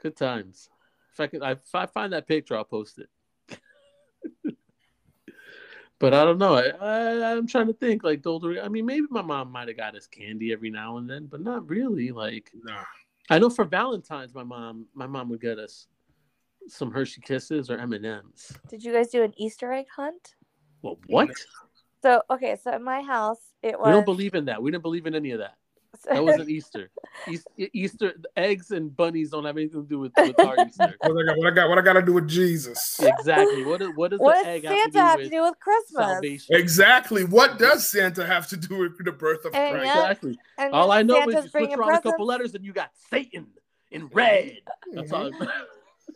good 0.02 0.16
times. 0.16 0.68
If 1.12 1.20
I 1.20 1.26
could, 1.26 1.42
I, 1.42 1.52
if 1.52 1.74
I 1.74 1.86
find 1.86 2.12
that 2.12 2.26
picture, 2.26 2.56
I'll 2.56 2.64
post 2.64 2.98
it. 2.98 3.08
but 5.98 6.14
I 6.14 6.24
don't 6.24 6.38
know. 6.38 6.54
I, 6.54 6.68
I 6.80 7.32
I'm 7.32 7.46
trying 7.46 7.66
to 7.66 7.72
think. 7.72 8.04
Like 8.04 8.22
the 8.22 8.30
older, 8.30 8.62
I 8.62 8.68
mean, 8.68 8.86
maybe 8.86 9.06
my 9.10 9.22
mom 9.22 9.50
might 9.50 9.68
have 9.68 9.76
got 9.76 9.96
us 9.96 10.06
candy 10.06 10.52
every 10.52 10.70
now 10.70 10.98
and 10.98 11.08
then, 11.08 11.26
but 11.26 11.40
not 11.40 11.68
really. 11.68 12.10
Like 12.10 12.50
Nah. 12.64 12.84
I 13.30 13.38
know 13.38 13.50
for 13.50 13.64
Valentine's, 13.64 14.34
my 14.34 14.42
mom, 14.42 14.86
my 14.94 15.06
mom 15.06 15.28
would 15.28 15.40
get 15.40 15.58
us 15.58 15.86
some 16.66 16.90
Hershey 16.90 17.20
Kisses 17.20 17.70
or 17.70 17.78
M 17.78 17.92
and 17.92 18.06
M's. 18.06 18.52
Did 18.68 18.82
you 18.82 18.92
guys 18.92 19.08
do 19.08 19.22
an 19.22 19.34
Easter 19.36 19.72
egg 19.72 19.86
hunt? 19.94 20.34
Well, 20.82 20.98
what? 21.06 21.30
So 22.02 22.22
okay, 22.30 22.56
so 22.62 22.70
at 22.70 22.80
my 22.80 23.02
house 23.02 23.40
it 23.62 23.78
was 23.78 23.86
We 23.86 23.92
don't 23.92 24.04
believe 24.04 24.34
in 24.34 24.44
that. 24.46 24.62
We 24.62 24.70
didn't 24.70 24.82
believe 24.82 25.06
in 25.06 25.14
any 25.14 25.32
of 25.32 25.40
that. 25.40 25.56
That 26.08 26.24
wasn't 26.24 26.48
Easter. 26.48 26.90
Eas- 27.28 27.46
Easter 27.72 28.14
eggs 28.36 28.70
and 28.70 28.94
bunnies 28.96 29.30
don't 29.30 29.44
have 29.44 29.56
anything 29.56 29.82
to 29.82 29.88
do 29.88 29.98
with, 29.98 30.12
with 30.16 30.38
our 30.40 30.56
Easter. 30.66 30.94
What 31.00 31.16
I 31.18 31.24
got? 31.26 31.36
What 31.38 31.46
I 31.46 31.50
got? 31.50 31.68
What 31.68 31.78
I 31.78 31.82
got 31.82 31.92
to 31.94 32.02
do 32.02 32.12
with 32.14 32.28
Jesus? 32.28 32.98
Exactly. 33.00 33.64
What 33.64 33.82
is, 33.82 33.88
what 33.94 34.10
does 34.10 34.20
what 34.20 34.36
the 34.44 34.44
does 34.44 34.46
egg 34.46 34.62
Santa 34.62 34.76
have 34.78 34.86
to 34.86 34.92
do 34.92 34.98
have 34.98 35.16
with, 35.18 35.24
to 35.26 35.30
do 35.30 35.42
with 35.42 35.60
Christmas? 35.60 36.06
salvation? 36.06 36.56
Exactly. 36.56 37.24
What 37.24 37.58
does 37.58 37.88
Santa 37.90 38.26
have 38.26 38.46
to 38.48 38.56
do 38.56 38.76
with 38.78 39.04
the 39.04 39.12
birth 39.12 39.44
of 39.44 39.54
And 39.54 39.74
Christ? 39.76 39.86
yet- 39.86 39.96
Exactly. 39.96 40.38
And 40.58 40.72
All 40.74 40.90
I 40.92 41.02
know 41.02 41.14
Santa's 41.20 41.34
is 41.34 41.34
you 41.36 41.40
switch 41.42 41.52
bringing 41.52 41.78
around 41.78 41.88
a 41.90 41.92
couple 41.96 42.10
presents. 42.12 42.28
letters 42.28 42.54
and 42.54 42.64
you 42.64 42.72
got 42.72 42.90
Satan 43.10 43.46
in 43.90 44.06
red. 44.08 44.58
That's 44.92 45.12
all. 45.12 45.30
Mm-hmm. 45.30 45.44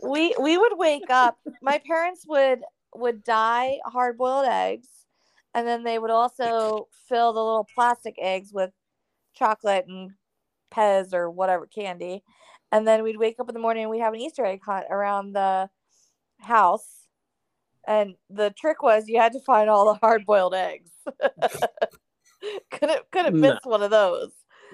we 0.10 0.34
we 0.40 0.56
would 0.56 0.72
wake 0.78 1.10
up 1.10 1.38
my 1.60 1.78
parents 1.86 2.24
would 2.26 2.60
would 2.94 3.22
dye 3.22 3.78
hard 3.84 4.16
boiled 4.18 4.46
eggs 4.46 4.88
and 5.54 5.66
then 5.68 5.84
they 5.84 5.98
would 5.98 6.10
also 6.10 6.88
fill 7.08 7.32
the 7.34 7.38
little 7.44 7.66
plastic 7.74 8.14
eggs 8.18 8.52
with 8.52 8.70
chocolate 9.34 9.86
and 9.88 10.10
pez 10.72 11.12
or 11.12 11.30
whatever 11.30 11.66
candy 11.66 12.22
and 12.70 12.86
then 12.88 13.02
we'd 13.02 13.18
wake 13.18 13.36
up 13.38 13.48
in 13.48 13.54
the 13.54 13.60
morning 13.60 13.82
and 13.84 13.90
we'd 13.90 14.00
have 14.00 14.14
an 14.14 14.20
easter 14.20 14.44
egg 14.44 14.60
hunt 14.64 14.86
around 14.90 15.32
the 15.34 15.68
house 16.40 17.06
and 17.86 18.14
the 18.30 18.50
trick 18.58 18.82
was 18.82 19.04
you 19.08 19.20
had 19.20 19.32
to 19.32 19.40
find 19.40 19.68
all 19.68 19.84
the 19.86 19.98
hard 20.00 20.24
boiled 20.24 20.54
eggs 20.54 20.90
couldn't 22.70 23.02
couldn't 23.10 23.34
No. 23.34 23.50
miss 23.52 23.60
one 23.64 23.82
of 23.82 23.90
those 23.90 24.30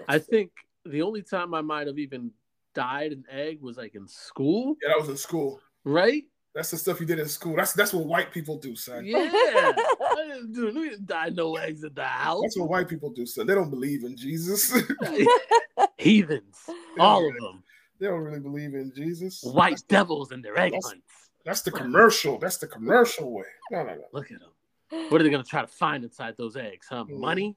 I 0.07 0.19
think 0.19 0.53
the 0.85 1.03
only 1.03 1.23
time 1.23 1.53
I 1.55 1.61
might 1.61 1.87
have 1.89 1.99
even 1.99 2.31
dyed 2.75 3.13
an 3.13 3.25
egg 3.29 3.61
was 3.61 3.77
like 3.77 3.97
in 3.97 4.07
school, 4.07 4.77
Yeah, 4.81 4.91
that 4.91 5.01
was 5.01 5.09
in 5.09 5.17
school. 5.17 5.61
right? 5.85 6.23
That's 6.55 6.71
the 6.71 6.77
stuff 6.79 6.99
you 7.01 7.07
did 7.07 7.19
in 7.19 7.29
school. 7.29 7.55
That's 7.57 7.73
that's 7.73 7.93
what 7.93 8.07
white 8.07 8.33
people 8.33 8.59
do, 8.59 8.75
son. 8.75 9.05
Yeah. 9.05 9.31
I 9.33 10.41
we 10.45 10.53
didn't 10.73 11.07
dye 11.07 11.29
no 11.29 11.57
eggs 11.57 11.85
in 11.85 11.95
the 11.95 12.05
house. 12.05 12.43
That's 12.43 12.59
what 12.59 12.69
white 12.69 12.89
people 12.89 13.11
do, 13.11 13.27
son. 13.27 13.47
They 13.47 13.55
don't 13.55 13.71
believe 13.71 14.05
in 14.05 14.17
Jesus. 14.17 14.73
Heathens, 15.99 16.57
all 16.99 17.27
of 17.29 17.35
them, 17.35 17.63
they 18.01 18.07
don't 18.07 18.21
really 18.21 18.41
believe 18.41 18.75
in 18.75 18.93
Jesus. 18.95 19.43
white 19.43 19.81
devils 19.89 20.33
and 20.33 20.45
their 20.45 20.59
egg 20.59 20.73
That's- 20.73 20.87
hunts. 20.87 21.05
That's 21.45 21.63
the 21.63 21.71
commercial. 21.71 22.39
That's 22.39 22.59
the 22.59 22.67
commercial 22.67 23.33
way. 23.33 23.45
No, 23.71 23.83
no, 23.83 23.95
no. 23.95 24.03
Look 24.13 24.31
at 24.31 24.39
them. 24.41 25.11
What 25.11 25.21
are 25.21 25.25
they 25.25 25.31
gonna 25.31 25.45
try 25.45 25.63
to 25.63 25.67
find 25.67 26.05
inside 26.05 26.35
those 26.37 26.57
eggs? 26.57 26.87
Huh? 26.91 27.05
Mm. 27.05 27.21
Money. 27.21 27.57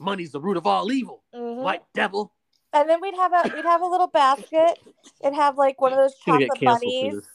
Money's 0.00 0.32
the 0.32 0.40
root 0.40 0.56
of 0.56 0.66
all 0.66 0.90
evil. 0.90 1.22
Mhm. 1.34 1.56
White 1.56 1.82
devil. 1.94 2.32
And 2.72 2.88
then 2.88 3.00
we'd 3.00 3.14
have 3.14 3.32
a 3.32 3.42
we'd 3.54 3.64
have 3.64 3.80
a 3.82 3.86
little 3.86 4.06
basket. 4.08 4.78
It'd 5.22 5.34
have 5.34 5.56
like 5.56 5.80
one 5.80 5.92
of 5.92 5.98
those 5.98 6.14
chocolate 6.24 6.50
canceled 6.58 6.80
for 6.80 7.10
bunnies 7.10 7.28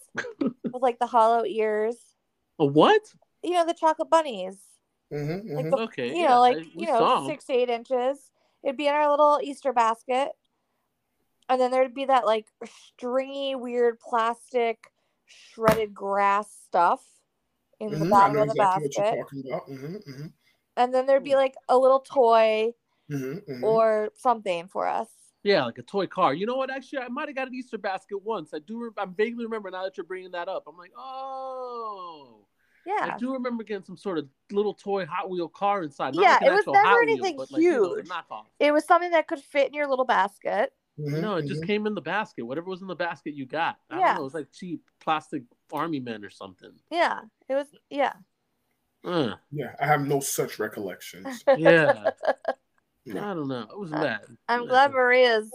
with 0.44 0.82
like 0.82 1.00
the 1.00 1.08
hollow 1.08 1.46
ears. 1.46 1.96
A 2.60 2.66
what? 2.66 3.02
You 3.42 3.52
know 3.52 3.66
the 3.66 3.74
chocolate 3.74 4.10
bunnies, 4.10 4.58
Mm-hmm, 5.12 5.56
like 5.56 5.66
mm-hmm. 5.66 5.70
the, 5.70 5.78
Okay. 5.84 6.08
you 6.10 6.24
yeah, 6.24 6.30
know, 6.30 6.40
like 6.40 6.58
I- 6.58 6.72
we 6.76 6.86
you 6.86 6.88
saw 6.88 7.28
six 7.28 7.46
to 7.46 7.54
eight 7.54 7.70
inches. 7.70 8.32
It'd 8.64 8.78
be 8.78 8.88
in 8.88 8.94
our 8.94 9.10
little 9.10 9.40
Easter 9.44 9.74
basket, 9.74 10.30
and 11.50 11.60
then 11.60 11.72
there'd 11.72 11.94
be 11.94 12.06
that 12.06 12.26
like 12.26 12.48
stringy, 12.96 13.56
weird 13.56 14.00
plastic 14.00 14.80
shredded 15.26 15.94
grass 15.94 16.50
stuff 16.68 17.04
in 17.80 17.92
the 18.00 18.06
I 18.06 18.10
bottom 18.10 18.36
know 18.36 18.42
of 18.44 18.48
the 18.48 18.54
exactly 18.54 18.84
what 18.84 18.96
basket, 18.96 19.16
you're 19.16 19.24
talking 19.24 19.44
about. 19.52 19.68
Mm-hmm, 19.68 19.96
mm-hmm, 19.96 20.28
and 20.78 20.94
then 20.94 21.06
there'd 21.06 21.24
be 21.24 21.36
like 21.36 21.56
a 21.68 21.78
little 21.78 22.00
toy 22.00 22.74
mm-hmm, 23.12 23.52
mm-hmm. 23.52 23.64
or 23.64 24.10
something 24.16 24.68
for 24.68 24.88
us. 24.88 25.10
Yeah, 25.44 25.66
like 25.66 25.78
a 25.78 25.84
toy 25.84 26.08
car. 26.08 26.34
You 26.34 26.46
know 26.46 26.56
what? 26.56 26.72
Actually, 26.72 27.00
I 27.00 27.10
might 27.10 27.28
have 27.28 27.36
got 27.36 27.48
an 27.50 27.54
Easter 27.56 27.78
basket 27.78 28.22
once. 28.24 28.54
I 28.54 28.60
do. 28.60 28.80
Re- 28.80 28.90
I 28.98 29.06
vaguely 29.06 29.44
remember 29.44 29.70
now 29.70 29.84
that 29.84 29.98
you're 29.98 30.06
bringing 30.06 30.32
that 30.32 30.48
up. 30.48 30.64
I'm 30.68 30.78
like, 30.78 30.92
oh, 30.98 32.46
Yeah. 32.86 33.12
I 33.14 33.18
do 33.18 33.34
remember 33.34 33.64
getting 33.64 33.84
some 33.84 33.98
sort 33.98 34.18
of 34.18 34.28
little 34.52 34.74
toy 34.74 35.06
Hot 35.06 35.30
Wheel 35.30 35.50
car 35.50 35.84
inside. 35.84 36.16
Not 36.16 36.24
Yeah, 36.24 36.38
like 36.42 36.42
it 36.44 36.52
was 36.52 36.66
never 36.68 36.88
Hot 36.88 37.00
Wheel, 37.06 37.10
anything 37.10 37.38
but 37.38 37.52
like, 37.52 37.62
you 37.62 37.72
know, 37.72 37.96
the 37.96 37.96
huge. 37.98 38.10
knockoff. 38.10 38.46
It 38.60 38.72
was 38.72 38.86
something 38.86 39.12
that 39.12 39.28
could 39.28 39.40
fit 39.40 39.68
in 39.68 39.74
your 39.74 39.88
little 39.88 40.06
basket. 40.06 40.74
Mhm, 40.98 41.22
No, 41.22 41.36
it 41.38 41.48
just 41.48 41.64
mhm. 41.64 41.68
came 41.68 41.88
in 41.88 41.96
the 41.96 42.02
basket. 42.02 42.44
Whatever 42.46 42.70
was 42.70 42.82
in 42.82 42.88
the 42.88 42.96
basket, 42.96 43.34
you 43.34 43.46
got. 43.46 43.78
I 43.90 44.00
Yeah. 44.00 44.06
don't 44.06 44.16
know. 44.16 44.22
It 44.22 44.26
was 44.26 44.34
like 44.36 44.52
cheap 44.54 44.82
plastic 45.02 45.44
army 45.72 46.00
men 46.00 46.24
or 46.24 46.30
something. 46.30 46.72
Yeah. 46.90 47.22
It 47.50 47.56
was 47.56 47.68
yeah. 47.90 48.14
Uh, 49.04 49.36
Yeah, 49.52 49.76
I 49.82 49.88
have 49.88 50.08
no 50.08 50.22
such 50.22 50.60
recollections. 50.60 51.44
yeah. 51.58 52.12
Yeah. 53.06 53.32
I 53.32 53.34
don't 53.34 53.48
know. 53.48 53.62
It 53.64 53.78
was 53.78 53.92
Uh, 53.92 54.02
bad. 54.02 54.22
I'm 54.48 54.66
glad 54.68 54.92
Maria's 54.94 55.52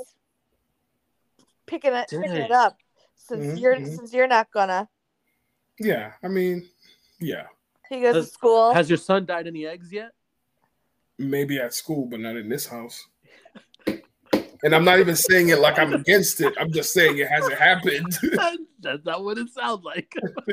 picking 1.66 1.92
it 1.94 2.08
picking 2.10 2.30
it 2.36 2.50
up 2.50 2.76
since 3.16 3.46
Mhm, 3.46 3.60
you're 3.60 3.76
mhm. 3.76 3.96
since 3.96 4.12
you're 4.12 4.26
not 4.26 4.50
gonna. 4.50 4.88
Yeah, 5.78 6.12
I 6.22 6.28
mean, 6.28 6.68
yeah, 7.20 7.46
He 7.88 8.00
goes 8.00 8.14
Has- 8.16 8.26
to 8.26 8.32
school. 8.32 8.74
Has 8.74 8.90
your 8.90 8.98
son 8.98 9.24
dyed 9.26 9.46
any 9.46 9.66
eggs 9.66 9.92
yet? 9.92 10.12
maybe 11.20 11.58
at 11.58 11.74
school, 11.74 12.06
but 12.06 12.20
not 12.20 12.36
in 12.36 12.48
this 12.48 12.64
house. 12.66 13.08
And 14.62 14.72
I'm 14.74 14.84
not 14.84 15.00
even 15.00 15.16
saying 15.16 15.48
it 15.48 15.58
like 15.58 15.76
I'm 15.78 15.92
against 15.92 16.40
it. 16.40 16.54
I'm 16.60 16.70
just 16.72 16.92
saying 16.92 17.18
it 17.18 17.26
hasn't 17.28 17.54
happened. 17.54 18.16
That's 18.80 19.04
not 19.04 19.24
what 19.24 19.36
it 19.38 19.48
sounds 19.50 19.84
like. 19.84 20.12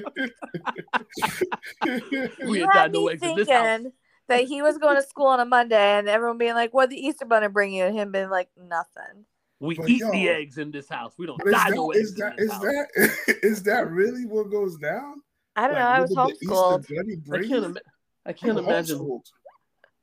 we 2.47 2.61
ain't 2.61 2.73
had 2.73 2.73
got 2.73 2.91
no 2.91 3.05
me 3.05 3.11
eggs 3.13 3.21
in 3.23 3.35
this 3.35 3.49
house. 3.49 3.81
Thinking 4.27 4.47
that 4.49 4.55
he 4.55 4.61
was 4.61 4.77
going 4.77 4.95
to 4.95 5.03
school 5.03 5.27
on 5.27 5.39
a 5.39 5.45
Monday 5.45 5.97
and 5.97 6.07
everyone 6.07 6.37
being 6.37 6.53
like, 6.53 6.73
What 6.73 6.89
the 6.89 6.97
Easter 6.97 7.25
bunny 7.25 7.47
bring 7.47 7.73
you? 7.73 7.85
And 7.85 7.97
him 7.97 8.11
being 8.11 8.29
like, 8.29 8.49
Nothing. 8.57 9.25
We 9.59 9.75
But 9.75 9.89
eat 9.89 10.01
yo, 10.01 10.11
the 10.11 10.29
eggs 10.29 10.57
in 10.57 10.71
this 10.71 10.89
house. 10.89 11.13
We 11.17 11.25
don't 11.25 11.37
But 11.37 11.47
is 11.47 11.53
die 11.53 11.69
that, 11.69 11.75
no 11.75 11.91
is 11.91 12.11
eggs 12.11 12.15
that 12.19 12.31
in 12.31 12.35
this 12.37 12.45
is 12.45 12.51
house. 12.51 12.63
that 12.63 13.37
is 13.43 13.63
that 13.63 13.89
really 13.89 14.25
what 14.25 14.51
goes 14.51 14.77
down? 14.77 15.21
I 15.55 15.67
don't 15.67 15.75
Like, 15.75 15.83
know. 15.83 15.87
I 15.89 16.01
was 16.01 16.11
what 16.11 16.39
did 16.39 16.49
homeschooled. 16.49 16.85
I 17.33 17.37
can't. 17.47 17.65
Ima- 17.65 17.79
I 18.25 18.33
can't 18.33 18.57
I'm 18.57 18.65
imagine. 18.65 18.99
homeschooled. 18.99 19.25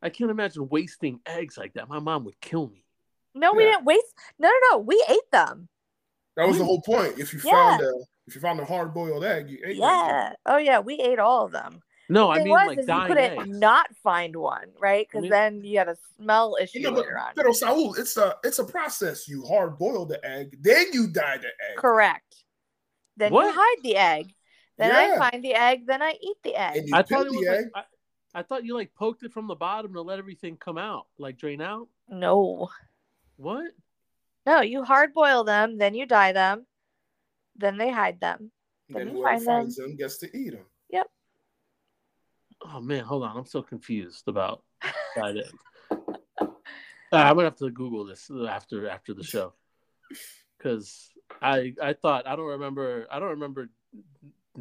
I 0.00 0.08
can't 0.08 0.30
imagine 0.30 0.68
wasting 0.68 1.20
eggs 1.26 1.56
like 1.58 1.74
that. 1.74 1.88
My 1.88 1.98
mom 1.98 2.24
would 2.24 2.40
kill 2.40 2.68
me. 2.68 2.84
No, 3.34 3.52
we 3.52 3.64
didn't 3.64 3.84
waste. 3.84 4.14
No, 4.38 4.48
no, 4.48 4.54
no. 4.72 4.78
We 4.78 5.04
ate 5.08 5.30
them. 5.30 5.68
That 6.36 6.48
was 6.48 6.58
the 6.58 6.64
whole 6.64 6.80
point. 6.80 7.18
If 7.18 7.32
you 7.34 7.40
Yeah. 7.44 7.52
found 7.52 7.82
a 7.82 7.92
if 8.26 8.34
you 8.34 8.40
found 8.40 8.60
a 8.60 8.64
hard 8.64 8.94
boiled 8.94 9.24
egg, 9.24 9.50
you 9.50 9.58
ate 9.64 9.78
that 9.78 9.80
Yeah. 9.80 10.32
Oh, 10.46 10.56
yeah. 10.56 10.78
We 10.80 10.94
ate 10.94 11.18
all 11.18 11.44
of 11.44 11.52
them. 11.52 11.82
No, 12.12 12.30
I 12.30 12.38
mean 12.38 12.48
was, 12.50 12.66
like 12.66 12.78
is 12.78 12.86
you 12.88 13.00
couldn't 13.06 13.18
eggs. 13.38 13.48
not 13.48 13.88
find 14.02 14.36
one, 14.36 14.68
right? 14.78 15.06
Because 15.08 15.22
mean- 15.22 15.30
then 15.30 15.64
you 15.64 15.78
had 15.78 15.88
a 15.88 15.96
smell 16.16 16.56
issue 16.60 16.78
You 16.78 16.84
know, 16.84 16.92
but, 16.92 17.00
later 17.06 17.18
on. 17.18 17.32
pero 17.34 17.52
Saul, 17.52 17.94
it's 17.94 18.16
a 18.16 18.36
it's 18.44 18.58
a 18.58 18.64
process. 18.64 19.28
You 19.28 19.44
hard 19.44 19.78
boil 19.78 20.06
the 20.06 20.24
egg, 20.24 20.58
then 20.62 20.86
you 20.92 21.08
dye 21.08 21.38
the 21.38 21.48
egg. 21.48 21.76
Correct. 21.76 22.36
Then 23.16 23.32
What? 23.32 23.46
you 23.46 23.52
hide 23.54 23.82
the 23.82 23.96
egg. 23.96 24.34
Then 24.78 24.90
Yeah. 24.90 25.14
I 25.14 25.30
find 25.30 25.44
the 25.44 25.54
egg. 25.54 25.86
Then 25.86 26.02
I 26.02 26.14
eat 26.20 26.36
the 26.42 26.54
egg. 26.56 26.76
And 26.78 26.88
you 26.88 26.94
I 26.96 27.02
thought 27.02 27.26
it 27.26 27.32
the 27.32 27.38
was 27.38 27.46
egg. 27.48 27.64
like, 27.74 27.84
I, 28.34 28.40
I 28.40 28.42
thought 28.42 28.64
you 28.64 28.74
like 28.74 28.94
poked 28.94 29.22
it 29.22 29.32
from 29.32 29.46
the 29.46 29.54
bottom 29.54 29.92
to 29.94 30.00
let 30.02 30.18
everything 30.18 30.56
come 30.56 30.78
out, 30.78 31.06
like 31.18 31.36
drain 31.36 31.60
out. 31.60 31.88
No. 32.08 32.70
What? 33.36 33.72
No, 34.46 34.60
you 34.62 34.82
hard 34.82 35.12
boil 35.14 35.44
them, 35.44 35.78
then 35.78 35.94
you 35.94 36.06
dye 36.06 36.32
them, 36.32 36.66
then 37.56 37.76
they 37.76 37.90
hide 37.90 38.18
them. 38.20 38.50
then 38.88 39.08
you 39.08 39.12
whoever 39.14 39.28
find 39.28 39.40
them. 39.40 39.46
finds 39.62 39.76
them 39.76 39.94
gets 39.96 40.16
to 40.18 40.36
eat 40.36 40.50
them. 40.52 40.64
Oh 42.64 42.80
man, 42.80 43.04
hold 43.04 43.22
on. 43.24 43.36
I'm 43.36 43.46
so 43.46 43.62
confused 43.62 44.28
about 44.28 44.62
egg. 45.16 45.36
Uh, 45.90 45.96
I'm 47.16 47.34
gonna 47.34 47.44
have 47.44 47.56
to 47.56 47.70
Google 47.70 48.04
this 48.04 48.30
after 48.48 48.88
after 48.88 49.14
the 49.14 49.22
show 49.22 49.52
because 50.56 51.10
I 51.40 51.74
I 51.82 51.92
thought 51.92 52.26
I 52.26 52.36
don't 52.36 52.46
remember 52.46 53.06
I 53.10 53.18
don't 53.18 53.30
remember 53.30 53.68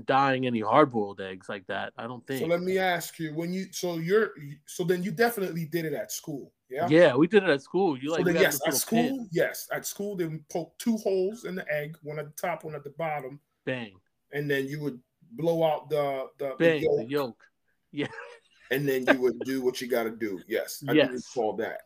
dyeing 0.06 0.45
any 0.48 0.61
hard 0.61 0.91
boiled 0.91 1.22
eggs 1.22 1.48
like 1.48 1.68
that. 1.68 1.94
I 1.98 2.07
don't 2.07 2.26
think. 2.28 2.41
So 2.41 2.48
let 2.48 2.61
me 2.61 2.78
ask 2.78 3.19
you: 3.19 3.34
when 3.34 3.53
you 3.53 3.68
so 3.72 3.95
you're 3.95 4.32
so 4.65 4.84
then 4.84 5.03
you 5.03 5.11
definitely 5.11 5.65
did 5.65 5.86
it 5.86 5.94
at 5.94 6.11
school, 6.11 6.52
yeah? 6.69 6.88
yeah. 6.90 7.15
we 7.15 7.28
did 7.28 7.44
it 7.44 7.49
at 7.49 7.61
school. 7.61 7.98
You 7.98 8.11
like 8.11 8.26
then 8.26 8.36
yes, 8.36 8.60
at 8.68 8.73
school, 8.73 9.03
pin. 9.03 9.30
yes, 9.32 9.69
at 9.72 9.86
school 9.86 10.15
they 10.18 10.26
would 10.26 10.48
poke 10.49 10.78
two 10.78 10.98
holes 10.98 11.45
in 11.45 11.56
the 11.56 11.65
egg, 11.72 11.98
one 12.03 12.19
at 12.19 12.26
the 12.26 12.41
top, 12.41 12.65
one 12.65 12.76
at 12.76 12.84
the 12.84 12.90
bottom, 12.91 13.40
bang 13.65 13.94
and 14.34 14.49
then 14.49 14.68
you 14.68 14.80
would 14.80 14.99
blow 15.32 15.64
out 15.64 15.90
the 15.90 16.28
the, 16.38 16.56
the 16.57 16.80
yolk, 16.80 16.98
the 16.98 17.06
yolk. 17.06 17.44
And 18.72 18.88
then 18.88 19.06
you 19.06 19.22
would 19.22 19.44
do 19.44 19.62
what 19.62 19.82
you 19.82 19.88
got 19.88 20.04
to 20.04 20.12
do. 20.12 20.44
Yes, 20.48 20.84
I 20.88 20.94
do 20.94 20.98
Yes. 21.00 21.10
recall 21.12 21.54
that. 21.58 21.82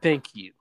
Thank 0.00 0.34
you. 0.34 0.52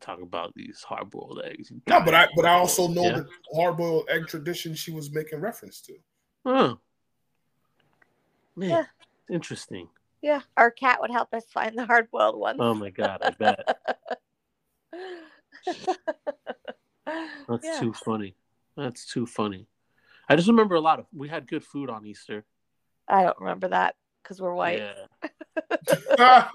Talk 0.00 0.20
about 0.20 0.52
these 0.54 0.82
hard 0.82 1.10
boiled 1.10 1.40
eggs. 1.44 1.70
you 1.70 1.80
No, 1.88 2.00
but 2.00 2.14
I 2.14 2.28
but 2.36 2.44
I 2.44 2.52
also 2.54 2.86
know 2.88 3.02
Yeah. 3.04 3.20
the 3.20 3.28
hard 3.54 3.76
boiled 3.76 4.08
egg 4.08 4.26
tradition 4.26 4.74
she 4.74 4.90
was 4.92 5.10
making 5.10 5.40
reference 5.40 5.80
to. 5.82 5.94
Huh. 6.46 6.76
Man, 8.54 8.70
Yeah. 8.70 8.84
interesting. 9.30 9.88
Yeah, 10.22 10.42
our 10.56 10.70
cat 10.70 11.00
would 11.00 11.10
help 11.10 11.32
us 11.34 11.44
find 11.52 11.76
the 11.76 11.84
hard 11.86 12.10
boiled 12.10 12.38
ones. 12.38 12.58
Oh 12.60 12.74
my 12.74 12.90
god, 12.90 13.20
I 13.22 13.30
bet. 13.30 13.76
That's 17.48 17.64
Yeah. 17.64 17.80
too 17.80 17.92
funny. 17.92 18.34
That's 18.76 19.06
too 19.06 19.26
funny. 19.26 19.66
I 20.28 20.36
just 20.36 20.48
remember 20.48 20.74
a 20.74 20.80
lot 20.80 20.98
of 20.98 21.06
we 21.14 21.28
had 21.28 21.46
good 21.46 21.64
food 21.64 21.90
on 21.90 22.04
Easter. 22.04 22.44
I 23.08 23.22
don't 23.22 23.38
remember 23.38 23.68
that 23.68 23.94
because 24.22 24.40
we're 24.40 24.54
white. 24.54 24.82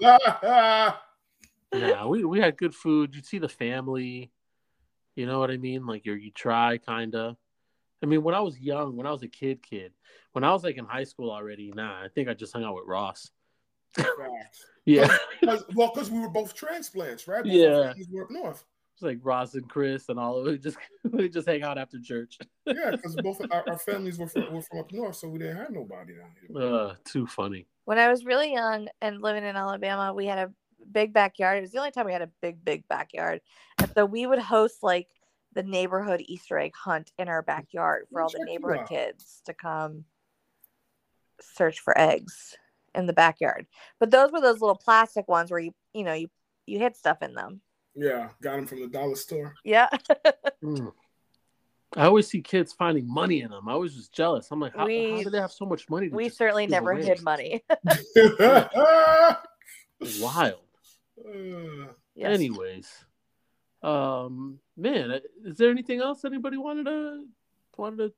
Yeah. 0.00 0.94
Yeah, 1.74 2.04
we, 2.04 2.22
we 2.24 2.38
had 2.38 2.58
good 2.58 2.74
food. 2.74 3.14
You'd 3.14 3.24
see 3.24 3.38
the 3.38 3.48
family. 3.48 4.30
You 5.16 5.24
know 5.26 5.38
what 5.38 5.50
I 5.50 5.56
mean? 5.56 5.86
Like 5.86 6.04
you 6.04 6.14
you 6.14 6.30
try 6.30 6.78
kinda. 6.78 7.36
I 8.02 8.06
mean, 8.06 8.22
when 8.22 8.34
I 8.34 8.40
was 8.40 8.58
young, 8.58 8.96
when 8.96 9.06
I 9.06 9.12
was 9.12 9.22
a 9.22 9.28
kid, 9.28 9.62
kid, 9.62 9.92
when 10.32 10.44
I 10.44 10.52
was 10.52 10.64
like 10.64 10.76
in 10.76 10.84
high 10.84 11.04
school 11.04 11.30
already, 11.30 11.72
nah, 11.74 12.02
I 12.02 12.08
think 12.08 12.28
I 12.28 12.34
just 12.34 12.52
hung 12.52 12.64
out 12.64 12.74
with 12.74 12.84
Ross. 12.86 13.30
Facts. 13.94 14.66
Yeah. 14.84 15.16
Cause, 15.44 15.64
well, 15.76 15.92
because 15.94 16.10
we 16.10 16.18
were 16.18 16.28
both 16.28 16.54
transplants, 16.54 17.28
right? 17.28 17.44
Both 17.44 17.52
Yeah. 17.52 17.92
families 17.92 18.08
were 18.10 18.24
up 18.24 18.32
north. 18.32 18.64
It's 18.94 19.02
like 19.02 19.18
Ross 19.22 19.54
and 19.54 19.68
Chris 19.68 20.08
and 20.08 20.18
all 20.18 20.38
of 20.38 20.46
it. 20.46 20.62
Just 20.62 20.76
we 21.10 21.28
just 21.28 21.48
hang 21.48 21.62
out 21.62 21.78
after 21.78 21.98
church. 22.00 22.38
Yeah, 22.66 22.90
because 22.92 23.16
both 23.16 23.40
our, 23.50 23.64
our 23.68 23.78
families 23.86 24.18
were 24.18 24.28
from, 24.28 24.52
were 24.52 24.62
from 24.62 24.80
up 24.80 24.92
north, 24.92 25.16
so 25.16 25.28
we 25.28 25.38
didn't 25.38 25.56
have 25.56 25.70
nobody 25.70 26.14
down 26.14 26.30
here. 26.40 26.74
Uh, 26.74 26.94
too 27.04 27.26
funny. 27.26 27.66
When 27.84 27.98
I 27.98 28.08
was 28.08 28.24
really 28.24 28.52
young 28.52 28.88
and 29.00 29.22
living 29.22 29.44
in 29.44 29.56
Alabama, 29.56 30.12
we 30.14 30.26
had 30.26 30.38
a 30.38 30.52
big 30.90 31.12
backyard. 31.12 31.58
It 31.58 31.62
was 31.62 31.72
the 31.72 31.78
only 31.78 31.90
time 31.90 32.06
we 32.06 32.12
had 32.12 32.22
a 32.22 32.30
big, 32.40 32.64
big 32.64 32.86
backyard. 32.88 33.40
And 33.78 33.90
so 33.94 34.04
we 34.04 34.26
would 34.26 34.38
host 34.38 34.82
like 34.82 35.08
the 35.54 35.62
neighborhood 35.62 36.22
Easter 36.26 36.58
egg 36.58 36.72
hunt 36.74 37.12
in 37.18 37.28
our 37.28 37.42
backyard 37.42 38.06
for 38.10 38.20
all 38.20 38.30
the 38.30 38.44
neighborhood 38.44 38.86
kids 38.88 39.42
to 39.46 39.54
come 39.54 40.04
search 41.40 41.80
for 41.80 41.96
eggs 41.98 42.56
in 42.94 43.06
the 43.06 43.12
backyard. 43.12 43.66
But 43.98 44.10
those 44.10 44.32
were 44.32 44.40
those 44.40 44.60
little 44.60 44.76
plastic 44.76 45.28
ones 45.28 45.50
where 45.50 45.60
you, 45.60 45.74
you 45.92 46.04
know, 46.04 46.14
you 46.14 46.28
you 46.66 46.78
hid 46.78 46.96
stuff 46.96 47.22
in 47.22 47.34
them. 47.34 47.60
Yeah, 47.94 48.28
got 48.42 48.56
them 48.56 48.66
from 48.66 48.80
the 48.80 48.88
dollar 48.88 49.16
store. 49.16 49.54
Yeah. 49.64 49.88
Mm. 50.62 50.92
I 51.96 52.04
always 52.06 52.28
see 52.28 52.40
kids 52.40 52.72
finding 52.72 53.12
money 53.12 53.42
in 53.42 53.50
them. 53.50 53.68
I 53.68 53.74
was 53.74 53.96
just 53.96 54.12
jealous. 54.12 54.48
I'm 54.52 54.60
like, 54.60 54.74
how, 54.74 54.82
how 54.82 54.86
do 54.86 55.28
they 55.28 55.40
have 55.40 55.50
so 55.50 55.66
much 55.66 55.90
money? 55.90 56.08
To 56.08 56.14
we 56.14 56.28
certainly 56.28 56.68
never 56.68 56.92
away? 56.92 57.04
hid 57.04 57.20
money. 57.20 57.64
Wild. 60.20 60.60
Uh, 61.18 61.92
Yes. 62.14 62.34
Anyways, 62.34 62.88
um, 63.82 64.58
man, 64.76 65.20
is 65.44 65.56
there 65.56 65.70
anything 65.70 66.00
else 66.00 66.24
anybody 66.24 66.58
wanted 66.58 66.84
to 66.84 67.24
wanted 67.76 67.96
to 67.96 68.12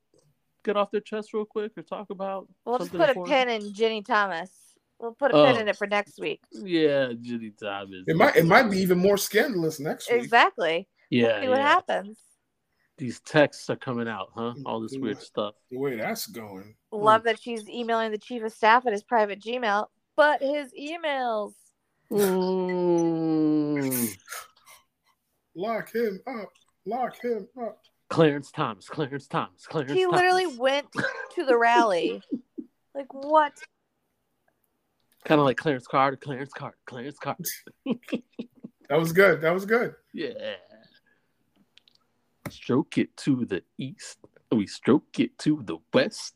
get 0.64 0.76
off 0.76 0.90
their 0.90 1.00
chest 1.00 1.32
real 1.32 1.44
quick 1.44 1.72
or 1.76 1.82
talk 1.82 2.10
about? 2.10 2.48
We'll 2.64 2.78
just 2.78 2.90
something 2.90 3.14
put 3.14 3.16
a 3.16 3.28
pin 3.28 3.48
in 3.48 3.72
Ginni 3.72 4.04
Thomas. 4.04 4.50
We'll 4.98 5.12
put 5.12 5.32
a 5.32 5.34
pin 5.34 5.56
Oh. 5.56 5.60
in 5.60 5.68
it 5.68 5.76
for 5.76 5.86
next 5.86 6.18
week. 6.18 6.40
Yeah, 6.52 7.12
Judy 7.20 7.50
Thomas. 7.50 8.04
it 8.06 8.16
might 8.16 8.36
it 8.36 8.46
might 8.46 8.70
be 8.70 8.78
even 8.78 8.98
more 8.98 9.18
scandalous 9.18 9.80
next 9.80 10.10
week. 10.10 10.22
Exactly. 10.22 10.88
Yeah, 11.10 11.42
See 11.42 11.48
what 11.48 11.58
yeah. 11.58 11.68
happens. 11.68 12.18
These 12.96 13.20
texts 13.20 13.68
are 13.70 13.76
coming 13.76 14.08
out, 14.08 14.28
huh? 14.34 14.54
All 14.64 14.80
this 14.80 14.96
weird 14.96 15.20
stuff. 15.20 15.54
The 15.70 15.78
way 15.78 15.96
that's 15.96 16.26
going. 16.28 16.76
Love 16.92 17.24
that 17.24 17.40
she's 17.42 17.68
emailing 17.68 18.12
the 18.12 18.18
chief 18.18 18.42
of 18.44 18.52
staff 18.52 18.86
at 18.86 18.92
his 18.92 19.02
private 19.02 19.40
Gmail, 19.40 19.86
but 20.16 20.40
his 20.40 20.72
emails. 20.78 21.52
Mm. 22.12 24.12
Lock 25.56 25.92
him 25.92 26.20
up. 26.26 26.50
Lock 26.86 27.20
him 27.22 27.48
up. 27.60 27.80
Clarence 28.10 28.50
Thomas. 28.52 28.88
Clarence 28.88 29.26
Thomas. 29.26 29.66
Clarence. 29.66 29.92
He 29.92 30.06
literally 30.06 30.46
went 30.56 30.86
to 31.34 31.44
the 31.44 31.56
rally. 31.56 32.22
like 32.94 33.12
what? 33.12 33.52
Kind 35.24 35.40
of 35.40 35.44
like 35.44 35.56
Clarence 35.56 35.86
Carter. 35.86 36.16
Clarence 36.16 36.52
Carter. 36.52 36.78
Clarence 36.86 37.18
Carter. 37.18 37.44
That 38.88 38.98
was 38.98 39.12
good. 39.12 39.40
That 39.40 39.54
was 39.54 39.64
good. 39.64 39.94
Yeah. 40.12 40.56
Stroke 42.50 42.98
it 42.98 43.16
to 43.18 43.46
the 43.46 43.62
east. 43.78 44.18
We 44.52 44.66
stroke 44.66 45.18
it 45.18 45.38
to 45.38 45.62
the 45.64 45.78
west. 45.92 46.34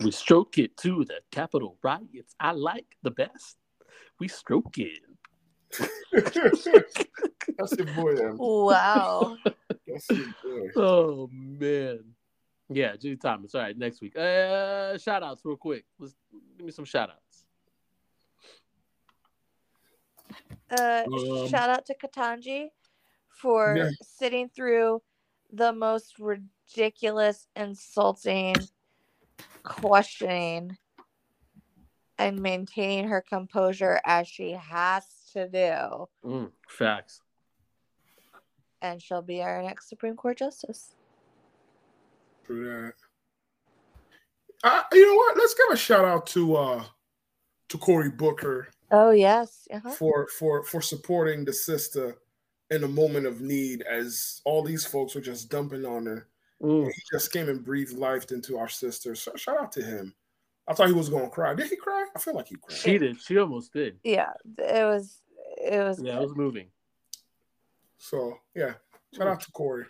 We 0.00 0.12
stroke 0.12 0.58
it 0.58 0.76
to 0.78 1.04
the 1.04 1.20
Capitol 1.30 1.76
riots. 1.82 2.34
I 2.38 2.52
like 2.52 2.86
the 3.02 3.10
best. 3.10 3.56
We 4.20 4.28
stroke 4.28 4.78
it. 4.78 5.00
That's 6.12 6.66
your 7.76 7.86
boy, 7.94 8.14
then. 8.14 8.36
Wow. 8.38 9.36
That's 9.86 10.08
your 10.10 10.26
boy. 10.44 10.68
Oh 10.76 11.28
man. 11.32 12.04
Yeah, 12.68 12.96
Judy 12.96 13.16
Thomas. 13.16 13.54
All 13.54 13.62
right, 13.62 13.76
next 13.76 14.00
week. 14.00 14.16
Uh, 14.16 14.96
shout 14.96 15.22
outs 15.22 15.42
real 15.44 15.56
quick. 15.56 15.84
Let's 15.98 16.14
give 16.56 16.66
me 16.66 16.72
some 16.72 16.84
shout 16.84 17.10
outs. 17.10 17.31
Uh, 20.70 21.04
Um, 21.06 21.48
shout 21.48 21.70
out 21.70 21.84
to 21.86 21.94
Ketanji 21.94 22.70
for 23.28 23.76
Yeah. 23.76 23.90
sitting 24.02 24.48
through 24.48 25.02
the 25.50 25.72
most 25.72 26.18
ridiculous, 26.18 27.46
insulting 27.56 28.54
questioning 29.62 30.76
and 32.18 32.40
maintaining 32.40 33.08
her 33.08 33.20
composure 33.20 34.00
as 34.04 34.28
she 34.28 34.52
has 34.52 35.06
to 35.32 35.48
do. 35.48 36.08
Mm, 36.28 36.52
facts. 36.68 37.20
And 38.80 39.00
she'll 39.02 39.22
be 39.22 39.42
our 39.42 39.62
next 39.62 39.88
Supreme 39.88 40.16
Court 40.16 40.38
Justice. 40.38 40.94
True 42.44 42.64
that. 42.64 42.94
Uh, 44.64 44.82
you 44.92 45.06
know 45.06 45.14
what? 45.16 45.36
Let's 45.36 45.54
give 45.54 45.70
a 45.72 45.76
shout 45.76 46.04
out 46.04 46.26
to 46.28 46.56
uh 46.56 46.84
to 47.68 47.78
Cory 47.78 48.10
Booker 48.10 48.68
Oh, 48.92 49.10
yes. 49.10 49.66
Uh-huh. 49.72 49.90
for 49.90 50.28
for 50.28 50.62
for 50.64 50.82
supporting 50.82 51.44
the 51.44 51.52
sister 51.52 52.18
in 52.70 52.84
a 52.84 52.88
moment 52.88 53.26
of 53.26 53.40
need 53.40 53.82
as 53.82 54.40
all 54.44 54.62
these 54.62 54.84
folks 54.84 55.14
were 55.14 55.20
just 55.20 55.50
dumping 55.50 55.84
on 55.84 56.06
her. 56.06 56.28
Mm. 56.62 56.86
He 56.86 57.02
just 57.10 57.32
came 57.32 57.48
and 57.48 57.64
breathed 57.64 57.92
life 57.94 58.30
into 58.30 58.58
our 58.58 58.68
sister. 58.68 59.14
So 59.14 59.34
shout 59.34 59.60
out 59.60 59.72
to 59.72 59.82
him. 59.82 60.14
I 60.68 60.74
thought 60.74 60.86
he 60.86 60.92
was 60.94 61.08
gonna 61.08 61.28
cry. 61.28 61.54
Did 61.54 61.68
he 61.70 61.76
cry? 61.76 62.06
I 62.14 62.18
feel 62.18 62.34
like 62.34 62.48
he 62.48 62.56
cried. 62.56 62.78
She 62.78 62.98
did. 62.98 63.20
She 63.20 63.38
almost 63.38 63.72
did. 63.72 63.98
Yeah, 64.04 64.30
it 64.58 64.84
was, 64.84 65.20
it 65.58 65.82
was, 65.82 66.00
Yeah, 66.00 66.18
it 66.18 66.22
was 66.22 66.36
moving. 66.36 66.68
So 67.98 68.38
yeah, 68.54 68.74
shout 69.14 69.26
out 69.26 69.40
to 69.40 69.50
Cory. 69.52 69.86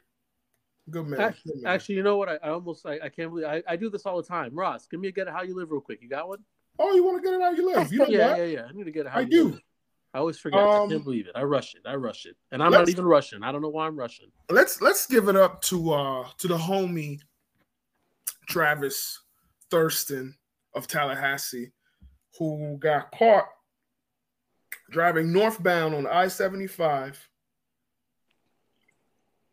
Good 0.91 1.07
man. 1.07 1.21
Actually, 1.21 1.53
Good 1.55 1.63
man. 1.63 1.75
actually, 1.75 1.95
you 1.97 2.03
know 2.03 2.17
what? 2.17 2.29
I, 2.29 2.39
I 2.43 2.51
almost 2.51 2.87
I, 2.87 2.95
I 2.95 3.09
can't 3.09 3.31
believe 3.31 3.47
I, 3.47 3.63
I 3.69 3.77
do 3.77 3.91
this 3.91 4.07
all 4.07 4.17
the 4.17 4.27
time. 4.27 4.55
Ross, 4.55 4.87
give 4.87 5.01
me 5.01 5.09
a 5.09 5.13
get 5.13 5.29
how 5.29 5.43
you 5.43 5.55
live 5.55 5.71
real 5.71 5.81
quick. 5.81 6.01
You 6.03 6.09
got 6.09 6.29
one? 6.29 6.39
Oh, 6.83 6.95
you 6.95 7.05
want 7.05 7.23
to 7.23 7.29
get 7.29 7.35
it 7.35 7.43
how 7.43 7.51
you 7.51 7.67
live? 7.75 7.93
You 7.93 7.99
know 8.01 8.07
yeah, 8.09 8.29
what? 8.31 8.39
yeah, 8.39 8.45
yeah. 8.45 8.63
I 8.69 8.73
need 8.73 8.85
to 8.85 8.91
get 8.91 9.07
it 9.07 9.13
how 9.13 9.21
I 9.21 9.25
do. 9.25 9.51
live. 9.51 9.61
I 10.15 10.19
always 10.19 10.39
forget. 10.39 10.61
I 10.61 10.79
Um, 10.81 10.91
can't 10.91 11.05
believe 11.05 11.27
it. 11.27 11.33
I 11.35 11.43
rush 11.45 11.75
it. 11.75 11.83
I 11.87 11.95
rush 11.95 12.27
it. 12.27 12.37
And 12.51 12.63
I'm 12.63 12.71
not 12.73 12.89
even 12.89 13.05
rushing. 13.07 13.43
I 13.43 13.51
don't 13.53 13.63
know 13.63 13.71
why 13.71 13.87
I'm 13.87 13.97
rushing. 13.99 14.27
let's 14.51 14.83
let's 14.83 15.07
give 15.07 15.29
it 15.29 15.37
up 15.37 15.63
to 15.63 15.93
uh 15.93 16.29
to 16.39 16.49
the 16.49 16.57
homie 16.59 17.21
Travis 18.49 19.21
Thurston 19.71 20.37
of 20.75 20.87
Tallahassee, 20.87 21.73
who 22.39 22.77
got 22.79 23.11
caught 23.13 23.47
driving 24.91 25.33
northbound 25.33 25.95
on 25.95 26.07
I-75. 26.07 27.17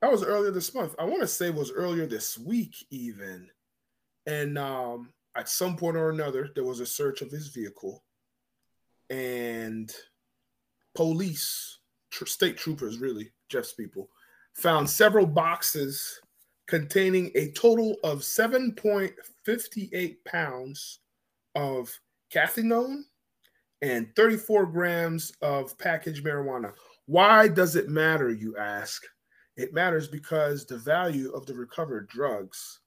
That 0.02 0.12
was 0.12 0.24
earlier 0.24 0.52
this 0.52 0.74
month. 0.74 0.96
I 1.00 1.06
want 1.06 1.22
to 1.22 1.28
say 1.28 1.48
it 1.48 1.56
was 1.56 1.72
earlier 1.72 2.06
this 2.06 2.38
week, 2.38 2.76
even. 2.90 3.50
And 4.26 4.58
um, 4.58 5.14
at 5.36 5.50
some 5.50 5.76
point 5.76 5.98
or 5.98 6.10
another, 6.10 6.50
there 6.56 6.64
was 6.64 6.80
a 6.80 6.86
search 6.86 7.22
of 7.22 7.32
his 7.32 7.48
vehicle, 7.50 8.04
and 9.10 9.94
police, 10.96 11.80
tr- 12.10 12.26
state 12.26 12.58
troopers, 12.58 13.00
really, 13.00 13.32
Jeff's 13.50 13.74
people, 13.74 14.10
found 14.54 14.90
several 14.90 15.26
boxes 15.26 16.20
containing 16.68 17.32
a 17.36 17.52
total 17.52 17.96
of 18.04 18.20
7.58 18.20 20.16
pounds 20.26 21.00
of 21.56 21.92
cathinone 22.32 23.04
and 23.82 24.14
34 24.16 24.68
grams 24.68 25.34
of 25.42 25.78
packaged 25.78 26.24
marijuana. 26.24 26.74
Why 27.06 27.48
does 27.48 27.76
it 27.76 27.90
matter, 27.90 28.30
you 28.30 28.56
ask? 28.58 29.04
It 29.56 29.74
matters 29.74 30.08
because 30.08 30.66
the 30.66 30.78
value 30.78 31.32
of 31.32 31.46
the 31.46 31.56
recovered 31.56 32.08
drugs 32.08 32.82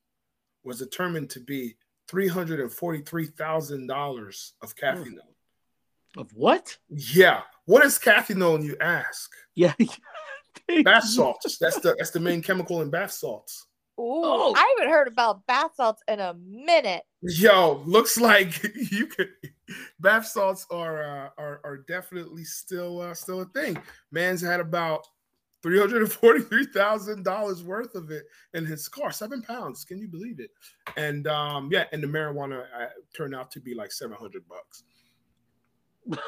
was 0.65 0.79
determined 0.79 1.29
to 1.31 1.41
be 1.41 1.77
$343,000 2.13 4.53
of 4.63 4.77
cathinone. 4.77 5.19
Of 6.17 6.31
what? 6.35 6.77
Yeah. 6.89 7.41
What 7.65 7.85
is 7.85 7.99
cathinone, 7.99 8.65
you 8.65 8.77
ask? 8.81 9.31
Yeah. 9.55 9.75
Bath 10.85 11.05
salts. 11.05 11.59
That's 11.59 11.79
the 11.81 11.95
that's 11.99 12.11
the 12.11 12.21
main 12.21 12.41
chemical 12.43 12.81
in 12.83 12.89
bath 12.91 13.13
salts. 13.13 13.67
Ooh, 14.01 14.23
Oh. 14.25 14.55
I 14.57 14.75
haven't 14.79 14.91
heard 14.93 15.09
about 15.09 15.45
bath 15.47 15.73
salts 15.77 16.03
in 16.09 16.21
a 16.21 16.33
minute. 16.35 17.03
Yo, 17.23 17.83
looks 17.85 18.19
like 18.19 18.63
you 18.91 19.07
could 19.07 19.29
bath 20.01 20.27
salts 20.27 20.67
are 20.71 21.03
uh, 21.03 21.29
are 21.37 21.61
are 21.65 21.77
definitely 21.89 22.45
still 22.45 23.01
uh, 23.03 23.13
still 23.13 23.43
a 23.43 23.45
thing. 23.47 23.77
Man's 24.11 24.41
had 24.41 24.61
about 24.61 25.07
three 25.63 25.79
hundred 25.79 26.03
and 26.03 26.13
forty 26.13 26.41
three 26.41 26.67
thousand 26.67 27.25
dollars 27.25 27.63
worth 27.63 27.95
of 27.95 28.11
it 28.11 28.25
in 28.55 28.65
his 28.67 28.89
car, 28.89 29.11
seven 29.13 29.43
pounds. 29.43 29.85
Can 29.85 29.99
you 29.99 30.09
believe 30.09 30.41
it? 30.41 30.51
And 30.97 31.27
um, 31.27 31.69
yeah, 31.73 31.85
and 31.93 32.03
the 32.03 32.07
marijuana 32.07 32.63
uh, 32.63 32.87
turned 33.17 33.35
out 33.35 33.51
to 33.53 33.61
be 33.61 33.75
like 33.75 33.93
seven 33.93 34.17
hundred 34.17 34.43
bucks. 34.49 34.85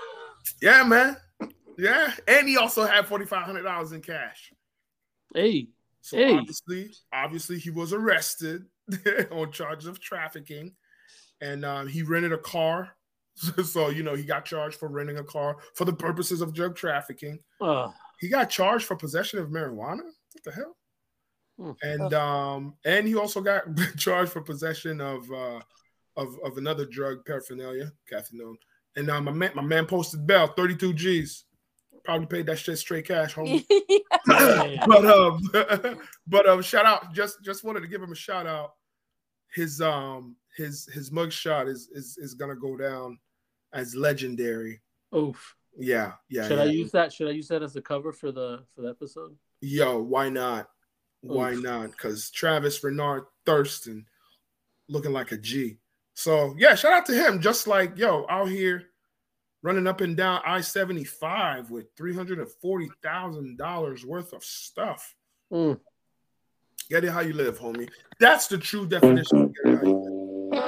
Yeah, 0.60 0.82
man. 0.84 1.16
Yeah, 1.78 2.12
and 2.28 2.46
he 2.46 2.58
also 2.58 2.84
had 2.84 3.06
forty 3.06 3.24
five 3.24 3.44
hundred 3.46 3.62
dollars 3.62 3.92
in 3.92 4.00
cash. 4.02 4.52
hey. 5.34 5.68
So 6.02 6.18
Hey. 6.18 6.34
obviously, 6.36 6.90
obviously, 7.14 7.58
he 7.58 7.70
was 7.70 7.94
arrested 7.94 8.66
on 9.30 9.50
charges 9.52 9.86
of 9.88 10.00
trafficking, 10.00 10.74
and 11.40 11.64
um, 11.64 11.88
he 11.88 12.02
rented 12.02 12.32
a 12.32 12.38
car. 12.38 12.90
So 13.64 13.88
you 13.88 14.02
know 14.04 14.14
he 14.14 14.22
got 14.22 14.44
charged 14.44 14.76
for 14.76 14.88
renting 14.88 15.16
a 15.16 15.24
car 15.24 15.56
for 15.74 15.84
the 15.86 15.92
purposes 15.94 16.40
of 16.42 16.52
drug 16.54 16.76
trafficking. 16.76 17.40
Uh, 17.60 17.88
He 18.20 18.28
got 18.28 18.50
charged 18.50 18.86
for 18.86 18.96
possession 18.96 19.38
of 19.38 19.48
marijuana. 19.48 20.02
What 20.02 20.44
the 20.44 20.52
hell? 20.52 20.76
Hmm. 21.58 21.72
And 21.82 22.14
um, 22.14 22.74
and 22.84 23.06
he 23.06 23.14
also 23.14 23.40
got 23.40 23.64
charged 23.96 24.32
for 24.32 24.40
possession 24.40 25.00
of 25.00 25.30
uh, 25.30 25.60
of 26.16 26.36
of 26.44 26.58
another 26.58 26.84
drug 26.84 27.24
paraphernalia, 27.24 27.92
cathinone. 28.10 28.56
And 28.96 29.10
um, 29.10 29.24
my 29.24 29.32
man, 29.32 29.52
my 29.54 29.62
man 29.62 29.86
posted 29.86 30.26
bail, 30.26 30.48
thirty 30.48 30.76
two 30.76 30.92
G's. 30.92 31.44
Probably 32.04 32.26
paid 32.26 32.46
that 32.46 32.58
shit 32.58 32.78
straight 32.78 33.06
cash, 33.06 33.34
homie. 33.34 33.64
but 34.26 35.06
um 35.06 35.40
but 36.26 36.46
um 36.46 36.60
shout 36.60 36.84
out 36.84 37.14
just 37.14 37.42
just 37.42 37.64
wanted 37.64 37.80
to 37.80 37.86
give 37.86 38.02
him 38.02 38.12
a 38.12 38.16
shout 38.16 38.46
out 38.46 38.74
his 39.54 39.80
um 39.80 40.36
his 40.56 40.86
his 40.92 41.10
mug 41.10 41.32
shot 41.32 41.66
is 41.66 41.88
is 41.92 42.18
is 42.18 42.34
gonna 42.34 42.56
go 42.56 42.76
down 42.76 43.18
as 43.72 43.94
legendary 43.94 44.82
Oof. 45.16 45.56
Yeah 45.78 46.12
yeah, 46.28 46.46
Should 46.48 46.58
yeah. 46.58 46.64
I 46.64 46.66
use 46.66 46.90
that? 46.92 47.12
Should 47.12 47.28
I 47.28 47.32
use 47.32 47.48
that 47.48 47.62
as 47.62 47.72
the 47.72 47.82
cover 47.82 48.12
for 48.12 48.30
the 48.32 48.64
for 48.74 48.82
the 48.82 48.90
episode? 48.90 49.34
yo 49.60 49.98
why 50.00 50.28
not 50.28 50.68
why 51.22 51.52
Oof. 51.52 51.62
not 51.62 51.90
because 51.90 52.30
travis 52.30 52.84
renard 52.84 53.24
thurston 53.46 54.04
looking 54.88 55.12
like 55.12 55.32
a 55.32 55.38
g 55.38 55.78
so 56.12 56.54
yeah 56.58 56.74
shout 56.74 56.92
out 56.92 57.06
to 57.06 57.14
him 57.14 57.40
just 57.40 57.66
like 57.66 57.96
yo 57.96 58.26
out 58.28 58.48
here 58.50 58.90
running 59.62 59.86
up 59.86 60.02
and 60.02 60.18
down 60.18 60.42
i-75 60.44 61.70
with 61.70 61.96
$340000 61.96 64.04
worth 64.04 64.34
of 64.34 64.44
stuff 64.44 65.14
Mm. 65.52 65.78
Get 66.90 67.04
it 67.04 67.10
how 67.10 67.20
you 67.20 67.32
live, 67.32 67.58
homie. 67.58 67.88
That's 68.18 68.46
the 68.48 68.58
true 68.58 68.86
definition 68.86 69.42
of 69.42 69.54
get 69.54 69.72
it 69.72 69.76
how 69.78 69.84
you 69.84 70.48
live. 70.50 70.60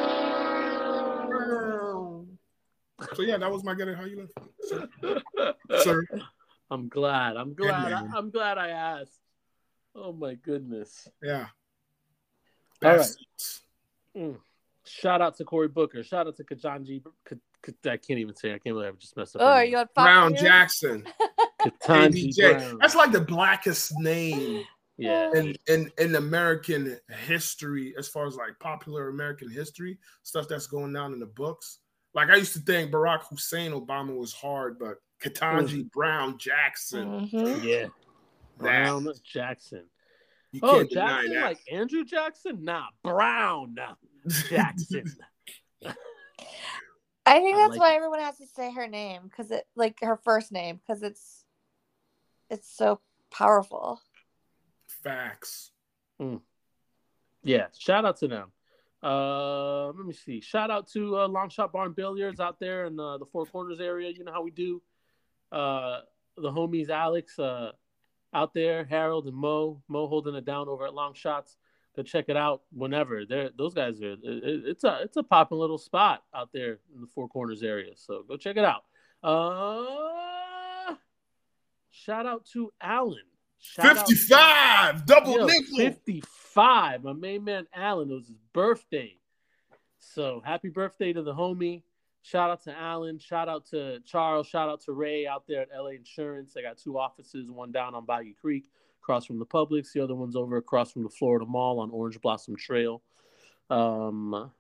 So 3.16 3.22
yeah, 3.22 3.38
that 3.38 3.50
was 3.50 3.64
my 3.64 3.74
get 3.74 3.88
it 3.88 3.96
how 3.96 4.04
you 4.04 4.16
live. 4.16 4.30
Sir. 4.60 5.52
Sir. 5.82 6.06
I'm 6.70 6.88
glad. 6.88 7.36
I'm 7.36 7.54
glad. 7.54 7.90
man. 7.90 8.10
I, 8.14 8.18
am 8.18 8.30
glad 8.30 8.58
I 8.58 8.68
asked. 8.68 9.20
Oh 9.94 10.12
my 10.12 10.34
goodness. 10.34 11.08
Yeah. 11.22 11.46
All 12.84 12.96
right. 12.98 13.16
Mm. 14.14 14.36
Shout 14.84 15.22
out 15.22 15.36
to 15.38 15.44
Cory 15.44 15.68
Booker. 15.68 16.02
Shout 16.02 16.26
out 16.26 16.36
to 16.36 16.44
Kajanji. 16.44 17.02
K- 17.26 17.36
K- 17.62 17.90
I 17.90 17.96
can't 17.96 18.20
even 18.20 18.36
say. 18.36 18.50
I 18.50 18.58
can't 18.58 18.76
believe 18.76 18.92
I 18.92 18.96
just 18.98 19.16
messed 19.16 19.36
up. 19.36 19.42
Oh, 19.42 19.46
her 19.46 19.52
are 19.52 19.64
you 19.64 19.78
on 19.78 19.86
Fox 19.94 20.04
Brown 20.04 20.32
News? 20.32 20.40
Jackson. 20.42 21.08
Ketanji 21.62 22.36
Brown. 22.36 22.78
That's 22.80 22.94
like 22.94 23.12
the 23.12 23.22
blackest 23.22 23.98
name 23.98 24.62
yeah. 24.98 25.30
in, 25.34 25.54
in 25.68 25.90
in 25.98 26.14
American 26.16 26.98
history, 27.26 27.94
as 27.98 28.08
far 28.08 28.26
as 28.26 28.36
like 28.36 28.58
popular 28.60 29.08
American 29.08 29.50
history, 29.50 29.98
stuff 30.22 30.48
that's 30.48 30.66
going 30.66 30.92
down 30.92 31.14
in 31.14 31.20
the 31.20 31.26
books. 31.26 31.78
Like 32.16 32.30
I 32.30 32.36
used 32.36 32.54
to 32.54 32.60
think 32.60 32.90
Barack 32.90 33.24
Hussein 33.28 33.72
Obama 33.72 34.16
was 34.16 34.32
hard, 34.32 34.78
but 34.78 34.96
Ketanji 35.22 35.90
Brown 35.92 36.38
Jackson. 36.38 37.28
Mhm. 37.28 37.62
Yeah. 37.62 37.82
That, 37.82 37.90
Brown 38.58 39.06
Jackson. 39.22 39.84
you 40.50 40.60
Oh, 40.62 40.78
can't 40.78 40.88
deny 40.90 41.06
Jackson, 41.22 41.34
that. 41.34 41.42
like 41.44 41.58
Andrew 41.70 42.04
Jackson? 42.06 42.64
Nah, 42.64 42.86
Brown 43.04 43.76
Jackson. 44.48 45.04
I 47.26 47.40
think 47.40 47.56
I 47.56 47.58
that's 47.58 47.70
like 47.72 47.80
why 47.80 47.92
it. 47.92 47.96
everyone 47.96 48.20
has 48.20 48.38
to 48.38 48.46
say 48.46 48.72
her 48.72 48.86
name 48.88 49.22
because 49.24 49.50
it, 49.50 49.66
like 49.74 49.98
her 50.00 50.16
first 50.16 50.52
name, 50.52 50.76
because 50.76 51.02
it's, 51.02 51.44
it's 52.48 52.74
so 52.74 53.00
powerful. 53.30 54.00
Facts. 55.02 55.70
yeah. 57.42 57.66
Shout 57.76 58.04
out 58.06 58.16
to 58.18 58.28
them. 58.28 58.52
Uh, 59.06 59.92
let 59.92 60.04
me 60.04 60.12
see. 60.12 60.40
Shout 60.40 60.68
out 60.68 60.88
to 60.88 61.14
uh, 61.16 61.68
Barn 61.72 61.92
Billiards 61.92 62.40
out 62.40 62.58
there 62.58 62.86
in 62.86 62.98
uh, 62.98 63.18
the 63.18 63.26
Four 63.26 63.46
Corners 63.46 63.78
area. 63.78 64.10
You 64.10 64.24
know 64.24 64.32
how 64.32 64.42
we 64.42 64.50
do. 64.50 64.82
Uh, 65.52 66.00
the 66.36 66.50
homies 66.50 66.90
Alex 66.90 67.38
uh, 67.38 67.70
out 68.34 68.52
there, 68.52 68.84
Harold 68.84 69.28
and 69.28 69.36
Mo. 69.36 69.80
Mo 69.86 70.08
holding 70.08 70.34
it 70.34 70.44
down 70.44 70.68
over 70.68 70.86
at 70.86 70.94
Long 70.94 71.14
Shots. 71.14 71.56
Go 71.94 72.02
check 72.02 72.24
it 72.26 72.36
out 72.36 72.62
whenever. 72.72 73.24
They're 73.24 73.50
those 73.56 73.74
guys 73.74 74.02
are. 74.02 74.14
It, 74.14 74.20
it's 74.24 74.82
a 74.82 74.98
it's 75.02 75.16
a 75.16 75.22
popping 75.22 75.58
little 75.58 75.78
spot 75.78 76.24
out 76.34 76.50
there 76.52 76.80
in 76.92 77.00
the 77.00 77.06
Four 77.06 77.28
Corners 77.28 77.62
area. 77.62 77.92
So 77.94 78.24
go 78.26 78.36
check 78.36 78.56
it 78.56 78.64
out. 78.64 78.82
Uh, 79.22 80.96
shout 81.92 82.26
out 82.26 82.44
to 82.54 82.72
Alan. 82.82 83.22
Shout 83.58 83.98
out 83.98 84.08
55, 84.08 85.06
double 85.06 85.32
Yo, 85.32 85.46
nickel. 85.46 85.76
55. 85.76 87.04
My 87.04 87.12
main 87.12 87.44
man 87.44 87.66
Alan. 87.74 88.10
It 88.10 88.14
was 88.14 88.28
his 88.28 88.38
birthday. 88.52 89.16
So 89.98 90.42
happy 90.44 90.68
birthday 90.68 91.12
to 91.12 91.22
the 91.22 91.34
homie. 91.34 91.82
Shout 92.22 92.50
out 92.50 92.64
to 92.64 92.76
Alan. 92.76 93.18
Shout 93.18 93.48
out 93.48 93.66
to 93.66 94.00
Charles. 94.00 94.48
Shout 94.48 94.68
out 94.68 94.80
to 94.82 94.92
Ray 94.92 95.26
out 95.26 95.44
there 95.46 95.62
at 95.62 95.68
LA 95.72 95.90
Insurance. 95.90 96.52
They 96.52 96.62
got 96.62 96.76
two 96.76 96.98
offices, 96.98 97.50
one 97.50 97.70
down 97.70 97.94
on 97.94 98.04
Bayou 98.04 98.34
Creek, 98.34 98.68
across 99.00 99.26
from 99.26 99.38
the 99.38 99.46
Publix. 99.46 99.92
The 99.92 100.02
other 100.02 100.16
one's 100.16 100.34
over 100.34 100.56
across 100.56 100.90
from 100.92 101.04
the 101.04 101.08
Florida 101.08 101.46
Mall 101.46 101.78
on 101.78 101.90
Orange 101.90 102.20
Blossom 102.20 102.56
Trail. 102.56 103.00
Um, 103.70 104.50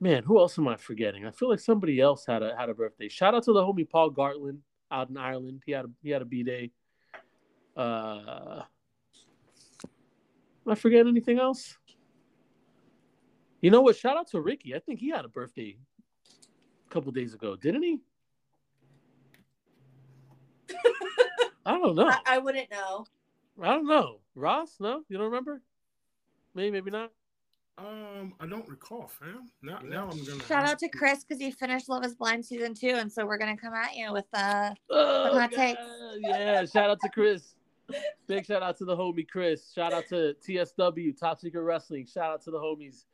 man, 0.00 0.24
who 0.24 0.38
else 0.38 0.58
am 0.58 0.66
I 0.66 0.76
forgetting? 0.76 1.26
I 1.26 1.30
feel 1.30 1.48
like 1.48 1.60
somebody 1.60 2.00
else 2.00 2.26
had 2.26 2.42
a 2.42 2.56
had 2.58 2.70
a 2.70 2.74
birthday. 2.74 3.08
Shout 3.08 3.34
out 3.34 3.44
to 3.44 3.52
the 3.52 3.62
homie 3.62 3.88
Paul 3.88 4.10
Gartland 4.10 4.58
out 4.90 5.10
in 5.10 5.16
Ireland. 5.16 5.62
He 5.64 5.72
had 5.72 5.84
a 5.84 5.90
he 6.02 6.10
had 6.10 6.22
a 6.22 6.26
B 6.26 6.42
day. 6.42 6.72
Uh, 7.76 8.62
I 10.66 10.74
forget 10.74 11.06
anything 11.06 11.38
else? 11.38 11.76
You 13.60 13.70
know 13.70 13.80
what? 13.80 13.96
Shout 13.96 14.16
out 14.16 14.28
to 14.28 14.40
Ricky. 14.40 14.74
I 14.74 14.78
think 14.78 15.00
he 15.00 15.10
had 15.10 15.24
a 15.24 15.28
birthday 15.28 15.76
a 16.86 16.90
couple 16.92 17.12
days 17.12 17.34
ago, 17.34 17.56
didn't 17.56 17.82
he? 17.82 18.00
I 21.66 21.78
don't 21.78 21.94
know. 21.94 22.08
I, 22.08 22.18
I 22.26 22.38
wouldn't 22.38 22.70
know. 22.70 23.06
I 23.60 23.68
don't 23.68 23.86
know. 23.86 24.20
Ross? 24.34 24.76
No, 24.80 25.02
you 25.08 25.16
don't 25.16 25.26
remember? 25.26 25.62
Maybe, 26.54 26.70
maybe 26.70 26.90
not. 26.90 27.10
Um, 27.76 28.34
I 28.38 28.46
don't 28.46 28.68
recall, 28.68 29.08
fam. 29.08 29.50
Now, 29.62 29.80
now 29.80 30.08
I'm 30.08 30.24
gonna 30.24 30.44
Shout 30.44 30.64
out 30.68 30.78
to 30.78 30.86
you. 30.86 30.90
Chris 30.96 31.24
because 31.24 31.40
he 31.40 31.50
finished 31.50 31.88
Love 31.88 32.04
Is 32.04 32.14
Blind 32.14 32.44
season 32.44 32.72
two, 32.72 32.90
and 32.90 33.10
so 33.10 33.26
we're 33.26 33.38
gonna 33.38 33.56
come 33.56 33.74
at 33.74 33.96
you 33.96 34.12
with 34.12 34.26
uh 34.32 34.70
Oh, 34.90 35.36
hot 35.38 35.50
takes. 35.50 35.80
Yeah, 36.18 36.64
shout 36.66 36.90
out 36.90 37.00
to 37.00 37.08
Chris. 37.08 37.53
Big 38.26 38.46
shout 38.46 38.62
out 38.62 38.76
to 38.78 38.84
the 38.84 38.96
homie 38.96 39.28
Chris. 39.28 39.72
Shout 39.72 39.92
out 39.92 40.06
to 40.08 40.34
TSW, 40.46 41.18
Top 41.18 41.38
Secret 41.38 41.60
Wrestling. 41.62 42.06
Shout 42.06 42.30
out 42.30 42.42
to 42.42 42.50
the 42.50 42.58
homies. 42.58 43.04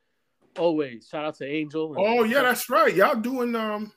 Always. 0.59 1.09
Shout 1.09 1.25
out 1.25 1.37
to 1.37 1.47
Angel. 1.47 1.95
and- 1.95 2.05
Oh 2.21 2.25
yeah, 2.25 2.43
that's 2.43 2.69
right. 2.71 2.95
Y'all 2.95 3.17
doing 3.17 3.55
um, 3.57 3.93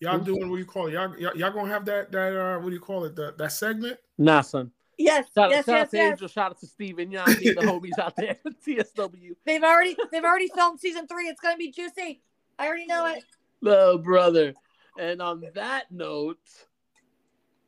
y'all 0.00 0.18
doing 0.18 0.48
what 0.48 0.56
do 0.56 0.60
you 0.60 0.66
call 0.66 0.86
it? 0.86 0.92
Y'all, 0.92 1.16
y'all, 1.18 1.36
y'all 1.36 1.50
gonna 1.52 1.70
have 1.72 1.84
that 1.86 2.10
that 2.12 2.36
uh, 2.36 2.58
what 2.60 2.68
do 2.68 2.74
you 2.74 2.80
call 2.80 3.04
it? 3.04 3.16
That 3.16 3.38
that 3.38 3.52
segment? 3.52 3.98
Nah, 4.16 4.40
son. 4.40 4.70
yes, 4.96 5.26
Shout, 5.34 5.50
yes, 5.50 5.66
shout 5.66 5.74
yes, 5.74 5.82
out 5.84 5.90
to 5.90 5.96
yes. 5.96 6.12
Angel. 6.12 6.28
Shout 6.28 6.50
out 6.52 6.60
to 6.60 6.66
Steven 6.66 7.10
Young, 7.10 7.26
the 7.26 7.54
homies 7.62 7.98
out 7.98 8.16
there 8.16 8.30
at 8.46 8.62
TSW. 8.64 9.36
They've 9.44 9.62
already 9.62 9.96
they've 10.10 10.24
already 10.24 10.48
filmed 10.54 10.80
season 10.80 11.06
three. 11.06 11.26
It's 11.28 11.40
gonna 11.40 11.56
be 11.56 11.70
juicy. 11.70 12.20
I 12.58 12.66
already 12.66 12.86
know 12.86 13.06
it. 13.06 13.24
No, 13.62 13.98
brother. 13.98 14.54
And 14.98 15.22
on 15.22 15.44
that 15.54 15.90
note, 15.92 16.38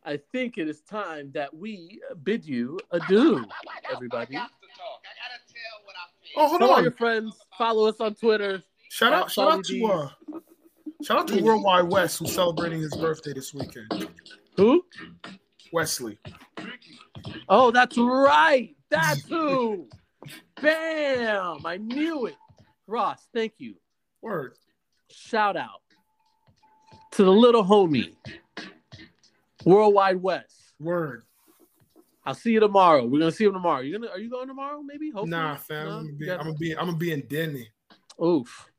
I 0.05 0.19
think 0.33 0.57
it 0.59 0.69
is 0.69 0.81
time 0.81 1.31
that 1.35 1.53
we 1.55 2.01
bid 2.23 2.45
you 2.45 2.79
adieu, 2.91 3.45
everybody. 3.93 4.37
I 4.37 4.41
got 4.41 4.49
to 4.49 4.67
talk. 4.77 5.03
I 5.05 5.13
gotta 5.21 5.41
tell 5.47 5.85
what 5.85 5.95
I 5.97 6.07
feel. 6.23 6.33
Oh, 6.37 6.49
hold 6.49 6.61
Tell 6.61 6.71
all 6.71 6.77
on. 6.77 6.83
your 6.85 6.93
friends. 6.93 7.37
Follow 7.59 7.87
us 7.89 8.01
on 8.01 8.15
Twitter. 8.15 8.63
Shout 8.91 9.13
out, 9.13 9.25
That's 9.25 9.35
shout 9.35 9.53
out 9.53 9.65
to 9.65 9.85
uh, 9.87 10.09
shout 11.03 11.19
out 11.19 11.29
to 11.29 11.43
Worldwide 11.43 11.85
West 11.91 12.19
who's 12.19 12.33
celebrating 12.33 12.81
his 12.81 12.95
birthday 12.97 13.33
this 13.35 13.53
weekend. 13.55 14.09
Who? 14.57 14.85
Wesley. 15.73 16.19
Oh, 17.49 17.71
that's 17.71 17.97
right. 17.97 18.75
That's 18.89 19.23
who. 19.29 19.87
Bam! 20.61 21.65
I 21.65 21.77
knew 21.77 22.27
it. 22.27 22.35
Ross, 22.87 23.27
thank 23.35 23.55
you. 23.59 23.75
Word. 24.23 24.55
Shout 25.11 25.57
out 25.57 25.81
to 27.13 27.25
the 27.25 27.31
little 27.31 27.65
homie, 27.65 28.15
Worldwide 29.65 30.23
West. 30.23 30.73
Word. 30.79 31.23
I'll 32.25 32.35
see 32.35 32.53
you 32.53 32.61
tomorrow. 32.61 33.07
We're 33.07 33.19
gonna 33.21 33.33
see 33.33 33.45
him 33.45 33.53
tomorrow. 33.55 33.81
You 33.81 33.99
gonna? 33.99 34.11
Are 34.13 34.19
you 34.19 34.31
going 34.31 34.47
tomorrow? 34.49 34.83
Maybe. 34.83 35.11
Hopefully. 35.11 35.31
Nah, 35.31 35.57
fam. 35.57 35.87
No? 35.89 35.97
I'm, 35.99 36.05
gonna 36.07 36.17
be, 36.19 36.27
got- 36.27 36.39
I'm 36.41 36.47
gonna 36.47 36.59
be 36.59 36.73
I'm 36.77 36.87
gonna 36.87 36.97
be 36.99 37.13
in 37.13 37.27
Denny. 37.27 37.69
Oof. 38.23 38.71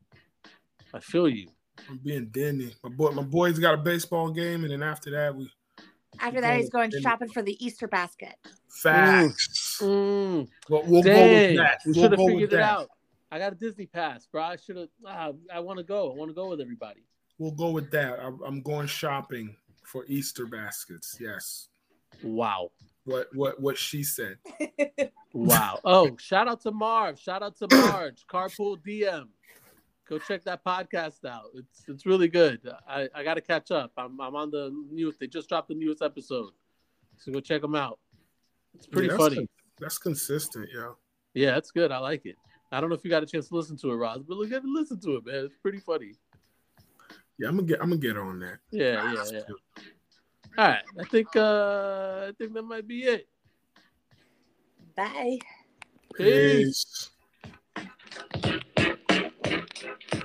I 0.93 0.99
feel 0.99 1.27
you. 1.29 1.49
I'm 1.89 1.97
being 1.97 2.27
Denny. 2.27 2.75
My 2.83 2.89
boy, 2.89 3.11
my 3.11 3.23
boy's 3.23 3.57
got 3.57 3.73
a 3.73 3.77
baseball 3.77 4.29
game, 4.31 4.63
and 4.63 4.71
then 4.71 4.83
after 4.83 5.09
that, 5.11 5.35
we 5.35 5.49
After 6.19 6.41
that, 6.41 6.57
he's 6.59 6.69
going 6.69 6.91
Then- 6.91 7.01
shopping 7.01 7.29
for 7.29 7.41
the 7.41 7.63
Easter 7.65 7.87
basket. 7.87 8.35
facts. 8.69 9.79
Mm, 9.81 10.47
We'll, 10.69 10.83
we'll 10.83 11.03
go 11.03 11.09
with 11.09 11.57
that. 11.57 11.79
We 11.85 11.91
We'll 11.93 12.01
should 12.03 12.11
have 12.11 12.19
figured 12.19 12.53
it 12.53 12.55
that. 12.57 12.61
out. 12.61 12.89
I 13.31 13.39
got 13.39 13.53
a 13.53 13.55
Disney 13.55 13.85
pass, 13.87 14.27
bro. 14.27 14.43
I 14.43 14.57
should 14.57 14.75
have. 14.77 14.89
Ah, 15.07 15.31
I 15.53 15.59
want 15.61 15.77
to 15.77 15.83
go. 15.83 16.11
I 16.11 16.15
want 16.15 16.29
to 16.29 16.35
go 16.35 16.49
with 16.49 16.61
everybody. 16.61 17.01
We'll 17.39 17.51
go 17.51 17.71
with 17.71 17.89
that. 17.91 18.19
I'm, 18.19 18.39
I'm 18.45 18.61
going 18.61 18.87
shopping 18.87 19.55
for 19.83 20.05
Easter 20.07 20.45
baskets. 20.45 21.17
Yes. 21.19 21.67
Wow. 22.23 22.71
What 23.05 23.27
what 23.33 23.59
what 23.59 23.77
she 23.77 24.03
said. 24.03 24.37
Wow. 25.33 25.79
Oh, 25.85 26.17
shout 26.19 26.49
out 26.49 26.59
to 26.63 26.71
Marv. 26.71 27.17
Shout 27.17 27.41
out 27.41 27.55
to 27.59 27.67
Marge. 27.71 28.25
Carpool 28.29 28.77
DM. 28.85 29.29
Go 30.09 30.19
check 30.19 30.43
that 30.43 30.61
podcast 30.61 31.23
out. 31.23 31.45
It's 31.55 31.85
it's 31.87 32.05
really 32.05 32.27
good. 32.27 32.59
I, 32.85 33.07
I 33.15 33.23
got 33.23 33.35
to 33.35 33.41
catch 33.41 33.71
up. 33.71 33.93
I'm 33.95 34.19
I'm 34.19 34.35
on 34.35 34.51
the 34.51 34.73
newest. 34.91 35.21
They 35.21 35.27
just 35.27 35.47
dropped 35.47 35.69
the 35.69 35.73
newest 35.75 36.01
episode, 36.01 36.51
so 37.17 37.31
go 37.31 37.39
check 37.39 37.61
them 37.61 37.75
out. 37.75 37.97
It's 38.75 38.87
pretty 38.87 39.07
Yeah, 39.07 39.13
that's 39.13 39.23
funny. 39.23 39.35
con- 39.37 39.47
that's 39.79 39.97
consistent, 39.97 40.67
yo. 40.73 40.97
Yeah, 41.33 41.55
it's 41.55 41.71
good. 41.71 41.93
I 41.93 41.99
like 41.99 42.25
it. 42.25 42.35
I 42.73 42.81
don't 42.81 42.89
know 42.89 42.95
if 42.97 43.05
you 43.05 43.09
got 43.09 43.23
a 43.23 43.25
chance 43.25 43.47
to 43.47 43.55
listen 43.55 43.77
to 43.77 43.91
it, 43.91 43.95
Ross, 43.95 44.19
but 44.27 44.35
look 44.35 44.51
at 44.51 44.65
listen 44.65 44.99
to 44.99 45.15
it, 45.15 45.25
man. 45.25 45.45
It's 45.45 45.55
pretty 45.61 45.79
funny. 45.79 46.15
Yeah, 47.41 47.47
I'm 47.47 47.55
gonna 47.55 47.67
get 47.67 47.81
I'm 47.81 47.89
gonna 47.89 48.01
get 48.01 48.17
on 48.17 48.39
that. 48.41 48.59
Yeah, 48.69 49.13
yeah, 49.13 49.23
yeah. 49.31 49.41
All 50.59 50.67
right. 50.67 50.83
I 50.99 51.03
think 51.05 51.35
uh 51.35 52.27
I 52.29 52.31
think 52.37 52.53
that 52.53 52.61
might 52.61 52.87
be 52.87 52.99
it. 52.99 53.27
Bye. 54.95 55.39
Peace. 56.15 57.09
Peace. 60.11 60.20